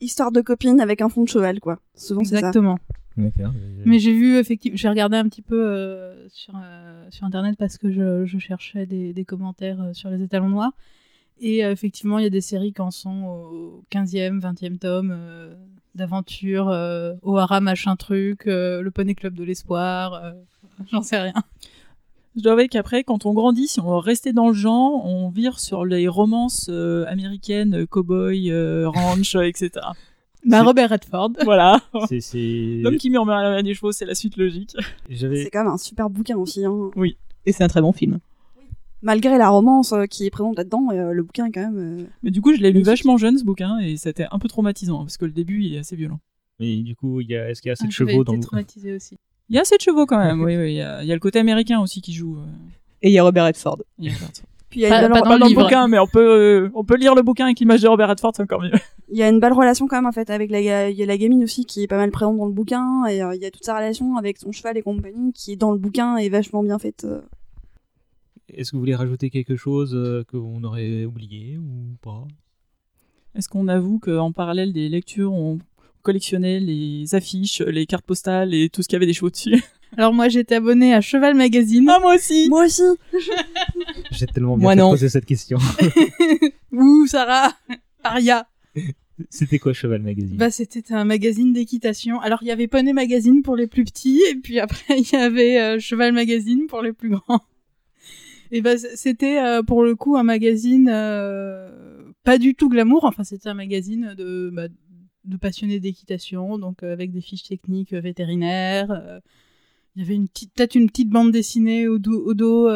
Histoire 0.00 0.32
de 0.32 0.40
copine 0.40 0.80
avec 0.80 1.00
un 1.00 1.08
fond 1.08 1.22
de 1.22 1.28
cheval, 1.28 1.60
quoi. 1.60 1.78
Souvent, 1.94 2.24
c'est 2.24 2.30
ça. 2.30 2.38
Exactement. 2.38 2.78
Mais 3.16 3.98
j'ai 3.98 4.12
vu, 4.12 4.38
effectivement, 4.38 4.76
j'ai 4.76 4.88
regardé 4.88 5.16
un 5.16 5.28
petit 5.28 5.42
peu 5.42 5.64
euh, 5.64 6.28
sur, 6.30 6.54
euh, 6.56 7.06
sur 7.10 7.24
Internet 7.24 7.56
parce 7.58 7.78
que 7.78 7.90
je, 7.92 8.24
je 8.24 8.38
cherchais 8.38 8.86
des, 8.86 9.12
des 9.12 9.24
commentaires 9.24 9.80
euh, 9.80 9.92
sur 9.92 10.10
les 10.10 10.22
étalons 10.22 10.48
noirs. 10.48 10.72
Et 11.40 11.64
euh, 11.64 11.72
effectivement, 11.72 12.18
il 12.18 12.24
y 12.24 12.26
a 12.26 12.30
des 12.30 12.40
séries 12.40 12.72
qui 12.72 12.80
en 12.80 12.90
sont 12.90 13.24
au 13.24 13.84
15e, 13.92 14.40
20e 14.40 14.78
tome 14.78 15.12
euh, 15.12 15.54
d'aventure, 15.94 16.68
euh, 16.68 17.14
O'Hara 17.22 17.60
machin 17.60 17.96
truc, 17.96 18.46
euh, 18.46 18.82
le 18.82 18.90
Poney 18.90 19.14
Club 19.14 19.34
de 19.34 19.44
l'Espoir, 19.44 20.14
euh, 20.14 20.32
j'en 20.92 21.02
sais 21.02 21.18
rien. 21.20 21.34
Je 22.36 22.42
dois 22.42 22.52
avouer 22.52 22.66
qu'après, 22.68 23.04
quand 23.04 23.26
on 23.26 23.32
grandit, 23.32 23.68
si 23.68 23.78
on 23.80 23.90
veut 23.92 23.96
rester 23.98 24.32
dans 24.32 24.48
le 24.48 24.54
genre, 24.54 25.04
on 25.06 25.28
vire 25.28 25.60
sur 25.60 25.84
les 25.84 26.08
romances 26.08 26.66
euh, 26.68 27.04
américaines, 27.06 27.86
cowboy, 27.86 28.50
euh, 28.50 28.88
ranch, 28.88 29.36
etc. 29.36 29.70
Bah, 30.46 30.62
Robert 30.62 30.90
Redford. 30.90 31.30
Voilà. 31.44 31.80
C'est- 32.06 32.20
c'est- 32.20 32.80
L'homme 32.82 32.96
qui 32.98 33.08
murmure 33.08 33.32
à 33.32 33.48
la 33.48 33.62
des 33.62 33.72
chevaux, 33.72 33.92
c'est 33.92 34.04
la 34.04 34.14
suite 34.14 34.36
logique. 34.36 34.76
J'avais 35.08 35.44
C'est 35.44 35.50
quand 35.50 35.64
même 35.64 35.72
un 35.72 35.78
super 35.78 36.10
bouquin 36.10 36.36
aussi. 36.36 36.66
Hein. 36.66 36.90
Oui. 36.96 37.16
Et 37.46 37.52
c'est 37.52 37.64
un 37.64 37.68
très 37.68 37.80
bon 37.80 37.92
film. 37.92 38.18
Malgré 39.04 39.38
la 39.38 39.50
romance 39.50 39.92
euh, 39.92 40.06
qui 40.06 40.26
est 40.26 40.30
présente 40.30 40.56
là-dedans, 40.56 40.88
euh, 40.92 41.12
le 41.12 41.22
bouquin 41.22 41.46
est 41.46 41.52
quand 41.52 41.60
même. 41.60 41.78
euh, 41.78 42.04
Mais 42.22 42.30
du 42.32 42.40
coup, 42.40 42.52
je 42.54 42.60
l'ai 42.60 42.72
lu 42.72 42.82
vachement 42.82 43.16
jeune, 43.16 43.38
ce 43.38 43.44
bouquin, 43.44 43.78
et 43.78 43.96
c'était 43.96 44.26
un 44.32 44.38
peu 44.38 44.48
traumatisant, 44.48 44.98
parce 45.04 45.16
que 45.18 45.26
le 45.26 45.30
début, 45.32 45.62
il 45.62 45.74
est 45.74 45.78
assez 45.78 45.94
violent. 45.94 46.18
Et 46.58 46.78
du 46.82 46.96
coup, 46.96 47.20
il 47.20 47.28
y 47.30 47.36
a, 47.36 47.50
est-ce 47.50 47.60
qu'il 47.62 47.68
y 47.68 47.70
a 47.70 47.74
assez 47.74 47.84
Ah, 47.84 47.88
de 47.88 47.92
chevaux 47.92 48.24
dans 48.24 48.32
le 48.32 48.40
traumatisée 48.40 48.94
aussi. 48.94 49.16
Il 49.50 49.56
y 49.56 49.58
a 49.58 49.62
assez 49.62 49.76
de 49.76 49.82
chevaux 49.82 50.06
quand 50.06 50.18
même, 50.18 50.40
oui, 50.44 50.56
oui. 50.56 50.72
Il 50.72 50.76
y, 50.76 50.80
a, 50.80 51.02
il 51.02 51.08
y 51.08 51.12
a 51.12 51.14
le 51.14 51.20
côté 51.20 51.38
américain 51.38 51.80
aussi 51.80 52.00
qui 52.00 52.12
joue. 52.12 52.36
euh, 52.38 52.46
Et 53.02 53.10
il 53.10 53.12
y 53.12 53.18
a 53.18 53.22
Robert 53.22 53.44
Redford. 53.44 53.82
il 53.98 54.06
y 54.06 54.08
a 54.08 54.12
Robert 54.14 54.28
Redford. 54.28 54.46
Puis 54.70 54.80
il 54.80 54.82
y 54.82 54.86
a 54.86 54.88
Pas- 54.88 55.02
une 55.06 55.12
pas 55.12 55.38
dans 55.38 55.46
le 55.48 55.54
bouquin, 55.54 55.86
mais 55.86 55.98
on 56.00 56.06
peut, 56.08 56.26
euh, 56.64 56.70
on 56.74 56.82
peut 56.84 56.96
lire 56.96 57.14
le 57.14 57.22
bouquin 57.22 57.44
avec 57.44 57.60
l'image 57.60 57.82
de 57.82 57.86
Robert 57.88 58.08
Redford, 58.08 58.32
c'est 58.34 58.42
encore 58.42 58.60
mieux. 58.62 58.72
Il 59.12 59.18
y 59.18 59.22
a 59.22 59.28
une 59.28 59.38
belle 59.38 59.52
relation 59.52 59.86
quand 59.86 59.96
même 59.96 60.06
en 60.06 60.12
fait 60.12 60.30
avec 60.30 60.50
la, 60.50 60.60
ga- 60.62 60.88
il 60.88 60.96
y 60.96 61.02
a 61.02 61.06
la 61.06 61.16
gamine 61.18 61.44
aussi 61.44 61.66
qui 61.66 61.82
est 61.82 61.86
pas 61.86 61.98
mal 61.98 62.10
présente 62.10 62.38
dans 62.38 62.46
le 62.46 62.52
bouquin 62.52 63.04
et 63.06 63.22
euh, 63.22 63.34
il 63.36 63.42
y 63.42 63.44
a 63.44 63.50
toute 63.50 63.62
sa 63.62 63.76
relation 63.76 64.16
avec 64.16 64.38
son 64.38 64.50
cheval 64.50 64.76
et 64.78 64.82
compagnie 64.82 65.32
qui 65.34 65.52
est 65.52 65.56
dans 65.56 65.70
le 65.72 65.78
bouquin 65.78 66.16
et 66.16 66.28
vachement 66.30 66.62
bien 66.64 66.78
faite. 66.78 67.04
euh. 67.04 67.20
Est-ce 68.48 68.70
que 68.70 68.76
vous 68.76 68.80
voulez 68.80 68.94
rajouter 68.94 69.30
quelque 69.30 69.56
chose 69.56 69.94
euh, 69.94 70.22
qu'on 70.24 70.62
aurait 70.64 71.04
oublié 71.04 71.56
ou 71.56 71.96
pas? 72.02 72.26
Est-ce 73.34 73.48
qu'on 73.48 73.68
avoue 73.68 73.98
qu'en 73.98 74.32
parallèle 74.32 74.72
des 74.72 74.88
lectures, 74.88 75.32
on 75.32 75.58
collectionnait 76.02 76.60
les 76.60 77.14
affiches, 77.14 77.62
les 77.62 77.86
cartes 77.86 78.04
postales 78.04 78.54
et 78.54 78.68
tout 78.68 78.82
ce 78.82 78.88
qui 78.88 78.96
avait 78.96 79.06
des 79.06 79.14
chevaux 79.14 79.30
dessus? 79.30 79.62
Alors 79.96 80.12
moi, 80.12 80.28
j'étais 80.28 80.56
abonnée 80.56 80.92
à 80.92 81.00
Cheval 81.00 81.34
Magazine. 81.34 81.88
Ah, 81.88 81.98
moi 82.00 82.16
aussi 82.16 82.48
Moi 82.48 82.66
aussi. 82.66 82.82
J'ai 84.10 84.26
tellement 84.26 84.56
bien 84.58 84.76
poser 84.76 85.08
cette 85.08 85.24
question. 85.24 85.58
Ouh, 86.72 87.06
Sarah 87.06 87.52
Paria 88.02 88.46
C'était 89.30 89.58
quoi 89.58 89.72
Cheval 89.72 90.02
Magazine? 90.02 90.36
Bah, 90.36 90.50
c'était 90.50 90.92
un 90.92 91.04
magazine 91.04 91.52
d'équitation. 91.52 92.20
Alors, 92.20 92.40
il 92.42 92.48
y 92.48 92.50
avait 92.50 92.66
Poney 92.66 92.92
Magazine 92.92 93.42
pour 93.42 93.56
les 93.56 93.68
plus 93.68 93.84
petits, 93.84 94.20
et 94.28 94.34
puis 94.34 94.58
après, 94.58 94.98
il 94.98 95.08
y 95.10 95.16
avait 95.16 95.60
euh, 95.60 95.78
Cheval 95.78 96.12
Magazine 96.12 96.66
pour 96.66 96.82
les 96.82 96.92
plus 96.92 97.10
grands. 97.10 97.40
Et 98.54 98.62
bah, 98.62 98.78
c'était 98.78 99.40
euh, 99.40 99.64
pour 99.64 99.82
le 99.82 99.96
coup 99.96 100.16
un 100.16 100.22
magazine 100.22 100.88
euh, 100.88 102.12
pas 102.22 102.38
du 102.38 102.54
tout 102.54 102.68
glamour. 102.68 103.02
Enfin, 103.02 103.24
c'était 103.24 103.48
un 103.48 103.54
magazine 103.54 104.14
de, 104.16 104.48
bah, 104.52 104.68
de 105.24 105.36
passionnés 105.36 105.80
d'équitation, 105.80 106.56
donc 106.56 106.84
euh, 106.84 106.92
avec 106.92 107.10
des 107.10 107.20
fiches 107.20 107.42
techniques 107.42 107.92
vétérinaires. 107.92 109.20
il 109.96 110.02
y 110.02 110.04
avait 110.04 110.14
une 110.14 110.28
petite, 110.28 110.54
peut-être 110.54 110.76
une 110.76 110.86
petite 110.86 111.10
bande 111.10 111.32
dessinée 111.32 111.88
au 111.88 111.98
dos, 111.98 112.24
au 112.24 112.34
dos 112.34 112.70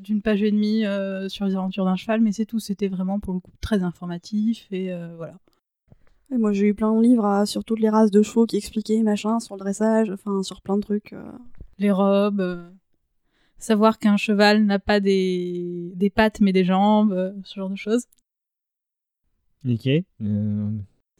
d'une 0.00 0.20
page 0.20 0.42
et 0.42 0.50
demie 0.50 0.82
sur 1.30 1.46
les 1.46 1.56
aventures 1.56 1.86
d'un 1.86 1.96
cheval, 1.96 2.20
mais 2.20 2.32
c'est 2.32 2.44
tout. 2.44 2.60
C'était 2.60 2.88
vraiment 2.88 3.18
pour 3.18 3.32
le 3.32 3.40
coup 3.40 3.52
très 3.62 3.82
informatif 3.82 4.66
et 4.72 4.92
voilà. 5.16 5.38
Et 6.32 6.36
moi 6.36 6.52
j'ai 6.52 6.66
eu 6.66 6.74
plein 6.74 6.94
de 6.94 7.00
livres 7.02 7.24
à- 7.24 7.46
sur 7.46 7.64
toutes 7.64 7.80
les 7.80 7.88
races 7.88 8.10
de 8.10 8.20
chevaux 8.20 8.44
qui 8.44 8.58
expliquaient 8.58 9.02
machin 9.02 9.40
sur 9.40 9.54
le 9.54 9.60
dressage, 9.60 10.10
enfin 10.10 10.42
sur 10.42 10.60
plein 10.60 10.76
de 10.76 10.82
trucs. 10.82 11.14
les 11.78 11.90
robes, 11.90 12.60
savoir 13.64 13.98
qu'un 13.98 14.16
cheval 14.16 14.64
n'a 14.64 14.78
pas 14.78 15.00
des, 15.00 15.90
des 15.94 16.10
pattes 16.10 16.40
mais 16.40 16.52
des 16.52 16.64
jambes, 16.64 17.12
euh, 17.12 17.32
ce 17.44 17.54
genre 17.56 17.70
de 17.70 17.76
choses. 17.76 18.04
Ok. 19.68 19.86
Euh, 19.86 20.70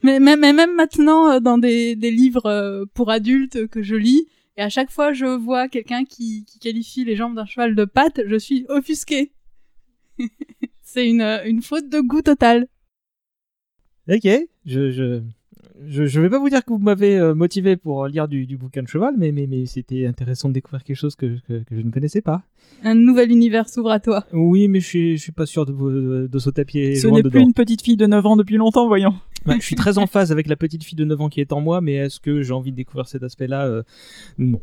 Mais 0.02 0.20
même, 0.20 0.40
mais 0.40 0.52
même 0.52 0.74
maintenant, 0.74 1.30
euh, 1.32 1.40
dans 1.40 1.58
des, 1.58 1.96
des 1.96 2.10
livres 2.10 2.84
pour 2.94 3.10
adultes 3.10 3.66
que 3.68 3.82
je 3.82 3.96
lis, 3.96 4.26
et 4.56 4.62
à 4.62 4.68
chaque 4.68 4.90
fois 4.90 5.12
je 5.12 5.24
vois 5.26 5.68
quelqu'un 5.68 6.04
qui, 6.04 6.44
qui 6.44 6.58
qualifie 6.58 7.04
les 7.04 7.16
jambes 7.16 7.34
d'un 7.34 7.46
cheval 7.46 7.74
de 7.74 7.84
pattes, 7.84 8.20
je 8.26 8.36
suis 8.36 8.66
offusquée. 8.68 9.32
C'est 10.82 11.08
une, 11.08 11.22
une 11.46 11.62
faute 11.62 11.88
de 11.88 12.00
goût 12.00 12.22
total. 12.22 12.68
Ok, 14.08 14.28
je, 14.66 14.90
je, 14.90 15.22
je, 15.86 16.06
je 16.06 16.20
vais 16.20 16.30
pas 16.30 16.38
vous 16.38 16.48
dire 16.48 16.64
que 16.64 16.72
vous 16.72 16.78
m'avez 16.78 17.16
euh, 17.18 17.34
motivé 17.34 17.76
pour 17.76 18.06
lire 18.06 18.28
du, 18.28 18.46
du 18.46 18.56
bouquin 18.56 18.82
de 18.82 18.88
cheval, 18.88 19.14
mais, 19.18 19.32
mais, 19.32 19.46
mais 19.46 19.66
c'était 19.66 20.06
intéressant 20.06 20.48
de 20.48 20.54
découvrir 20.54 20.84
quelque 20.84 20.96
chose 20.96 21.16
que, 21.16 21.38
que, 21.48 21.58
que 21.64 21.76
je 21.76 21.80
ne 21.80 21.90
connaissais 21.90 22.20
pas. 22.20 22.42
Un 22.82 22.94
nouvel 22.94 23.30
univers 23.30 23.68
s'ouvre 23.68 23.90
à 23.90 24.00
toi. 24.00 24.24
Oui, 24.32 24.68
mais 24.68 24.80
je 24.80 24.86
suis, 24.86 25.16
je 25.16 25.22
suis 25.22 25.32
pas 25.32 25.46
sûr 25.46 25.66
de, 25.66 25.72
de, 25.72 26.28
de 26.30 26.38
sauter 26.38 26.62
à 26.62 26.64
pied 26.64 26.94
Ce 26.96 27.06
n'est 27.08 27.22
plus 27.22 27.40
une 27.40 27.54
petite 27.54 27.82
fille 27.82 27.96
de 27.96 28.06
9 28.06 28.24
ans 28.26 28.36
depuis 28.36 28.56
longtemps, 28.56 28.86
voyons. 28.86 29.14
Ouais, 29.46 29.56
je 29.60 29.64
suis 29.66 29.76
très 29.76 29.98
en 29.98 30.06
phase 30.06 30.32
avec 30.32 30.46
la 30.46 30.56
petite 30.56 30.84
fille 30.84 30.96
de 30.96 31.04
9 31.04 31.20
ans 31.20 31.28
qui 31.28 31.40
est 31.40 31.52
en 31.52 31.60
moi, 31.60 31.80
mais 31.80 31.94
est-ce 31.94 32.18
que 32.20 32.42
j'ai 32.42 32.52
envie 32.52 32.70
de 32.70 32.76
découvrir 32.76 33.06
cet 33.08 33.22
aspect-là 33.22 33.66
Euh, 33.66 33.82
Non. 34.38 34.60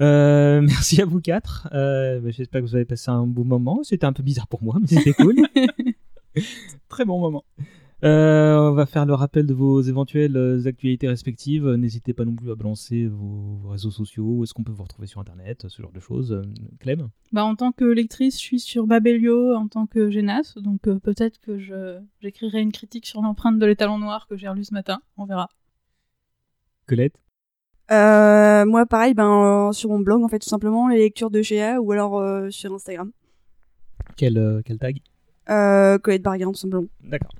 Euh, 0.00 0.60
merci 0.66 1.00
à 1.00 1.04
vous 1.04 1.20
quatre. 1.20 1.68
Euh, 1.72 2.20
bah, 2.20 2.30
J'espère 2.30 2.60
que 2.60 2.66
vous 2.66 2.74
avez 2.76 2.84
passé 2.84 3.10
un 3.10 3.26
beau 3.26 3.44
moment. 3.44 3.80
C'était 3.82 4.06
un 4.06 4.12
peu 4.12 4.22
bizarre 4.22 4.46
pour 4.46 4.62
moi, 4.62 4.76
mais 4.80 4.86
c'était 4.86 5.12
cool. 5.14 5.36
Très 6.88 7.04
bon 7.04 7.20
moment. 7.20 7.44
Euh, 8.04 8.58
on 8.58 8.72
va 8.72 8.84
faire 8.84 9.06
le 9.06 9.14
rappel 9.14 9.46
de 9.46 9.54
vos 9.54 9.80
éventuelles 9.80 10.36
euh, 10.36 10.66
actualités 10.66 11.08
respectives. 11.08 11.66
N'hésitez 11.66 12.12
pas 12.12 12.26
non 12.26 12.34
plus 12.34 12.50
à 12.50 12.54
balancer 12.54 13.06
vos, 13.06 13.68
réseaux 13.68 13.90
sociaux. 13.90 14.26
Où 14.26 14.44
est-ce 14.44 14.52
qu'on 14.52 14.62
peut 14.62 14.72
vous 14.72 14.82
retrouver 14.82 15.06
sur 15.06 15.20
Internet 15.20 15.68
Ce 15.68 15.80
genre 15.80 15.92
de 15.92 16.00
choses. 16.00 16.32
Euh, 16.32 16.42
Clem? 16.80 17.08
Bah, 17.32 17.44
en 17.44 17.56
tant 17.56 17.72
que 17.72 17.84
lectrice, 17.84 18.34
je 18.34 18.44
suis 18.44 18.60
sur 18.60 18.86
Babelio 18.86 19.54
en 19.54 19.68
tant 19.68 19.86
que 19.86 20.10
Génas, 20.10 20.54
donc 20.56 20.86
euh, 20.86 20.98
peut-être 20.98 21.40
que 21.40 21.58
je 21.58 21.98
j'écrirai 22.20 22.60
une 22.60 22.72
critique 22.72 23.06
sur 23.06 23.22
l'empreinte 23.22 23.58
de 23.58 23.64
l'étalon 23.64 23.98
noir 23.98 24.26
que 24.26 24.36
j'ai 24.36 24.48
relu 24.48 24.64
ce 24.64 24.74
matin, 24.74 25.00
on 25.16 25.24
verra. 25.24 25.48
Colette? 26.86 27.18
Euh, 27.90 28.64
moi 28.66 28.86
pareil, 28.86 29.14
ben 29.14 29.68
euh, 29.68 29.72
sur 29.72 29.90
mon 29.90 29.98
blog 29.98 30.22
en 30.22 30.28
fait 30.28 30.38
tout 30.38 30.48
simplement 30.48 30.88
les 30.88 30.98
lectures 30.98 31.30
de 31.30 31.42
Shea 31.42 31.80
ou 31.80 31.92
alors 31.92 32.18
euh, 32.18 32.50
sur 32.50 32.72
Instagram. 32.72 33.12
quel, 34.16 34.38
euh, 34.38 34.62
quel 34.64 34.78
tag? 34.78 35.00
Euh, 35.50 35.98
Colette 35.98 36.22
Barguin 36.22 36.50
tout 36.52 36.58
simplement. 36.58 36.88
D'accord. 37.02 37.32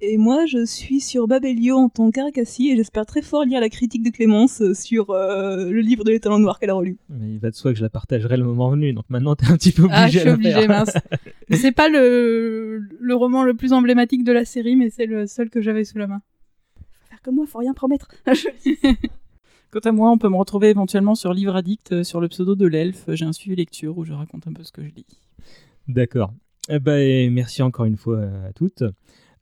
Et 0.00 0.18
moi, 0.18 0.44
je 0.44 0.64
suis 0.64 1.00
sur 1.00 1.26
Babelio 1.26 1.76
en 1.76 1.88
tant 1.88 2.10
qu'Aracassi 2.10 2.70
et 2.70 2.76
j'espère 2.76 3.06
très 3.06 3.22
fort 3.22 3.44
lire 3.44 3.60
la 3.60 3.68
critique 3.68 4.02
de 4.02 4.10
Clémence 4.10 4.60
euh, 4.60 4.74
sur 4.74 5.10
euh, 5.10 5.70
le 5.70 5.80
livre 5.80 6.04
de 6.04 6.10
l'étalon 6.10 6.38
noir 6.38 6.58
qu'elle 6.58 6.70
a 6.70 6.74
relu. 6.74 6.98
Mais 7.08 7.34
il 7.34 7.38
va 7.38 7.50
de 7.50 7.54
soi 7.54 7.72
que 7.72 7.78
je 7.78 7.82
la 7.82 7.88
partagerai 7.88 8.36
le 8.36 8.44
moment 8.44 8.70
venu. 8.70 8.92
Donc 8.92 9.04
maintenant, 9.08 9.34
t'es 9.34 9.46
un 9.46 9.56
petit 9.56 9.72
peu 9.72 9.84
obligé 9.84 9.98
Ah, 9.98 10.08
je 10.08 10.18
suis 10.18 10.28
obligée, 10.28 10.52
faire. 10.52 10.68
mince. 10.68 10.92
c'est 11.52 11.72
pas 11.72 11.88
le, 11.88 12.80
le 13.00 13.14
roman 13.14 13.44
le 13.44 13.54
plus 13.54 13.72
emblématique 13.72 14.24
de 14.24 14.32
la 14.32 14.44
série, 14.44 14.76
mais 14.76 14.90
c'est 14.90 15.06
le 15.06 15.26
seul 15.26 15.48
que 15.48 15.62
j'avais 15.62 15.84
sous 15.84 15.96
la 15.98 16.06
main. 16.06 16.20
Faire 17.08 17.22
comme 17.22 17.36
moi, 17.36 17.46
faut 17.46 17.58
rien 17.58 17.72
promettre. 17.72 18.08
Quant 19.70 19.80
à 19.80 19.92
moi, 19.92 20.10
on 20.10 20.18
peut 20.18 20.28
me 20.28 20.36
retrouver 20.36 20.68
éventuellement 20.70 21.14
sur 21.14 21.32
Livre 21.32 21.56
Addict, 21.56 21.92
euh, 21.92 22.04
sur 22.04 22.20
le 22.20 22.28
pseudo 22.28 22.56
de 22.56 22.66
l'elfe. 22.66 23.04
J'ai 23.08 23.24
un 23.24 23.32
suivi 23.32 23.56
lecture 23.56 23.96
où 23.96 24.04
je 24.04 24.12
raconte 24.12 24.46
un 24.48 24.52
peu 24.52 24.64
ce 24.64 24.72
que 24.72 24.82
je 24.82 24.90
lis. 24.94 25.06
D'accord. 25.88 26.32
Eh 26.68 26.78
ben, 26.78 27.32
merci 27.32 27.62
encore 27.62 27.84
une 27.86 27.96
fois 27.96 28.22
à 28.46 28.52
toutes. 28.52 28.82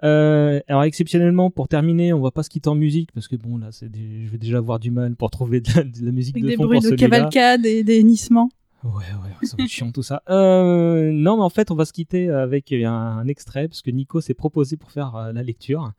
Euh, 0.05 0.61
alors 0.69 0.83
exceptionnellement, 0.85 1.51
pour 1.51 1.69
terminer, 1.69 2.13
on 2.13 2.21
va 2.21 2.31
pas 2.31 2.43
se 2.43 2.51
quitter 2.51 2.69
en 2.69 2.75
musique 2.75 3.13
parce 3.13 3.29
que 3.29 3.37
bon 3.37 3.57
là, 3.59 3.71
des- 3.83 4.25
je 4.27 4.31
vais 4.31 4.39
déjà 4.39 4.59
avoir 4.59 4.79
du 4.81 4.91
mal 4.91 5.15
pour 5.17 5.31
trouver 5.31 5.61
de 5.61 5.69
la, 5.77 5.85
de 5.85 6.05
la 6.05 6.11
musique 6.13 6.37
Avec 6.37 6.45
de 6.45 6.49
des 6.49 6.57
fond 6.57 6.65
bruits 6.65 6.81
pour 6.81 6.91
de 6.91 6.97
cavalcade 6.97 7.67
et 7.67 7.85
des 7.85 8.01
hennissements. 8.01 8.49
Ouais, 8.85 8.91
ouais, 8.91 9.47
ça 9.47 9.57
va 9.57 9.63
être 9.63 9.71
chiant 9.71 9.93
tout 9.93 10.03
ça. 10.03 10.23
Euh, 10.29 11.13
non, 11.13 11.37
mais 11.37 11.45
en 11.45 11.51
fait, 11.51 11.71
on 11.71 11.77
va 11.77 11.85
se 11.85 11.93
quitter 11.93 12.29
avec 12.31 12.73
un, 12.73 12.91
un 12.93 13.29
extrait 13.29 13.69
parce 13.69 13.81
que 13.81 13.93
Nico 13.93 14.21
s'est 14.21 14.35
proposé 14.35 14.77
pour 14.77 14.91
faire 14.91 15.15
euh, 15.15 15.33
la 15.33 15.45
lecture. 15.45 15.93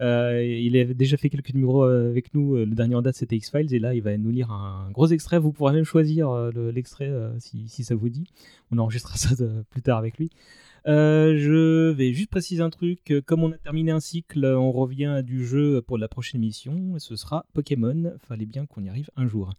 Euh, 0.00 0.44
il 0.44 0.76
avait 0.76 0.94
déjà 0.94 1.16
fait 1.16 1.28
quelques 1.28 1.52
numéros 1.54 1.84
euh, 1.84 2.08
avec 2.08 2.32
nous. 2.34 2.54
Euh, 2.56 2.64
Le 2.64 2.74
dernier 2.74 2.94
en 2.94 3.02
date, 3.02 3.16
c'était 3.16 3.36
X-Files. 3.36 3.74
Et 3.74 3.78
là, 3.78 3.94
il 3.94 4.02
va 4.02 4.16
nous 4.16 4.30
lire 4.30 4.50
un 4.52 4.90
gros 4.92 5.06
extrait. 5.08 5.38
Vous 5.38 5.52
pourrez 5.52 5.72
même 5.72 5.84
choisir 5.84 6.32
le- 6.52 6.70
l'extrait 6.70 7.10
si, 7.38 7.66
ça 7.84 7.94
vous 7.94 8.08
dit. 8.08 8.24
On 8.70 8.78
enregistrera 8.78 9.16
ça 9.16 9.34
plus 9.70 9.82
tard 9.82 9.98
avec 9.98 10.18
lui. 10.18 10.30
Je 10.86 11.90
vais 11.90 12.12
juste 12.12 12.30
préciser 12.30 12.62
un 12.62 12.70
truc. 12.70 13.12
Comme 13.26 13.42
on 13.42 13.52
a 13.52 13.58
terminé 13.58 13.90
un 13.90 14.00
cycle, 14.00 14.44
on 14.44 14.70
revient 14.72 15.22
du 15.24 15.44
jeu 15.44 15.82
pour 15.82 15.98
la 15.98 16.08
prochaine 16.08 16.42
émission. 16.42 16.94
Ce 16.98 17.16
sera 17.16 17.44
Pokémon. 17.52 18.12
Fallait 18.28 18.46
bien 18.46 18.66
qu'on 18.66 18.82
y 18.84 18.88
arrive 18.88 19.10
un 19.16 19.26
jour. 19.26 19.52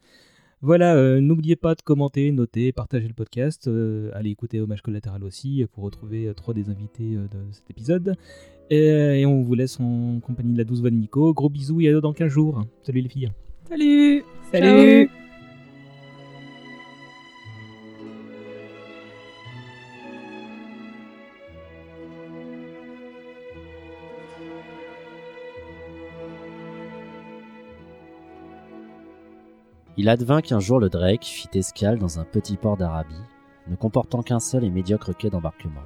Voilà, 0.62 0.96
euh, 0.96 1.22
n'oubliez 1.22 1.56
pas 1.56 1.74
de 1.74 1.82
commenter, 1.82 2.32
noter, 2.32 2.74
partager 2.74 3.08
le 3.08 3.14
podcast. 3.14 3.68
euh, 3.68 4.12
allez 4.14 4.30
écouter 4.32 4.60
Hommage 4.60 4.82
collatéral 4.82 5.24
aussi 5.24 5.66
pour 5.72 5.86
retrouver 5.86 6.28
euh, 6.28 6.34
trois 6.34 6.54
des 6.54 6.70
invités 6.70 7.16
euh, 7.16 7.28
de 7.28 7.52
cet 7.52 7.70
épisode. 7.70 8.16
Et, 8.70 9.22
et 9.22 9.26
on 9.26 9.42
vous 9.42 9.56
laisse 9.56 9.80
en 9.80 10.20
compagnie 10.20 10.54
de 10.54 10.58
la 10.58 10.64
douce 10.64 10.82
voix 10.82 10.92
de 10.92 10.96
Nico. 10.96 11.34
Gros 11.34 11.50
bisous 11.50 11.82
et 11.82 11.90
à 11.90 12.00
dans 12.02 12.14
15 12.14 12.28
jours. 12.28 12.66
Salut 12.84 13.02
les 13.02 13.10
filles. 13.10 13.32
Salut 13.68 14.24
Salut 14.52 15.10
Il 30.10 30.14
advint 30.14 30.42
qu'un 30.42 30.60
jour 30.60 30.80
le 30.80 30.90
Drake 30.90 31.24
fit 31.24 31.50
escale 31.54 32.00
dans 32.00 32.20
un 32.20 32.24
petit 32.24 32.58
port 32.58 32.78
d'Arabie, 32.78 33.14
ne 33.68 33.76
comportant 33.76 34.24
qu'un 34.24 34.40
seul 34.40 34.64
et 34.64 34.72
médiocre 34.72 35.16
quai 35.16 35.30
d'embarquement. 35.30 35.84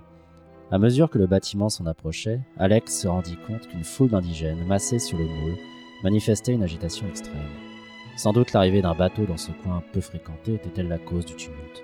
À 0.71 0.79
mesure 0.79 1.09
que 1.09 1.17
le 1.17 1.27
bâtiment 1.27 1.67
s'en 1.67 1.85
approchait, 1.87 2.39
Alex 2.57 3.01
se 3.01 3.09
rendit 3.09 3.35
compte 3.45 3.67
qu'une 3.67 3.83
foule 3.83 4.11
d'indigènes 4.11 4.65
massés 4.65 4.99
sur 4.99 5.17
le 5.17 5.25
moule 5.25 5.57
manifestait 6.05 6.53
une 6.53 6.63
agitation 6.63 7.05
extrême. 7.05 7.35
Sans 8.15 8.31
doute 8.31 8.53
l'arrivée 8.53 8.81
d'un 8.81 8.95
bateau 8.95 9.25
dans 9.25 9.35
ce 9.35 9.51
coin 9.51 9.83
peu 9.91 9.99
fréquenté 9.99 10.53
était-elle 10.53 10.87
la 10.87 10.99
cause 10.99 11.25
du 11.25 11.35
tumulte. 11.35 11.83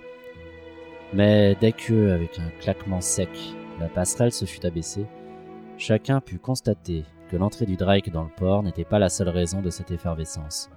Mais 1.13 1.57
dès 1.59 1.73
que, 1.73 2.11
avec 2.11 2.39
un 2.39 2.51
claquement 2.61 3.01
sec, 3.01 3.31
la 3.81 3.89
passerelle 3.89 4.31
se 4.31 4.45
fut 4.45 4.65
abaissée, 4.65 5.07
chacun 5.77 6.21
put 6.21 6.39
constater 6.39 7.03
que 7.29 7.35
l'entrée 7.35 7.65
du 7.65 7.75
Drake 7.75 8.09
dans 8.13 8.23
le 8.23 8.31
port 8.37 8.63
n'était 8.63 8.85
pas 8.85 8.97
la 8.97 9.09
seule 9.09 9.27
raison 9.27 9.61
de 9.61 9.69
cette 9.69 9.91
effervescence. 9.91 10.69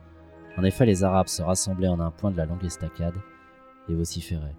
En 0.57 0.65
effet, 0.65 0.87
les 0.87 1.05
Arabes 1.05 1.29
se 1.29 1.43
rassemblaient 1.43 1.89
en 1.89 2.01
un 2.01 2.11
point 2.11 2.31
de 2.31 2.37
la 2.37 2.47
longue 2.47 2.65
estacade 2.65 3.17
et 3.89 3.95
vociféraient. 3.95 4.55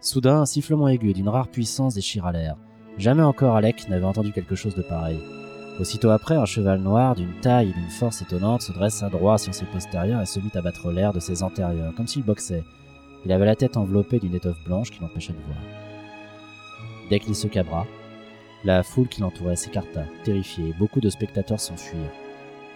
Soudain, 0.00 0.40
un 0.40 0.46
sifflement 0.46 0.88
aigu 0.88 1.12
d'une 1.12 1.28
rare 1.28 1.48
puissance 1.48 1.94
déchira 1.94 2.32
l'air. 2.32 2.56
Jamais 2.98 3.22
encore 3.22 3.56
Alec 3.56 3.88
n'avait 3.88 4.04
entendu 4.04 4.32
quelque 4.32 4.54
chose 4.54 4.74
de 4.74 4.82
pareil. 4.82 5.20
Aussitôt 5.78 6.10
après, 6.10 6.36
un 6.36 6.46
cheval 6.46 6.80
noir 6.80 7.14
d'une 7.14 7.38
taille 7.40 7.70
et 7.70 7.72
d'une 7.72 7.90
force 7.90 8.22
étonnante 8.22 8.62
se 8.62 8.72
dressa 8.72 9.10
droit 9.10 9.36
sur 9.36 9.54
ses 9.54 9.66
postérieurs 9.66 10.22
et 10.22 10.26
se 10.26 10.40
mit 10.40 10.50
à 10.54 10.62
battre 10.62 10.90
l'air 10.90 11.12
de 11.12 11.20
ses 11.20 11.42
antérieurs, 11.42 11.94
comme 11.94 12.06
s'il 12.06 12.22
boxait. 12.22 12.64
Il 13.24 13.32
avait 13.32 13.44
la 13.44 13.56
tête 13.56 13.76
enveloppée 13.76 14.18
d'une 14.18 14.34
étoffe 14.34 14.62
blanche 14.64 14.90
qui 14.90 15.00
l'empêchait 15.00 15.34
de 15.34 15.42
voir. 15.44 15.58
Dès 17.10 17.20
qu'il 17.20 17.34
se 17.34 17.46
cabra, 17.46 17.86
la 18.64 18.82
foule 18.82 19.08
qui 19.08 19.20
l'entourait 19.20 19.56
s'écarta, 19.56 20.04
terrifiée, 20.24 20.70
et 20.70 20.78
beaucoup 20.78 21.00
de 21.00 21.10
spectateurs 21.10 21.60
s'enfuirent. 21.60 22.25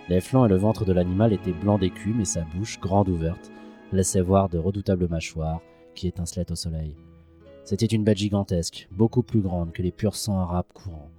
Les 0.09 0.21
flancs 0.21 0.47
et 0.47 0.49
le 0.49 0.57
ventre 0.57 0.85
de 0.85 0.93
l'animal 0.93 1.33
étaient 1.33 1.53
blancs 1.53 1.81
d'écume 1.81 2.21
et 2.21 2.25
sa 2.25 2.43
bouche, 2.43 2.81
grande 2.81 3.09
ouverte, 3.09 3.51
laissait 3.93 4.21
voir 4.21 4.49
de 4.49 4.59
redoutables 4.59 5.09
mâchoires 5.09 5.61
qui 5.95 6.09
étincelaient 6.09 6.51
au 6.51 6.57
soleil. 6.57 6.97
C'était 7.65 7.87
une 7.87 8.05
bête 8.05 8.19
gigantesque, 8.19 8.89
beaucoup 8.91 9.23
plus 9.23 9.41
grande 9.41 9.73
que 9.73 9.83
les 9.83 9.93
purs 9.93 10.17
sangs 10.17 10.41
arabes 10.41 10.73
courants. 10.75 11.11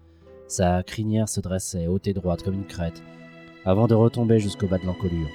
Sa 0.48 0.84
crinière 0.84 1.30
se 1.30 1.40
dressait, 1.40 1.88
haute 1.88 2.08
et 2.08 2.14
droite 2.14 2.44
comme 2.44 2.56
une 2.56 2.66
crête, 2.66 3.02
avant 3.64 3.88
de 3.88 3.94
retomber 3.94 4.40
jusqu'au 4.40 4.68
bas 4.68 4.80
de 4.80 4.86
l'encolure. 4.86 5.30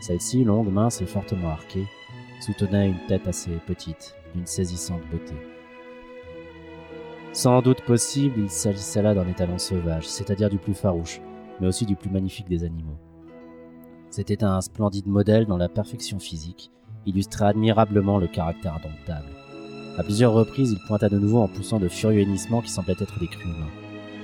Celle-ci, 0.00 0.44
longue, 0.44 0.72
mince 0.72 1.02
et 1.02 1.06
fortement 1.06 1.50
arquée, 1.50 1.86
soutenait 2.40 2.88
une 2.88 3.06
tête 3.06 3.26
assez 3.28 3.50
petite, 3.66 4.14
d'une 4.34 4.46
saisissante 4.46 5.02
beauté. 5.10 5.34
Sans 7.32 7.60
doute 7.62 7.82
possible, 7.82 8.40
il 8.40 8.50
s'agissait 8.50 9.02
là 9.02 9.14
d'un 9.14 9.28
étalon 9.28 9.58
sauvage, 9.58 10.06
c'est-à-dire 10.06 10.48
du 10.48 10.58
plus 10.58 10.74
farouche, 10.74 11.20
mais 11.60 11.66
aussi 11.66 11.86
du 11.86 11.96
plus 11.96 12.10
magnifique 12.10 12.48
des 12.48 12.64
animaux. 12.64 12.98
C'était 14.10 14.44
un 14.44 14.60
splendide 14.60 15.06
modèle 15.06 15.46
dans 15.46 15.56
la 15.56 15.68
perfection 15.68 16.18
physique, 16.18 16.70
illustrait 17.06 17.46
admirablement 17.46 18.18
le 18.18 18.28
caractère 18.28 18.74
indomptable. 18.74 19.28
À 19.98 20.02
plusieurs 20.02 20.32
reprises, 20.32 20.72
il 20.72 20.86
pointa 20.86 21.08
de 21.08 21.18
nouveau 21.18 21.40
en 21.40 21.48
poussant 21.48 21.78
de 21.78 21.88
furieux 21.88 22.22
hennissements 22.22 22.62
qui 22.62 22.70
semblaient 22.70 22.96
être 22.98 23.18
des 23.18 23.28
cris 23.28 23.44
humains. 23.44 23.70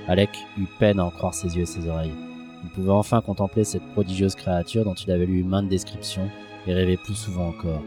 Alec 0.07 0.29
eut 0.57 0.67
peine 0.79 0.99
à 0.99 1.05
en 1.05 1.11
croire 1.11 1.33
ses 1.33 1.55
yeux 1.55 1.63
et 1.63 1.65
ses 1.65 1.87
oreilles. 1.87 2.13
Il 2.63 2.69
pouvait 2.71 2.91
enfin 2.91 3.21
contempler 3.21 3.63
cette 3.63 3.87
prodigieuse 3.93 4.35
créature 4.35 4.83
dont 4.83 4.93
il 4.93 5.11
avait 5.11 5.25
lu 5.25 5.43
maintes 5.43 5.69
descriptions 5.69 6.29
et 6.67 6.73
rêvé 6.73 6.97
plus 6.97 7.15
souvent 7.15 7.47
encore, 7.47 7.81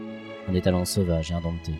un 0.49 0.53
étalon 0.53 0.85
sauvage 0.85 1.31
et 1.31 1.33
indompté. 1.33 1.73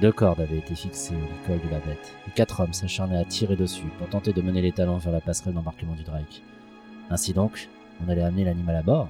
Deux 0.00 0.12
cordes 0.12 0.40
avaient 0.40 0.58
été 0.58 0.74
fixées 0.74 1.14
au 1.14 1.18
licol 1.18 1.66
de 1.66 1.72
la 1.72 1.80
bête, 1.80 2.14
et 2.26 2.30
quatre 2.30 2.60
hommes 2.60 2.72
s'acharnaient 2.72 3.18
à 3.18 3.24
tirer 3.24 3.56
dessus 3.56 3.88
pour 3.98 4.08
tenter 4.08 4.32
de 4.32 4.40
mener 4.40 4.62
les 4.62 4.72
talons 4.72 4.96
vers 4.96 5.12
la 5.12 5.20
passerelle 5.20 5.54
d'embarquement 5.54 5.94
du 5.94 6.04
Drake. 6.04 6.42
Ainsi 7.10 7.34
donc, 7.34 7.68
on 8.02 8.08
allait 8.08 8.22
amener 8.22 8.44
l'animal 8.44 8.76
à 8.76 8.82
bord. 8.82 9.08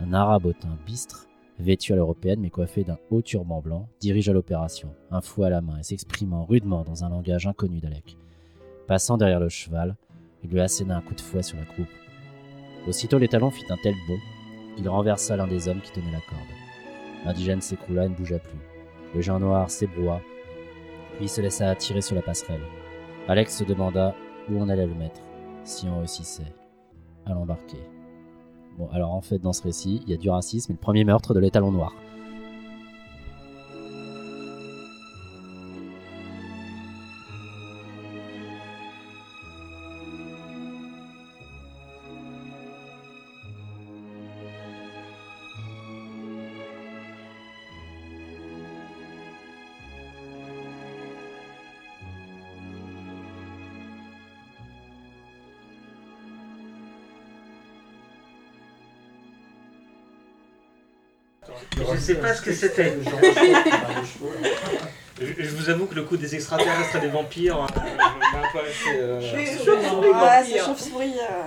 Un 0.00 0.12
arabe 0.12 0.46
au 0.46 0.52
teint 0.52 0.76
bistre, 0.86 1.28
vêtu 1.58 1.92
à 1.92 1.96
l'européenne 1.96 2.40
mais 2.40 2.50
coiffé 2.50 2.82
d'un 2.82 2.98
haut 3.10 3.22
turban 3.22 3.60
blanc, 3.60 3.88
dirigea 4.00 4.32
l'opération, 4.32 4.92
un 5.10 5.20
fouet 5.20 5.46
à 5.46 5.50
la 5.50 5.60
main 5.60 5.78
et 5.78 5.82
s'exprimant 5.84 6.44
rudement 6.44 6.82
dans 6.82 7.04
un 7.04 7.10
langage 7.10 7.46
inconnu 7.46 7.78
d'Alec. 7.78 8.16
Passant 8.88 9.16
derrière 9.16 9.40
le 9.40 9.48
cheval, 9.48 9.96
il 10.42 10.50
lui 10.50 10.60
asséna 10.60 10.96
un 10.96 11.02
coup 11.02 11.14
de 11.14 11.20
fouet 11.20 11.42
sur 11.42 11.58
la 11.58 11.64
croupe. 11.64 11.86
Aussitôt 12.88 13.18
l'étalon 13.18 13.50
fit 13.50 13.70
un 13.70 13.76
tel 13.82 13.94
bond 14.08 14.18
qu'il 14.76 14.88
renversa 14.88 15.36
l'un 15.36 15.46
des 15.46 15.68
hommes 15.68 15.80
qui 15.80 15.92
tenait 15.92 16.10
la 16.10 16.20
corde. 16.20 16.40
L'indigène 17.24 17.60
s'écroula 17.60 18.06
et 18.06 18.08
ne 18.08 18.14
bougea 18.14 18.38
plus. 18.38 18.58
Le 19.14 19.20
géant 19.20 19.40
noir 19.40 19.70
s'ébroua, 19.70 20.20
puis 21.16 21.28
se 21.28 21.40
laissa 21.40 21.74
tirer 21.74 22.00
sur 22.00 22.14
la 22.14 22.22
passerelle. 22.22 22.62
Alex 23.28 23.58
se 23.58 23.64
demanda 23.64 24.14
où 24.50 24.56
on 24.56 24.68
allait 24.68 24.86
le 24.86 24.94
mettre, 24.94 25.20
si 25.64 25.86
on 25.88 25.98
réussissait 25.98 26.54
à 27.26 27.34
l'embarquer. 27.34 27.78
Bon, 28.78 28.88
alors 28.92 29.12
en 29.12 29.20
fait, 29.20 29.38
dans 29.38 29.52
ce 29.52 29.62
récit, 29.62 30.02
il 30.04 30.10
y 30.10 30.14
a 30.14 30.16
du 30.16 30.30
racisme 30.30 30.72
et 30.72 30.74
le 30.74 30.80
premier 30.80 31.04
meurtre 31.04 31.34
de 31.34 31.40
l'étalon 31.40 31.70
noir. 31.70 31.94
Ce 62.42 62.50
que 62.50 62.52
c'était. 62.54 62.96
Je, 65.20 65.26
je 65.44 65.50
vous 65.50 65.70
avoue 65.70 65.86
que 65.86 65.94
le 65.94 66.02
coup 66.02 66.16
des 66.16 66.34
extraterrestres 66.34 66.96
et 66.96 67.00
des 67.00 67.08
vampires 67.08 67.56
euh, 67.56 67.80
m'a 67.96 68.38
un 68.38 68.52
peu 68.52 68.58
resté. 68.58 68.90
euh, 68.94 69.20
Les 69.36 69.46
sur- 69.46 69.64
chauves-souris, 69.66 70.08
ouais, 70.08 70.44
c'est 70.44 70.58
chauve-souris. 70.58 71.14
euh. 71.20 71.42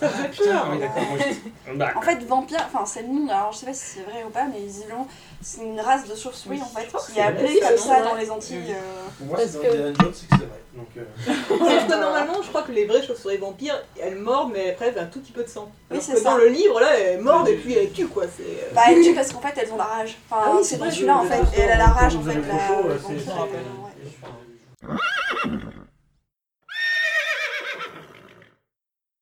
Ça 0.00 0.08
fait 0.08 0.44
peur. 0.44 0.64
Ah 0.66 0.68
oui, 0.72 0.78
d'accord. 0.78 1.02
moi, 1.08 1.18
je- 1.18 1.72
Bah, 1.74 1.92
En 1.96 2.00
fait, 2.02 2.24
vampire, 2.24 2.60
enfin 2.72 2.84
c'est 2.84 3.02
le 3.02 3.08
nom, 3.08 3.28
alors 3.30 3.52
je 3.52 3.58
sais 3.58 3.66
pas 3.66 3.72
si 3.74 3.84
c'est 3.96 4.00
vrai 4.02 4.24
ou 4.26 4.30
pas, 4.30 4.44
mais 4.52 4.60
visiblement 4.60 5.06
c'est 5.40 5.62
une 5.62 5.80
race 5.80 6.06
de 6.08 6.16
chauve-souris 6.16 6.60
en 6.60 6.64
fait 6.66 6.88
qui 7.12 7.18
est 7.18 7.22
appelée 7.22 7.60
comme 7.60 7.76
ça 7.78 8.00
vrai. 8.00 8.02
dans 8.10 8.14
les 8.16 8.30
Antilles. 8.30 8.74
euh. 8.74 9.24
Moi, 9.24 9.38
c'est 9.38 9.52
dans 9.58 9.64
Indiana 9.68 9.92
Jones, 10.00 10.12
c'est 10.14 10.26
que 10.28 10.34
c'est 10.40 10.46
vrai. 10.46 10.62
Donc, 10.74 10.88
euh, 10.96 11.04
Sauf 11.48 11.86
que 11.86 12.00
normalement, 12.00 12.42
je 12.42 12.48
crois 12.48 12.62
que 12.62 12.72
les 12.72 12.86
vraies 12.86 13.02
chauves-souris 13.06 13.36
vampires, 13.38 13.80
elles 14.00 14.16
mordent, 14.16 14.52
mais 14.52 14.70
après, 14.70 14.88
elles 14.88 14.98
ont 14.98 15.02
un 15.02 15.06
tout 15.06 15.20
petit 15.20 15.32
peu 15.32 15.42
de 15.44 15.48
sang. 15.48 15.70
Oui, 15.90 15.98
c'est 16.00 16.12
que 16.14 16.18
ça. 16.18 16.30
dans 16.30 16.36
le 16.36 16.48
livre, 16.48 16.80
là, 16.80 16.98
elles 16.98 17.20
mordent 17.20 17.48
et 17.48 17.56
puis 17.56 17.74
elles 17.74 17.90
tuent, 17.92 18.06
quoi. 18.08 18.24
C'est... 18.36 18.42
euh, 18.42 18.70
Bah 18.74 18.82
elles 18.88 19.02
tuent 19.02 19.14
parce 19.14 19.32
qu'en 19.32 19.40
fait 19.40 19.54
elles 19.56 19.72
ont 19.72 19.76
la 19.76 19.84
rage. 19.84 20.18
Enfin 20.30 20.42
Ah 20.46 20.52
oui, 20.56 20.64
c'est 20.64 20.76
vrai, 20.76 20.90
celui-là 20.90 21.18
en 21.18 21.24
fait, 21.24 21.40
et 21.56 21.60
elle 21.62 21.70
a 21.72 21.78
la 21.78 21.86
rage 21.86 22.16
en 22.16 22.22
fait. 22.22 22.34
la- 22.34 22.48